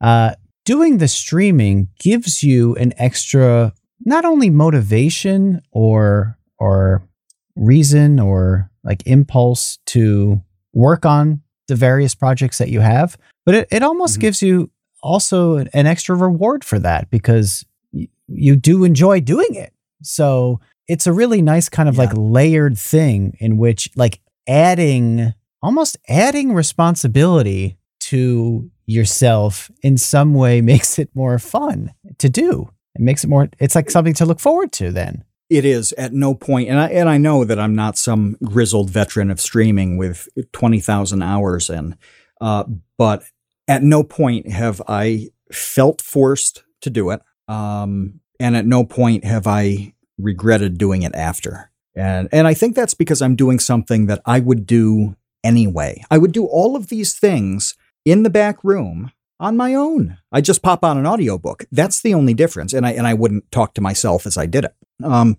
uh, 0.00 0.34
doing 0.66 0.98
the 0.98 1.08
streaming 1.08 1.88
gives 1.98 2.42
you 2.42 2.74
an 2.74 2.92
extra 2.98 3.72
not 4.04 4.26
only 4.26 4.50
motivation 4.50 5.62
or 5.70 6.36
or 6.58 7.08
reason 7.54 8.20
or 8.20 8.70
like 8.84 9.06
impulse 9.06 9.78
to 9.86 10.42
work 10.74 11.06
on 11.06 11.40
the 11.68 11.74
various 11.74 12.14
projects 12.14 12.58
that 12.58 12.68
you 12.68 12.80
have 12.80 13.16
but 13.46 13.54
it, 13.54 13.68
it 13.70 13.82
almost 13.82 14.14
mm-hmm. 14.14 14.22
gives 14.22 14.42
you 14.42 14.70
also 15.02 15.56
an, 15.56 15.86
extra 15.86 16.14
reward 16.14 16.64
for 16.64 16.78
that 16.78 17.08
because 17.10 17.64
y- 17.92 18.08
you 18.28 18.56
do 18.56 18.84
enjoy 18.84 19.20
doing 19.20 19.54
it 19.54 19.72
so 20.02 20.60
it's 20.88 21.06
a 21.06 21.12
really 21.12 21.40
nice 21.40 21.68
kind 21.68 21.88
of 21.88 21.94
yeah. 21.94 22.02
like 22.02 22.12
layered 22.14 22.76
thing 22.76 23.36
in 23.40 23.56
which 23.56 23.88
like 23.96 24.20
adding 24.46 25.32
almost 25.62 25.96
adding 26.08 26.52
responsibility 26.52 27.78
to 28.10 28.70
yourself 28.86 29.70
in 29.82 29.96
some 29.96 30.34
way 30.34 30.60
makes 30.72 30.98
it 30.98 31.10
more 31.14 31.38
fun 31.38 31.92
to 32.18 32.28
do. 32.28 32.70
It 32.94 33.02
makes 33.02 33.24
it 33.24 33.28
more, 33.28 33.48
it's 33.58 33.74
like 33.74 33.90
something 33.90 34.14
to 34.14 34.26
look 34.26 34.40
forward 34.40 34.72
to 34.72 34.90
then. 34.90 35.24
It 35.48 35.64
is 35.64 35.92
at 35.92 36.12
no 36.12 36.34
point, 36.34 36.68
and 36.68 36.80
I 36.80 36.88
and 36.88 37.08
I 37.08 37.18
know 37.18 37.44
that 37.44 37.60
I'm 37.60 37.76
not 37.76 37.96
some 37.96 38.36
grizzled 38.42 38.90
veteran 38.90 39.30
of 39.30 39.40
streaming 39.40 39.96
with 39.96 40.28
twenty 40.50 40.80
thousand 40.80 41.22
hours 41.22 41.70
in, 41.70 41.96
uh, 42.40 42.64
but 42.98 43.22
at 43.68 43.84
no 43.84 44.02
point 44.02 44.50
have 44.50 44.82
I 44.88 45.28
felt 45.52 46.02
forced 46.02 46.64
to 46.80 46.90
do 46.90 47.10
it, 47.10 47.20
um, 47.46 48.18
and 48.40 48.56
at 48.56 48.66
no 48.66 48.82
point 48.82 49.24
have 49.24 49.46
I 49.46 49.94
regretted 50.18 50.78
doing 50.78 51.02
it 51.02 51.14
after. 51.14 51.70
And 51.94 52.28
and 52.32 52.48
I 52.48 52.54
think 52.54 52.74
that's 52.74 52.94
because 52.94 53.22
I'm 53.22 53.36
doing 53.36 53.60
something 53.60 54.06
that 54.06 54.22
I 54.26 54.40
would 54.40 54.66
do 54.66 55.14
anyway. 55.44 56.02
I 56.10 56.18
would 56.18 56.32
do 56.32 56.46
all 56.46 56.74
of 56.74 56.88
these 56.88 57.14
things 57.14 57.76
in 58.06 58.22
the 58.22 58.30
back 58.30 58.64
room 58.64 59.12
on 59.38 59.56
my 59.56 59.74
own. 59.74 60.16
I 60.32 60.40
just 60.40 60.62
pop 60.62 60.82
on 60.82 60.96
an 60.96 61.06
audiobook. 61.06 61.66
That's 61.70 62.00
the 62.00 62.14
only 62.14 62.32
difference. 62.32 62.72
And 62.72 62.86
I 62.86 62.92
and 62.92 63.06
I 63.06 63.12
wouldn't 63.12 63.50
talk 63.52 63.74
to 63.74 63.82
myself 63.82 64.24
as 64.24 64.38
I 64.38 64.46
did 64.46 64.64
it. 64.64 64.74
Um, 65.04 65.36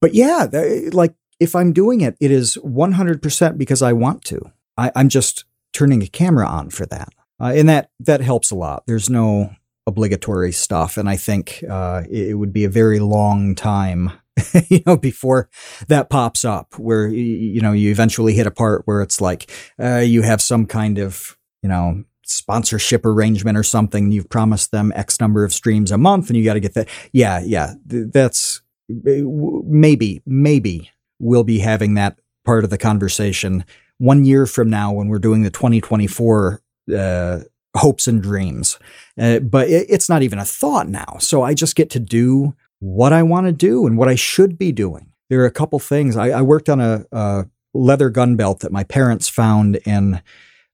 but 0.00 0.14
yeah, 0.14 0.46
like 0.92 1.14
if 1.40 1.54
I'm 1.54 1.72
doing 1.72 2.00
it, 2.00 2.16
it 2.20 2.30
is 2.30 2.56
100% 2.64 3.58
because 3.58 3.82
I 3.82 3.92
want 3.92 4.24
to. 4.24 4.40
I, 4.76 4.90
am 4.94 5.08
just 5.08 5.44
turning 5.72 6.02
a 6.02 6.06
camera 6.06 6.46
on 6.46 6.70
for 6.70 6.86
that. 6.86 7.10
Uh, 7.40 7.52
and 7.54 7.68
that, 7.68 7.90
that 8.00 8.20
helps 8.20 8.50
a 8.50 8.56
lot. 8.56 8.84
There's 8.86 9.10
no 9.10 9.50
obligatory 9.86 10.52
stuff. 10.52 10.96
And 10.96 11.08
I 11.08 11.16
think 11.16 11.62
uh, 11.68 12.02
it 12.10 12.36
would 12.36 12.52
be 12.52 12.64
a 12.64 12.68
very 12.68 12.98
long 12.98 13.54
time 13.54 14.12
you 14.68 14.80
know, 14.86 14.96
before 14.96 15.48
that 15.88 16.10
pops 16.10 16.44
up, 16.44 16.78
where 16.78 17.08
you 17.08 17.60
know 17.60 17.72
you 17.72 17.90
eventually 17.90 18.34
hit 18.34 18.46
a 18.46 18.50
part 18.50 18.82
where 18.84 19.02
it's 19.02 19.20
like 19.20 19.50
uh, 19.82 19.98
you 19.98 20.22
have 20.22 20.40
some 20.40 20.66
kind 20.66 20.98
of 20.98 21.36
you 21.68 21.74
know 21.74 22.02
sponsorship 22.24 23.04
arrangement 23.04 23.58
or 23.58 23.62
something. 23.62 24.10
You've 24.10 24.30
promised 24.30 24.70
them 24.70 24.90
X 24.94 25.20
number 25.20 25.44
of 25.44 25.52
streams 25.52 25.90
a 25.90 25.98
month, 25.98 26.28
and 26.28 26.36
you 26.36 26.44
got 26.44 26.54
to 26.54 26.60
get 26.60 26.74
that. 26.74 26.88
Yeah, 27.12 27.42
yeah, 27.44 27.74
that's 27.84 28.62
maybe, 28.88 30.22
maybe 30.24 30.90
we'll 31.18 31.44
be 31.44 31.58
having 31.58 31.94
that 31.94 32.18
part 32.44 32.64
of 32.64 32.70
the 32.70 32.78
conversation 32.78 33.66
one 33.98 34.24
year 34.24 34.46
from 34.46 34.70
now 34.70 34.92
when 34.92 35.08
we're 35.08 35.18
doing 35.18 35.42
the 35.42 35.50
2024 35.50 36.62
uh, 36.96 37.40
hopes 37.76 38.06
and 38.06 38.22
dreams. 38.22 38.78
Uh, 39.20 39.40
but 39.40 39.68
it, 39.68 39.86
it's 39.90 40.08
not 40.08 40.22
even 40.22 40.38
a 40.38 40.44
thought 40.44 40.88
now. 40.88 41.16
So 41.18 41.42
I 41.42 41.52
just 41.52 41.76
get 41.76 41.90
to 41.90 42.00
do 42.00 42.54
what 42.78 43.12
I 43.12 43.22
want 43.22 43.46
to 43.46 43.52
do 43.52 43.86
and 43.86 43.98
what 43.98 44.08
I 44.08 44.14
should 44.14 44.56
be 44.56 44.72
doing. 44.72 45.12
There 45.28 45.40
are 45.40 45.46
a 45.46 45.50
couple 45.50 45.78
things. 45.78 46.16
I, 46.16 46.28
I 46.30 46.40
worked 46.40 46.70
on 46.70 46.80
a, 46.80 47.04
a, 47.12 47.46
leather 47.74 48.08
gun 48.08 48.34
belt 48.34 48.60
that 48.60 48.72
my 48.72 48.82
parents 48.82 49.28
found 49.28 49.76
in 49.84 50.22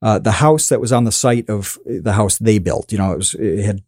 uh, 0.05 0.19
the 0.19 0.33
house 0.33 0.69
that 0.69 0.83
was 0.83 0.93
on 0.93 1.05
the 1.05 1.11
site 1.11 1.49
of 1.49 1.79
the 1.87 2.13
house 2.13 2.37
they 2.37 2.59
built. 2.59 2.93
You 2.93 2.99
know, 2.99 3.13
it 3.13 3.17
was 3.17 3.35
it 3.35 3.65
had 3.65 3.83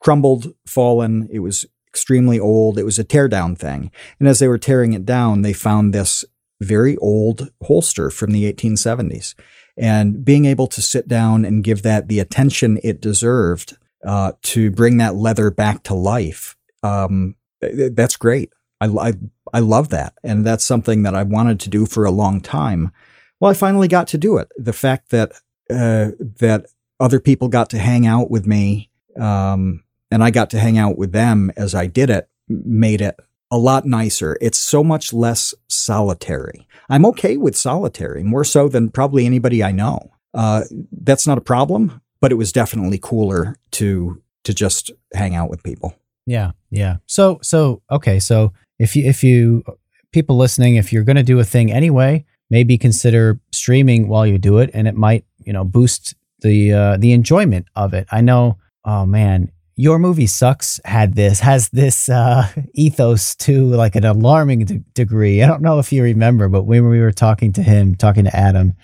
crumbled, 0.00 0.54
fallen. 0.64 1.28
It 1.30 1.40
was 1.40 1.66
extremely 1.88 2.38
old. 2.38 2.78
It 2.78 2.84
was 2.84 3.00
a 3.00 3.04
teardown 3.04 3.58
thing. 3.58 3.90
And 4.20 4.28
as 4.28 4.38
they 4.38 4.46
were 4.46 4.58
tearing 4.58 4.92
it 4.92 5.04
down, 5.04 5.42
they 5.42 5.52
found 5.52 5.92
this 5.92 6.24
very 6.60 6.96
old 6.98 7.50
holster 7.64 8.10
from 8.10 8.30
the 8.30 8.50
1870s. 8.50 9.34
And 9.76 10.24
being 10.24 10.44
able 10.44 10.68
to 10.68 10.80
sit 10.80 11.08
down 11.08 11.44
and 11.44 11.64
give 11.64 11.82
that 11.82 12.06
the 12.06 12.20
attention 12.20 12.78
it 12.84 13.00
deserved 13.00 13.76
uh, 14.06 14.32
to 14.42 14.70
bring 14.70 14.98
that 14.98 15.16
leather 15.16 15.50
back 15.50 15.82
to 15.84 15.94
life, 15.94 16.56
um, 16.84 17.34
that's 17.60 18.16
great. 18.16 18.52
I, 18.80 18.86
I, 18.86 19.14
I 19.52 19.58
love 19.58 19.88
that. 19.88 20.14
And 20.22 20.46
that's 20.46 20.64
something 20.64 21.02
that 21.02 21.16
I 21.16 21.24
wanted 21.24 21.58
to 21.60 21.70
do 21.70 21.86
for 21.86 22.04
a 22.04 22.10
long 22.12 22.40
time. 22.40 22.92
Well, 23.40 23.50
I 23.50 23.54
finally 23.54 23.88
got 23.88 24.06
to 24.08 24.18
do 24.18 24.38
it. 24.38 24.48
The 24.56 24.72
fact 24.72 25.10
that 25.10 25.32
uh, 25.70 26.10
that 26.38 26.66
other 27.00 27.20
people 27.20 27.48
got 27.48 27.70
to 27.70 27.78
hang 27.78 28.06
out 28.06 28.30
with 28.30 28.46
me 28.46 28.90
um, 29.20 29.82
and 30.10 30.22
I 30.22 30.30
got 30.30 30.50
to 30.50 30.58
hang 30.58 30.78
out 30.78 30.96
with 30.96 31.12
them 31.12 31.52
as 31.56 31.74
I 31.74 31.86
did 31.86 32.10
it, 32.10 32.28
made 32.48 33.00
it 33.00 33.16
a 33.50 33.58
lot 33.58 33.86
nicer. 33.86 34.36
It's 34.40 34.58
so 34.58 34.82
much 34.82 35.12
less 35.12 35.54
solitary. 35.68 36.66
I'm 36.88 37.06
okay 37.06 37.36
with 37.36 37.56
solitary, 37.56 38.22
more 38.22 38.44
so 38.44 38.68
than 38.68 38.90
probably 38.90 39.26
anybody 39.26 39.62
I 39.62 39.72
know. 39.72 40.10
Uh, 40.34 40.62
that's 40.92 41.26
not 41.26 41.38
a 41.38 41.42
problem, 41.42 42.00
but 42.20 42.32
it 42.32 42.36
was 42.36 42.52
definitely 42.52 42.98
cooler 43.00 43.56
to 43.72 44.22
to 44.44 44.54
just 44.54 44.92
hang 45.12 45.34
out 45.34 45.50
with 45.50 45.62
people. 45.62 45.94
Yeah, 46.26 46.52
yeah. 46.70 46.96
So 47.06 47.38
so 47.42 47.82
okay, 47.90 48.18
so 48.18 48.52
if 48.78 48.94
you 48.94 49.04
if 49.04 49.24
you 49.24 49.64
people 50.12 50.36
listening, 50.36 50.76
if 50.76 50.92
you're 50.92 51.04
going 51.04 51.16
to 51.16 51.22
do 51.22 51.38
a 51.38 51.44
thing 51.44 51.72
anyway, 51.72 52.24
maybe 52.50 52.78
consider 52.78 53.40
streaming 53.52 54.08
while 54.08 54.26
you 54.26 54.38
do 54.38 54.58
it, 54.58 54.70
and 54.74 54.86
it 54.86 54.94
might 54.94 55.24
you 55.46 55.52
know 55.52 55.64
boost 55.64 56.14
the 56.40 56.72
uh, 56.72 56.96
the 56.98 57.12
enjoyment 57.12 57.66
of 57.74 57.94
it. 57.94 58.06
I 58.10 58.20
know. 58.20 58.58
Oh 58.84 59.06
man, 59.06 59.50
your 59.76 59.98
movie 59.98 60.26
sucks 60.26 60.80
had 60.84 61.14
this 61.14 61.40
has 61.40 61.68
this 61.68 62.08
uh, 62.08 62.48
ethos 62.74 63.34
to 63.36 63.66
like 63.66 63.94
an 63.94 64.04
alarming 64.04 64.64
de- 64.64 64.78
degree. 64.94 65.42
I 65.42 65.46
don't 65.46 65.62
know 65.62 65.78
if 65.78 65.92
you 65.92 66.02
remember, 66.02 66.48
but 66.48 66.64
when 66.64 66.88
we 66.88 67.00
were 67.00 67.12
talking 67.12 67.52
to 67.54 67.62
him, 67.62 67.94
talking 67.94 68.24
to 68.24 68.36
Adam, 68.36 68.74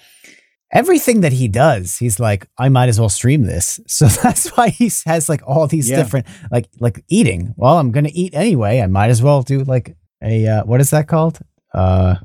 everything 0.72 1.22
that 1.22 1.32
he 1.32 1.48
does, 1.48 1.96
he's 1.96 2.20
like, 2.20 2.46
I 2.58 2.68
might 2.68 2.88
as 2.88 3.00
well 3.00 3.08
stream 3.08 3.42
this. 3.42 3.80
So 3.86 4.06
that's 4.06 4.48
why 4.50 4.68
he 4.68 4.90
has 5.06 5.28
like 5.28 5.42
all 5.46 5.66
these 5.66 5.90
yeah. 5.90 5.96
different 5.96 6.26
like 6.50 6.68
like 6.78 7.04
eating. 7.08 7.54
Well, 7.56 7.78
I'm 7.78 7.90
gonna 7.90 8.10
eat 8.12 8.34
anyway. 8.34 8.80
I 8.80 8.86
might 8.86 9.10
as 9.10 9.22
well 9.22 9.42
do 9.42 9.64
like 9.64 9.96
a 10.22 10.46
uh, 10.46 10.64
what 10.64 10.80
is 10.80 10.90
that 10.90 11.08
called? 11.08 11.40
Uh, 11.72 12.16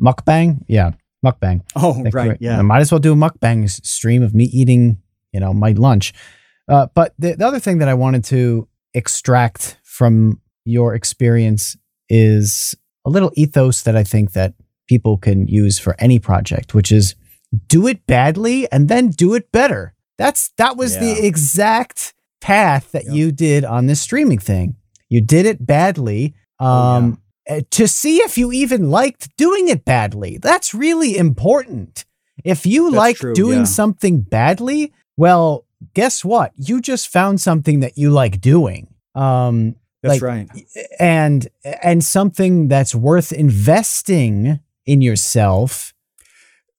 mukbang. 0.00 0.64
Yeah, 0.68 0.92
mukbang. 1.24 1.62
Oh, 1.76 2.02
right. 2.12 2.36
Yeah. 2.40 2.58
I 2.58 2.62
might 2.62 2.80
as 2.80 2.90
well 2.90 2.98
do 2.98 3.12
a 3.12 3.16
mukbang 3.16 3.68
stream 3.84 4.22
of 4.22 4.34
me 4.34 4.44
eating, 4.44 5.00
you 5.32 5.40
know, 5.40 5.52
my 5.52 5.72
lunch. 5.72 6.12
Uh, 6.68 6.86
but 6.94 7.14
the, 7.18 7.34
the 7.34 7.46
other 7.46 7.60
thing 7.60 7.78
that 7.78 7.88
I 7.88 7.94
wanted 7.94 8.24
to 8.26 8.68
extract 8.94 9.78
from 9.82 10.40
your 10.64 10.94
experience 10.94 11.76
is 12.08 12.74
a 13.04 13.10
little 13.10 13.32
ethos 13.34 13.82
that 13.82 13.96
I 13.96 14.04
think 14.04 14.32
that 14.32 14.54
people 14.88 15.16
can 15.16 15.46
use 15.46 15.78
for 15.78 15.96
any 15.98 16.18
project, 16.18 16.74
which 16.74 16.92
is 16.92 17.14
do 17.68 17.86
it 17.86 18.06
badly 18.06 18.70
and 18.70 18.88
then 18.88 19.08
do 19.08 19.34
it 19.34 19.50
better. 19.52 19.94
That's 20.18 20.52
that 20.56 20.76
was 20.76 20.94
yeah. 20.94 21.00
the 21.00 21.26
exact 21.26 22.14
path 22.40 22.92
that 22.92 23.04
yep. 23.06 23.14
you 23.14 23.32
did 23.32 23.64
on 23.64 23.86
this 23.86 24.00
streaming 24.00 24.38
thing. 24.38 24.76
You 25.08 25.20
did 25.20 25.46
it 25.46 25.66
badly 25.66 26.34
um, 26.58 26.68
oh, 26.68 27.06
yeah. 27.08 27.14
Eh, 27.46 27.62
to 27.70 27.88
see 27.88 28.18
if 28.18 28.38
you 28.38 28.52
even 28.52 28.90
liked 28.90 29.36
doing 29.36 29.68
it 29.68 29.84
badly. 29.84 30.38
That's 30.38 30.74
really 30.74 31.16
important. 31.16 32.04
If 32.44 32.66
you 32.66 32.84
That's 32.84 32.96
like 32.96 33.16
true, 33.16 33.34
doing 33.34 33.60
yeah. 33.60 33.64
something 33.64 34.20
badly, 34.20 34.92
well, 35.16 35.66
guess 35.94 36.24
what? 36.24 36.52
You 36.56 36.80
just 36.80 37.08
found 37.08 37.40
something 37.40 37.80
that 37.80 37.98
you 37.98 38.10
like 38.10 38.40
doing. 38.40 38.88
Um, 39.14 39.76
that's 40.02 40.20
like, 40.20 40.22
right. 40.22 40.48
And 40.98 41.48
and 41.82 42.04
something 42.04 42.68
that's 42.68 42.94
worth 42.94 43.32
investing 43.32 44.60
in 44.86 45.00
yourself 45.00 45.94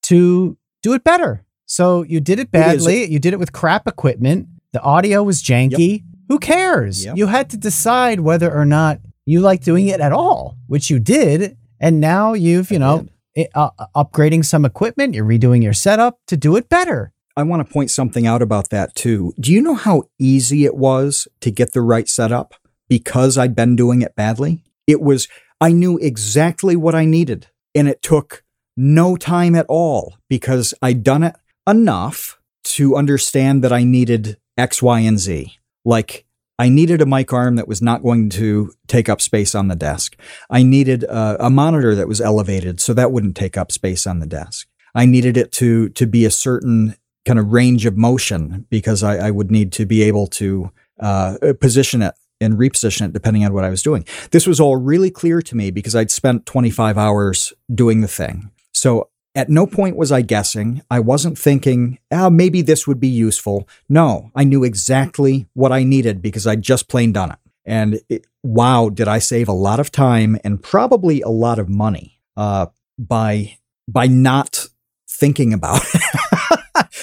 to 0.03 0.57
do 0.81 0.93
it 0.93 1.03
better. 1.03 1.45
So 1.65 2.03
you 2.03 2.19
did 2.19 2.39
it 2.39 2.51
badly. 2.51 3.03
It 3.03 3.09
you 3.09 3.19
did 3.19 3.33
it 3.33 3.39
with 3.39 3.51
crap 3.51 3.87
equipment. 3.87 4.47
The 4.71 4.81
audio 4.81 5.23
was 5.23 5.41
janky. 5.41 5.91
Yep. 5.91 6.01
Who 6.29 6.39
cares? 6.39 7.05
Yep. 7.05 7.17
You 7.17 7.27
had 7.27 7.49
to 7.51 7.57
decide 7.57 8.21
whether 8.21 8.53
or 8.53 8.65
not 8.65 8.99
you 9.25 9.39
like 9.39 9.63
doing 9.63 9.87
it 9.87 9.99
at 9.99 10.11
all, 10.11 10.57
which 10.67 10.89
you 10.89 10.99
did. 10.99 11.57
And 11.79 11.99
now 11.99 12.33
you've, 12.33 12.71
you 12.71 12.77
I 12.77 12.79
know, 12.79 13.07
uh, 13.55 13.69
upgrading 13.95 14.45
some 14.45 14.65
equipment, 14.65 15.15
you're 15.15 15.25
redoing 15.25 15.63
your 15.63 15.73
setup 15.73 16.19
to 16.27 16.37
do 16.37 16.55
it 16.55 16.69
better. 16.69 17.11
I 17.35 17.43
want 17.43 17.65
to 17.65 17.73
point 17.73 17.89
something 17.89 18.27
out 18.27 18.41
about 18.41 18.69
that 18.69 18.93
too. 18.95 19.33
Do 19.39 19.51
you 19.51 19.61
know 19.61 19.73
how 19.73 20.03
easy 20.19 20.65
it 20.65 20.75
was 20.75 21.27
to 21.41 21.49
get 21.49 21.73
the 21.73 21.81
right 21.81 22.07
setup 22.07 22.53
because 22.87 23.37
I'd 23.37 23.55
been 23.55 23.75
doing 23.75 24.01
it 24.01 24.15
badly? 24.15 24.63
It 24.85 25.01
was, 25.01 25.27
I 25.59 25.71
knew 25.71 25.97
exactly 25.97 26.75
what 26.75 26.93
I 26.93 27.05
needed 27.05 27.47
and 27.73 27.87
it 27.87 28.01
took 28.01 28.43
no 28.77 29.15
time 29.15 29.55
at 29.55 29.65
all 29.67 30.15
because 30.29 30.73
I'd 30.81 31.03
done 31.03 31.23
it 31.23 31.35
enough 31.67 32.39
to 32.63 32.95
understand 32.95 33.63
that 33.63 33.73
I 33.73 33.83
needed 33.83 34.37
X, 34.57 34.81
Y, 34.81 34.99
and 34.99 35.19
Z. 35.19 35.57
Like 35.85 36.22
I 36.59 36.69
needed 36.69 37.01
a 37.01 37.05
mic 37.05 37.33
arm 37.33 37.55
that 37.55 37.67
was 37.67 37.81
not 37.81 38.03
going 38.03 38.29
to 38.31 38.73
take 38.87 39.09
up 39.09 39.21
space 39.21 39.55
on 39.55 39.67
the 39.67 39.75
desk. 39.75 40.15
I 40.49 40.63
needed 40.63 41.03
a, 41.03 41.47
a 41.47 41.49
monitor 41.49 41.95
that 41.95 42.07
was 42.07 42.21
elevated 42.21 42.79
so 42.79 42.93
that 42.93 43.11
wouldn't 43.11 43.35
take 43.35 43.57
up 43.57 43.71
space 43.71 44.05
on 44.05 44.19
the 44.19 44.27
desk. 44.27 44.67
I 44.95 45.05
needed 45.05 45.37
it 45.37 45.51
to 45.53 45.89
to 45.89 46.05
be 46.05 46.25
a 46.25 46.31
certain 46.31 46.95
kind 47.25 47.39
of 47.39 47.51
range 47.51 47.85
of 47.85 47.97
motion 47.97 48.67
because 48.69 49.01
I, 49.01 49.27
I 49.27 49.31
would 49.31 49.49
need 49.49 49.71
to 49.73 49.85
be 49.85 50.03
able 50.03 50.27
to 50.27 50.71
uh, 50.99 51.37
position 51.59 52.01
it 52.01 52.13
and 52.41 52.55
reposition 52.55 53.07
it 53.07 53.13
depending 53.13 53.45
on 53.45 53.53
what 53.53 53.63
I 53.63 53.69
was 53.69 53.81
doing. 53.81 54.05
This 54.31 54.45
was 54.45 54.59
all 54.59 54.75
really 54.75 55.09
clear 55.09 55.41
to 55.41 55.55
me 55.55 55.71
because 55.71 55.95
I'd 55.95 56.11
spent 56.11 56.45
25 56.45 56.97
hours 56.97 57.53
doing 57.73 58.01
the 58.01 58.07
thing. 58.07 58.51
So 58.73 59.09
at 59.35 59.49
no 59.49 59.65
point 59.65 59.95
was 59.95 60.11
I 60.11 60.21
guessing. 60.21 60.81
I 60.89 60.99
wasn't 60.99 61.37
thinking, 61.37 61.99
oh, 62.11 62.29
maybe 62.29 62.61
this 62.61 62.87
would 62.87 62.99
be 62.99 63.07
useful. 63.07 63.67
No, 63.89 64.31
I 64.35 64.43
knew 64.43 64.63
exactly 64.63 65.47
what 65.53 65.71
I 65.71 65.83
needed 65.83 66.21
because 66.21 66.45
I'd 66.45 66.61
just 66.61 66.87
plain 66.87 67.11
done 67.11 67.31
it. 67.31 67.39
And 67.65 68.01
it, 68.09 68.27
wow, 68.43 68.89
did 68.89 69.07
I 69.07 69.19
save 69.19 69.47
a 69.47 69.53
lot 69.53 69.79
of 69.79 69.91
time 69.91 70.37
and 70.43 70.61
probably 70.61 71.21
a 71.21 71.29
lot 71.29 71.59
of 71.59 71.69
money 71.69 72.19
uh, 72.35 72.67
by 72.97 73.57
by 73.87 74.07
not 74.07 74.67
thinking 75.09 75.53
about 75.53 75.81
it. 75.93 76.01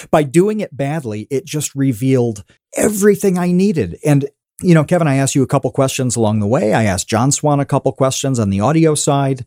by 0.11 0.23
doing 0.23 0.61
it 0.61 0.77
badly, 0.77 1.27
it 1.31 1.45
just 1.45 1.75
revealed 1.75 2.45
everything 2.77 3.39
I 3.39 3.53
needed. 3.53 3.99
And, 4.05 4.27
you 4.63 4.75
know, 4.75 4.85
Kevin, 4.85 5.09
I 5.09 5.17
asked 5.17 5.35
you 5.35 5.43
a 5.43 5.49
couple 5.49 5.71
questions 5.71 6.17
along 6.17 6.41
the 6.41 6.47
way. 6.47 6.75
I 6.75 6.85
asked 6.85 7.09
John 7.09 7.33
Swan 7.33 7.61
a 7.61 7.65
couple 7.65 7.93
questions 7.93 8.39
on 8.39 8.51
the 8.51 8.61
audio 8.61 8.95
side. 8.95 9.45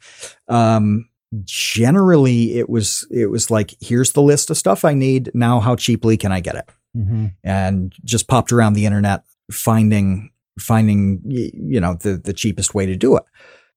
Um, 0.47 1.09
generally 1.43 2.57
it 2.57 2.69
was 2.69 3.07
it 3.11 3.27
was 3.27 3.49
like 3.49 3.75
here's 3.79 4.11
the 4.11 4.21
list 4.21 4.49
of 4.49 4.57
stuff 4.57 4.85
i 4.85 4.93
need 4.93 5.31
now 5.33 5.59
how 5.59 5.75
cheaply 5.75 6.17
can 6.17 6.31
i 6.31 6.39
get 6.39 6.55
it 6.55 6.69
mm-hmm. 6.95 7.27
and 7.43 7.93
just 8.03 8.27
popped 8.27 8.51
around 8.51 8.73
the 8.73 8.85
internet 8.85 9.23
finding 9.51 10.31
finding 10.59 11.21
you 11.25 11.79
know 11.79 11.95
the 11.95 12.17
the 12.17 12.33
cheapest 12.33 12.75
way 12.75 12.85
to 12.85 12.95
do 12.95 13.15
it 13.15 13.23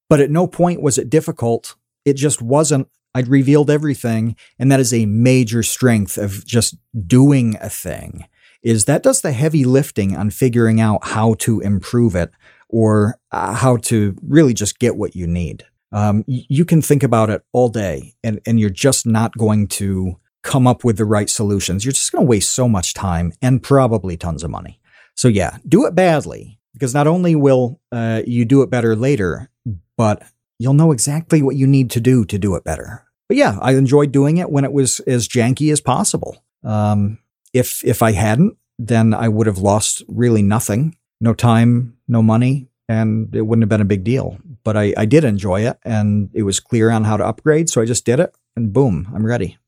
but 0.09 0.21
at 0.21 0.31
no 0.31 0.47
point 0.47 0.83
was 0.83 0.99
it 0.99 1.09
difficult 1.09 1.77
it 2.05 2.15
just 2.15 2.43
wasn't 2.43 2.89
I'd 3.17 3.29
revealed 3.29 3.71
everything. 3.71 4.37
And 4.59 4.71
that 4.71 4.79
is 4.79 4.93
a 4.93 5.07
major 5.07 5.63
strength 5.63 6.19
of 6.19 6.45
just 6.45 6.77
doing 7.07 7.57
a 7.63 7.71
thing 7.71 8.29
is 8.63 8.85
that 8.85 9.03
does 9.03 9.23
the 9.23 9.33
heavy 9.33 9.65
lifting 9.65 10.15
on 10.15 10.29
figuring 10.29 10.81
out 10.81 11.07
how 11.07 11.35
to 11.35 11.61
improve 11.61 12.15
it 12.15 12.31
or 12.69 13.19
uh, 13.33 13.55
how 13.55 13.77
to 13.77 14.17
really 14.23 14.53
just 14.53 14.79
get 14.79 14.97
what 14.97 15.15
you 15.17 15.27
need. 15.27 15.65
Um, 15.97 16.25
you 16.27 16.67
can 16.67 16.83
think 16.83 17.03
about 17.03 17.31
it 17.31 17.43
all 17.53 17.71
day 17.71 18.15
and, 18.23 18.39
and 18.45 18.61
you're 18.61 18.69
just 18.69 19.07
not 19.07 19.37
going 19.39 19.67
to 19.69 20.21
come 20.43 20.67
up 20.67 20.85
with 20.85 20.99
the 20.99 21.07
right 21.07 21.31
solutions. 21.31 21.87
You're 21.87 21.93
just 21.93 22.13
going 22.13 22.27
to 22.27 22.29
waste 22.29 22.51
so 22.53 22.69
much 22.69 22.93
time 22.93 23.33
and 23.41 23.63
probably 23.63 24.19
tons 24.19 24.45
of 24.45 24.51
money. 24.51 24.79
So, 25.15 25.27
yeah, 25.27 25.57
do 25.67 25.87
it 25.87 25.95
badly 25.95 26.61
because 26.75 26.93
not 26.93 27.07
only 27.07 27.35
will 27.35 27.81
uh, 27.91 28.21
you 28.27 28.45
do 28.45 28.61
it 28.61 28.69
better 28.69 28.95
later, 28.95 29.49
but 29.97 30.23
you'll 30.59 30.75
know 30.75 30.93
exactly 30.93 31.41
what 31.41 31.57
you 31.57 31.67
need 31.67 31.91
to 31.93 32.01
do 32.01 32.27
to 32.27 32.39
do 32.39 32.57
it 32.57 32.65
better. 32.65 33.07
But 33.27 33.39
yeah, 33.39 33.57
I 33.63 33.73
enjoyed 33.73 34.13
doing 34.13 34.37
it 34.37 34.51
when 34.51 34.65
it 34.65 34.73
was 34.73 35.01
as 35.01 35.27
janky 35.27 35.73
as 35.73 35.81
possible. 35.81 36.45
Um, 36.63 37.21
if 37.55 37.83
if 37.83 38.03
I 38.03 38.13
hadn't, 38.13 38.59
then 38.79 39.15
I 39.15 39.29
would 39.29 39.47
have 39.47 39.59
lost 39.59 40.03
really 40.09 40.43
nothing. 40.43 40.95
No 41.23 41.33
time, 41.33 41.97
no 42.07 42.23
money, 42.23 42.69
and 42.87 43.35
it 43.35 43.43
wouldn't 43.43 43.63
have 43.63 43.71
been 43.71 43.81
a 43.81 43.87
big 43.87 44.05
deal. 44.05 44.39
But 44.67 44.77
I, 44.77 44.93
I 44.97 45.05
did 45.05 45.23
enjoy 45.23 45.61
it, 45.61 45.79
and 45.85 46.29
it 46.35 46.43
was 46.43 46.59
clear 46.59 46.91
on 46.91 47.05
how 47.05 47.17
to 47.17 47.25
upgrade, 47.25 47.71
so 47.71 47.81
I 47.81 47.85
just 47.85 48.05
did 48.05 48.19
it, 48.19 48.35
and 48.57 48.73
boom, 48.73 49.07
I'm 49.15 49.25
ready. 49.25 49.59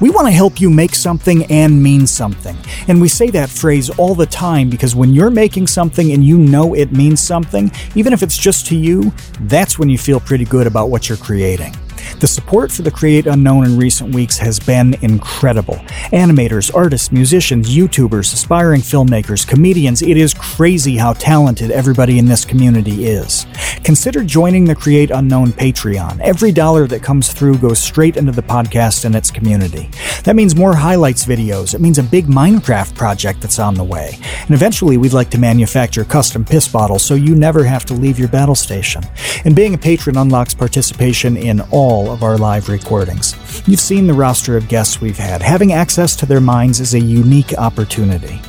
We 0.00 0.08
want 0.08 0.26
to 0.26 0.30
help 0.30 0.58
you 0.58 0.70
make 0.70 0.94
something 0.94 1.44
and 1.52 1.82
mean 1.82 2.06
something. 2.06 2.56
And 2.88 3.02
we 3.02 3.08
say 3.08 3.28
that 3.28 3.50
phrase 3.50 3.90
all 3.90 4.14
the 4.14 4.24
time 4.24 4.70
because 4.70 4.96
when 4.96 5.12
you're 5.12 5.30
making 5.30 5.66
something 5.66 6.12
and 6.12 6.24
you 6.24 6.38
know 6.38 6.74
it 6.74 6.92
means 6.92 7.20
something, 7.20 7.70
even 7.94 8.14
if 8.14 8.22
it's 8.22 8.38
just 8.38 8.66
to 8.68 8.74
you, 8.74 9.12
that's 9.42 9.78
when 9.78 9.90
you 9.90 9.98
feel 9.98 10.18
pretty 10.18 10.46
good 10.46 10.66
about 10.66 10.88
what 10.88 11.06
you're 11.06 11.18
creating. 11.18 11.76
The 12.20 12.26
support 12.26 12.72
for 12.72 12.82
the 12.82 12.90
Create 12.90 13.26
Unknown 13.26 13.64
in 13.64 13.78
recent 13.78 14.14
weeks 14.14 14.38
has 14.38 14.58
been 14.58 14.94
incredible. 15.02 15.76
Animators, 16.12 16.74
artists, 16.74 17.12
musicians, 17.12 17.76
YouTubers, 17.76 18.32
aspiring 18.32 18.80
filmmakers, 18.80 19.46
comedians, 19.46 20.02
it 20.02 20.16
is 20.16 20.34
crazy 20.34 20.96
how 20.96 21.12
talented 21.12 21.70
everybody 21.70 22.18
in 22.18 22.26
this 22.26 22.44
community 22.44 23.06
is. 23.06 23.46
Consider 23.82 24.24
joining 24.24 24.64
the 24.64 24.74
Create 24.74 25.10
Unknown 25.10 25.52
Patreon. 25.52 26.20
Every 26.20 26.52
dollar 26.52 26.86
that 26.86 27.02
comes 27.02 27.32
through 27.32 27.58
goes 27.58 27.78
straight 27.78 28.16
into 28.16 28.32
the 28.32 28.42
podcast 28.42 29.04
and 29.04 29.14
its 29.14 29.30
community. 29.30 29.90
That 30.24 30.36
means 30.36 30.56
more 30.56 30.74
highlights 30.74 31.26
videos. 31.26 31.74
It 31.74 31.80
means 31.80 31.98
a 31.98 32.02
big 32.02 32.26
Minecraft 32.26 32.94
project 32.94 33.40
that's 33.40 33.58
on 33.58 33.74
the 33.74 33.84
way. 33.84 34.18
And 34.42 34.50
eventually, 34.50 34.96
we'd 34.96 35.12
like 35.12 35.30
to 35.30 35.38
manufacture 35.38 36.04
custom 36.04 36.44
piss 36.44 36.66
bottles 36.66 37.04
so 37.04 37.14
you 37.14 37.34
never 37.34 37.64
have 37.64 37.84
to 37.86 37.94
leave 37.94 38.18
your 38.18 38.28
battle 38.28 38.54
station. 38.54 39.02
And 39.44 39.54
being 39.54 39.74
a 39.74 39.78
patron 39.78 40.16
unlocks 40.16 40.54
participation 40.54 41.36
in 41.36 41.60
all 41.70 41.93
all 41.94 42.10
of 42.10 42.24
our 42.24 42.36
live 42.36 42.68
recordings. 42.68 43.36
You've 43.68 43.78
seen 43.78 44.08
the 44.08 44.12
roster 44.12 44.56
of 44.56 44.66
guests 44.66 45.00
we've 45.00 45.16
had. 45.16 45.40
Having 45.40 45.72
access 45.72 46.16
to 46.16 46.26
their 46.26 46.40
minds 46.40 46.80
is 46.80 46.94
a 46.94 47.00
unique 47.00 47.54
opportunity. 47.56 48.40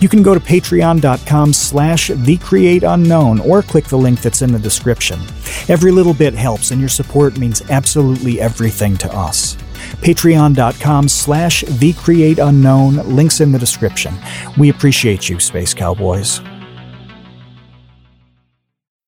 You 0.00 0.08
can 0.08 0.22
go 0.22 0.32
to 0.32 0.40
patreon.com 0.40 1.52
slash 1.52 2.08
thecreateunknown 2.08 3.44
or 3.44 3.62
click 3.62 3.84
the 3.84 3.98
link 3.98 4.22
that's 4.22 4.40
in 4.40 4.52
the 4.52 4.58
description. 4.58 5.20
Every 5.68 5.92
little 5.92 6.14
bit 6.14 6.32
helps, 6.32 6.70
and 6.70 6.80
your 6.80 6.88
support 6.88 7.38
means 7.38 7.68
absolutely 7.70 8.40
everything 8.40 8.96
to 8.98 9.14
us. 9.14 9.56
Patreon.com 10.00 11.08
slash 11.08 11.62
thecreateunknown, 11.64 13.06
links 13.14 13.42
in 13.42 13.52
the 13.52 13.58
description. 13.58 14.14
We 14.56 14.70
appreciate 14.70 15.28
you, 15.28 15.38
Space 15.40 15.74
Cowboys. 15.74 16.40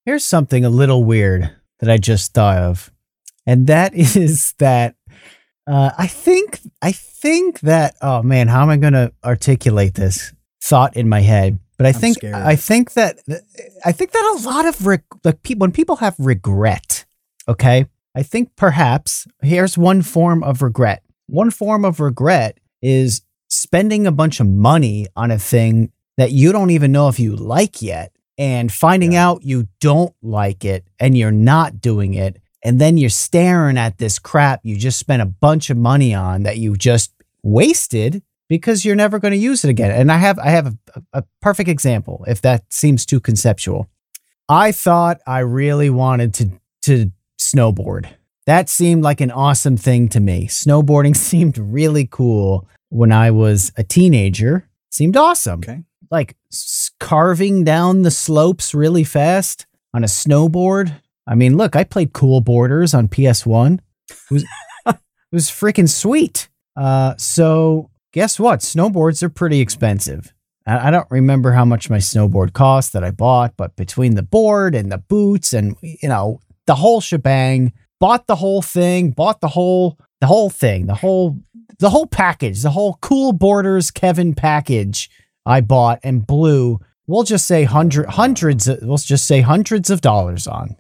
Here's 0.04 0.24
something 0.24 0.66
a 0.66 0.70
little 0.70 1.02
weird 1.02 1.50
that 1.80 1.90
I 1.90 1.96
just 1.96 2.34
thought 2.34 2.58
of 2.58 2.92
and 3.46 3.66
that 3.66 3.94
is 4.16 4.54
that 4.58 4.96
uh, 5.66 5.90
I 5.98 6.06
think 6.06 6.60
I 6.82 6.92
think 6.92 7.60
that 7.60 7.96
oh 8.02 8.22
man, 8.22 8.48
how 8.48 8.62
am 8.62 8.70
I 8.70 8.76
going 8.76 8.92
to 8.92 9.12
articulate 9.24 9.94
this 9.94 10.32
thought 10.62 10.96
in 10.96 11.08
my 11.08 11.20
head? 11.20 11.58
But 11.78 11.86
I 11.86 11.88
I'm 11.90 11.94
think 11.94 12.16
scared. 12.18 12.34
I 12.34 12.56
think 12.56 12.92
that 12.94 13.18
I 13.84 13.92
think 13.92 14.12
that 14.12 14.38
a 14.40 14.48
lot 14.48 14.66
of 14.66 14.86
reg- 14.86 15.02
like 15.24 15.42
people 15.42 15.64
when 15.64 15.72
people 15.72 15.96
have 15.96 16.14
regret, 16.18 17.04
okay, 17.48 17.86
I 18.14 18.22
think 18.22 18.54
perhaps 18.56 19.26
here's 19.42 19.76
one 19.76 20.02
form 20.02 20.42
of 20.42 20.62
regret. 20.62 21.02
One 21.26 21.50
form 21.50 21.84
of 21.84 22.00
regret 22.00 22.58
is 22.80 23.22
spending 23.48 24.06
a 24.06 24.12
bunch 24.12 24.40
of 24.40 24.46
money 24.46 25.06
on 25.16 25.30
a 25.30 25.38
thing 25.38 25.90
that 26.16 26.30
you 26.32 26.50
don't 26.52 26.70
even 26.70 26.92
know 26.92 27.08
if 27.08 27.18
you 27.20 27.36
like 27.36 27.82
yet, 27.82 28.12
and 28.38 28.72
finding 28.72 29.12
Yeah. 29.12 29.28
out 29.28 29.42
you 29.44 29.68
don't 29.80 30.14
like 30.22 30.64
it 30.64 30.86
and 30.98 31.16
you're 31.18 31.30
not 31.32 31.80
doing 31.80 32.14
it 32.14 32.40
and 32.64 32.80
then 32.80 32.96
you're 32.98 33.10
staring 33.10 33.78
at 33.78 33.98
this 33.98 34.18
crap 34.18 34.60
you 34.64 34.76
just 34.76 34.98
spent 34.98 35.22
a 35.22 35.26
bunch 35.26 35.70
of 35.70 35.76
money 35.76 36.14
on 36.14 36.42
that 36.44 36.58
you 36.58 36.76
just 36.76 37.12
wasted 37.42 38.22
because 38.48 38.84
you're 38.84 38.96
never 38.96 39.18
going 39.18 39.32
to 39.32 39.38
use 39.38 39.64
it 39.64 39.70
again. 39.70 39.90
And 39.90 40.10
I 40.12 40.18
have 40.18 40.38
I 40.38 40.50
have 40.50 40.66
a, 40.94 41.02
a 41.12 41.24
perfect 41.42 41.68
example 41.68 42.24
if 42.28 42.40
that 42.42 42.64
seems 42.72 43.04
too 43.06 43.20
conceptual. 43.20 43.88
I 44.48 44.72
thought 44.72 45.20
I 45.26 45.40
really 45.40 45.90
wanted 45.90 46.34
to 46.34 46.50
to 46.82 47.10
snowboard. 47.40 48.06
That 48.46 48.68
seemed 48.68 49.02
like 49.02 49.20
an 49.20 49.32
awesome 49.32 49.76
thing 49.76 50.08
to 50.10 50.20
me. 50.20 50.46
Snowboarding 50.46 51.16
seemed 51.30 51.58
really 51.58 52.06
cool 52.06 52.68
when 52.88 53.10
I 53.10 53.30
was 53.32 53.72
a 53.76 53.82
teenager. 53.82 54.68
Seemed 54.90 55.16
awesome 55.16 55.58
Okay. 55.60 55.82
like 56.10 56.36
carving 57.00 57.64
down 57.64 58.02
the 58.02 58.10
slopes 58.10 58.72
really 58.74 59.04
fast 59.04 59.66
on 59.92 60.04
a 60.04 60.06
snowboard. 60.06 61.00
I 61.26 61.34
mean, 61.34 61.56
look, 61.56 61.74
I 61.76 61.84
played 61.84 62.12
Cool 62.12 62.40
Borders 62.40 62.94
on 62.94 63.08
PS1. 63.08 63.80
It 64.10 64.16
was, 64.30 64.44
it 64.86 64.96
was 65.32 65.50
freaking 65.50 65.88
sweet. 65.88 66.48
Uh, 66.76 67.14
so 67.16 67.90
guess 68.12 68.38
what? 68.38 68.60
Snowboards 68.60 69.22
are 69.22 69.28
pretty 69.28 69.60
expensive. 69.60 70.32
I, 70.66 70.88
I 70.88 70.90
don't 70.90 71.10
remember 71.10 71.52
how 71.52 71.64
much 71.64 71.90
my 71.90 71.98
snowboard 71.98 72.52
cost 72.52 72.92
that 72.92 73.04
I 73.04 73.10
bought, 73.10 73.54
but 73.56 73.76
between 73.76 74.14
the 74.14 74.22
board 74.22 74.74
and 74.74 74.90
the 74.92 74.98
boots 74.98 75.52
and 75.52 75.76
you 75.82 76.08
know 76.08 76.40
the 76.66 76.76
whole 76.76 77.00
shebang, 77.00 77.72
bought 77.98 78.26
the 78.26 78.36
whole 78.36 78.62
thing, 78.62 79.10
bought 79.10 79.40
the 79.40 79.48
whole 79.48 79.98
the 80.20 80.26
whole 80.26 80.50
thing, 80.50 80.86
the 80.86 80.94
whole 80.94 81.38
the 81.78 81.90
whole 81.90 82.06
package, 82.06 82.62
the 82.62 82.70
whole 82.70 82.98
Cool 83.00 83.32
Borders 83.32 83.90
Kevin 83.90 84.34
package. 84.34 85.10
I 85.44 85.60
bought 85.60 86.00
and 86.02 86.26
blew. 86.26 86.80
We'll 87.06 87.22
just 87.22 87.46
say 87.46 87.64
hundred 87.64 88.06
hundreds. 88.10 88.68
We'll 88.82 88.96
just 88.96 89.26
say 89.26 89.40
hundreds 89.40 89.90
of 89.90 90.00
dollars 90.00 90.46
on. 90.46 90.76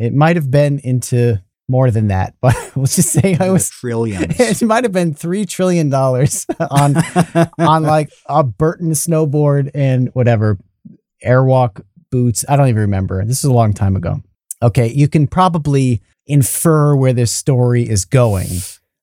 It 0.00 0.14
might 0.14 0.36
have 0.36 0.50
been 0.50 0.78
into 0.78 1.42
more 1.68 1.90
than 1.90 2.08
that, 2.08 2.34
but 2.40 2.56
we'll 2.74 2.86
just 2.86 3.10
say 3.12 3.36
I 3.38 3.50
was. 3.50 3.68
trillions. 3.70 4.34
It 4.62 4.62
might 4.66 4.82
have 4.84 4.92
been 4.92 5.14
three 5.14 5.44
trillion 5.44 5.88
dollars 5.90 6.46
on 6.70 6.96
on 7.58 7.82
like 7.84 8.10
a 8.26 8.42
Burton 8.42 8.92
snowboard 8.92 9.70
and 9.74 10.08
whatever 10.14 10.58
airwalk 11.24 11.82
boots. 12.10 12.44
I 12.48 12.56
don't 12.56 12.68
even 12.68 12.80
remember. 12.80 13.24
This 13.24 13.38
is 13.38 13.44
a 13.44 13.52
long 13.52 13.72
time 13.72 13.94
ago. 13.96 14.22
Okay, 14.62 14.88
you 14.88 15.06
can 15.08 15.26
probably 15.26 16.02
infer 16.26 16.94
where 16.96 17.12
this 17.12 17.32
story 17.32 17.88
is 17.88 18.04
going. 18.04 18.48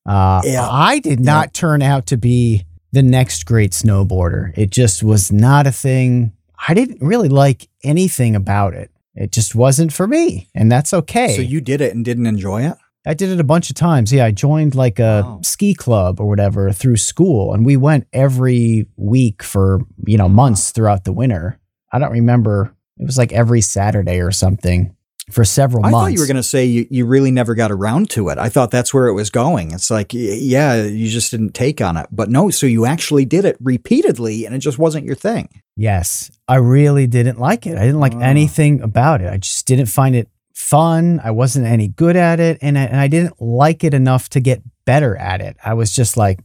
Uh, 0.06 0.40
Yeah. 0.44 0.68
I 0.68 0.98
did 0.98 1.20
not 1.20 1.52
turn 1.54 1.82
out 1.82 2.06
to 2.06 2.16
be 2.16 2.64
the 2.92 3.02
next 3.02 3.44
great 3.46 3.72
snowboarder. 3.72 4.52
It 4.56 4.70
just 4.70 5.02
was 5.02 5.30
not 5.32 5.66
a 5.66 5.72
thing. 5.72 6.32
I 6.68 6.74
didn't 6.74 7.00
really 7.02 7.28
like 7.28 7.68
anything 7.84 8.34
about 8.34 8.74
it. 8.74 8.90
It 9.20 9.32
just 9.32 9.54
wasn't 9.56 9.92
for 9.92 10.06
me, 10.06 10.48
and 10.54 10.70
that's 10.70 10.94
okay. 10.94 11.34
So 11.34 11.42
you 11.42 11.60
did 11.60 11.80
it 11.80 11.92
and 11.94 12.04
didn't 12.04 12.26
enjoy 12.26 12.62
it? 12.66 12.76
I 13.04 13.14
did 13.14 13.30
it 13.30 13.40
a 13.40 13.44
bunch 13.44 13.68
of 13.68 13.74
times. 13.76 14.12
Yeah, 14.12 14.26
I 14.26 14.30
joined 14.30 14.74
like 14.76 14.98
a 15.00 15.22
Wow. 15.24 15.40
ski 15.42 15.74
club 15.74 16.20
or 16.20 16.26
whatever 16.28 16.70
through 16.72 16.98
school, 16.98 17.52
and 17.52 17.66
we 17.66 17.76
went 17.76 18.06
every 18.12 18.86
week 18.96 19.42
for 19.42 19.80
you 20.06 20.16
know 20.16 20.28
months 20.28 20.70
throughout 20.70 21.02
the 21.04 21.12
winter. 21.12 21.58
I 21.92 21.98
don't 21.98 22.12
remember. 22.12 22.74
It 22.98 23.06
was 23.06 23.18
like 23.18 23.32
every 23.32 23.60
Saturday 23.60 24.20
or 24.20 24.30
something 24.30 24.94
for 25.30 25.44
several 25.44 25.82
months. 25.82 25.94
I 25.94 25.98
months. 25.98 26.04
thought 26.06 26.12
you 26.14 26.20
were 26.20 26.26
going 26.26 26.36
to 26.36 26.42
say 26.42 26.64
you, 26.64 26.86
you 26.90 27.06
really 27.06 27.30
never 27.30 27.54
got 27.54 27.70
around 27.70 28.10
to 28.10 28.28
it. 28.30 28.38
I 28.38 28.48
thought 28.48 28.70
that's 28.70 28.92
where 28.94 29.06
it 29.08 29.12
was 29.12 29.30
going. 29.30 29.72
It's 29.72 29.90
like, 29.90 30.12
yeah, 30.12 30.82
you 30.84 31.08
just 31.08 31.30
didn't 31.30 31.54
take 31.54 31.80
on 31.80 31.96
it. 31.96 32.06
But 32.10 32.30
no, 32.30 32.50
so 32.50 32.66
you 32.66 32.86
actually 32.86 33.24
did 33.24 33.44
it 33.44 33.56
repeatedly 33.60 34.44
and 34.46 34.54
it 34.54 34.58
just 34.58 34.78
wasn't 34.78 35.04
your 35.04 35.14
thing. 35.14 35.48
Yes, 35.76 36.30
I 36.48 36.56
really 36.56 37.06
didn't 37.06 37.38
like 37.38 37.66
it. 37.66 37.76
I 37.76 37.84
didn't 37.84 38.00
like 38.00 38.14
Ah. 38.14 38.20
anything 38.20 38.80
about 38.80 39.20
it. 39.20 39.32
I 39.32 39.36
just 39.36 39.66
didn't 39.66 39.86
find 39.86 40.16
it 40.16 40.28
fun. 40.54 41.20
I 41.22 41.30
wasn't 41.30 41.66
any 41.66 41.86
good 41.88 42.16
at 42.16 42.40
it, 42.40 42.58
and 42.60 42.76
I, 42.76 42.82
and 42.82 42.96
I 43.00 43.06
didn't 43.06 43.40
like 43.40 43.84
it 43.84 43.94
enough 43.94 44.28
to 44.30 44.40
get 44.40 44.60
better 44.84 45.16
at 45.16 45.40
it. 45.40 45.56
I 45.64 45.74
was 45.74 45.92
just 45.92 46.16
like, 46.16 46.40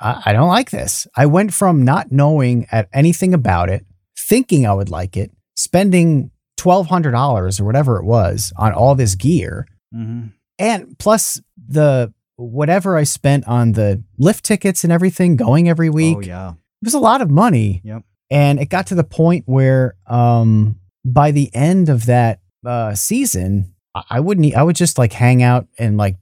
I, 0.00 0.22
I 0.26 0.32
don't 0.32 0.48
like 0.48 0.70
this. 0.70 1.06
I 1.16 1.26
went 1.26 1.52
from 1.52 1.84
not 1.84 2.10
knowing 2.10 2.66
at 2.72 2.88
anything 2.94 3.34
about 3.34 3.68
it, 3.68 3.84
thinking 4.16 4.66
I 4.66 4.72
would 4.72 4.88
like 4.88 5.16
it, 5.18 5.32
spending 5.54 6.30
twelve 6.58 6.88
hundred 6.88 7.12
dollars 7.12 7.58
or 7.58 7.64
whatever 7.64 7.96
it 7.98 8.04
was 8.04 8.52
on 8.56 8.72
all 8.72 8.94
this 8.94 9.14
gear, 9.14 9.66
Mm-hmm. 9.94 10.26
and 10.58 10.98
plus 10.98 11.40
the 11.56 12.12
whatever 12.36 12.96
I 12.98 13.04
spent 13.04 13.48
on 13.48 13.72
the 13.72 14.02
lift 14.18 14.44
tickets 14.44 14.84
and 14.84 14.92
everything, 14.92 15.36
going 15.36 15.68
every 15.68 15.88
week 15.90 16.18
Oh, 16.18 16.20
yeah. 16.20 16.50
it 16.50 16.84
was 16.84 16.94
a 16.94 16.98
lot 17.00 17.22
of 17.22 17.30
money. 17.30 17.80
Yep. 17.84 18.02
And 18.30 18.60
it 18.60 18.68
got 18.68 18.86
to 18.88 18.94
the 18.94 19.02
point 19.04 19.44
where 19.46 19.94
um 20.06 20.76
by 21.04 21.30
the 21.30 21.50
end 21.54 21.88
of 21.88 22.04
that 22.06 22.40
uh 22.66 22.94
season, 22.94 23.74
I- 23.94 24.20
wouldn't. 24.20 24.54
I 24.54 24.62
would 24.62 24.76
just 24.76 24.98
like 24.98 25.12
hang 25.14 25.42
out 25.42 25.66
and 25.78 25.96
like 25.96 26.16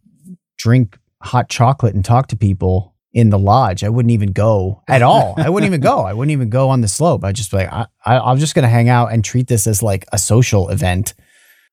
drink 0.59 0.99
hot 1.23 1.49
chocolate 1.49 1.95
and 1.95 2.05
talk 2.05 2.29
to 2.29 2.37
people 2.37 2.95
in 3.17 3.31
the 3.31 3.39
lodge. 3.39 3.83
I 3.83 3.89
wouldn't 3.89 4.13
even 4.13 4.33
go 4.33 4.83
at 4.87 5.01
all. 5.11 5.35
I 5.39 5.49
wouldn't 5.49 5.69
even 5.69 5.81
go. 5.81 6.01
I 6.01 6.13
wouldn't 6.13 6.33
even 6.33 6.51
go 6.51 6.69
on 6.69 6.83
the 6.83 6.89
slope. 6.89 7.25
I'd 7.25 7.35
just 7.35 7.51
be 7.51 7.57
like 7.57 7.73
I, 7.73 7.87
I, 8.05 8.19
I'm 8.19 8.39
just 8.39 8.55
gonna 8.55 8.69
hang 8.69 8.91
out 8.91 9.11
and 9.13 9.25
treat 9.25 9.47
this 9.49 9.67
as 9.67 9.83
like 9.83 10.05
a 10.13 10.19
social 10.19 10.69
event. 10.69 11.15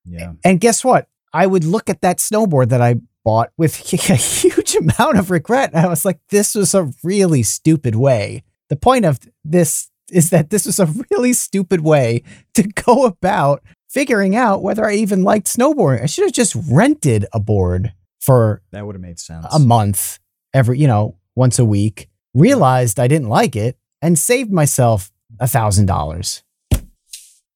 Yeah. 0.06 0.34
And 0.44 0.60
guess 0.62 0.84
what? 0.86 1.08
I 1.34 1.46
would 1.46 1.66
look 1.66 1.90
at 1.90 2.02
that 2.02 2.20
snowboard 2.20 2.70
that 2.70 2.82
I 2.82 2.96
bought 3.26 3.52
with 3.58 3.74
a 4.10 4.16
huge 4.16 4.76
amount 4.76 5.18
of 5.18 5.30
regret. 5.32 5.72
And 5.74 5.86
I 5.86 5.90
was 5.90 6.06
like, 6.06 6.20
this 6.30 6.56
was 6.56 6.74
a 6.74 6.90
really 7.04 7.44
stupid 7.44 7.96
way. 7.96 8.44
The 8.70 8.76
point 8.78 9.04
of 9.06 9.20
this 9.44 9.90
is 10.12 10.30
that 10.30 10.50
this 10.50 10.66
was 10.66 10.80
a 10.80 10.88
really 11.12 11.34
stupid 11.34 11.82
way 11.82 12.24
to 12.54 12.64
go 12.64 13.06
about 13.06 13.62
figuring 13.90 14.36
out 14.36 14.62
whether 14.64 14.86
I 14.88 14.94
even 14.96 15.24
liked 15.24 15.48
snowboarding. 15.48 16.04
I 16.04 16.06
should 16.06 16.24
have 16.26 16.34
just 16.34 16.56
rented 16.72 17.26
a 17.34 17.40
board 17.40 17.94
for 18.22 18.62
That 18.72 18.86
would 18.86 18.96
have 18.96 19.02
made 19.02 19.20
sense. 19.20 19.46
a 19.54 19.60
month 19.60 20.20
every, 20.54 20.80
you 20.80 20.88
know, 20.88 21.18
once 21.36 21.60
a 21.60 21.66
week, 21.66 22.10
realized 22.34 23.00
I 23.00 23.08
didn't 23.08 23.30
like 23.30 23.56
it 23.56 23.78
and 24.02 24.18
saved 24.18 24.52
myself 24.52 25.12
a 25.40 25.48
thousand 25.48 25.86
dollars. 25.86 26.44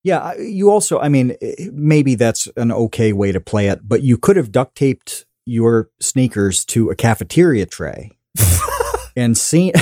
Yeah, 0.04 0.36
you 0.38 0.70
also, 0.70 1.00
I 1.00 1.10
mean, 1.10 1.36
eh, 1.42 1.70
maybe 1.74 2.16
that's 2.16 2.48
an 2.56 2.72
okay 2.72 3.12
way 3.12 3.32
to 3.32 3.42
play 3.42 3.68
it, 3.68 3.82
but 3.84 4.04
you 4.04 4.18
could 4.18 4.38
have 4.38 4.52
duct 4.52 4.76
taped 4.76 5.26
your 5.46 5.90
sneakers 6.00 6.64
to 6.66 6.90
a 6.90 6.96
cafeteria 6.96 7.66
tray 7.66 8.12
and 9.18 9.38
seen 9.38 9.74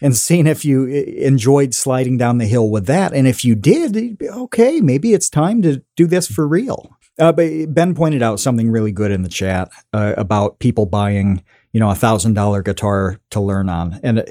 and 0.00 0.16
seen 0.16 0.46
if 0.46 0.64
you 0.64 0.88
eh, 0.88 1.26
enjoyed 1.26 1.74
sliding 1.74 2.18
down 2.18 2.38
the 2.38 2.46
hill 2.46 2.68
with 2.68 2.86
that, 2.86 3.14
and 3.14 3.26
if 3.26 3.44
you 3.44 3.54
did, 3.54 4.20
okay, 4.22 4.80
maybe 4.80 5.14
it's 5.14 5.30
time 5.30 5.62
to 5.62 5.82
do 5.96 6.06
this 6.06 6.26
for 6.26 6.46
real. 6.46 6.96
Uh, 7.18 7.32
but 7.32 7.72
Ben 7.74 7.94
pointed 7.94 8.22
out 8.22 8.40
something 8.40 8.70
really 8.70 8.92
good 8.92 9.10
in 9.10 9.22
the 9.22 9.28
chat 9.28 9.70
uh, 9.92 10.14
about 10.16 10.58
people 10.58 10.86
buying, 10.86 11.42
you 11.72 11.80
know, 11.80 11.90
a 11.90 11.94
thousand 11.94 12.34
dollar 12.34 12.62
guitar 12.62 13.20
to 13.30 13.40
learn 13.40 13.68
on, 13.68 14.00
and 14.02 14.20
uh, 14.20 14.24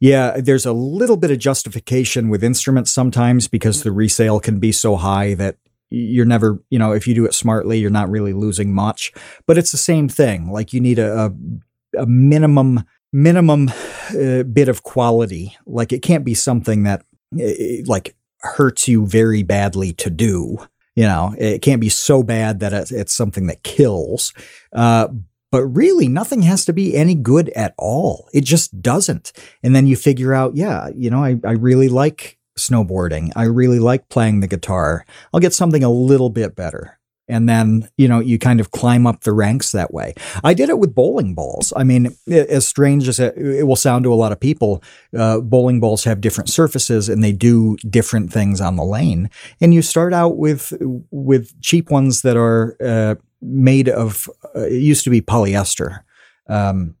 yeah, 0.00 0.40
there's 0.40 0.66
a 0.66 0.72
little 0.72 1.16
bit 1.16 1.30
of 1.30 1.38
justification 1.38 2.28
with 2.28 2.44
instruments 2.44 2.92
sometimes 2.92 3.48
because 3.48 3.82
the 3.82 3.92
resale 3.92 4.40
can 4.40 4.58
be 4.58 4.72
so 4.72 4.96
high 4.96 5.34
that 5.34 5.56
you're 5.90 6.24
never, 6.24 6.62
you 6.70 6.78
know, 6.78 6.92
if 6.92 7.06
you 7.06 7.14
do 7.14 7.24
it 7.24 7.34
smartly, 7.34 7.78
you're 7.78 7.90
not 7.90 8.10
really 8.10 8.32
losing 8.32 8.74
much. 8.74 9.12
But 9.46 9.58
it's 9.58 9.70
the 9.70 9.78
same 9.78 10.08
thing. 10.08 10.50
Like 10.50 10.72
you 10.72 10.80
need 10.80 10.98
a, 10.98 11.26
a, 11.26 12.02
a 12.02 12.06
minimum 12.06 12.84
minimum 13.12 13.70
uh, 14.10 14.42
bit 14.42 14.68
of 14.68 14.82
quality. 14.82 15.56
Like 15.66 15.92
it 15.92 16.02
can't 16.02 16.24
be 16.24 16.34
something 16.34 16.82
that 16.82 17.04
uh, 17.40 17.84
like 17.86 18.16
hurts 18.40 18.88
you 18.88 19.06
very 19.06 19.42
badly 19.42 19.92
to 19.94 20.10
do. 20.10 20.58
You 20.96 21.04
know, 21.04 21.34
it 21.38 21.62
can't 21.62 21.80
be 21.80 21.88
so 21.88 22.22
bad 22.22 22.60
that 22.60 22.72
it's, 22.72 22.92
it's 22.92 23.14
something 23.14 23.46
that 23.46 23.62
kills. 23.62 24.32
Uh, 24.72 25.08
but 25.50 25.64
really, 25.66 26.08
nothing 26.08 26.42
has 26.42 26.64
to 26.64 26.72
be 26.72 26.96
any 26.96 27.14
good 27.14 27.48
at 27.50 27.74
all. 27.78 28.28
It 28.32 28.44
just 28.44 28.82
doesn't. 28.82 29.32
And 29.62 29.74
then 29.74 29.86
you 29.86 29.96
figure 29.96 30.34
out, 30.34 30.56
yeah, 30.56 30.88
you 30.94 31.10
know, 31.10 31.22
I, 31.22 31.38
I 31.44 31.52
really 31.52 31.88
like 31.88 32.38
snowboarding. 32.58 33.32
I 33.36 33.44
really 33.44 33.78
like 33.78 34.08
playing 34.08 34.40
the 34.40 34.48
guitar. 34.48 35.04
I'll 35.32 35.40
get 35.40 35.54
something 35.54 35.84
a 35.84 35.90
little 35.90 36.30
bit 36.30 36.54
better. 36.54 36.98
And 37.26 37.48
then, 37.48 37.88
you 37.96 38.06
know, 38.06 38.20
you 38.20 38.38
kind 38.38 38.60
of 38.60 38.70
climb 38.70 39.06
up 39.06 39.22
the 39.22 39.32
ranks 39.32 39.72
that 39.72 39.94
way. 39.94 40.14
I 40.42 40.52
did 40.52 40.68
it 40.68 40.78
with 40.78 40.94
bowling 40.94 41.34
balls. 41.34 41.72
I 41.74 41.82
mean, 41.82 42.14
as 42.28 42.68
strange 42.68 43.08
as 43.08 43.18
it, 43.18 43.36
it 43.38 43.66
will 43.66 43.76
sound 43.76 44.04
to 44.04 44.12
a 44.12 44.14
lot 44.14 44.32
of 44.32 44.40
people, 44.40 44.82
uh, 45.16 45.40
bowling 45.40 45.80
balls 45.80 46.04
have 46.04 46.20
different 46.20 46.50
surfaces 46.50 47.08
and 47.08 47.24
they 47.24 47.32
do 47.32 47.76
different 47.88 48.30
things 48.30 48.60
on 48.60 48.76
the 48.76 48.84
lane. 48.84 49.30
And 49.60 49.72
you 49.72 49.80
start 49.80 50.12
out 50.12 50.36
with 50.36 50.72
with 51.10 51.58
cheap 51.62 51.90
ones 51.90 52.22
that 52.22 52.36
are 52.36 52.76
uh, 52.84 53.14
made 53.44 53.88
of 53.88 54.28
uh, 54.56 54.60
it 54.60 54.80
used 54.80 55.04
to 55.04 55.10
be 55.10 55.20
polyester. 55.20 56.00
Um, 56.48 56.96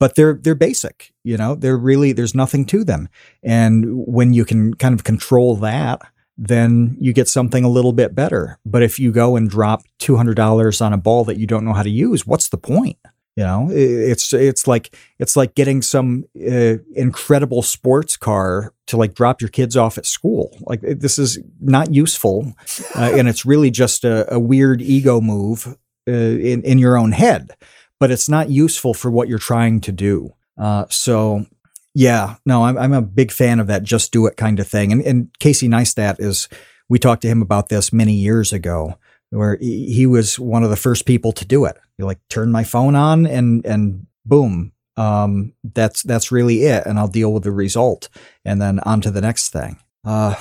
but 0.00 0.16
they're 0.16 0.34
they're 0.34 0.54
basic, 0.54 1.12
you 1.22 1.36
know. 1.36 1.54
They're 1.54 1.76
really 1.76 2.12
there's 2.12 2.34
nothing 2.34 2.66
to 2.66 2.84
them, 2.84 3.08
and 3.42 4.06
when 4.06 4.32
you 4.34 4.44
can 4.44 4.74
kind 4.74 4.94
of 4.94 5.04
control 5.04 5.56
that, 5.56 6.02
then 6.36 6.96
you 7.00 7.12
get 7.12 7.28
something 7.28 7.64
a 7.64 7.68
little 7.68 7.92
bit 7.92 8.14
better. 8.14 8.58
But 8.66 8.82
if 8.82 8.98
you 8.98 9.12
go 9.12 9.36
and 9.36 9.48
drop 9.48 9.82
two 9.98 10.16
hundred 10.16 10.34
dollars 10.36 10.80
on 10.80 10.92
a 10.92 10.98
ball 10.98 11.24
that 11.24 11.38
you 11.38 11.46
don't 11.46 11.64
know 11.64 11.72
how 11.72 11.82
to 11.82 11.90
use, 11.90 12.26
what's 12.26 12.48
the 12.48 12.58
point? 12.58 12.98
You 13.36 13.42
know, 13.42 13.68
it's 13.72 14.32
it's 14.32 14.68
like 14.68 14.96
it's 15.18 15.36
like 15.36 15.56
getting 15.56 15.82
some 15.82 16.24
uh, 16.36 16.76
incredible 16.94 17.62
sports 17.62 18.16
car 18.16 18.72
to 18.86 18.96
like 18.96 19.14
drop 19.14 19.40
your 19.40 19.48
kids 19.48 19.76
off 19.76 19.98
at 19.98 20.06
school. 20.06 20.56
Like 20.60 20.82
this 20.82 21.18
is 21.18 21.40
not 21.60 21.92
useful, 21.92 22.52
uh, 22.94 23.12
and 23.16 23.28
it's 23.28 23.44
really 23.44 23.72
just 23.72 24.04
a, 24.04 24.32
a 24.32 24.38
weird 24.38 24.80
ego 24.80 25.20
move 25.20 25.76
uh, 26.06 26.12
in 26.12 26.62
in 26.62 26.78
your 26.78 26.96
own 26.96 27.10
head. 27.10 27.50
But 27.98 28.12
it's 28.12 28.28
not 28.28 28.50
useful 28.50 28.94
for 28.94 29.10
what 29.10 29.28
you're 29.28 29.38
trying 29.38 29.80
to 29.80 29.92
do. 29.92 30.34
Uh, 30.56 30.84
so 30.88 31.46
yeah, 31.92 32.36
no, 32.46 32.64
I'm 32.64 32.78
I'm 32.78 32.92
a 32.92 33.02
big 33.02 33.32
fan 33.32 33.58
of 33.58 33.66
that 33.66 33.82
just 33.82 34.12
do 34.12 34.26
it 34.26 34.36
kind 34.36 34.60
of 34.60 34.68
thing. 34.68 34.92
And 34.92 35.02
and 35.02 35.38
Casey 35.40 35.68
Neistat 35.68 36.20
is 36.20 36.48
we 36.88 37.00
talked 37.00 37.22
to 37.22 37.28
him 37.28 37.42
about 37.42 37.68
this 37.68 37.92
many 37.92 38.12
years 38.12 38.52
ago, 38.52 38.96
where 39.30 39.56
he, 39.60 39.92
he 39.92 40.06
was 40.06 40.38
one 40.38 40.62
of 40.62 40.70
the 40.70 40.76
first 40.76 41.04
people 41.04 41.32
to 41.32 41.44
do 41.44 41.64
it. 41.64 41.76
You 41.98 42.06
like 42.06 42.20
turn 42.28 42.50
my 42.52 42.64
phone 42.64 42.94
on 42.94 43.26
and 43.26 43.64
and 43.64 44.06
boom, 44.24 44.72
um, 44.96 45.52
that's 45.62 46.02
that's 46.02 46.32
really 46.32 46.64
it, 46.64 46.86
and 46.86 46.98
I'll 46.98 47.08
deal 47.08 47.32
with 47.32 47.44
the 47.44 47.52
result, 47.52 48.08
and 48.44 48.60
then 48.60 48.80
on 48.80 49.00
to 49.02 49.10
the 49.10 49.20
next 49.20 49.50
thing. 49.50 49.78
Uh, 50.04 50.34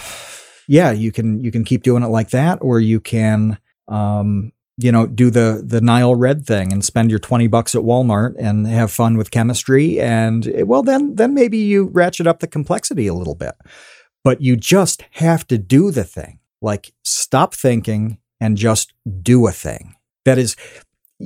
yeah, 0.67 0.91
you 0.91 1.11
can 1.11 1.39
you 1.39 1.51
can 1.51 1.63
keep 1.63 1.83
doing 1.83 2.03
it 2.03 2.07
like 2.07 2.31
that, 2.31 2.59
or 2.61 2.79
you 2.79 2.99
can 2.99 3.57
um, 3.87 4.51
you 4.77 4.91
know, 4.91 5.05
do 5.05 5.29
the 5.29 5.63
the 5.65 5.81
Nile 5.81 6.15
Red 6.15 6.45
thing 6.45 6.71
and 6.73 6.83
spend 6.83 7.09
your 7.09 7.19
20 7.19 7.47
bucks 7.47 7.75
at 7.75 7.81
Walmart 7.81 8.35
and 8.39 8.65
have 8.67 8.91
fun 8.91 9.17
with 9.17 9.31
chemistry 9.31 9.99
and 9.99 10.51
well 10.65 10.81
then 10.81 11.15
then 11.15 11.33
maybe 11.33 11.57
you 11.57 11.85
ratchet 11.85 12.27
up 12.27 12.39
the 12.39 12.47
complexity 12.47 13.07
a 13.07 13.13
little 13.13 13.35
bit. 13.35 13.53
But 14.23 14.41
you 14.41 14.55
just 14.55 15.03
have 15.11 15.45
to 15.47 15.57
do 15.57 15.91
the 15.91 16.03
thing. 16.03 16.39
Like 16.61 16.93
stop 17.03 17.53
thinking 17.53 18.17
and 18.39 18.57
just 18.57 18.93
do 19.21 19.47
a 19.47 19.51
thing. 19.51 19.95
That 20.25 20.37
is 20.37 20.55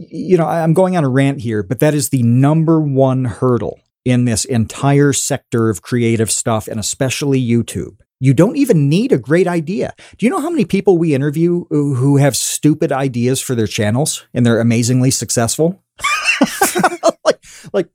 you 0.10 0.38
know, 0.38 0.46
I'm 0.46 0.74
going 0.74 0.98
on 0.98 1.04
a 1.04 1.10
rant 1.10 1.42
here, 1.42 1.64
but 1.64 1.80
that 1.80 1.94
is 1.94 2.10
the 2.10 2.24
number 2.24 2.80
one 2.80 3.26
hurdle 3.26 3.80
in 4.06 4.26
this 4.26 4.46
entire 4.46 5.14
sector 5.14 5.70
of 5.70 5.82
creative 5.82 6.32
stuff 6.32 6.68
and 6.68 6.80
especially 6.80 7.42
YouTube. 7.42 7.98
You 8.20 8.34
don't 8.34 8.58
even 8.58 8.90
need 8.90 9.12
a 9.12 9.18
great 9.18 9.48
idea. 9.48 9.94
Do 10.18 10.26
you 10.26 10.30
know 10.32 10.40
how 10.40 10.50
many 10.50 10.66
people 10.66 10.98
we 10.98 11.14
interview 11.14 11.66
who 11.70 12.18
have 12.18 12.36
stupid 12.36 12.92
ideas 12.92 13.42
for 13.42 13.54
their 13.54 13.68
channels 13.68 14.26
and 14.34 14.46
they're 14.46 14.60
amazingly 14.60 15.12
successful? 15.12 15.84
like, 17.26 17.44
like 17.74 17.90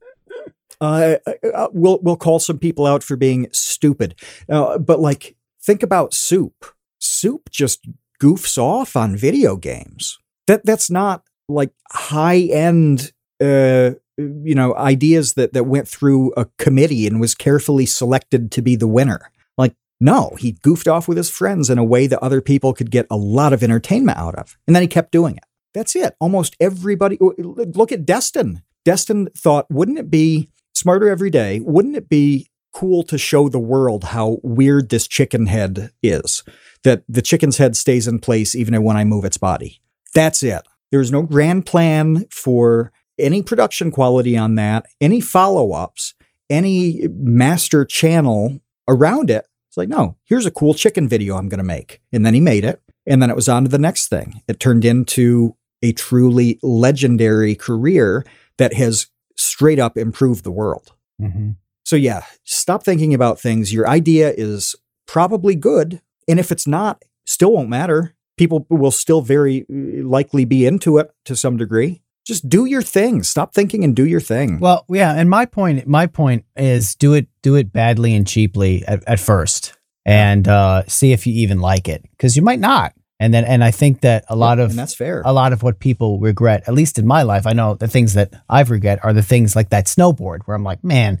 uh, 0.79 1.15
uh, 1.53 1.67
we'll 1.71 1.99
we'll 2.01 2.15
call 2.17 2.39
some 2.39 2.59
people 2.59 2.85
out 2.85 3.03
for 3.03 3.15
being 3.15 3.47
stupid, 3.51 4.15
uh, 4.49 4.77
but 4.77 4.99
like 4.99 5.35
think 5.61 5.81
about 5.81 6.13
Soup. 6.13 6.65
Soup 6.99 7.49
just 7.49 7.87
goofs 8.21 8.57
off 8.57 8.95
on 8.95 9.15
video 9.15 9.55
games. 9.55 10.19
That 10.47 10.65
that's 10.65 10.89
not 10.89 11.23
like 11.47 11.71
high 11.91 12.39
end. 12.39 13.11
Uh, 13.41 13.91
you 14.17 14.53
know, 14.53 14.75
ideas 14.75 15.33
that 15.33 15.53
that 15.53 15.65
went 15.65 15.87
through 15.87 16.33
a 16.37 16.45
committee 16.59 17.07
and 17.07 17.19
was 17.19 17.33
carefully 17.33 17.85
selected 17.85 18.51
to 18.51 18.61
be 18.61 18.75
the 18.75 18.87
winner. 18.87 19.31
Like 19.57 19.75
no, 19.99 20.35
he 20.37 20.51
goofed 20.51 20.87
off 20.87 21.07
with 21.07 21.17
his 21.17 21.29
friends 21.29 21.69
in 21.69 21.77
a 21.77 21.83
way 21.83 22.07
that 22.07 22.21
other 22.21 22.41
people 22.41 22.73
could 22.73 22.91
get 22.91 23.07
a 23.09 23.17
lot 23.17 23.53
of 23.53 23.63
entertainment 23.63 24.17
out 24.17 24.35
of. 24.35 24.57
And 24.67 24.75
then 24.75 24.83
he 24.83 24.87
kept 24.87 25.11
doing 25.11 25.37
it. 25.37 25.45
That's 25.73 25.95
it. 25.95 26.15
Almost 26.19 26.55
everybody, 26.59 27.17
look 27.19 27.91
at 27.91 28.05
Destin. 28.05 28.61
Destin 28.85 29.29
thought, 29.35 29.65
wouldn't 29.71 29.97
it 29.97 30.11
be 30.11 30.49
smarter 30.73 31.09
every 31.09 31.29
day? 31.29 31.59
Wouldn't 31.61 31.95
it 31.95 32.09
be 32.09 32.47
cool 32.73 33.03
to 33.03 33.17
show 33.17 33.49
the 33.49 33.59
world 33.59 34.05
how 34.05 34.39
weird 34.43 34.89
this 34.89 35.07
chicken 35.07 35.47
head 35.47 35.91
is? 36.03 36.43
That 36.83 37.03
the 37.07 37.21
chicken's 37.21 37.57
head 37.57 37.75
stays 37.75 38.07
in 38.07 38.19
place 38.19 38.55
even 38.55 38.81
when 38.83 38.97
I 38.97 39.05
move 39.05 39.25
its 39.25 39.37
body. 39.37 39.81
That's 40.13 40.43
it. 40.43 40.61
There's 40.93 41.11
no 41.11 41.23
grand 41.23 41.65
plan 41.65 42.27
for 42.29 42.91
any 43.17 43.41
production 43.41 43.89
quality 43.89 44.37
on 44.37 44.53
that, 44.55 44.85
any 45.01 45.21
follow 45.21 45.71
ups, 45.71 46.13
any 46.51 47.07
master 47.09 47.83
channel 47.83 48.59
around 48.87 49.31
it. 49.31 49.47
It's 49.69 49.75
like, 49.75 49.89
no, 49.89 50.17
here's 50.23 50.45
a 50.45 50.51
cool 50.51 50.75
chicken 50.75 51.09
video 51.09 51.35
I'm 51.35 51.49
going 51.49 51.57
to 51.57 51.63
make. 51.63 51.99
And 52.11 52.23
then 52.23 52.35
he 52.35 52.39
made 52.39 52.63
it. 52.63 52.79
And 53.07 53.23
then 53.23 53.31
it 53.31 53.35
was 53.35 53.49
on 53.49 53.63
to 53.63 53.71
the 53.71 53.79
next 53.79 54.09
thing. 54.09 54.43
It 54.47 54.59
turned 54.59 54.85
into 54.85 55.55
a 55.81 55.93
truly 55.93 56.59
legendary 56.61 57.55
career 57.55 58.23
that 58.59 58.75
has 58.75 59.07
straight 59.35 59.79
up 59.79 59.97
improved 59.97 60.43
the 60.43 60.51
world. 60.51 60.93
Mm-hmm. 61.19 61.53
So, 61.85 61.95
yeah, 61.95 62.23
stop 62.43 62.83
thinking 62.83 63.15
about 63.15 63.39
things. 63.39 63.73
Your 63.73 63.89
idea 63.89 64.31
is 64.31 64.75
probably 65.07 65.55
good. 65.55 66.03
And 66.27 66.39
if 66.39 66.51
it's 66.51 66.67
not, 66.67 67.01
still 67.25 67.53
won't 67.53 67.69
matter. 67.69 68.13
People 68.37 68.65
will 68.69 68.91
still 68.91 69.21
very 69.21 69.65
likely 69.69 70.45
be 70.45 70.65
into 70.65 70.97
it 70.97 71.11
to 71.25 71.35
some 71.35 71.57
degree 71.57 72.03
just 72.25 72.47
do 72.47 72.65
your 72.65 72.81
thing. 72.81 73.23
Stop 73.23 73.53
thinking 73.53 73.83
and 73.83 73.95
do 73.95 74.05
your 74.05 74.21
thing. 74.21 74.59
Well, 74.59 74.85
yeah, 74.89 75.13
and 75.13 75.29
my 75.29 75.45
point 75.45 75.85
my 75.87 76.07
point 76.07 76.45
is 76.55 76.95
do 76.95 77.13
it 77.13 77.27
do 77.41 77.55
it 77.55 77.73
badly 77.73 78.15
and 78.15 78.25
cheaply 78.25 78.85
at, 78.85 79.03
at 79.07 79.19
first 79.19 79.77
and 80.05 80.47
uh, 80.47 80.83
see 80.87 81.11
if 81.11 81.27
you 81.27 81.33
even 81.33 81.59
like 81.59 81.87
it 81.87 82.03
because 82.11 82.35
you 82.35 82.41
might 82.41 82.59
not. 82.59 82.93
And 83.19 83.33
then, 83.33 83.45
and 83.45 83.63
I 83.63 83.71
think 83.71 84.01
that 84.01 84.25
a 84.27 84.35
lot 84.35 84.59
of 84.59 84.71
and 84.71 84.79
that's 84.79 84.95
fair. 84.95 85.21
a 85.23 85.31
lot 85.31 85.53
of 85.53 85.63
what 85.63 85.79
people 85.79 86.19
regret, 86.19 86.63
at 86.67 86.73
least 86.73 86.99
in 86.99 87.07
my 87.07 87.23
life, 87.23 87.47
I 87.47 87.53
know 87.53 87.75
the 87.75 87.87
things 87.87 88.15
that 88.15 88.33
I've 88.49 88.69
regret 88.69 88.99
are 89.03 89.13
the 89.13 89.21
things 89.21 89.55
like 89.55 89.69
that 89.69 89.85
snowboard 89.85 90.39
where 90.43 90.55
I'm 90.55 90.63
like, 90.63 90.83
man, 90.83 91.19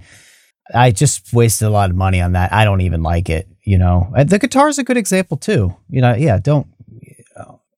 I 0.73 0.91
just 0.91 1.31
wasted 1.31 1.67
a 1.67 1.71
lot 1.71 1.89
of 1.89 1.95
money 1.95 2.19
on 2.19 2.33
that. 2.33 2.51
I 2.51 2.65
don't 2.65 2.81
even 2.81 3.03
like 3.03 3.29
it, 3.29 3.47
you 3.63 3.77
know. 3.77 4.11
And 4.17 4.29
the 4.29 4.39
guitar 4.39 4.67
is 4.67 4.79
a 4.79 4.83
good 4.83 4.97
example 4.97 5.37
too. 5.37 5.77
You 5.89 6.01
know, 6.01 6.13
yeah, 6.13 6.39
don't 6.39 6.67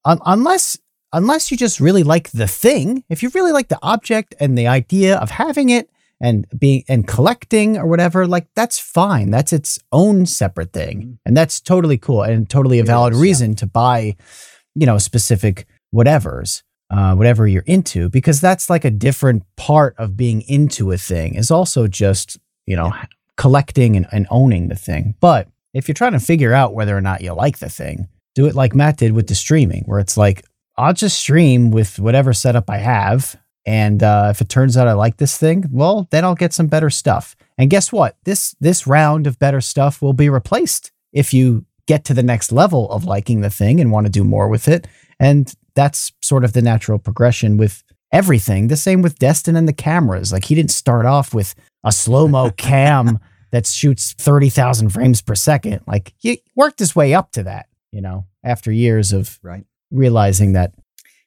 un- 0.06 0.22
unless 0.26 0.78
unless 1.14 1.49
you 1.49 1.58
just 1.58 1.80
really 1.80 2.03
like 2.03 2.32
the 2.32 2.47
thing. 2.47 3.03
If 3.10 3.24
you 3.24 3.30
really 3.34 3.51
like 3.51 3.70
the 3.70 3.80
object 3.82 4.36
and 4.39 4.58
the 4.58 4.68
idea 4.68 5.18
of 5.18 5.32
having 5.32 5.70
it 5.70 5.89
and 6.22 6.45
being 6.58 6.84
and 6.88 7.08
collecting 7.08 7.78
or 7.78 7.88
whatever, 7.88 8.28
like 8.28 8.47
that's 8.56 8.80
fine. 8.80 9.32
That's 9.32 9.53
its 9.53 9.80
own 9.91 10.26
separate 10.26 10.74
thing, 10.74 11.20
and 11.26 11.36
that's 11.36 11.60
totally 11.60 11.97
cool 11.97 12.24
and 12.24 12.49
totally 12.49 12.80
a 12.80 12.84
valid 12.84 13.14
is, 13.14 13.20
yeah. 13.20 13.24
reason 13.24 13.56
to 13.56 13.68
buy, 13.68 14.16
you 14.76 14.86
know, 14.86 14.97
specific 14.97 15.68
whatevers. 15.93 16.62
Uh, 16.91 17.16
whatever 17.16 17.47
you're 17.47 17.64
into, 17.66 18.10
because 18.10 18.39
that's 18.39 18.70
like 18.70 18.86
a 18.86 18.91
different 18.91 19.43
part 19.58 19.95
of 19.97 20.16
being 20.16 20.43
into 20.43 20.91
a 20.91 20.97
thing, 20.97 21.34
is 21.34 21.49
also 21.49 21.88
just, 21.88 22.38
you 22.68 22.76
know, 22.76 22.93
collecting 23.38 23.95
and, 23.95 24.06
and 24.12 24.28
owning 24.30 24.68
the 24.68 24.76
thing. 24.76 25.16
But 25.20 25.47
if 25.74 25.88
you're 25.88 25.95
trying 25.95 26.12
to 26.12 26.20
figure 26.20 26.53
out 26.53 26.76
whether 26.76 26.95
or 26.95 27.01
not 27.01 27.22
you 27.22 27.34
like 27.34 27.58
the 27.58 27.70
thing, 27.70 28.08
do 28.36 28.45
it 28.45 28.55
like 28.55 28.75
Matt 28.75 28.97
did 28.97 29.13
with 29.13 29.27
the 29.27 29.36
streaming, 29.36 29.83
where 29.86 29.99
it's 29.99 30.17
like, 30.17 30.45
I'll 30.77 30.93
just 30.93 31.17
stream 31.17 31.71
with 31.71 31.99
whatever 31.99 32.33
setup 32.33 32.69
I 32.69 32.77
have. 32.77 33.36
And 33.65 34.03
uh, 34.03 34.27
if 34.29 34.41
it 34.41 34.49
turns 34.49 34.77
out 34.77 34.88
I 34.88 34.93
like 34.93 35.17
this 35.17 35.38
thing, 35.38 35.65
well, 35.71 36.07
then 36.11 36.23
I'll 36.23 36.36
get 36.36 36.53
some 36.53 36.67
better 36.67 36.89
stuff. 36.89 37.36
And 37.57 37.69
guess 37.69 37.91
what? 37.91 38.17
This 38.25 38.55
this 38.59 38.86
round 38.86 39.25
of 39.25 39.39
better 39.39 39.61
stuff 39.61 40.01
will 40.01 40.13
be 40.13 40.29
replaced 40.29 40.91
if 41.13 41.33
you 41.33 41.65
get 41.88 42.03
to 42.05 42.13
the 42.13 42.21
next 42.21 42.51
level 42.51 42.91
of 42.91 43.05
liking 43.05 43.41
the 43.41 43.49
thing 43.49 43.79
and 43.79 43.91
want 43.91 44.05
to 44.05 44.11
do 44.11 44.23
more 44.23 44.49
with 44.49 44.67
it. 44.67 44.88
And 45.19 45.51
that's 45.75 46.11
sort 46.21 46.43
of 46.43 46.53
the 46.53 46.61
natural 46.61 46.99
progression 46.99 47.57
with 47.57 47.83
everything. 48.11 48.67
The 48.67 48.77
same 48.77 49.01
with 49.01 49.19
Destin 49.19 49.55
and 49.55 49.67
the 49.67 49.73
cameras. 49.73 50.31
Like 50.31 50.45
he 50.45 50.55
didn't 50.55 50.71
start 50.71 51.05
off 51.05 51.33
with 51.33 51.55
a 51.83 51.91
slow 51.91 52.27
mo 52.27 52.51
cam 52.57 53.19
that 53.51 53.65
shoots 53.65 54.13
30,000 54.13 54.89
frames 54.89 55.21
per 55.21 55.36
second. 55.36 55.81
Like 55.88 56.13
he 56.17 56.41
worked 56.55 56.79
his 56.79 56.95
way 56.95 57.13
up 57.13 57.31
to 57.31 57.43
that, 57.43 57.67
you 57.95 58.01
know, 58.01 58.25
after 58.43 58.73
years 58.73 59.13
of 59.13 59.39
right. 59.41 59.63
realizing 59.89 60.51
that 60.51 60.73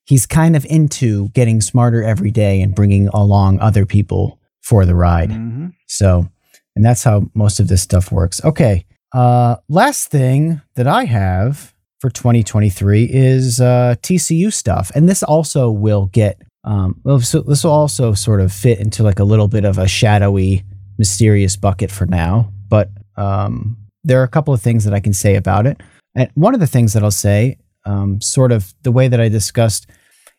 he's 0.05 0.27
kind 0.27 0.55
of 0.55 0.67
into 0.67 1.31
getting 1.31 1.63
smarter 1.63 2.05
every 2.05 2.31
day 2.31 2.61
and 2.61 2.75
bringing 2.75 3.09
along 3.09 3.59
other 3.59 3.87
people 3.87 4.39
for 4.61 4.85
the 4.85 4.95
ride. 4.95 5.31
Mhm. 5.31 5.73
So, 5.87 6.29
and 6.77 6.85
that's 6.85 7.03
how 7.03 7.31
most 7.35 7.59
of 7.59 7.69
this 7.69 7.81
stuff 7.81 8.13
works. 8.13 8.45
Okay. 8.45 8.85
Uh, 9.15 9.57
last 9.71 10.11
thing 10.11 10.61
that 10.75 10.87
I 10.87 11.07
have 11.07 11.75
for 12.01 12.11
2023 12.11 13.05
is 13.11 13.61
uh, 13.61 13.95
TCU 14.03 14.53
stuff. 14.53 14.93
And 14.95 15.09
this 15.09 15.23
also 15.23 15.71
will 15.71 16.07
get, 16.07 16.43
um, 16.65 17.01
well, 17.03 17.21
so 17.21 17.41
this 17.41 17.65
will 17.65 17.73
also 17.73 18.13
sort 18.13 18.43
of 18.43 18.53
fit 18.53 18.79
into 18.79 19.03
like 19.03 19.19
a 19.19 19.25
little 19.25 19.49
bit 19.49 19.65
of 19.65 19.79
a 19.79 19.89
shadowy, 19.89 20.65
mysterious 20.99 21.57
bucket 21.57 21.91
for 21.91 22.05
now. 22.05 22.53
But 22.69 22.91
um, 23.17 23.79
there 24.05 24.21
are 24.21 24.25
a 24.25 24.29
couple 24.29 24.53
of 24.53 24.61
things 24.61 24.85
that 24.85 24.93
I 24.93 25.01
can 25.01 25.15
say 25.15 25.35
about 25.35 25.67
it. 25.67 25.81
And 26.19 26.29
one 26.35 26.53
of 26.53 26.59
the 26.59 26.67
things 26.67 26.95
that 26.95 27.05
I'll 27.05 27.13
say, 27.13 27.59
um, 27.85 28.21
sort 28.21 28.51
of 28.51 28.75
the 28.83 28.91
way 28.91 29.07
that 29.07 29.21
I 29.21 29.29
discussed 29.29 29.89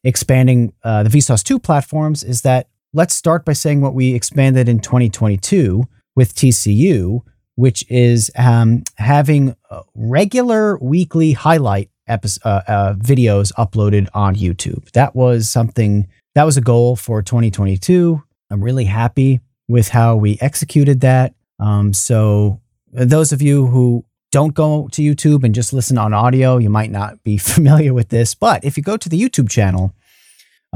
expanding 0.04 0.74
uh, 0.84 1.04
the 1.04 1.10
Vsauce 1.10 1.42
2 1.42 1.58
platforms, 1.58 2.22
is 2.22 2.42
that 2.42 2.68
let's 2.94 3.16
start 3.16 3.46
by 3.46 3.54
saying 3.54 3.80
what 3.80 3.94
we 3.94 4.14
expanded 4.14 4.68
in 4.68 4.82
2022 4.82 5.88
with 6.18 6.36
TCU, 6.36 7.22
which 7.56 7.86
is 7.90 8.30
um, 8.38 8.84
having 8.98 9.56
regular 9.96 10.78
weekly 10.80 11.32
highlight 11.32 11.90
uh, 12.10 12.18
uh, 12.44 12.94
videos 12.96 13.54
uploaded 13.54 14.10
on 14.14 14.36
YouTube. 14.36 14.92
That 14.92 15.16
was 15.16 15.50
something 15.50 16.08
that 16.36 16.44
was 16.44 16.58
a 16.58 16.62
goal 16.62 16.98
for 16.98 17.22
2022. 17.22 18.22
I'm 18.52 18.62
really 18.62 18.86
happy 18.86 19.40
with 19.70 19.88
how 19.88 20.18
we 20.18 20.38
executed 20.42 21.00
that. 21.02 21.36
Um, 21.58 21.94
so, 21.94 22.60
those 22.92 23.32
of 23.32 23.42
you 23.42 23.68
who 23.68 24.04
don't 24.32 24.54
go 24.54 24.88
to 24.92 25.02
YouTube 25.02 25.44
and 25.44 25.56
just 25.56 25.74
listen 25.74 25.98
on 25.98 26.14
audio, 26.14 26.58
you 26.58 26.70
might 26.70 26.92
not 26.92 27.24
be 27.24 27.38
familiar 27.56 27.94
with 27.94 28.10
this. 28.10 28.36
But 28.36 28.64
if 28.64 28.78
you 28.78 28.84
go 28.84 28.98
to 28.98 29.10
the 29.10 29.22
YouTube 29.22 29.50
channel, 29.50 29.94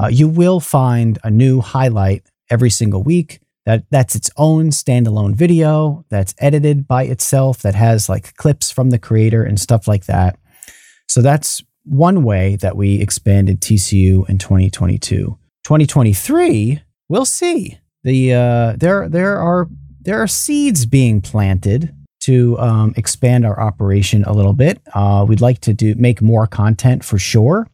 uh, 0.02 0.08
you 0.08 0.28
will 0.28 0.60
find 0.60 1.20
a 1.24 1.30
new 1.30 1.62
highlight 1.62 2.24
every 2.50 2.70
single 2.70 3.04
week. 3.04 3.40
That 3.66 3.86
that's 3.90 4.14
its 4.14 4.30
own 4.36 4.72
standalone 4.72 5.36
video 5.36 6.04
that's 6.10 6.36
edited 6.38 6.86
by 6.86 7.04
itself 7.04 7.62
that 7.62 7.76
has 7.76 8.10
like 8.10 8.36
clips 8.36 8.70
from 8.70 8.90
the 8.90 9.00
creator 9.00 9.42
and 9.42 9.58
stuff 9.58 9.88
like 9.88 10.06
that. 10.08 10.38
So 11.08 11.22
that's 11.22 11.64
one 11.86 12.24
way 12.24 12.58
that 12.58 12.76
we 12.76 13.00
expanded 13.00 13.62
TCU 13.62 14.28
in 14.28 14.38
2022. 14.38 15.38
2023, 15.64 16.82
we'll 17.08 17.24
see. 17.24 17.80
The 18.04 18.34
uh, 18.34 18.76
there 18.78 19.08
there 19.08 19.38
are 19.38 19.70
there 20.02 20.22
are 20.22 20.28
seeds 20.28 20.86
being 20.86 21.22
planted 21.22 21.96
to 22.24 22.58
um, 22.60 22.94
expand 22.96 23.46
our 23.46 23.60
operation 23.60 24.24
a 24.24 24.34
little 24.34 24.54
bit. 24.54 24.82
Uh, 24.94 25.26
we'd 25.28 25.42
like 25.42 25.60
to 25.60 25.74
do 25.74 25.96
make 25.96 26.22
more 26.22 26.48
content 26.48 27.04
for 27.04 27.18
sure. 27.18 27.68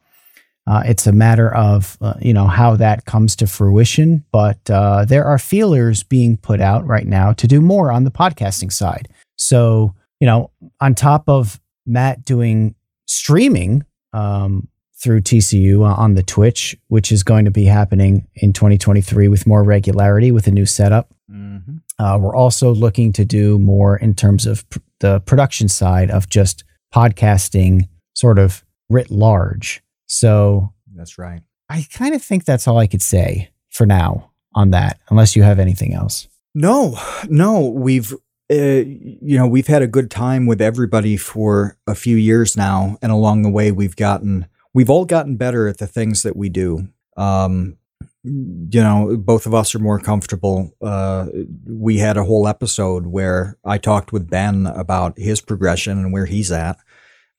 Uh, 0.68 0.84
it's 0.86 1.08
a 1.08 1.12
matter 1.12 1.54
of 1.56 1.98
uh, 2.02 2.14
you 2.22 2.34
know 2.34 2.48
how 2.48 2.76
that 2.76 3.06
comes 3.06 3.36
to 3.36 3.48
fruition, 3.48 4.24
but 4.32 4.58
uh, 4.70 5.06
there 5.06 5.26
are 5.26 5.40
feelers 5.40 6.04
being 6.04 6.38
put 6.38 6.62
out 6.62 6.86
right 6.86 7.08
now 7.08 7.34
to 7.34 7.48
do 7.48 7.62
more 7.62 7.92
on 7.92 8.04
the 8.04 8.12
podcasting 8.12 8.72
side. 8.72 9.08
So 9.38 9.96
you 10.20 10.26
know, 10.26 10.52
on 10.80 10.96
top 10.96 11.28
of 11.28 11.60
Matt 11.86 12.26
doing 12.26 12.76
streaming 13.08 13.84
um, 14.14 14.68
through 15.02 15.22
TCU 15.22 15.84
on 15.86 16.16
the 16.16 16.24
Twitch, 16.24 16.76
which 16.90 17.12
is 17.12 17.24
going 17.24 17.46
to 17.46 17.52
be 17.52 17.66
happening 17.66 18.28
in 18.36 18.52
2023 18.54 19.28
with 19.30 19.48
more 19.48 19.64
regularity 19.64 20.32
with 20.32 20.46
a 20.48 20.52
new 20.52 20.66
setup. 20.66 21.14
Mhm. 21.32 21.80
Uh, 21.98 22.18
we're 22.22 22.36
also 22.36 22.74
looking 22.74 23.14
to 23.14 23.24
do 23.24 23.58
more 23.60 23.96
in 23.96 24.14
terms 24.14 24.46
of 24.46 24.70
pr- 24.70 24.80
the 25.00 25.22
production 25.22 25.70
side 25.70 26.12
of 26.12 26.28
just 26.30 26.64
podcasting, 26.94 27.88
sort 28.14 28.38
of 28.40 28.64
writ 28.90 29.10
large. 29.10 29.82
So 30.08 30.74
That's 30.96 31.18
right. 31.18 31.42
I 31.70 31.86
kind 31.94 32.14
of 32.14 32.22
think 32.22 32.44
that's 32.46 32.68
all 32.68 32.78
I 32.78 32.88
could 32.88 33.02
say 33.02 33.52
for 33.70 33.86
now 33.86 34.32
on 34.54 34.72
that, 34.72 35.00
unless 35.10 35.36
you 35.36 35.44
have 35.44 35.60
anything 35.60 35.94
else. 35.94 36.28
No, 36.54 36.98
no, 37.30 37.68
we've 37.70 38.12
uh, 38.52 38.56
you 38.56 39.38
know 39.38 39.48
we've 39.48 39.68
had 39.68 39.84
a 39.84 39.88
good 39.88 40.10
time 40.10 40.48
with 40.48 40.60
everybody 40.60 41.16
for 41.16 41.78
a 41.88 41.94
few 41.96 42.18
years 42.18 42.58
now, 42.58 42.98
and 43.02 43.12
along 43.12 43.44
the 43.44 43.50
way 43.50 43.72
we've 43.72 43.96
gotten 43.96 44.48
we've 44.74 44.90
all 44.90 45.06
gotten 45.06 45.36
better 45.36 45.68
at 45.68 45.78
the 45.78 45.88
things 45.88 46.24
that 46.24 46.36
we 46.36 46.50
do. 46.50 46.88
Um, 47.18 47.78
you 48.24 48.82
know, 48.82 49.18
both 49.18 49.46
of 49.46 49.54
us 49.54 49.74
are 49.74 49.80
more 49.80 50.00
comfortable. 50.00 50.76
Uh, 50.82 51.28
we 51.66 51.98
had 51.98 52.18
a 52.18 52.24
whole 52.24 52.48
episode 52.48 53.08
where 53.08 53.58
I 53.64 53.78
talked 53.78 54.12
with 54.12 54.30
Ben 54.30 54.66
about 54.66 55.18
his 55.18 55.42
progression 55.42 55.98
and 56.00 56.14
where 56.14 56.26
he's 56.26 56.52
at. 56.52 56.78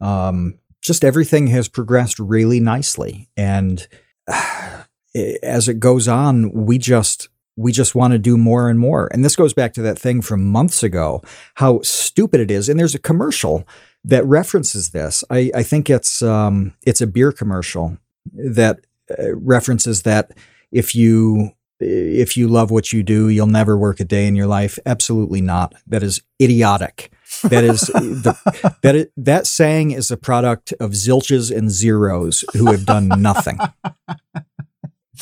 Um, 0.01 0.59
just 0.81 1.05
everything 1.05 1.49
has 1.49 1.68
progressed 1.68 2.18
really 2.18 2.59
nicely, 2.59 3.28
and 3.37 3.87
as 5.43 5.68
it 5.68 5.78
goes 5.78 6.09
on, 6.09 6.51
we 6.53 6.78
just 6.78 7.28
we 7.57 7.72
just 7.72 7.95
want 7.95 8.12
to 8.12 8.18
do 8.18 8.39
more 8.39 8.70
and 8.70 8.78
more. 8.78 9.09
And 9.12 9.22
this 9.22 9.37
goes 9.37 9.53
back 9.53 9.74
to 9.74 9.83
that 9.83 9.99
thing 9.99 10.22
from 10.22 10.47
months 10.47 10.83
ago, 10.83 11.22
how 11.57 11.81
stupid 11.83 12.41
it 12.41 12.51
is. 12.51 12.70
And 12.70 12.81
there's 12.81 12.95
a 12.95 12.99
commercial 12.99 13.68
that 14.05 14.25
references 14.25 14.91
this. 14.91 15.25
I, 15.31 15.51
I 15.55 15.63
think 15.63 15.91
it's 15.91 16.23
um, 16.23 16.75
it's 16.87 17.01
a 17.01 17.07
beer 17.07 17.33
commercial 17.33 17.99
that 18.33 18.81
uh, 19.19 19.35
references 19.35 20.03
that 20.03 20.33
if 20.73 20.95
you 20.95 21.53
if 21.81 22.37
you 22.37 22.47
love 22.47 22.71
what 22.71 22.93
you 22.93 23.03
do, 23.03 23.29
you'll 23.29 23.47
never 23.47 23.77
work 23.77 24.01
a 24.01 24.05
day 24.05 24.27
in 24.27 24.37
your 24.37 24.47
life. 24.47 24.79
Absolutely 24.85 25.41
not. 25.41 25.75
That 25.87 26.03
is 26.03 26.21
idiotic. 26.41 27.11
That 27.45 27.65
is 27.65 27.81
the, 27.81 28.37
that 28.83 28.97
is, 28.97 29.07
that 29.17 29.47
saying 29.47 29.93
is 29.93 30.11
a 30.11 30.17
product 30.17 30.75
of 30.79 30.91
zilches 30.91 31.57
and 31.57 31.71
zeros 31.71 32.45
who 32.53 32.71
have 32.71 32.85
done 32.85 33.09
nothing. 33.09 33.59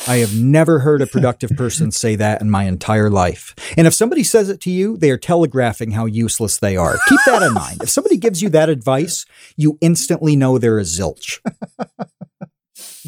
I 0.07 0.17
have 0.17 0.35
never 0.35 0.79
heard 0.79 1.01
a 1.01 1.07
productive 1.07 1.51
person 1.51 1.91
say 1.91 2.15
that 2.15 2.41
in 2.41 2.49
my 2.49 2.63
entire 2.63 3.09
life. 3.09 3.55
And 3.77 3.87
if 3.87 3.93
somebody 3.93 4.23
says 4.23 4.49
it 4.49 4.61
to 4.61 4.71
you, 4.71 4.97
they 4.97 5.11
are 5.11 5.17
telegraphing 5.17 5.91
how 5.91 6.05
useless 6.05 6.57
they 6.57 6.77
are. 6.77 6.97
Keep 7.07 7.19
that 7.25 7.43
in 7.43 7.53
mind. 7.53 7.83
If 7.83 7.89
somebody 7.89 8.17
gives 8.17 8.41
you 8.41 8.49
that 8.49 8.69
advice, 8.69 9.25
you 9.57 9.77
instantly 9.81 10.35
know 10.35 10.57
they're 10.57 10.79
a 10.79 10.83
zilch. 10.83 11.39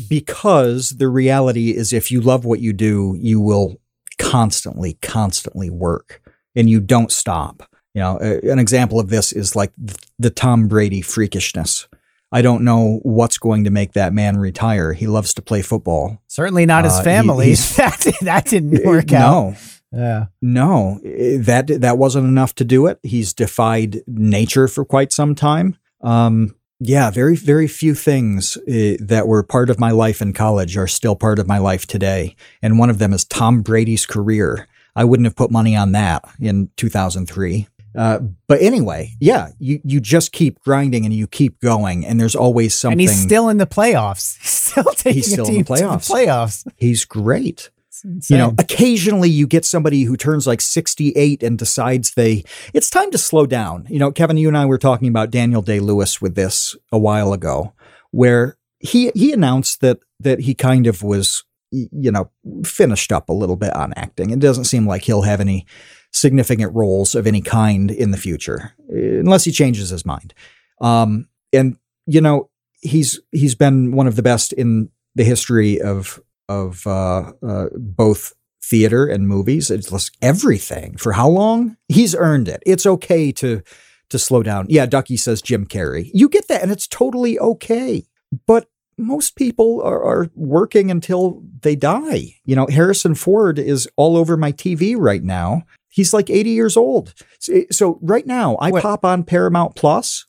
Because 0.10 0.92
the 0.92 1.10
reality 1.10 1.72
is, 1.72 1.94
if 1.94 2.12
you 2.12 2.22
love 2.22 2.46
what 2.46 2.60
you 2.60 2.74
do, 2.74 3.16
you 3.20 3.40
will 3.40 3.78
constantly, 4.18 4.94
constantly 5.02 5.70
work 5.70 6.22
and 6.56 6.70
you 6.70 6.80
don't 6.80 7.12
stop. 7.12 7.64
You 7.94 8.02
know, 8.02 8.18
an 8.18 8.60
example 8.60 9.00
of 9.00 9.10
this 9.10 9.34
is 9.34 9.56
like 9.56 9.72
the 10.18 10.30
Tom 10.30 10.68
Brady 10.68 11.02
freakishness. 11.02 11.88
I 12.32 12.42
don't 12.42 12.64
know 12.64 13.00
what's 13.04 13.38
going 13.38 13.66
to 13.66 13.70
make 13.70 13.94
that 13.94 14.14
man 14.14 14.38
retire. 14.38 14.94
He 14.94 15.08
loves 15.08 15.34
to 15.34 15.42
play 15.42 15.62
football. 15.62 16.22
Certainly 16.28 16.66
not 16.66 16.86
his 16.86 16.94
Uh, 16.94 17.00
he- 17.00 17.04
family. 17.04 17.46
he's- 17.48 17.76
that, 17.76 18.06
that 18.22 18.46
didn't 18.46 18.86
work 18.86 19.12
out. 19.12 19.54
No, 19.54 19.56
Yeah. 19.94 20.26
no, 20.42 21.00
that 21.04 21.68
that 21.82 21.98
wasn't 21.98 22.28
enough 22.28 22.56
to 22.56 22.64
do 22.64 22.86
it. 22.88 23.00
He's 23.04 23.34
defied 23.34 24.02
nature 24.08 24.68
for 24.70 24.86
quite 24.86 25.12
some 25.12 25.36
time. 25.36 25.76
Um, 26.02 26.56
yeah, 26.80 27.12
very, 27.12 27.36
very 27.36 27.68
few 27.68 27.94
things 27.94 28.58
uh, 28.58 28.96
that 29.00 29.28
were 29.28 29.44
part 29.44 29.70
of 29.70 29.80
my 29.80 29.92
life 29.92 30.20
in 30.22 30.34
college 30.34 30.78
are 30.78 30.88
still 30.88 31.16
part 31.16 31.38
of 31.38 31.48
my 31.48 31.60
life 31.60 31.86
today. 31.86 32.36
And 32.62 32.80
one 32.80 32.90
of 32.90 32.98
them 32.98 33.14
is 33.14 33.24
Tom 33.26 33.62
Brady's 33.62 34.06
career. 34.08 34.68
I 34.96 35.04
wouldn't 35.04 35.26
have 35.28 35.36
put 35.36 35.52
money 35.52 35.76
on 35.76 35.92
that 35.92 36.24
in 36.40 36.70
2003. 36.78 37.68
Uh, 37.96 38.20
but 38.48 38.62
anyway, 38.62 39.12
yeah, 39.20 39.50
you, 39.60 39.82
you 39.84 40.00
just 40.00 40.32
keep 40.32 40.60
grinding 40.62 41.06
and 41.06 41.14
you 41.14 41.28
keep 41.28 41.60
going, 41.60 42.06
and 42.06 42.20
there's 42.20 42.36
always 42.36 42.74
something. 42.74 42.94
And 42.94 43.02
he's 43.02 43.22
still 43.22 43.50
in 43.50 43.58
the 43.58 43.68
playoffs. 43.68 44.38
He's 44.42 44.50
still 44.50 44.94
taking 44.94 45.14
He's 45.14 45.32
still 45.32 45.48
in 45.48 45.56
the 45.56 45.64
playoffs. 45.64 46.08
the 46.08 46.14
playoffs. 46.14 46.72
He's 46.78 47.04
great. 47.04 47.70
You 48.04 48.38
know, 48.38 48.56
occasionally 48.58 49.30
you 49.30 49.46
get 49.46 49.66
somebody 49.66 50.04
who 50.04 50.18
turns 50.18 50.48
like 50.48 50.62
68 50.62 51.44
and 51.44 51.58
decides 51.58 52.14
they, 52.16 52.44
it's 52.74 52.90
time 52.90 53.12
to 53.12 53.18
slow 53.18 53.46
down. 53.46 53.86
You 53.90 54.00
know, 54.00 54.12
Kevin, 54.12 54.38
you 54.38 54.48
and 54.48 54.58
I 54.58 54.66
were 54.66 54.80
talking 54.80 55.08
about 55.08 55.30
Daniel 55.30 55.62
Day 55.62 55.80
Lewis 55.80 56.22
with 56.22 56.36
this 56.36 56.76
a 56.92 56.98
while 56.98 57.34
ago, 57.34 57.74
where 58.12 58.58
he, 58.80 59.12
he 59.14 59.32
announced 59.34 59.82
that, 59.82 60.00
that 60.20 60.40
he 60.40 60.56
kind 60.56 60.88
of 60.88 61.04
was, 61.04 61.44
you 61.70 62.12
know, 62.12 62.32
finished 62.64 63.12
up 63.12 63.30
a 63.30 63.34
little 63.34 63.56
bit 63.56 63.76
on 63.76 63.94
acting. 63.96 64.32
It 64.32 64.40
doesn't 64.40 64.66
seem 64.66 64.88
like 64.88 65.04
he'll 65.04 65.22
have 65.24 65.40
any 65.42 65.68
significant 66.12 66.74
roles 66.76 67.16
of 67.16 67.28
any 67.28 67.42
kind 67.42 67.90
in 67.92 68.12
the 68.12 68.18
future, 68.18 68.74
unless 68.90 69.46
he 69.46 69.52
changes 69.52 69.90
his 69.90 70.06
mind. 70.06 70.34
Um, 70.82 71.28
and, 71.54 71.78
you 72.06 72.22
know, 72.22 72.50
he's, 72.82 73.20
he's 73.32 73.56
been 73.56 73.92
one 73.94 74.08
of 74.08 74.16
the 74.16 74.24
best 74.24 74.54
in 74.54 74.90
the 75.16 75.24
history 75.24 75.80
of, 75.82 76.20
of 76.50 76.86
uh, 76.86 77.32
uh, 77.46 77.68
both 77.76 78.34
theater 78.64 79.06
and 79.06 79.28
movies. 79.28 79.70
It's 79.72 79.90
just 79.90 80.18
everything. 80.22 80.98
For 80.98 81.14
how 81.14 81.30
long? 81.30 81.78
He's 81.88 82.16
earned 82.16 82.48
it. 82.48 82.64
It's 82.66 82.86
okay 82.86 83.32
to 83.34 83.64
to 84.12 84.20
slow 84.20 84.44
down. 84.44 84.68
Yeah, 84.70 84.86
Ducky 84.86 85.18
says 85.18 85.42
Jim 85.42 85.66
Carrey. 85.66 86.12
You 86.14 86.30
get 86.30 86.48
that, 86.50 86.62
and 86.62 86.72
it's 86.72 86.88
totally 86.88 87.40
okay. 87.40 88.06
But 88.46 88.70
most 88.98 89.36
people 89.36 89.82
are, 89.82 90.04
are 90.04 90.30
working 90.36 90.92
until 90.92 91.42
they 91.62 91.76
die. 91.76 92.36
You 92.46 92.56
know, 92.56 92.68
Harrison 92.68 93.16
Ford 93.16 93.58
is 93.58 93.90
all 93.96 94.16
over 94.18 94.38
my 94.38 94.52
TV 94.52 94.96
right 94.98 95.24
now. 95.24 95.64
He's 95.92 96.14
like 96.14 96.30
80 96.30 96.50
years 96.50 96.76
old. 96.78 97.14
So, 97.40 97.54
so 97.70 98.00
right 98.02 98.26
now, 98.26 98.56
I 98.56 98.72
Wait. 98.72 98.82
pop 98.82 99.06
on 99.06 99.24
Paramount 99.24 99.76
Plus. 99.76 100.26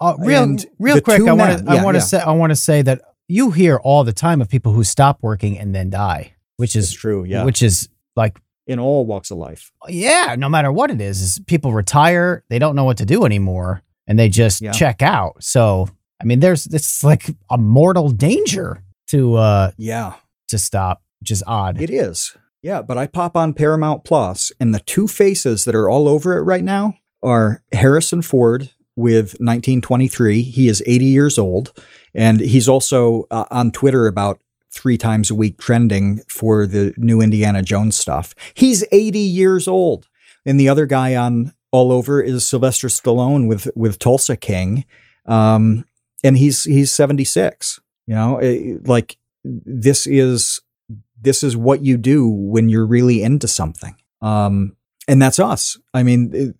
Uh, 0.00 0.14
real, 0.20 0.56
real 0.78 1.00
quick, 1.00 1.20
I 1.20 1.32
want 1.32 1.58
to, 1.58 1.70
I 1.70 1.74
yeah, 1.74 1.84
want 1.84 1.96
to 1.96 1.98
yeah. 1.98 2.04
say, 2.04 2.20
I 2.20 2.30
want 2.32 2.50
to 2.52 2.56
say 2.56 2.80
that 2.82 3.02
you 3.26 3.50
hear 3.50 3.76
all 3.82 4.04
the 4.04 4.12
time 4.12 4.40
of 4.40 4.48
people 4.48 4.72
who 4.72 4.84
stop 4.84 5.18
working 5.20 5.58
and 5.58 5.74
then 5.74 5.90
die, 5.90 6.34
which 6.58 6.76
is 6.76 6.92
true. 6.92 7.24
Yeah, 7.24 7.44
which 7.44 7.60
is 7.60 7.88
like, 8.14 8.40
in 8.68 8.78
all 8.78 9.04
walks 9.04 9.30
of 9.32 9.38
life. 9.38 9.72
yeah, 9.88 10.36
no 10.38 10.48
matter 10.48 10.70
what 10.70 10.90
it 10.92 11.00
is, 11.00 11.20
is 11.20 11.40
people 11.46 11.72
retire, 11.72 12.44
they 12.48 12.60
don't 12.60 12.76
know 12.76 12.84
what 12.84 12.98
to 12.98 13.04
do 13.04 13.24
anymore, 13.24 13.82
and 14.06 14.16
they 14.16 14.28
just 14.28 14.62
Yeah. 14.62 14.70
check 14.72 15.02
out. 15.02 15.42
So, 15.42 15.88
I 16.22 16.24
mean, 16.24 16.38
there's 16.38 16.66
it's 16.66 17.02
like 17.02 17.26
a 17.50 17.58
mortal 17.58 18.10
danger 18.10 18.82
to 19.08 19.34
uh 19.34 19.72
Yeah. 19.76 20.14
to 20.48 20.58
stop, 20.58 21.02
which 21.18 21.32
is 21.32 21.42
odd. 21.48 21.80
It 21.82 21.90
is. 21.90 22.36
Yeah, 22.64 22.80
but 22.80 22.96
I 22.96 23.06
pop 23.06 23.36
on 23.36 23.52
Paramount 23.52 24.04
Plus, 24.04 24.50
and 24.58 24.74
the 24.74 24.80
two 24.80 25.06
faces 25.06 25.66
that 25.66 25.74
are 25.74 25.90
all 25.90 26.08
over 26.08 26.38
it 26.38 26.44
right 26.44 26.64
now 26.64 26.94
are 27.22 27.62
Harrison 27.72 28.22
Ford 28.22 28.70
with 28.96 29.32
1923. 29.38 30.40
He 30.40 30.66
is 30.66 30.82
80 30.86 31.04
years 31.04 31.38
old, 31.38 31.78
and 32.14 32.40
he's 32.40 32.66
also 32.66 33.26
uh, 33.30 33.44
on 33.50 33.70
Twitter 33.70 34.06
about 34.06 34.40
three 34.72 34.96
times 34.96 35.30
a 35.30 35.34
week 35.34 35.58
trending 35.58 36.22
for 36.26 36.66
the 36.66 36.94
new 36.96 37.20
Indiana 37.20 37.60
Jones 37.60 37.98
stuff. 37.98 38.34
He's 38.54 38.82
80 38.90 39.18
years 39.18 39.68
old. 39.68 40.08
And 40.46 40.58
the 40.58 40.70
other 40.70 40.86
guy 40.86 41.14
on 41.16 41.52
all 41.70 41.92
over 41.92 42.22
is 42.22 42.46
Sylvester 42.46 42.88
Stallone 42.88 43.46
with 43.46 43.68
with 43.76 43.98
Tulsa 43.98 44.38
King. 44.38 44.86
Um, 45.26 45.84
and 46.24 46.38
he's 46.38 46.64
he's 46.64 46.92
76. 46.92 47.78
You 48.06 48.14
know, 48.14 48.38
eh, 48.38 48.76
like 48.86 49.18
this 49.44 50.06
is 50.06 50.62
this 51.24 51.42
is 51.42 51.56
what 51.56 51.84
you 51.84 51.96
do 51.96 52.28
when 52.28 52.68
you're 52.68 52.86
really 52.86 53.22
into 53.22 53.48
something. 53.48 53.96
Um, 54.22 54.76
and 55.08 55.20
that's 55.20 55.38
us. 55.38 55.76
I 55.92 56.02
mean, 56.02 56.30
it- 56.34 56.56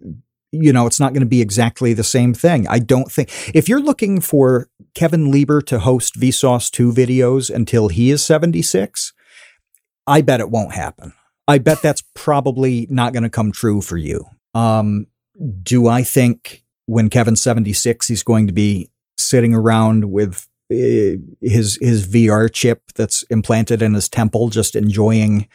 you 0.57 0.73
know, 0.73 0.87
it's 0.87 1.01
not 1.01 1.12
going 1.12 1.21
to 1.23 1.27
be 1.27 1.41
exactly 1.41 1.95
the 1.95 2.05
same 2.05 2.33
thing. 2.33 2.69
I 2.69 2.79
don't 2.79 3.11
think 3.11 3.29
if 3.53 3.69
you're 3.69 3.81
looking 3.81 4.21
for 4.21 4.69
Kevin 4.95 5.33
Lieber 5.33 5.61
to 5.62 5.81
host 5.81 6.15
Vsauce 6.15 6.71
2 6.71 6.93
videos 6.93 7.53
until 7.53 7.89
he 7.89 8.12
is 8.12 8.23
76, 8.25 9.12
I 10.07 10.21
bet 10.21 10.39
it 10.39 10.51
won't 10.51 10.73
happen. 10.73 11.12
I 11.49 11.59
bet 11.59 11.83
that's 11.83 12.05
probably 12.15 12.87
not 12.89 13.12
going 13.12 13.25
to 13.25 13.29
come 13.31 13.51
true 13.51 13.81
for 13.81 13.97
you. 13.97 14.27
Um, 14.55 15.09
do 15.65 15.89
I 15.89 16.05
think 16.05 16.62
when 16.87 17.11
Kevin's 17.11 17.43
76, 17.43 18.07
he's 18.07 18.23
going 18.23 18.47
to 18.47 18.53
be 18.53 18.91
sitting 19.19 19.55
around 19.57 20.05
with 20.12 20.47
his 21.41 21.79
his 21.81 22.07
VR 22.07 22.53
chip 22.53 22.83
that's 22.95 23.22
implanted 23.25 23.83
in 23.83 23.95
his 23.95 24.09
temple, 24.09 24.49
just 24.49 24.77
enjoying 24.77 25.49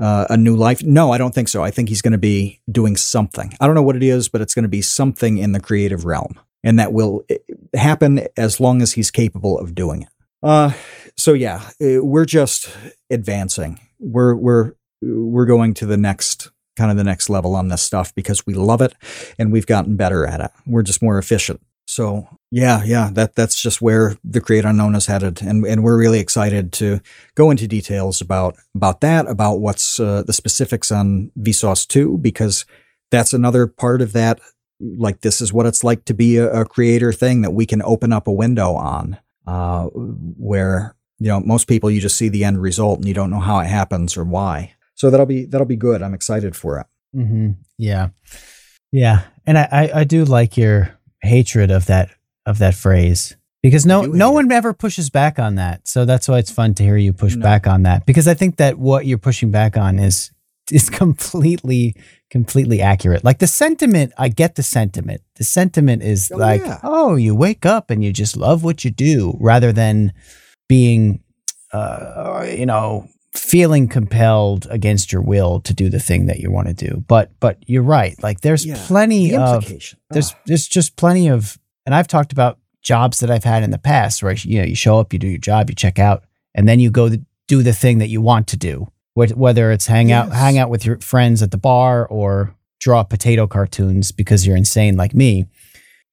uh, 0.00 0.26
a 0.30 0.36
new 0.36 0.56
life? 0.56 0.82
No, 0.82 1.12
I 1.12 1.18
don't 1.18 1.34
think 1.34 1.48
so. 1.48 1.62
I 1.62 1.70
think 1.70 1.88
he's 1.88 2.02
going 2.02 2.12
to 2.12 2.18
be 2.18 2.60
doing 2.70 2.96
something. 2.96 3.52
I 3.60 3.66
don't 3.66 3.74
know 3.74 3.82
what 3.82 3.96
it 3.96 4.02
is, 4.02 4.28
but 4.28 4.40
it's 4.40 4.54
going 4.54 4.64
to 4.64 4.68
be 4.68 4.82
something 4.82 5.38
in 5.38 5.52
the 5.52 5.60
creative 5.60 6.04
realm, 6.04 6.38
and 6.62 6.78
that 6.78 6.92
will 6.92 7.24
eh, 7.28 7.38
happen 7.74 8.26
as 8.36 8.60
long 8.60 8.82
as 8.82 8.92
he's 8.92 9.10
capable 9.10 9.58
of 9.58 9.74
doing 9.74 10.02
it. 10.02 10.08
Uh, 10.42 10.72
so 11.16 11.32
yeah, 11.32 11.70
eh, 11.80 11.98
we're 11.98 12.24
just 12.24 12.70
advancing. 13.10 13.80
We're 13.98 14.34
we're 14.34 14.72
we're 15.02 15.46
going 15.46 15.74
to 15.74 15.86
the 15.86 15.96
next 15.96 16.50
kind 16.76 16.90
of 16.90 16.96
the 16.96 17.04
next 17.04 17.28
level 17.28 17.54
on 17.54 17.68
this 17.68 17.82
stuff 17.82 18.14
because 18.14 18.46
we 18.46 18.54
love 18.54 18.80
it 18.80 18.94
and 19.38 19.52
we've 19.52 19.66
gotten 19.66 19.96
better 19.96 20.26
at 20.26 20.40
it. 20.40 20.50
We're 20.66 20.82
just 20.82 21.02
more 21.02 21.18
efficient. 21.18 21.60
So 21.90 22.28
yeah, 22.52 22.84
yeah, 22.84 23.10
that 23.14 23.34
that's 23.34 23.60
just 23.60 23.82
where 23.82 24.16
the 24.22 24.40
Create 24.40 24.64
Unknown 24.64 24.94
is 24.94 25.06
headed, 25.06 25.42
and 25.42 25.66
and 25.66 25.82
we're 25.82 25.98
really 25.98 26.20
excited 26.20 26.72
to 26.74 27.00
go 27.34 27.50
into 27.50 27.66
details 27.66 28.20
about 28.20 28.56
about 28.76 29.00
that, 29.00 29.26
about 29.26 29.56
what's 29.56 29.98
uh, 29.98 30.22
the 30.24 30.32
specifics 30.32 30.92
on 30.92 31.32
Vsauce 31.36 31.88
two, 31.88 32.16
because 32.18 32.64
that's 33.10 33.32
another 33.32 33.66
part 33.66 34.02
of 34.02 34.12
that. 34.12 34.38
Like 34.78 35.22
this 35.22 35.40
is 35.40 35.52
what 35.52 35.66
it's 35.66 35.82
like 35.82 36.04
to 36.04 36.14
be 36.14 36.36
a, 36.36 36.60
a 36.60 36.64
creator 36.64 37.12
thing 37.12 37.42
that 37.42 37.54
we 37.54 37.66
can 37.66 37.82
open 37.82 38.12
up 38.12 38.28
a 38.28 38.32
window 38.32 38.74
on, 38.74 39.18
uh, 39.48 39.86
where 39.86 40.94
you 41.18 41.26
know 41.26 41.40
most 41.40 41.66
people 41.66 41.90
you 41.90 42.00
just 42.00 42.16
see 42.16 42.28
the 42.28 42.44
end 42.44 42.62
result 42.62 43.00
and 43.00 43.08
you 43.08 43.14
don't 43.14 43.30
know 43.30 43.40
how 43.40 43.58
it 43.58 43.66
happens 43.66 44.16
or 44.16 44.22
why. 44.22 44.74
So 44.94 45.10
that'll 45.10 45.26
be 45.26 45.44
that'll 45.44 45.66
be 45.66 45.74
good. 45.74 46.02
I'm 46.02 46.14
excited 46.14 46.54
for 46.54 46.78
it. 46.78 46.86
hmm 47.12 47.50
Yeah, 47.78 48.10
yeah, 48.92 49.22
and 49.44 49.58
I, 49.58 49.68
I 49.72 49.90
I 50.00 50.04
do 50.04 50.24
like 50.24 50.56
your 50.56 50.99
hatred 51.22 51.70
of 51.70 51.86
that 51.86 52.10
of 52.46 52.58
that 52.58 52.74
phrase 52.74 53.36
because 53.62 53.84
no 53.84 54.02
no 54.02 54.30
one 54.30 54.50
ever 54.50 54.72
pushes 54.72 55.10
back 55.10 55.38
on 55.38 55.56
that. 55.56 55.86
So 55.86 56.04
that's 56.04 56.26
why 56.28 56.38
it's 56.38 56.50
fun 56.50 56.74
to 56.74 56.82
hear 56.82 56.96
you 56.96 57.12
push 57.12 57.36
No. 57.36 57.42
back 57.42 57.66
on 57.66 57.82
that 57.82 58.06
because 58.06 58.26
I 58.26 58.34
think 58.34 58.56
that 58.56 58.78
what 58.78 59.06
you're 59.06 59.18
pushing 59.18 59.50
back 59.50 59.76
on 59.76 59.98
is 59.98 60.30
is 60.72 60.88
completely 61.02 61.94
completely 62.30 62.80
accurate. 62.80 63.24
Like 63.24 63.38
the 63.40 63.46
sentiment, 63.48 64.12
I 64.16 64.28
get 64.28 64.54
the 64.54 64.62
sentiment. 64.62 65.20
The 65.34 65.44
sentiment 65.44 66.02
is 66.04 66.30
Oh, 66.32 66.36
like, 66.38 66.62
yeah. 66.64 66.78
oh, 66.84 67.16
you 67.16 67.34
wake 67.34 67.66
up 67.66 67.90
and 67.90 68.04
you 68.04 68.12
just 68.12 68.36
love 68.36 68.62
what 68.62 68.84
you 68.84 68.90
do, 68.92 69.36
rather 69.40 69.72
than 69.72 70.12
being, 70.68 71.24
uh, 71.72 72.46
you 72.48 72.66
know, 72.66 73.08
feeling 73.32 73.86
compelled 73.88 74.66
against 74.70 75.12
your 75.12 75.22
will 75.22 75.60
to 75.60 75.72
do 75.72 75.88
the 75.88 76.00
thing 76.00 76.26
that 76.26 76.40
you 76.40 76.50
want 76.50 76.66
to 76.68 76.74
do. 76.74 77.04
But 77.06 77.30
but 77.40 77.58
you're 77.66 77.82
right. 77.82 78.20
Like 78.22 78.40
there's 78.40 78.66
Yeah, 78.66 78.82
plenty 78.86 79.30
The 79.30 79.40
of 79.40 79.64
there's 80.10 80.32
Ah. 80.32 80.38
there's 80.46 80.66
just 80.68 80.96
plenty 80.96 81.28
of 81.28 81.58
and 81.86 81.94
I've 81.94 82.08
talked 82.08 82.32
about 82.32 82.58
jobs 82.82 83.20
that 83.20 83.30
I've 83.30 83.44
had 83.44 83.62
in 83.62 83.70
the 83.70 83.78
past 83.78 84.22
where 84.22 84.32
you 84.32 84.58
know 84.58 84.64
you 84.66 84.74
show 84.74 84.98
up, 84.98 85.12
you 85.12 85.18
do 85.18 85.28
your 85.28 85.38
job, 85.38 85.70
you 85.70 85.76
check 85.76 85.98
out, 85.98 86.24
and 86.54 86.68
then 86.68 86.80
you 86.80 86.90
go 86.90 87.08
do 87.46 87.62
the 87.62 87.72
thing 87.72 87.98
that 87.98 88.08
you 88.08 88.20
want 88.20 88.46
to 88.48 88.56
do. 88.56 88.88
Wh- 89.14 89.36
Whether 89.36 89.70
it's 89.70 89.86
hang 89.86 90.10
out 90.12 90.32
hang 90.32 90.58
out 90.58 90.70
with 90.70 90.84
your 90.84 90.98
friends 91.00 91.42
at 91.42 91.50
the 91.52 91.58
bar 91.58 92.06
or 92.06 92.54
draw 92.80 93.02
potato 93.04 93.46
cartoons 93.46 94.10
because 94.12 94.46
you're 94.46 94.56
insane 94.56 94.96
like 94.96 95.14
me. 95.14 95.46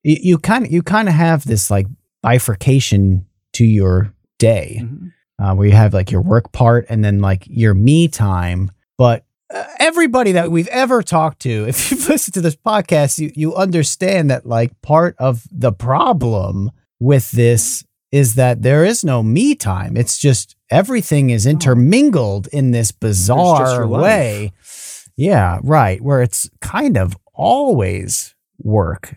You 0.03 0.37
kind 0.37 0.65
of 0.65 0.71
you 0.71 0.83
kind 0.83 1.07
of 1.09 1.15
have 1.15 1.45
this 1.45 1.71
like 1.71 1.87
bifurcation 2.21 3.25
to 3.53 3.65
your 3.65 4.13
day 4.37 4.81
Mhm. 4.83 5.11
Uh, 5.39 5.53
where 5.55 5.67
you 5.67 5.73
have 5.73 5.93
like 5.93 6.11
your 6.11 6.21
work 6.21 6.51
part 6.51 6.85
and 6.89 7.03
then 7.03 7.19
like 7.19 7.45
your 7.47 7.73
me 7.73 8.07
time. 8.07 8.71
But 8.97 9.25
uh, 9.53 9.63
everybody 9.79 10.33
that 10.33 10.51
we've 10.51 10.67
ever 10.67 11.01
talked 11.01 11.41
to, 11.41 11.65
if 11.67 11.91
you've 11.91 12.07
listened 12.09 12.33
to 12.35 12.41
this 12.41 12.55
podcast, 12.55 13.19
you, 13.19 13.31
you 13.35 13.55
understand 13.55 14.29
that 14.31 14.45
like 14.45 14.79
part 14.81 15.15
of 15.19 15.43
the 15.51 15.71
problem 15.71 16.71
with 16.99 17.31
this 17.31 17.83
is 18.11 18.35
that 18.35 18.61
there 18.61 18.85
is 18.85 19.03
no 19.03 19.21
me 19.21 19.53
time. 19.53 19.97
It's 19.97 20.17
just 20.17 20.55
everything 20.69 21.29
is 21.29 21.45
intermingled 21.45 22.47
in 22.47 22.71
this 22.71 22.91
bizarre 22.91 23.85
life. 23.85 24.01
way. 24.01 24.53
Yeah, 25.17 25.59
right. 25.63 26.01
Where 26.01 26.21
it's 26.21 26.49
kind 26.61 26.97
of 26.97 27.17
always 27.33 28.35
work. 28.59 29.15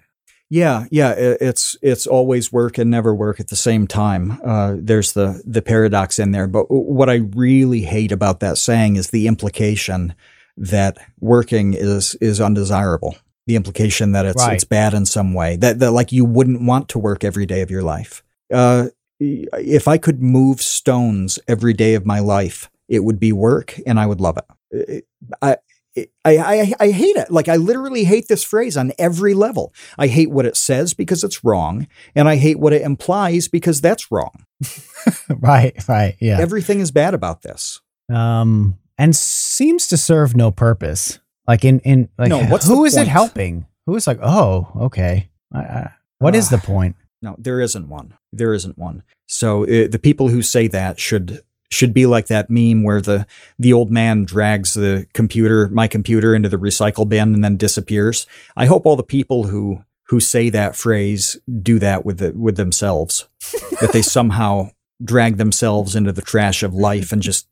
Yeah, 0.52 0.86
yeah, 0.90 1.14
it's 1.16 1.76
it's 1.80 2.08
always 2.08 2.50
work 2.52 2.76
and 2.76 2.90
never 2.90 3.14
work 3.14 3.38
at 3.38 3.48
the 3.48 3.56
same 3.56 3.86
time. 3.86 4.40
Uh, 4.44 4.74
there's 4.78 5.12
the 5.12 5.40
the 5.46 5.62
paradox 5.62 6.18
in 6.18 6.32
there. 6.32 6.48
But 6.48 6.64
what 6.64 7.08
I 7.08 7.16
really 7.36 7.82
hate 7.82 8.10
about 8.10 8.40
that 8.40 8.58
saying 8.58 8.96
is 8.96 9.10
the 9.10 9.28
implication 9.28 10.14
that 10.56 10.98
working 11.20 11.74
is 11.74 12.16
is 12.16 12.40
undesirable. 12.40 13.16
the 13.46 13.56
implication 13.56 14.12
that 14.12 14.26
it's 14.26 14.44
Right. 14.44 14.54
it's 14.54 14.64
bad 14.64 14.92
in 14.94 15.06
some 15.06 15.34
way 15.34 15.56
that 15.56 15.78
that 15.80 15.92
like 15.92 16.12
you 16.12 16.24
wouldn't 16.24 16.62
want 16.62 16.88
to 16.90 16.98
work 16.98 17.24
every 17.24 17.46
day 17.46 17.62
of 17.62 17.70
your 17.70 17.82
life. 17.82 18.22
Uh, 18.52 18.88
if 19.20 19.86
I 19.88 19.98
could 19.98 20.20
move 20.22 20.60
stones 20.62 21.38
every 21.48 21.72
day 21.74 21.94
of 21.94 22.04
my 22.06 22.20
life, 22.20 22.68
it 22.88 23.00
would 23.04 23.18
be 23.20 23.32
work, 23.32 23.78
and 23.86 23.98
I 24.00 24.06
would 24.06 24.20
love 24.20 24.36
it. 24.72 25.04
I. 25.42 25.56
I, 25.96 26.04
I 26.24 26.72
I 26.78 26.90
hate 26.90 27.16
it. 27.16 27.30
Like 27.30 27.48
I 27.48 27.56
literally 27.56 28.04
hate 28.04 28.28
this 28.28 28.44
phrase 28.44 28.76
on 28.76 28.92
every 28.98 29.34
level. 29.34 29.72
I 29.98 30.06
hate 30.06 30.30
what 30.30 30.46
it 30.46 30.56
says 30.56 30.94
because 30.94 31.24
it's 31.24 31.42
wrong, 31.44 31.88
and 32.14 32.28
I 32.28 32.36
hate 32.36 32.58
what 32.60 32.72
it 32.72 32.82
implies 32.82 33.48
because 33.48 33.80
that's 33.80 34.10
wrong. 34.12 34.44
right, 35.28 35.74
right, 35.88 36.16
yeah. 36.20 36.38
Everything 36.40 36.80
is 36.80 36.90
bad 36.90 37.14
about 37.14 37.42
this. 37.42 37.80
um, 38.12 38.76
and 38.98 39.16
seems 39.16 39.86
to 39.88 39.96
serve 39.96 40.36
no 40.36 40.50
purpose. 40.50 41.18
Like 41.48 41.64
in 41.64 41.80
in 41.80 42.08
like, 42.18 42.28
No, 42.28 42.44
what's 42.48 42.66
who 42.66 42.84
is 42.84 42.96
it 42.96 43.08
helping? 43.08 43.66
Who 43.86 43.96
is 43.96 44.06
like, 44.06 44.18
oh, 44.22 44.68
okay. 44.82 45.30
I, 45.52 45.58
I, 45.58 45.92
what 46.18 46.36
is 46.36 46.50
the 46.50 46.58
point? 46.58 46.96
No, 47.22 47.34
there 47.38 47.60
isn't 47.60 47.88
one. 47.88 48.14
There 48.32 48.52
isn't 48.54 48.78
one. 48.78 49.02
So 49.26 49.64
uh, 49.64 49.88
the 49.88 49.98
people 50.00 50.28
who 50.28 50.42
say 50.42 50.68
that 50.68 51.00
should 51.00 51.42
should 51.70 51.94
be 51.94 52.06
like 52.06 52.26
that 52.26 52.50
meme 52.50 52.82
where 52.82 53.00
the 53.00 53.26
the 53.58 53.72
old 53.72 53.90
man 53.90 54.24
drags 54.24 54.74
the 54.74 55.06
computer, 55.12 55.68
my 55.68 55.86
computer, 55.86 56.34
into 56.34 56.48
the 56.48 56.58
recycle 56.58 57.08
bin 57.08 57.34
and 57.34 57.44
then 57.44 57.56
disappears. 57.56 58.26
I 58.56 58.66
hope 58.66 58.86
all 58.86 58.96
the 58.96 59.02
people 59.02 59.44
who 59.44 59.84
who 60.08 60.18
say 60.18 60.50
that 60.50 60.74
phrase 60.74 61.38
do 61.62 61.78
that 61.78 62.04
with 62.04 62.18
the, 62.18 62.32
with 62.32 62.56
themselves. 62.56 63.28
that 63.80 63.92
they 63.92 64.02
somehow 64.02 64.70
drag 65.02 65.36
themselves 65.36 65.94
into 65.94 66.12
the 66.12 66.20
trash 66.20 66.62
of 66.62 66.74
life 66.74 67.12
and 67.12 67.22
just 67.22 67.46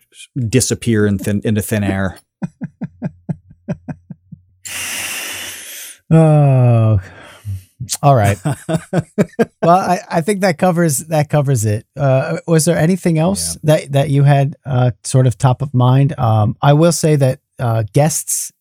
disappear 0.49 1.07
in 1.07 1.19
thin, 1.19 1.41
into 1.45 1.63
thin 1.63 1.85
air. 1.85 2.19
Oh, 6.11 7.01
all 8.03 8.15
right. 8.15 8.39
well, 8.45 9.77
I, 9.77 10.01
I 10.09 10.21
think 10.21 10.41
that 10.41 10.59
covers 10.59 10.99
that 10.99 11.29
covers 11.29 11.65
it. 11.65 11.87
Uh, 11.97 12.39
was 12.47 12.65
there 12.65 12.77
anything 12.77 13.19
else 13.19 13.57
that 13.63 13.93
that 13.93 14.11
you 14.11 14.25
had 14.25 14.57
uh, 14.65 14.93
sort 15.05 15.27
of 15.27 15.39
top 15.39 15.63
of 15.63 15.75
mind? 15.75 16.19
Um, 16.19 16.57
I 16.63 16.73
will 16.73 16.93
say 16.93 17.17
that 17.17 17.41
uh, 17.59 17.85
guests 17.93 18.53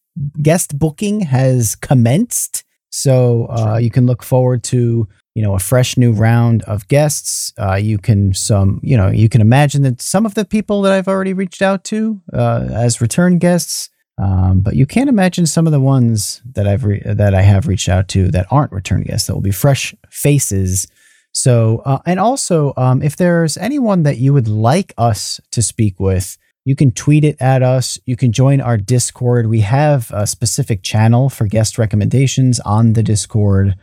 guest 0.41 0.77
booking 0.77 1.21
has 1.21 1.75
commenced, 1.75 2.63
so 2.89 3.47
uh, 3.49 3.77
you 3.77 3.89
can 3.89 4.05
look 4.05 4.23
forward 4.23 4.63
to 4.63 5.07
you 5.35 5.43
know 5.43 5.53
a 5.53 5.59
fresh 5.59 5.97
new 5.97 6.11
round 6.13 6.63
of 6.63 6.87
guests. 6.87 7.53
Uh, 7.59 7.75
you 7.75 7.97
can 7.97 8.33
some 8.33 8.79
you 8.81 8.97
know 8.97 9.09
you 9.09 9.29
can 9.29 9.41
imagine 9.41 9.83
that 9.83 10.01
some 10.01 10.25
of 10.25 10.33
the 10.33 10.45
people 10.45 10.81
that 10.81 10.93
I've 10.93 11.07
already 11.07 11.33
reached 11.33 11.61
out 11.61 11.83
to 11.85 12.21
uh, 12.33 12.67
as 12.71 13.01
return 13.01 13.37
guests. 13.37 13.89
Um, 14.17 14.61
but 14.61 14.75
you 14.75 14.85
can't 14.85 15.09
imagine 15.09 15.45
some 15.45 15.67
of 15.67 15.71
the 15.71 15.79
ones 15.79 16.41
that 16.53 16.67
I've 16.67 16.83
re- 16.83 17.03
that 17.05 17.35
I 17.35 17.41
have 17.41 17.67
reached 17.67 17.87
out 17.87 18.07
to 18.09 18.29
that 18.31 18.47
aren't 18.49 18.71
return 18.71 19.03
guests. 19.03 19.27
That 19.27 19.35
will 19.35 19.41
be 19.41 19.51
fresh 19.51 19.93
faces. 20.09 20.87
So, 21.33 21.83
uh, 21.85 21.99
and 22.05 22.19
also, 22.19 22.73
um, 22.77 23.03
if 23.03 23.15
there's 23.15 23.57
anyone 23.57 24.03
that 24.03 24.17
you 24.17 24.33
would 24.33 24.47
like 24.47 24.93
us 24.97 25.39
to 25.51 25.61
speak 25.61 25.99
with, 25.99 26.35
you 26.65 26.75
can 26.75 26.91
tweet 26.91 27.23
it 27.23 27.37
at 27.39 27.61
us. 27.61 27.99
You 28.05 28.15
can 28.15 28.31
join 28.31 28.59
our 28.59 28.75
Discord. 28.75 29.47
We 29.47 29.61
have 29.61 30.09
a 30.11 30.25
specific 30.25 30.81
channel 30.81 31.29
for 31.29 31.45
guest 31.45 31.77
recommendations 31.77 32.59
on 32.61 32.93
the 32.93 33.03
Discord, 33.03 33.75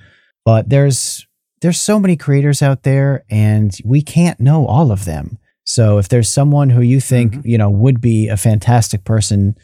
but 0.44 0.68
there's 0.68 1.26
there's 1.62 1.80
so 1.80 2.00
many 2.00 2.16
creators 2.16 2.60
out 2.60 2.82
there, 2.82 3.24
and 3.30 3.74
we 3.84 4.02
can't 4.02 4.40
know 4.40 4.66
all 4.66 4.90
of 4.90 5.04
them. 5.04 5.38
So, 5.62 5.98
if 5.98 6.08
there's 6.08 6.28
someone 6.28 6.70
who 6.70 6.82
you 6.82 7.00
think 7.00 7.36
you 7.44 7.56
know 7.56 7.70
would 7.70 8.00
be 8.00 8.28
a 8.28 8.36
fantastic 8.36 9.04
person 9.04 9.54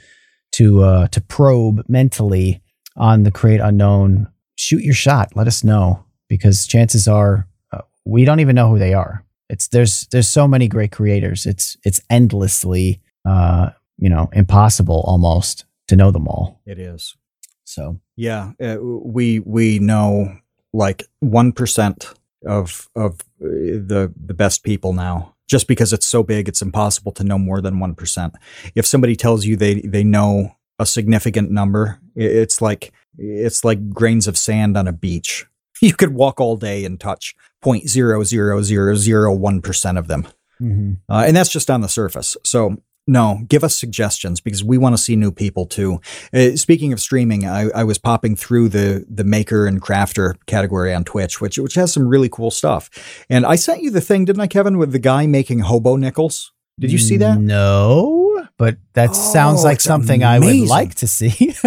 to 0.52 0.82
uh, 0.82 1.08
to 1.08 1.20
probe 1.20 1.84
mentally 1.88 2.62
on 2.96 3.22
the 3.22 3.30
create 3.30 3.60
unknown, 3.60 4.28
shoot 4.56 4.82
your 4.82 4.94
shot. 4.94 5.34
Let 5.36 5.46
us 5.46 5.64
know 5.64 6.04
because 6.28 6.66
chances 6.66 7.08
are 7.08 7.46
uh, 7.72 7.82
we 8.04 8.24
don't 8.24 8.40
even 8.40 8.56
know 8.56 8.68
who 8.68 8.78
they 8.78 8.94
are. 8.94 9.24
It's 9.48 9.68
there's 9.68 10.06
there's 10.12 10.28
so 10.28 10.46
many 10.46 10.68
great 10.68 10.92
creators. 10.92 11.46
It's 11.46 11.76
it's 11.84 12.00
endlessly 12.10 13.00
uh, 13.24 13.70
you 13.98 14.08
know 14.08 14.28
impossible 14.32 15.02
almost 15.06 15.64
to 15.88 15.96
know 15.96 16.10
them 16.10 16.28
all. 16.28 16.60
It 16.66 16.78
is. 16.78 17.16
So 17.64 18.00
Yeah, 18.16 18.52
uh, 18.60 18.76
we 18.80 19.40
we 19.40 19.78
know 19.78 20.36
like 20.72 21.04
one 21.20 21.52
percent 21.52 22.12
of 22.46 22.88
of 22.94 23.20
uh, 23.40 23.48
the 23.88 24.12
the 24.16 24.34
best 24.34 24.62
people 24.62 24.92
now. 24.92 25.36
Just 25.50 25.66
because 25.66 25.92
it's 25.92 26.06
so 26.06 26.22
big, 26.22 26.48
it's 26.48 26.62
impossible 26.62 27.10
to 27.12 27.24
know 27.24 27.38
more 27.38 27.60
than 27.60 27.80
one 27.80 27.94
percent. 27.96 28.34
If 28.76 28.86
somebody 28.86 29.16
tells 29.16 29.44
you 29.44 29.56
they 29.56 29.80
they 29.80 30.04
know 30.04 30.54
a 30.78 30.86
significant 30.86 31.50
number, 31.50 31.98
it's 32.14 32.62
like 32.62 32.92
it's 33.18 33.64
like 33.64 33.90
grains 33.90 34.28
of 34.28 34.38
sand 34.38 34.76
on 34.76 34.88
a 34.88 34.92
beach. 34.92 35.46
You 35.82 35.94
could 35.94 36.12
walk 36.12 36.40
all 36.40 36.58
day 36.58 36.84
and 36.84 37.00
touch 37.00 37.34
point 37.62 37.88
zero 37.88 38.22
zero 38.22 38.60
zero 38.62 38.94
zero 38.96 39.32
one 39.34 39.62
percent 39.62 39.96
of 39.96 40.08
them. 40.08 40.28
Uh, 41.08 41.24
and 41.26 41.34
that's 41.34 41.48
just 41.50 41.70
on 41.70 41.80
the 41.80 41.88
surface. 41.88 42.36
So, 42.44 42.76
no, 43.10 43.40
give 43.48 43.64
us 43.64 43.74
suggestions 43.74 44.40
because 44.40 44.62
we 44.62 44.78
want 44.78 44.96
to 44.96 45.02
see 45.02 45.16
new 45.16 45.32
people 45.32 45.66
too. 45.66 46.00
Uh, 46.32 46.56
speaking 46.56 46.92
of 46.92 47.00
streaming, 47.00 47.44
I, 47.46 47.68
I 47.74 47.82
was 47.84 47.98
popping 47.98 48.36
through 48.36 48.68
the 48.68 49.04
the 49.08 49.24
maker 49.24 49.66
and 49.66 49.82
crafter 49.82 50.34
category 50.46 50.94
on 50.94 51.02
Twitch, 51.04 51.40
which 51.40 51.58
which 51.58 51.74
has 51.74 51.92
some 51.92 52.06
really 52.06 52.28
cool 52.28 52.50
stuff. 52.50 52.88
And 53.28 53.44
I 53.44 53.56
sent 53.56 53.82
you 53.82 53.90
the 53.90 54.00
thing, 54.00 54.24
didn't 54.24 54.40
I, 54.40 54.46
Kevin, 54.46 54.78
with 54.78 54.92
the 54.92 55.00
guy 55.00 55.26
making 55.26 55.58
hobo 55.60 55.96
nickels? 55.96 56.52
Did 56.78 56.92
you 56.92 56.98
see 56.98 57.16
that? 57.18 57.38
No, 57.40 58.46
but 58.56 58.78
that 58.94 59.14
sounds 59.14 59.60
Oh, 59.60 59.64
like 59.64 59.76
it's 59.76 59.84
something 59.84 60.22
I 60.22 60.38
would 60.38 60.68
like 60.68 60.94
to 60.96 61.06
see. 61.08 61.54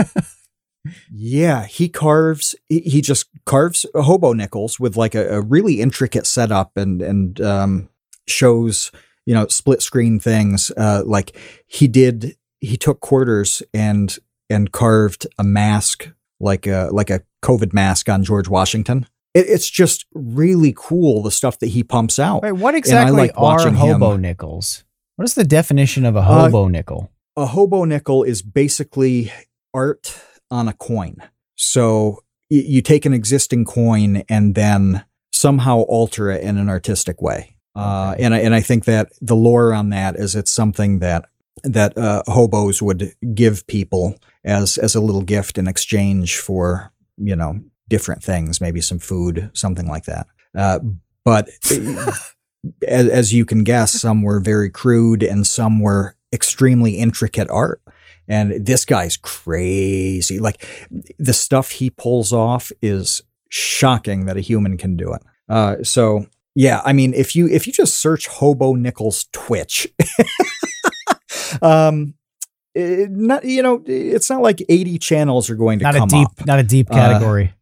Yeah, 1.09 1.65
he 1.65 1.87
carves. 1.87 2.55
He 2.67 2.81
he 2.81 3.01
just 3.01 3.27
carves 3.45 3.85
hobo 3.95 4.33
nickels 4.33 4.81
with 4.81 4.97
like 4.97 5.15
a, 5.15 5.37
a 5.37 5.41
really 5.41 5.79
intricate 5.79 6.27
setup 6.27 6.75
and 6.75 7.01
and 7.01 7.39
um, 7.39 7.89
shows 8.27 8.91
you 9.25 9.33
know 9.33 9.47
split 9.47 9.81
screen 9.81 10.19
things. 10.19 10.71
Uh, 10.75 11.03
like 11.05 11.35
he 11.67 11.87
did, 11.87 12.35
he 12.59 12.77
took 12.77 12.99
quarters 12.99 13.61
and 13.73 14.17
and 14.49 14.71
carved 14.71 15.27
a 15.37 15.43
mask 15.43 16.09
like 16.39 16.67
a 16.67 16.89
like 16.91 17.09
a 17.09 17.21
COVID 17.43 17.73
mask 17.73 18.09
on 18.09 18.23
George 18.23 18.47
Washington. 18.47 19.07
It, 19.33 19.45
it's 19.47 19.69
just 19.69 20.05
really 20.13 20.73
cool 20.75 21.23
the 21.23 21.31
stuff 21.31 21.59
that 21.59 21.67
he 21.67 21.83
pumps 21.83 22.19
out. 22.19 22.43
Wait, 22.43 22.51
what 22.53 22.75
exactly 22.75 23.17
like 23.17 23.31
are 23.37 23.43
watching 23.43 23.75
him. 23.75 23.99
hobo 23.99 24.17
nickels? 24.17 24.83
What 25.15 25.25
is 25.25 25.35
the 25.35 25.43
definition 25.45 26.05
of 26.05 26.15
a 26.15 26.19
Uh, 26.19 26.45
hobo 26.45 26.67
nickel? 26.67 27.11
a 27.35 27.47
hobo 27.47 27.83
nickel 27.83 28.23
is 28.23 28.41
basically 28.43 29.31
art 29.73 30.15
on 30.51 30.67
a 30.67 30.73
coin. 30.73 31.15
So 31.55 32.19
y- 32.51 32.63
you 32.67 32.81
take 32.81 33.05
an 33.07 33.13
existing 33.13 33.65
coin 33.65 34.23
and 34.29 34.53
then 34.53 35.03
somehow 35.31 35.79
alter 35.79 36.29
it 36.29 36.43
in 36.43 36.57
an 36.57 36.69
artistic 36.69 37.21
way. 37.21 37.52
Uh, 37.75 38.15
and 38.19 38.33
I, 38.33 38.39
and 38.39 38.53
I 38.53 38.61
think 38.61 38.85
that 38.85 39.11
the 39.21 39.35
lore 39.35 39.73
on 39.73 39.89
that 39.89 40.15
is 40.15 40.35
it's 40.35 40.51
something 40.51 40.99
that 40.99 41.25
that 41.63 41.97
uh, 41.97 42.23
hobos 42.27 42.81
would 42.81 43.13
give 43.33 43.65
people 43.67 44.15
as 44.43 44.77
as 44.77 44.95
a 44.95 45.01
little 45.01 45.21
gift 45.21 45.57
in 45.57 45.67
exchange 45.67 46.37
for 46.37 46.91
you 47.17 47.35
know 47.35 47.59
different 47.89 48.23
things, 48.23 48.61
maybe 48.61 48.81
some 48.81 48.99
food, 48.99 49.51
something 49.53 49.87
like 49.87 50.05
that. 50.05 50.27
Uh, 50.55 50.79
but 51.23 51.49
as, 52.87 53.07
as 53.07 53.33
you 53.33 53.45
can 53.45 53.63
guess, 53.63 53.91
some 53.93 54.21
were 54.21 54.39
very 54.39 54.69
crude 54.69 55.23
and 55.23 55.45
some 55.45 55.79
were 55.79 56.15
extremely 56.31 56.93
intricate 56.93 57.49
art. 57.49 57.81
And 58.27 58.65
this 58.65 58.85
guy's 58.85 59.17
crazy. 59.17 60.39
Like 60.39 60.65
the 61.19 61.33
stuff 61.33 61.71
he 61.71 61.89
pulls 61.89 62.31
off 62.31 62.71
is 62.81 63.21
shocking 63.49 64.25
that 64.25 64.37
a 64.37 64.41
human 64.41 64.77
can 64.77 64.95
do 64.95 65.13
it. 65.13 65.21
Uh, 65.49 65.83
so 65.83 66.25
yeah, 66.55 66.81
I 66.85 66.93
mean, 66.93 67.13
if 67.13 67.35
you 67.35 67.47
if 67.47 67.65
you 67.67 67.73
just 67.73 67.95
search 67.99 68.27
Hobo 68.27 68.73
Nickels 68.75 69.25
Twitch, 69.31 69.87
um, 71.61 72.13
it, 72.75 73.11
not 73.11 73.43
you 73.45 73.61
know, 73.61 73.83
it's 73.85 74.29
not 74.29 74.41
like 74.41 74.63
eighty 74.69 74.97
channels 74.97 75.49
are 75.49 75.55
going 75.55 75.79
to 75.79 75.83
Not 75.83 75.95
a 75.95 75.99
come 75.99 76.09
deep, 76.09 76.27
up. 76.39 76.45
not 76.45 76.59
a 76.59 76.63
deep 76.63 76.87
Uh, 76.91 76.93
category. 76.95 77.53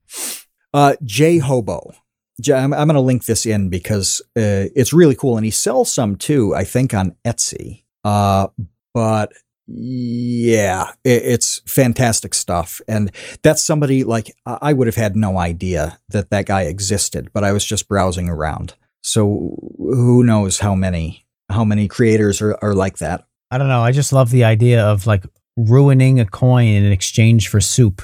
Uh, 0.73 0.95
J 1.03 1.37
Hobo. 1.39 1.93
J- 2.41 2.53
I'm, 2.53 2.73
I'm 2.73 2.87
going 2.87 2.95
to 2.95 3.01
link 3.01 3.25
this 3.25 3.45
in 3.45 3.69
because 3.69 4.21
uh, 4.37 4.71
it's 4.75 4.93
really 4.93 5.15
cool, 5.15 5.35
and 5.37 5.45
he 5.45 5.51
sells 5.51 5.91
some 5.93 6.15
too. 6.15 6.55
I 6.55 6.63
think 6.63 6.93
on 6.93 7.15
Etsy. 7.25 7.83
Uh, 8.03 8.47
but 8.93 9.31
yeah, 9.67 10.91
it's 11.03 11.61
fantastic 11.65 12.33
stuff, 12.33 12.81
and 12.87 13.11
that's 13.43 13.63
somebody 13.63 14.03
like 14.03 14.35
I 14.45 14.73
would 14.73 14.87
have 14.87 14.95
had 14.95 15.15
no 15.15 15.37
idea 15.37 15.99
that 16.09 16.29
that 16.29 16.45
guy 16.45 16.63
existed, 16.63 17.29
but 17.33 17.43
I 17.43 17.51
was 17.51 17.65
just 17.65 17.87
browsing 17.87 18.29
around. 18.29 18.75
So 19.01 19.57
who 19.77 20.23
knows 20.23 20.59
how 20.59 20.75
many 20.75 21.25
how 21.49 21.63
many 21.63 21.87
creators 21.87 22.41
are, 22.41 22.57
are 22.61 22.73
like 22.73 22.97
that? 22.97 23.25
I 23.49 23.57
don't 23.57 23.67
know. 23.67 23.81
I 23.81 23.91
just 23.91 24.13
love 24.13 24.31
the 24.31 24.45
idea 24.45 24.83
of 24.85 25.05
like 25.05 25.25
ruining 25.57 26.19
a 26.19 26.25
coin 26.25 26.67
in 26.67 26.91
exchange 26.91 27.49
for 27.49 27.59
soup. 27.59 28.01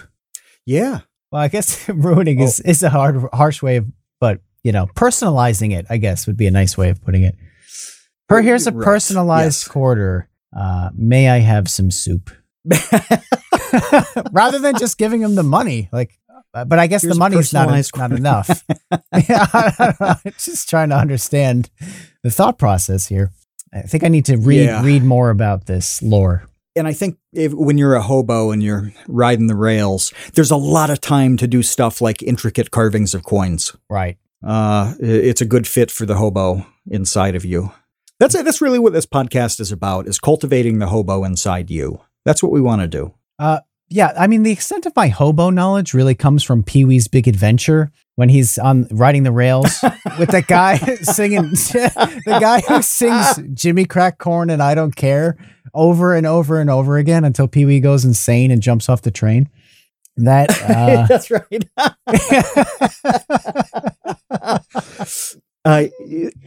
Yeah, 0.66 1.02
Well, 1.32 1.42
I 1.42 1.48
guess 1.48 1.88
ruining 1.90 2.40
is, 2.40 2.62
oh. 2.64 2.70
is 2.70 2.84
a 2.84 2.90
hard, 2.90 3.24
harsh 3.34 3.62
way 3.62 3.78
of, 3.78 3.88
but 4.20 4.42
you 4.64 4.72
know, 4.72 4.88
personalizing 4.88 5.74
it, 5.74 5.86
I 5.90 5.98
guess, 5.98 6.28
would 6.28 6.36
be 6.36 6.48
a 6.48 6.52
nice 6.52 6.78
way 6.78 6.90
of 6.90 7.02
putting 7.02 7.24
it. 7.24 7.36
Per, 8.28 8.42
here's 8.42 8.68
a 8.68 8.72
Right, 8.72 8.84
personalized 8.84 9.64
yes. 9.64 9.68
quarter. 9.68 10.30
Uh, 10.56 10.90
may 10.96 11.30
I 11.30 11.40
have 11.40 11.70
some 11.70 11.92
soup? 11.92 12.30
Rather 14.32 14.60
than 14.60 14.78
just 14.78 14.98
giving 14.98 15.22
him 15.22 15.36
the 15.36 15.44
money, 15.44 15.90
like 15.92 16.18
Uh, 16.54 16.66
But 16.66 16.80
I 16.80 16.88
guess 16.88 17.02
Here's 17.04 17.14
the 17.14 17.18
a 17.18 17.20
money's 17.20 17.54
not 17.54 17.70
not 17.98 18.12
enough. 18.12 18.64
yeah, 19.30 19.46
I 19.54 20.16
don't 20.24 20.38
just 20.38 20.70
trying 20.70 20.90
to 20.90 20.96
understand 20.98 21.70
the 22.24 22.32
thought 22.32 22.58
process 22.58 23.08
here. 23.08 23.32
I 23.74 23.82
think 23.82 24.04
I 24.04 24.08
need 24.08 24.26
to 24.26 24.38
read 24.38 24.66
Yeah. 24.66 24.84
read 24.84 25.04
more 25.04 25.30
about 25.30 25.66
this 25.66 26.02
lore. 26.02 26.44
and 26.76 26.88
I 26.88 26.94
think 26.94 27.18
if, 27.34 27.54
when 27.54 27.78
you're 27.78 27.96
a 27.96 28.02
hobo 28.02 28.52
and 28.52 28.62
you're 28.64 28.92
riding 29.08 29.48
the 29.48 29.56
rails, 29.56 30.14
there's 30.34 30.52
a 30.52 30.56
lot 30.58 30.90
of 30.90 31.00
time 31.02 31.36
to 31.38 31.48
do 31.48 31.64
stuff 31.64 32.02
like 32.02 32.22
intricate 32.24 32.70
carvings 32.72 33.14
of 33.16 33.24
coins. 33.24 33.76
Right. 33.90 34.18
Uh, 34.44 34.94
it's 35.00 35.42
a 35.42 35.46
good 35.46 35.68
fit 35.68 35.92
for 35.92 36.06
the 36.06 36.16
hobo 36.16 36.66
inside 36.90 37.36
of 37.36 37.44
you. 37.44 37.72
That's 38.20 38.36
it. 38.36 38.46
That's 38.46 38.62
really 38.62 38.80
what 38.80 38.94
this 38.94 39.06
podcast 39.06 39.60
is 39.60 39.72
about: 39.72 40.08
is 40.08 40.20
cultivating 40.20 40.80
the 40.80 40.88
hobo 40.88 41.24
inside 41.24 41.70
you. 41.70 42.02
That's 42.26 42.42
what 42.42 42.52
we 42.52 42.62
want 42.62 42.82
to 42.82 42.88
do. 42.88 43.14
Uh, 43.40 43.60
yeah, 43.90 44.14
I 44.18 44.28
mean, 44.28 44.44
the 44.44 44.52
extent 44.52 44.86
of 44.86 44.96
my 44.96 45.08
hobo 45.08 45.50
knowledge 45.50 45.94
really 45.94 46.16
comes 46.16 46.44
from 46.44 46.62
Pee 46.62 46.84
Wee's 46.84 47.08
Big 47.08 47.28
Adventure 47.28 47.92
when 48.16 48.28
he's 48.28 48.58
on 48.58 48.88
riding 48.92 49.24
the 49.24 49.32
rails 49.32 49.82
with 50.20 50.30
that 50.30 50.48
guy 50.48 50.78
singing, 51.02 51.44
the 51.52 52.38
guy 52.42 52.60
who 52.62 52.82
sings 52.82 53.40
Jimmy 53.54 53.86
Crack 53.86 54.18
Corn 54.18 54.50
and 54.50 54.62
I 54.62 54.76
Don't 54.76 54.96
Care 54.96 55.38
over 55.74 56.16
and 56.16 56.28
over 56.28 56.60
and 56.60 56.70
over 56.70 56.98
again 56.98 57.24
until 57.24 57.48
Pee 57.48 57.66
Wee 57.66 57.80
goes 57.80 58.04
insane 58.04 58.52
and 58.52 58.62
jumps 58.62 58.90
off 58.90 59.04
the 59.04 59.12
train. 59.12 59.50
That, 60.18 60.50
uh, 60.64 61.06
That's 61.08 61.32
right. 61.32 61.64
I, 65.68 65.92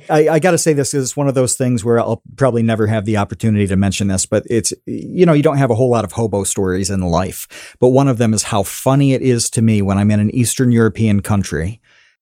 I 0.08 0.28
I 0.28 0.38
got 0.38 0.52
to 0.52 0.58
say 0.58 0.72
this 0.72 0.94
is 0.94 1.16
one 1.16 1.28
of 1.28 1.34
those 1.34 1.54
things 1.54 1.84
where 1.84 2.00
I'll 2.00 2.22
probably 2.36 2.62
never 2.62 2.86
have 2.86 3.04
the 3.04 3.18
opportunity 3.18 3.66
to 3.66 3.76
mention 3.76 4.08
this, 4.08 4.24
but 4.24 4.44
it's 4.48 4.72
you 4.86 5.26
know 5.26 5.32
you 5.32 5.42
don't 5.42 5.58
have 5.58 5.70
a 5.70 5.74
whole 5.74 5.90
lot 5.90 6.04
of 6.04 6.12
hobo 6.12 6.44
stories 6.44 6.90
in 6.90 7.00
life, 7.00 7.76
but 7.80 7.88
one 7.88 8.08
of 8.08 8.18
them 8.18 8.32
is 8.32 8.44
how 8.44 8.62
funny 8.62 9.12
it 9.12 9.22
is 9.22 9.50
to 9.50 9.62
me 9.62 9.82
when 9.82 9.98
I'm 9.98 10.10
in 10.10 10.20
an 10.20 10.34
Eastern 10.34 10.72
European 10.72 11.20
country 11.20 11.80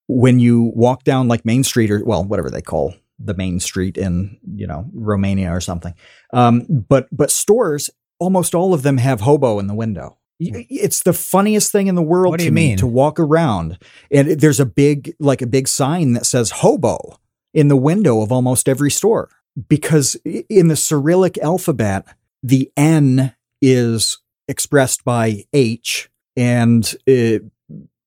when 0.09 0.41
you 0.41 0.73
walk 0.75 1.05
down 1.05 1.29
like 1.29 1.45
Main 1.45 1.62
Street 1.62 1.91
or 1.91 2.03
well 2.05 2.25
whatever 2.25 2.51
they 2.51 2.62
call 2.62 2.95
the 3.20 3.35
main 3.35 3.61
street 3.61 3.97
in 3.97 4.39
you 4.55 4.66
know 4.66 4.89
Romania 4.93 5.53
or 5.53 5.61
something, 5.61 5.95
um, 6.33 6.66
but 6.69 7.07
but 7.12 7.31
stores 7.31 7.91
almost 8.19 8.55
all 8.55 8.75
of 8.75 8.83
them 8.83 8.99
have 8.99 9.20
hobo 9.20 9.61
in 9.61 9.69
the 9.69 9.75
window. 9.75 10.18
Y- 10.40 10.66
It's 10.70 11.02
the 11.02 11.12
funniest 11.12 11.73
thing 11.73 11.86
in 11.89 11.94
the 11.97 12.02
world 12.02 12.31
What 12.32 12.39
do 12.40 12.44
to 12.44 12.47
you 12.47 12.52
me 12.52 12.69
mean? 12.69 12.77
to 12.78 12.86
walk 12.86 13.19
around 13.19 13.78
and 14.10 14.31
there's 14.40 14.60
a 14.60 14.66
big 14.66 15.15
like 15.19 15.43
a 15.43 15.47
big 15.47 15.66
sign 15.69 16.12
that 16.12 16.27
says 16.27 16.51
hobo 16.51 17.19
in 17.55 17.69
the 17.69 17.77
window 17.77 18.20
of 18.23 18.31
almost 18.31 18.69
every 18.69 18.90
store 18.90 19.28
because 19.69 20.15
in 20.24 20.69
the 20.69 20.77
cyrillic 20.77 21.39
alphabet 21.39 22.06
the 22.43 22.70
n 22.77 23.35
is 23.60 24.19
expressed 24.47 25.05
by 25.05 25.44
h 25.52 26.09
and 26.36 26.94
uh, 27.09 27.39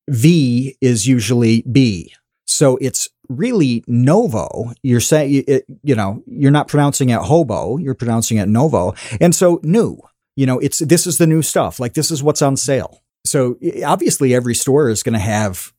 v 0.08 0.76
is 0.80 1.06
usually 1.06 1.62
b. 1.70 2.14
So 2.46 2.76
it's 2.80 3.08
really 3.28 3.84
novo. 3.86 4.72
You're 4.82 5.00
saying 5.00 5.44
you 5.82 5.94
know 5.94 6.22
you're 6.26 6.50
not 6.50 6.68
pronouncing 6.68 7.10
it 7.10 7.20
hobo 7.20 7.76
you're 7.78 7.94
pronouncing 7.94 8.38
it 8.38 8.48
novo. 8.48 8.94
And 9.20 9.34
so 9.34 9.60
new 9.62 9.98
you 10.36 10.46
know 10.46 10.58
it's 10.58 10.78
this 10.78 11.06
is 11.06 11.18
the 11.18 11.26
new 11.26 11.42
stuff. 11.42 11.78
Like 11.80 11.94
this 11.94 12.10
is 12.10 12.22
what's 12.22 12.42
on 12.42 12.56
sale. 12.56 13.02
So 13.24 13.56
obviously 13.84 14.34
every 14.34 14.54
store 14.54 14.88
is 14.88 15.02
going 15.02 15.12
to 15.14 15.18
have 15.18 15.72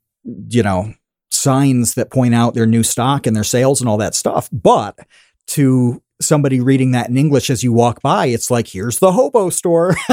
you 0.49 0.63
know 0.63 0.93
signs 1.29 1.95
that 1.95 2.11
point 2.11 2.33
out 2.35 2.53
their 2.53 2.65
new 2.67 2.83
stock 2.83 3.25
and 3.27 3.35
their 3.35 3.43
sales 3.43 3.81
and 3.81 3.89
all 3.89 3.97
that 3.97 4.15
stuff. 4.15 4.49
But 4.51 4.97
to 5.47 6.01
somebody 6.21 6.61
reading 6.61 6.91
that 6.91 7.09
in 7.09 7.17
english 7.17 7.49
as 7.49 7.63
you 7.65 7.73
walk 7.73 8.01
by 8.01 8.27
it's 8.27 8.49
like 8.49 8.67
here's 8.67 8.99
the 8.99 9.11
hobo 9.11 9.49
store. 9.49 9.95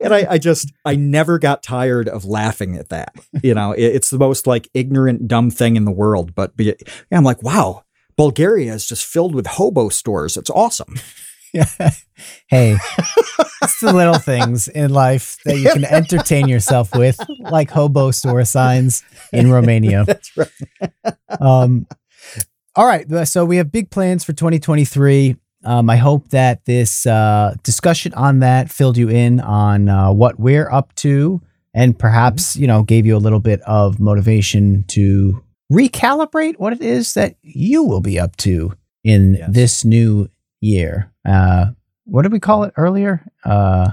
And 0.00 0.12
I, 0.12 0.26
I 0.32 0.38
just 0.38 0.70
i 0.84 0.96
never 0.96 1.38
got 1.38 1.62
tired 1.62 2.08
of 2.08 2.26
laughing 2.26 2.76
at 2.76 2.90
that. 2.90 3.14
You 3.42 3.54
know 3.54 3.72
it- 3.72 3.94
it's 3.94 4.10
the 4.10 4.18
most 4.18 4.46
like 4.46 4.68
ignorant 4.74 5.26
dumb 5.26 5.50
thing 5.50 5.76
in 5.76 5.84
the 5.86 5.90
world 5.90 6.34
but, 6.34 6.52
yeah, 6.58 6.72
i'm 7.10 7.24
like 7.24 7.42
wow 7.42 7.84
bulgaria 8.16 8.74
is 8.74 8.86
just 8.86 9.04
filled 9.06 9.34
with 9.34 9.46
hobo 9.46 9.88
stores. 9.88 10.36
It's 10.36 10.50
awesome 10.50 10.96
hey, 12.48 12.76
it's 13.62 13.80
the 13.80 13.92
little 13.92 14.18
things 14.18 14.68
in 14.68 14.92
life 14.92 15.38
that 15.44 15.58
you 15.58 15.70
can 15.72 15.84
entertain 15.84 16.48
yourself 16.48 16.94
with, 16.94 17.18
like 17.40 17.70
hobo 17.70 18.10
store 18.10 18.44
signs 18.44 19.02
in 19.32 19.50
Romania. 19.50 20.04
that's 20.06 20.30
right 20.36 21.14
Um, 21.40 21.86
all 22.76 22.86
right. 22.86 23.06
So 23.28 23.44
we 23.44 23.56
have 23.58 23.70
big 23.70 23.90
plans 23.90 24.24
for 24.24 24.32
2023. 24.32 25.36
Um, 25.64 25.88
I 25.88 25.96
hope 25.96 26.28
that 26.30 26.64
this 26.66 27.06
uh, 27.06 27.54
discussion 27.62 28.12
on 28.14 28.40
that 28.40 28.70
filled 28.70 28.96
you 28.98 29.08
in 29.08 29.40
on 29.40 29.88
uh, 29.88 30.12
what 30.12 30.38
we're 30.38 30.70
up 30.70 30.94
to 30.96 31.40
and 31.72 31.98
perhaps, 31.98 32.56
you 32.56 32.66
know, 32.66 32.82
gave 32.82 33.06
you 33.06 33.16
a 33.16 33.18
little 33.18 33.40
bit 33.40 33.60
of 33.62 33.98
motivation 33.98 34.84
to 34.88 35.42
recalibrate 35.72 36.58
what 36.58 36.72
it 36.72 36.82
is 36.82 37.14
that 37.14 37.36
you 37.42 37.82
will 37.82 38.00
be 38.00 38.18
up 38.18 38.36
to 38.36 38.72
in 39.02 39.34
Yes. 39.34 39.50
this 39.52 39.84
new 39.84 40.28
year. 40.64 41.12
Uh, 41.24 41.66
what 42.04 42.22
did 42.22 42.32
we 42.32 42.40
call 42.40 42.64
it 42.64 42.72
earlier? 42.76 43.24
Uh, 43.44 43.92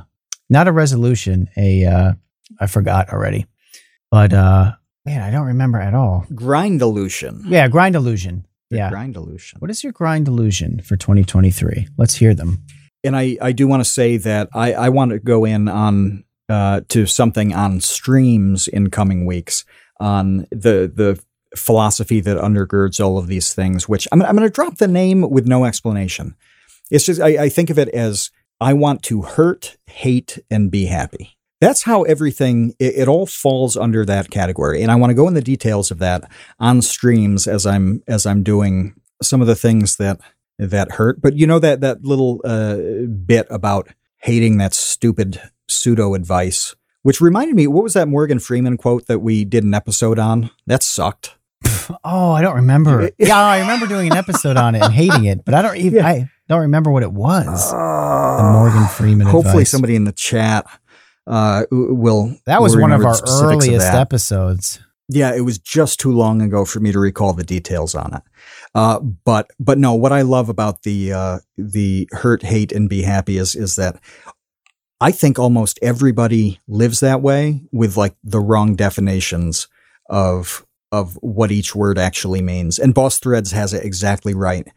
not 0.49 0.67
a 0.67 0.71
resolution, 0.71 1.47
a, 1.57 1.85
uh, 1.85 2.13
I 2.59 2.67
forgot 2.67 3.09
already, 3.09 3.45
but, 4.09 4.33
uh, 4.33 4.73
man, 5.05 5.21
I 5.21 5.31
don't 5.31 5.47
remember 5.47 5.79
at 5.79 5.93
all. 5.93 6.25
grindolution 6.31 7.41
Yeah, 7.45 7.67
grindolution. 7.69 8.43
Yeah. 8.69 8.89
grindolution 8.89 9.59
What 9.59 9.69
is 9.71 9.83
your 9.83 9.93
grindolution 9.93 10.83
for 10.83 10.95
2023? 10.95 11.87
Let's 11.97 12.15
hear 12.15 12.33
them. 12.33 12.63
and 13.03 13.15
I, 13.15 13.37
I 13.41 13.51
do 13.51 13.67
want 13.67 13.83
to 13.83 13.89
say 13.89 14.17
that 14.17 14.47
I, 14.53 14.73
I 14.73 14.89
want 14.89 15.11
to 15.11 15.19
go 15.19 15.43
in 15.45 15.67
on 15.67 16.23
uh, 16.49 16.81
to 16.89 17.05
something 17.05 17.53
on 17.53 17.79
streams 17.81 18.67
in 18.67 18.89
coming 18.89 19.25
weeks 19.25 19.65
on 19.99 20.47
the 20.51 20.91
the 20.93 21.21
philosophy 21.55 22.21
that 22.21 22.37
undergirds 22.37 23.03
all 23.03 23.17
of 23.17 23.27
these 23.27 23.53
things. 23.53 23.87
Which 23.89 24.07
I'm 24.11 24.21
I'm 24.21 24.35
going 24.35 24.47
to 24.47 24.53
drop 24.53 24.77
the 24.77 24.87
name 24.87 25.29
with 25.29 25.47
no 25.47 25.65
explanation. 25.65 26.35
It's 26.91 27.05
just 27.05 27.21
I, 27.21 27.45
I 27.45 27.49
think 27.49 27.69
of 27.69 27.79
it 27.79 27.89
as 27.89 28.29
I 28.59 28.73
want 28.73 29.01
to 29.03 29.23
hurt, 29.23 29.77
hate, 29.87 30.37
and 30.51 30.69
be 30.69 30.85
happy. 30.85 31.37
That's 31.59 31.83
how 31.83 32.03
everything 32.03 32.73
it, 32.79 32.95
it 32.95 33.07
all 33.07 33.25
falls 33.25 33.77
under 33.77 34.05
that 34.05 34.29
category, 34.29 34.81
and 34.81 34.91
I 34.91 34.95
want 34.95 35.09
to 35.11 35.15
go 35.15 35.27
in 35.27 35.33
the 35.33 35.41
details 35.41 35.91
of 35.91 35.99
that 35.99 36.29
on 36.59 36.81
streams 36.81 37.47
as 37.47 37.65
I'm 37.65 38.03
as 38.07 38.25
I'm 38.25 38.43
doing 38.43 38.95
some 39.23 39.41
of 39.41 39.47
the 39.47 39.55
things 39.55 39.95
that 39.97 40.19
that 40.59 40.91
hurt. 40.93 41.21
But 41.21 41.35
you 41.35 41.47
know 41.47 41.59
that 41.59 41.81
that 41.81 42.03
little 42.03 42.41
uh, 42.43 42.77
bit 43.25 43.47
about 43.49 43.89
hating 44.17 44.57
that 44.57 44.73
stupid 44.73 45.41
pseudo 45.67 46.13
advice, 46.13 46.75
which 47.03 47.21
reminded 47.21 47.55
me, 47.55 47.67
what 47.67 47.83
was 47.83 47.93
that 47.93 48.07
Morgan 48.07 48.39
Freeman 48.39 48.77
quote 48.77 49.07
that 49.07 49.19
we 49.19 49.45
did 49.45 49.63
an 49.63 49.73
episode 49.73 50.19
on? 50.19 50.51
That 50.67 50.83
sucked. 50.83 51.37
Oh, 52.05 52.31
I 52.31 52.41
don't 52.41 52.55
remember. 52.55 53.09
yeah, 53.17 53.37
I 53.37 53.59
remember 53.59 53.85
doing 53.85 54.09
an 54.09 54.17
episode 54.17 54.55
on 54.55 54.75
it 54.75 54.81
and 54.81 54.93
hating 54.93 55.25
it, 55.25 55.43
but 55.43 55.53
I 55.53 55.61
don't 55.61 55.75
even 55.87 55.99
Yeah. 55.99 56.07
I 56.07 56.30
don't 56.51 56.61
remember 56.61 56.91
what 56.91 57.03
it 57.03 57.13
was. 57.13 57.71
the 57.71 58.51
Morgan 58.51 58.87
Freeman 58.87 59.27
Hopefully, 59.27 59.61
advice. 59.63 59.71
somebody 59.71 59.95
in 59.95 60.03
the 60.03 60.11
chat 60.11 60.65
uh, 61.27 61.63
will. 61.71 62.35
that 62.45 62.61
was 62.61 62.75
will 62.75 62.81
one 62.81 62.91
of 62.91 63.03
our 63.03 63.17
earliest 63.27 63.91
that. 63.91 63.95
episodes. 63.95 64.79
Yeah, 65.09 65.33
it 65.33 65.41
was 65.41 65.57
just 65.57 65.99
too 65.99 66.11
long 66.11 66.41
ago 66.41 66.63
for 66.63 66.79
me 66.79 66.91
to 66.91 66.99
recall 66.99 67.33
the 67.33 67.43
details 67.43 67.95
on 67.95 68.13
it. 68.13 68.21
Uh, 68.73 68.99
but 68.99 69.49
but 69.59 69.77
no, 69.77 69.93
what 69.93 70.13
I 70.13 70.21
love 70.21 70.47
about 70.47 70.83
the 70.83 71.13
uh, 71.13 71.39
the 71.57 72.07
hurt, 72.11 72.43
hate, 72.43 72.71
and 72.71 72.89
be 72.89 73.01
happy 73.01 73.37
is 73.37 73.55
is 73.55 73.75
that 73.75 73.99
I 75.01 75.11
think 75.11 75.39
almost 75.39 75.79
everybody 75.81 76.59
lives 76.67 76.99
that 76.99 77.21
way 77.21 77.61
with 77.71 77.97
like 77.97 78.15
the 78.23 78.39
wrong 78.39 78.75
definitions 78.75 79.67
of 80.09 80.65
of 80.91 81.15
what 81.21 81.51
each 81.51 81.75
word 81.75 81.97
actually 81.97 82.41
means. 82.41 82.77
And 82.77 82.93
Boss 82.93 83.19
Threads 83.19 83.51
has 83.51 83.73
it 83.73 83.83
exactly 83.83 84.33
right. 84.33 84.67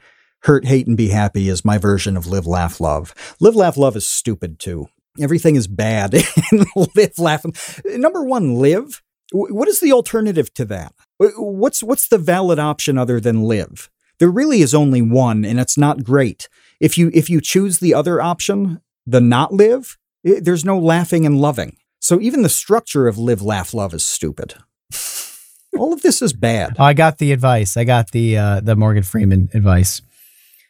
Hurt, 0.44 0.66
hate, 0.66 0.86
and 0.86 0.96
be 0.96 1.08
happy 1.08 1.48
is 1.48 1.64
my 1.64 1.78
version 1.78 2.16
of 2.16 2.26
live, 2.26 2.46
laugh, 2.46 2.80
love. 2.80 3.14
Live, 3.40 3.56
laugh, 3.56 3.76
love 3.76 3.96
is 3.96 4.06
stupid 4.06 4.58
too. 4.58 4.88
Everything 5.20 5.56
is 5.56 5.66
bad. 5.66 6.14
in 6.52 6.64
live, 6.76 7.18
laugh. 7.18 7.44
Number 7.84 8.22
one, 8.22 8.56
live. 8.56 9.02
What 9.32 9.68
is 9.68 9.80
the 9.80 9.92
alternative 9.92 10.52
to 10.54 10.64
that? 10.66 10.92
What's 11.18 11.82
what's 11.82 12.08
the 12.08 12.18
valid 12.18 12.58
option 12.58 12.98
other 12.98 13.20
than 13.20 13.44
live? 13.44 13.90
There 14.18 14.30
really 14.30 14.60
is 14.60 14.74
only 14.74 15.02
one, 15.02 15.44
and 15.44 15.58
it's 15.58 15.78
not 15.78 16.04
great. 16.04 16.48
If 16.80 16.98
you 16.98 17.10
if 17.14 17.30
you 17.30 17.40
choose 17.40 17.78
the 17.78 17.94
other 17.94 18.20
option, 18.20 18.80
the 19.06 19.20
not 19.20 19.52
live, 19.52 19.96
i- 20.26 20.40
there's 20.40 20.64
no 20.64 20.78
laughing 20.78 21.24
and 21.24 21.40
loving. 21.40 21.76
So 22.00 22.20
even 22.20 22.42
the 22.42 22.48
structure 22.50 23.08
of 23.08 23.16
live, 23.16 23.40
laugh, 23.40 23.72
love 23.72 23.94
is 23.94 24.04
stupid. 24.04 24.54
All 25.76 25.92
of 25.92 26.02
this 26.02 26.20
is 26.22 26.32
bad. 26.32 26.76
I 26.78 26.92
got 26.92 27.18
the 27.18 27.32
advice. 27.32 27.76
I 27.76 27.84
got 27.84 28.10
the 28.12 28.36
uh, 28.36 28.60
the 28.60 28.76
Morgan 28.76 29.02
Freeman 29.02 29.48
advice. 29.54 30.02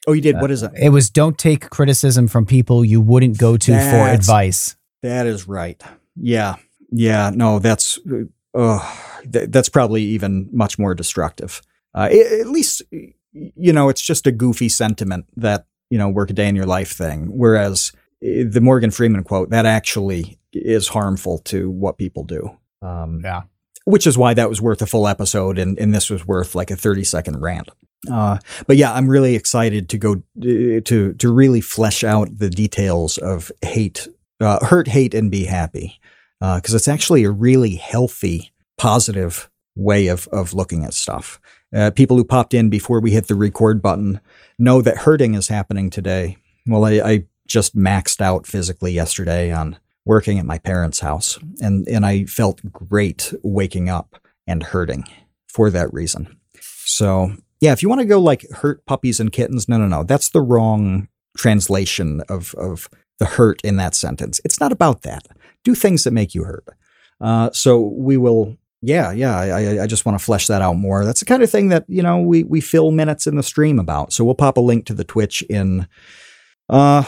Oh, 0.06 0.12
you 0.12 0.20
did. 0.20 0.36
What 0.40 0.50
is 0.50 0.62
it? 0.62 0.72
It 0.80 0.90
was 0.90 1.10
don't 1.10 1.38
take 1.38 1.70
criticism 1.70 2.28
from 2.28 2.44
people 2.46 2.84
you 2.84 3.00
wouldn't 3.00 3.38
go 3.38 3.56
to 3.56 3.72
for 3.72 4.08
advice. 4.08 4.76
That 5.02 5.26
is 5.26 5.48
right. 5.48 5.82
Yeah, 6.16 6.56
yeah. 6.90 7.30
No, 7.34 7.58
that's 7.58 7.98
uh, 8.54 8.96
th- 9.32 9.50
that's 9.50 9.68
probably 9.68 10.02
even 10.02 10.48
much 10.52 10.78
more 10.78 10.94
destructive. 10.94 11.60
Uh, 11.94 12.08
a- 12.10 12.40
at 12.40 12.48
least 12.48 12.82
you 13.32 13.72
know 13.72 13.88
it's 13.88 14.02
just 14.02 14.26
a 14.26 14.32
goofy 14.32 14.68
sentiment 14.68 15.26
that 15.36 15.66
you 15.90 15.98
know 15.98 16.08
work 16.08 16.30
a 16.30 16.32
day 16.34 16.48
in 16.48 16.56
your 16.56 16.66
life 16.66 16.92
thing. 16.92 17.26
Whereas 17.36 17.92
eh, 18.22 18.44
the 18.48 18.60
Morgan 18.60 18.90
Freeman 18.90 19.24
quote, 19.24 19.50
that 19.50 19.66
actually 19.66 20.38
is 20.52 20.88
harmful 20.88 21.38
to 21.38 21.70
what 21.70 21.98
people 21.98 22.24
do. 22.24 22.56
Um, 22.80 23.20
Yeah. 23.24 23.42
which 23.86 24.06
is 24.06 24.16
why 24.16 24.34
that 24.34 24.48
was 24.48 24.60
worth 24.60 24.80
a 24.82 24.86
full 24.86 25.08
episode 25.08 25.58
and, 25.58 25.78
and 25.78 25.92
this 25.94 26.08
was 26.10 26.26
worth 26.26 26.54
like 26.54 26.70
a 26.70 26.76
30 26.76 27.02
second 27.04 27.40
rant. 27.40 27.68
Uh, 28.10 28.38
but 28.66 28.76
yeah, 28.76 28.92
I'm 28.92 29.08
really 29.08 29.34
excited 29.34 29.88
to 29.88 29.98
go 29.98 30.12
uh, 30.12 30.80
to 30.84 31.14
to 31.18 31.32
really 31.32 31.60
flesh 31.60 32.04
out 32.04 32.38
the 32.38 32.50
details 32.50 33.18
of 33.18 33.50
hate, 33.62 34.08
uh, 34.40 34.64
hurt, 34.64 34.88
hate, 34.88 35.14
and 35.14 35.30
be 35.30 35.44
happy, 35.44 36.00
because 36.40 36.74
it's 36.74 36.88
actually 36.88 37.24
a 37.24 37.30
really 37.30 37.76
healthy, 37.76 38.52
positive 38.78 39.50
way 39.76 40.08
of 40.08 40.28
of 40.28 40.54
looking 40.54 40.84
at 40.84 40.94
stuff. 40.94 41.40
Uh, 41.74 41.90
people 41.90 42.16
who 42.16 42.24
popped 42.24 42.54
in 42.54 42.70
before 42.70 43.00
we 43.00 43.10
hit 43.10 43.26
the 43.26 43.34
record 43.34 43.82
button 43.82 44.20
know 44.58 44.80
that 44.80 44.98
hurting 44.98 45.34
is 45.34 45.48
happening 45.48 45.90
today. 45.90 46.36
Well, 46.66 46.84
I, 46.84 47.00
I 47.00 47.24
just 47.48 47.76
maxed 47.76 48.20
out 48.20 48.46
physically 48.46 48.92
yesterday 48.92 49.52
on 49.52 49.76
working 50.04 50.38
at 50.38 50.46
my 50.46 50.58
parents' 50.58 51.00
house, 51.00 51.38
and 51.60 51.88
and 51.88 52.06
I 52.06 52.24
felt 52.26 52.60
great 52.72 53.32
waking 53.42 53.88
up 53.88 54.20
and 54.46 54.62
hurting 54.62 55.04
for 55.48 55.70
that 55.70 55.92
reason. 55.92 56.38
So 56.60 57.32
yeah, 57.64 57.72
if 57.72 57.82
you 57.82 57.88
want 57.88 58.02
to 58.02 58.06
go 58.06 58.20
like 58.20 58.44
hurt 58.50 58.84
puppies 58.84 59.20
and 59.20 59.32
kittens, 59.32 59.70
no, 59.70 59.78
no, 59.78 59.86
no, 59.86 60.04
that's 60.04 60.28
the 60.28 60.42
wrong 60.42 61.08
translation 61.34 62.20
of 62.28 62.54
of 62.56 62.90
the 63.18 63.24
hurt 63.24 63.62
in 63.62 63.76
that 63.76 63.94
sentence. 63.94 64.38
It's 64.44 64.60
not 64.60 64.70
about 64.70 65.00
that. 65.02 65.26
Do 65.64 65.74
things 65.74 66.04
that 66.04 66.10
make 66.10 66.34
you 66.34 66.44
hurt. 66.44 66.66
Uh, 67.22 67.50
so 67.52 67.80
we 67.80 68.18
will. 68.18 68.58
Yeah, 68.82 69.12
yeah. 69.12 69.34
I, 69.38 69.84
I 69.84 69.86
just 69.86 70.04
want 70.04 70.18
to 70.18 70.22
flesh 70.22 70.46
that 70.48 70.60
out 70.60 70.74
more. 70.74 71.06
That's 71.06 71.20
the 71.20 71.24
kind 71.24 71.42
of 71.42 71.48
thing 71.50 71.68
that 71.68 71.86
you 71.88 72.02
know 72.02 72.20
we 72.20 72.44
we 72.44 72.60
fill 72.60 72.90
minutes 72.90 73.26
in 73.26 73.36
the 73.36 73.42
stream 73.42 73.78
about. 73.78 74.12
So 74.12 74.24
we'll 74.24 74.34
pop 74.34 74.58
a 74.58 74.60
link 74.60 74.84
to 74.86 74.94
the 74.94 75.04
Twitch 75.04 75.40
in 75.48 75.88
uh 76.68 77.04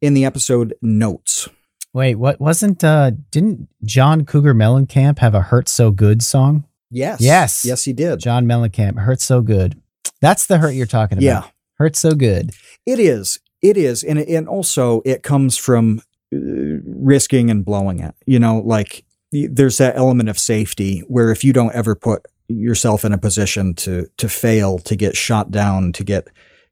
in 0.00 0.14
the 0.14 0.24
episode 0.24 0.74
notes. 0.82 1.48
Wait, 1.92 2.16
what 2.16 2.40
wasn't 2.40 2.82
uh 2.82 3.12
didn't 3.30 3.68
John 3.84 4.24
Cougar 4.24 4.54
Mellencamp 4.54 5.20
have 5.20 5.36
a 5.36 5.42
Hurt 5.42 5.68
So 5.68 5.92
Good 5.92 6.22
song? 6.24 6.64
Yes, 6.90 7.20
Yes. 7.20 7.64
yes, 7.64 7.84
he 7.84 7.92
did. 7.92 8.20
John 8.20 8.46
Mellencamp, 8.46 8.98
Hurt 8.98 9.20
So 9.20 9.40
Good. 9.40 9.80
That's 10.20 10.46
the 10.46 10.58
hurt 10.58 10.74
you're 10.74 10.86
talking 10.86 11.18
about. 11.18 11.24
Yeah. 11.24 11.44
Hurt 11.78 11.96
So 11.96 12.12
Good. 12.12 12.52
It 12.86 12.98
is. 12.98 13.38
It 13.62 13.76
is, 13.76 14.02
and 14.02 14.18
and 14.18 14.48
also 14.48 15.02
it 15.04 15.22
comes 15.22 15.56
from 15.58 16.00
uh, 16.34 16.38
risking 16.84 17.50
and 17.50 17.64
blowing 17.64 18.00
it. 18.00 18.14
You 18.26 18.38
know, 18.38 18.62
like 18.64 19.04
there's 19.32 19.78
that 19.78 19.96
element 19.96 20.28
of 20.28 20.38
safety 20.38 21.00
where 21.08 21.30
if 21.30 21.44
you 21.44 21.52
don't 21.52 21.74
ever 21.74 21.94
put 21.94 22.26
yourself 22.48 23.04
in 23.04 23.12
a 23.12 23.18
position 23.18 23.74
to 23.74 24.08
to 24.16 24.28
fail, 24.28 24.78
to 24.78 24.96
get 24.96 25.14
shot 25.16 25.50
down, 25.50 25.92
to 25.92 26.04
get, 26.04 26.28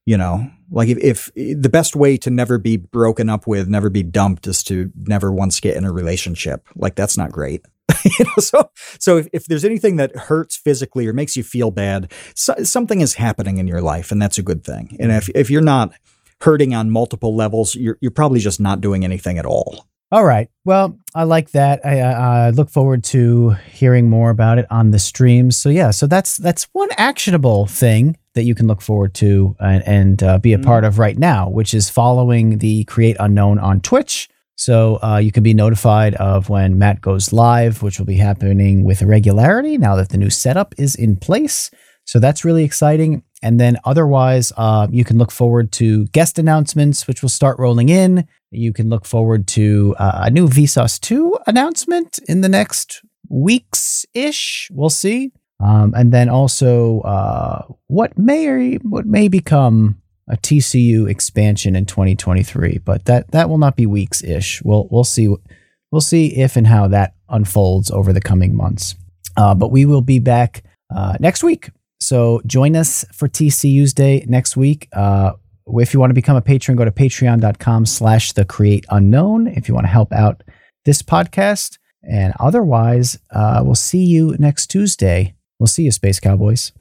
you 0.06 0.16
know, 0.16 0.50
like 0.70 0.88
if, 0.88 1.30
if 1.34 1.60
the 1.60 1.68
best 1.68 1.94
way 1.94 2.16
to 2.16 2.30
never 2.30 2.58
be 2.58 2.78
broken 2.78 3.28
up 3.28 3.46
with, 3.46 3.68
never 3.68 3.90
be 3.90 4.02
dumped, 4.02 4.46
is 4.46 4.62
to 4.64 4.90
never 4.96 5.30
once 5.30 5.60
get 5.60 5.76
in 5.76 5.84
a 5.84 5.92
relationship. 5.92 6.66
Like 6.74 6.94
that's 6.94 7.18
not 7.18 7.32
great. 7.32 7.64
you 8.04 8.24
know, 8.24 8.32
so 8.38 8.70
so 8.98 9.16
if, 9.16 9.28
if 9.32 9.46
there's 9.46 9.64
anything 9.64 9.96
that 9.96 10.14
hurts 10.14 10.56
physically 10.56 11.06
or 11.06 11.12
makes 11.12 11.36
you 11.36 11.42
feel 11.42 11.70
bad, 11.70 12.12
so, 12.34 12.54
something 12.62 13.00
is 13.00 13.14
happening 13.14 13.58
in 13.58 13.66
your 13.66 13.80
life, 13.80 14.12
and 14.12 14.20
that's 14.20 14.38
a 14.38 14.42
good 14.42 14.64
thing. 14.64 14.96
And 15.00 15.10
if 15.12 15.28
if 15.30 15.50
you're 15.50 15.62
not 15.62 15.92
hurting 16.42 16.74
on 16.74 16.90
multiple 16.90 17.34
levels, 17.34 17.74
you're 17.74 17.98
you're 18.00 18.10
probably 18.10 18.40
just 18.40 18.60
not 18.60 18.80
doing 18.80 19.04
anything 19.04 19.38
at 19.38 19.46
all. 19.46 19.86
All 20.10 20.24
right. 20.24 20.48
Well, 20.64 20.98
I 21.14 21.24
like 21.24 21.50
that. 21.50 21.84
I, 21.84 22.48
look 22.50 22.70
forward 22.70 23.04
to 23.04 23.50
hearing 23.70 24.08
more 24.08 24.30
about 24.30 24.58
it 24.58 24.66
on 24.70 24.90
the 24.90 24.98
streams. 24.98 25.58
So 25.58 25.68
yeah, 25.68 25.90
so 25.90 26.06
that's 26.06 26.38
that's 26.38 26.64
one 26.72 26.88
actionable 26.96 27.66
thing 27.66 28.16
that 28.32 28.44
you 28.44 28.54
can 28.54 28.66
look 28.66 28.80
forward 28.80 29.12
to 29.14 29.54
and, 29.60 29.82
and 29.86 30.22
uh, 30.22 30.38
be 30.38 30.54
a 30.54 30.58
part 30.58 30.84
of 30.84 30.98
right 30.98 31.18
now, 31.18 31.50
which 31.50 31.74
is 31.74 31.90
following 31.90 32.58
the 32.58 32.84
Create 32.84 33.16
Unknown 33.20 33.58
on 33.58 33.80
Twitch. 33.80 34.30
So 34.58 34.98
uh, 35.04 35.18
you 35.18 35.30
can 35.30 35.44
be 35.44 35.54
notified 35.54 36.14
of 36.16 36.48
when 36.48 36.78
Matt 36.78 37.00
goes 37.00 37.32
live, 37.32 37.80
which 37.80 37.98
will 37.98 38.06
be 38.06 38.16
happening 38.16 38.82
with 38.82 39.02
regularity 39.02 39.78
now 39.78 39.94
that 39.94 40.08
the 40.08 40.18
new 40.18 40.30
setup 40.30 40.74
is 40.76 40.96
in 40.96 41.14
place. 41.16 41.70
So 42.04 42.18
that's 42.18 42.44
really 42.44 42.64
exciting. 42.64 43.22
And 43.40 43.60
then 43.60 43.76
otherwise, 43.84 44.52
uh, 44.56 44.88
you 44.90 45.04
can 45.04 45.16
look 45.16 45.30
forward 45.30 45.70
to 45.72 46.06
guest 46.08 46.40
announcements, 46.40 47.06
which 47.06 47.22
will 47.22 47.28
start 47.28 47.56
rolling 47.60 47.88
in. 47.88 48.26
You 48.50 48.72
can 48.72 48.88
look 48.88 49.06
forward 49.06 49.46
to 49.48 49.94
uh, 49.96 50.22
a 50.24 50.30
new 50.30 50.48
Vsauce 50.48 50.98
2 51.00 51.38
announcement 51.46 52.18
in 52.28 52.40
the 52.40 52.48
next 52.48 53.02
weeks 53.28 54.04
ish. 54.12 54.70
We'll 54.72 54.90
see. 54.90 55.30
Um, 55.60 55.94
and 55.96 56.12
then 56.12 56.28
also 56.28 57.00
uh, 57.02 57.62
what 57.86 58.18
may 58.18 58.48
or 58.48 58.78
what 58.78 59.06
may 59.06 59.28
become 59.28 60.02
a 60.28 60.36
TCU 60.36 61.08
expansion 61.08 61.74
in 61.74 61.86
2023, 61.86 62.80
but 62.84 63.04
that 63.06 63.30
that 63.30 63.48
will 63.48 63.58
not 63.58 63.76
be 63.76 63.86
weeks 63.86 64.22
ish. 64.22 64.62
We'll 64.62 64.88
we'll 64.90 65.04
see 65.04 65.34
we'll 65.90 66.00
see 66.00 66.36
if 66.36 66.56
and 66.56 66.66
how 66.66 66.88
that 66.88 67.14
unfolds 67.28 67.90
over 67.90 68.12
the 68.12 68.20
coming 68.20 68.56
months. 68.56 68.94
Uh, 69.36 69.54
but 69.54 69.70
we 69.70 69.84
will 69.84 70.02
be 70.02 70.18
back 70.18 70.64
uh, 70.94 71.16
next 71.20 71.42
week. 71.42 71.70
So 72.00 72.40
join 72.46 72.76
us 72.76 73.04
for 73.12 73.28
TCU's 73.28 73.92
Day 73.92 74.24
next 74.28 74.56
week. 74.56 74.88
Uh, 74.92 75.32
if 75.66 75.92
you 75.92 76.00
want 76.00 76.10
to 76.10 76.14
become 76.14 76.36
a 76.36 76.40
patron, 76.40 76.76
go 76.76 76.84
to 76.84 76.90
patreon.com 76.90 77.86
slash 77.86 78.32
the 78.32 78.44
create 78.44 78.86
unknown 78.90 79.48
if 79.48 79.68
you 79.68 79.74
want 79.74 79.84
to 79.84 79.90
help 79.90 80.12
out 80.12 80.42
this 80.84 81.02
podcast. 81.02 81.78
And 82.02 82.32
otherwise, 82.40 83.18
uh, 83.30 83.60
we'll 83.64 83.74
see 83.74 84.04
you 84.04 84.36
next 84.38 84.68
Tuesday. 84.68 85.34
We'll 85.58 85.66
see 85.66 85.82
you, 85.82 85.90
Space 85.90 86.20
Cowboys. 86.20 86.72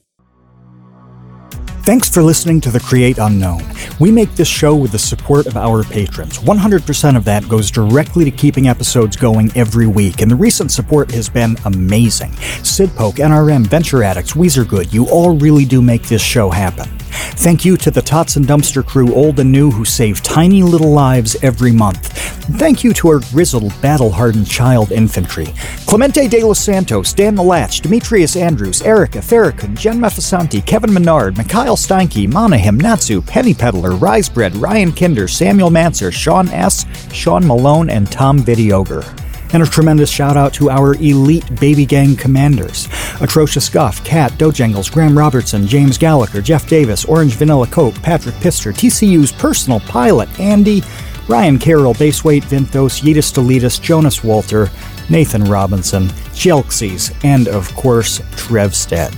Thanks 1.87 2.09
for 2.09 2.21
listening 2.21 2.59
to 2.59 2.69
The 2.69 2.81
Create 2.81 3.17
Unknown. 3.17 3.63
We 3.97 4.11
make 4.11 4.35
this 4.35 4.49
show 4.49 4.75
with 4.75 4.91
the 4.91 4.99
support 4.99 5.47
of 5.47 5.55
our 5.55 5.85
patrons. 5.85 6.37
100% 6.39 7.15
of 7.15 7.23
that 7.23 7.47
goes 7.47 7.71
directly 7.71 8.25
to 8.25 8.31
keeping 8.31 8.67
episodes 8.67 9.15
going 9.15 9.55
every 9.55 9.87
week, 9.87 10.21
and 10.21 10.29
the 10.29 10.35
recent 10.35 10.69
support 10.73 11.09
has 11.11 11.29
been 11.29 11.55
amazing. 11.63 12.33
Sid 12.61 12.89
Poke, 12.97 13.15
NRM, 13.15 13.67
Venture 13.67 14.03
Addicts, 14.03 14.33
Weezer 14.33 14.67
Good, 14.67 14.93
you 14.93 15.07
all 15.07 15.37
really 15.37 15.63
do 15.63 15.81
make 15.81 16.03
this 16.03 16.21
show 16.21 16.49
happen. 16.49 16.89
Thank 17.37 17.65
you 17.65 17.77
to 17.77 17.91
the 17.91 18.01
Tots 18.01 18.35
and 18.35 18.45
Dumpster 18.45 18.85
crew, 18.85 19.13
old 19.13 19.39
and 19.39 19.51
new, 19.51 19.71
who 19.71 19.85
save 19.85 20.21
tiny 20.21 20.63
little 20.63 20.91
lives 20.91 21.35
every 21.43 21.71
month. 21.71 22.13
Thank 22.57 22.83
you 22.83 22.93
to 22.93 23.09
our 23.09 23.19
grizzled, 23.31 23.73
battle 23.81 24.09
hardened 24.09 24.47
child 24.47 24.91
infantry 24.91 25.53
Clemente 25.85 26.27
de 26.27 26.43
los 26.43 26.59
Santos, 26.59 27.13
Dan 27.13 27.35
the 27.35 27.43
Latch, 27.43 27.81
Demetrius 27.81 28.35
Andrews, 28.35 28.81
Erica, 28.81 29.19
Farrakhan, 29.19 29.73
Jen 29.77 29.99
Mefisanti, 29.99 30.65
Kevin 30.65 30.93
Menard, 30.93 31.37
Mikhail 31.37 31.75
Steinke, 31.75 32.27
Monahim, 32.27 32.79
Natsu, 32.79 33.21
Penny 33.21 33.53
Peddler, 33.53 33.91
Risebread, 33.91 34.61
Ryan 34.61 34.91
Kinder, 34.91 35.27
Samuel 35.27 35.69
Manser, 35.69 36.11
Sean 36.11 36.49
S., 36.49 36.85
Sean 37.13 37.45
Malone, 37.47 37.89
and 37.89 38.11
Tom 38.11 38.39
Videoger. 38.39 39.26
And 39.53 39.63
a 39.63 39.65
tremendous 39.65 40.09
shout 40.09 40.35
out 40.35 40.53
to 40.55 40.69
our 40.69 40.95
elite 40.95 41.59
baby 41.59 41.85
gang 41.85 42.15
commanders 42.15 42.87
Atrocious 43.21 43.69
Guff, 43.69 44.03
Kat, 44.03 44.31
Dojangles, 44.33 44.91
Graham 44.91 45.17
Robertson, 45.17 45.65
James 45.65 45.97
Gallagher, 45.97 46.41
Jeff 46.41 46.67
Davis, 46.67 47.05
Orange 47.05 47.33
Vanilla 47.33 47.67
Coke, 47.67 47.95
Patrick 48.01 48.35
Pister, 48.35 48.71
TCU's 48.71 49.31
personal 49.31 49.79
pilot, 49.81 50.27
Andy, 50.39 50.83
Ryan 51.27 51.59
Carroll, 51.59 51.93
Baseweight, 51.93 52.43
Vinthos, 52.43 53.01
Yeetus 53.01 53.33
Deletus, 53.33 53.81
Jonas 53.81 54.23
Walter, 54.23 54.69
Nathan 55.09 55.43
Robinson, 55.45 56.07
Chelxies, 56.33 57.13
and 57.23 57.47
of 57.47 57.73
course, 57.75 58.19
Trevstead. 58.35 59.13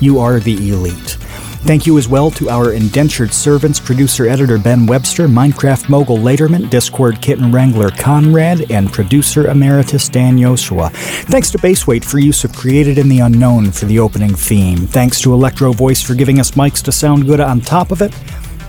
You 0.00 0.20
are 0.20 0.40
the 0.40 0.70
elite. 0.70 1.16
Thank 1.64 1.86
you 1.86 1.98
as 1.98 2.08
well 2.08 2.30
to 2.32 2.48
our 2.48 2.72
indentured 2.72 3.32
servants, 3.32 3.78
producer 3.78 4.26
editor 4.26 4.58
Ben 4.58 4.86
Webster, 4.86 5.28
Minecraft 5.28 5.88
mogul 5.90 6.16
Laterman, 6.16 6.68
Discord 6.70 7.20
kitten 7.20 7.52
wrangler 7.52 7.90
Conrad, 7.90 8.70
and 8.72 8.90
producer 8.90 9.46
emeritus 9.46 10.08
Dan 10.08 10.38
Yoshua. 10.38 10.90
Thanks 11.26 11.50
to 11.50 11.58
Baseweight 11.58 12.04
for 12.04 12.18
use 12.18 12.44
of 12.44 12.56
Created 12.56 12.96
in 12.96 13.08
the 13.08 13.20
Unknown 13.20 13.70
for 13.70 13.84
the 13.84 13.98
opening 13.98 14.34
theme. 14.34 14.78
Thanks 14.78 15.20
to 15.20 15.34
Electro 15.34 15.72
Voice 15.72 16.02
for 16.02 16.14
giving 16.14 16.40
us 16.40 16.52
mics 16.52 16.82
to 16.82 16.92
sound 16.92 17.26
good 17.26 17.40
on 17.40 17.60
top 17.60 17.92
of 17.92 18.00
it. 18.00 18.12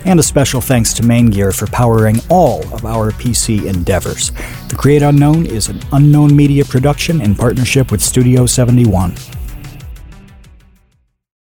And 0.05 0.19
a 0.19 0.23
special 0.23 0.61
thanks 0.61 0.93
to 0.95 1.03
MAINGEAR 1.03 1.53
for 1.55 1.67
powering 1.67 2.19
all 2.29 2.61
of 2.73 2.85
our 2.85 3.11
PC 3.11 3.67
endeavors. 3.67 4.31
The 4.67 4.75
Create 4.77 5.01
Unknown 5.01 5.45
is 5.45 5.69
an 5.69 5.79
unknown 5.93 6.35
media 6.35 6.65
production 6.65 7.21
in 7.21 7.35
partnership 7.35 7.89
with 7.89 8.01
Studio 8.01 8.45
71. 8.45 9.15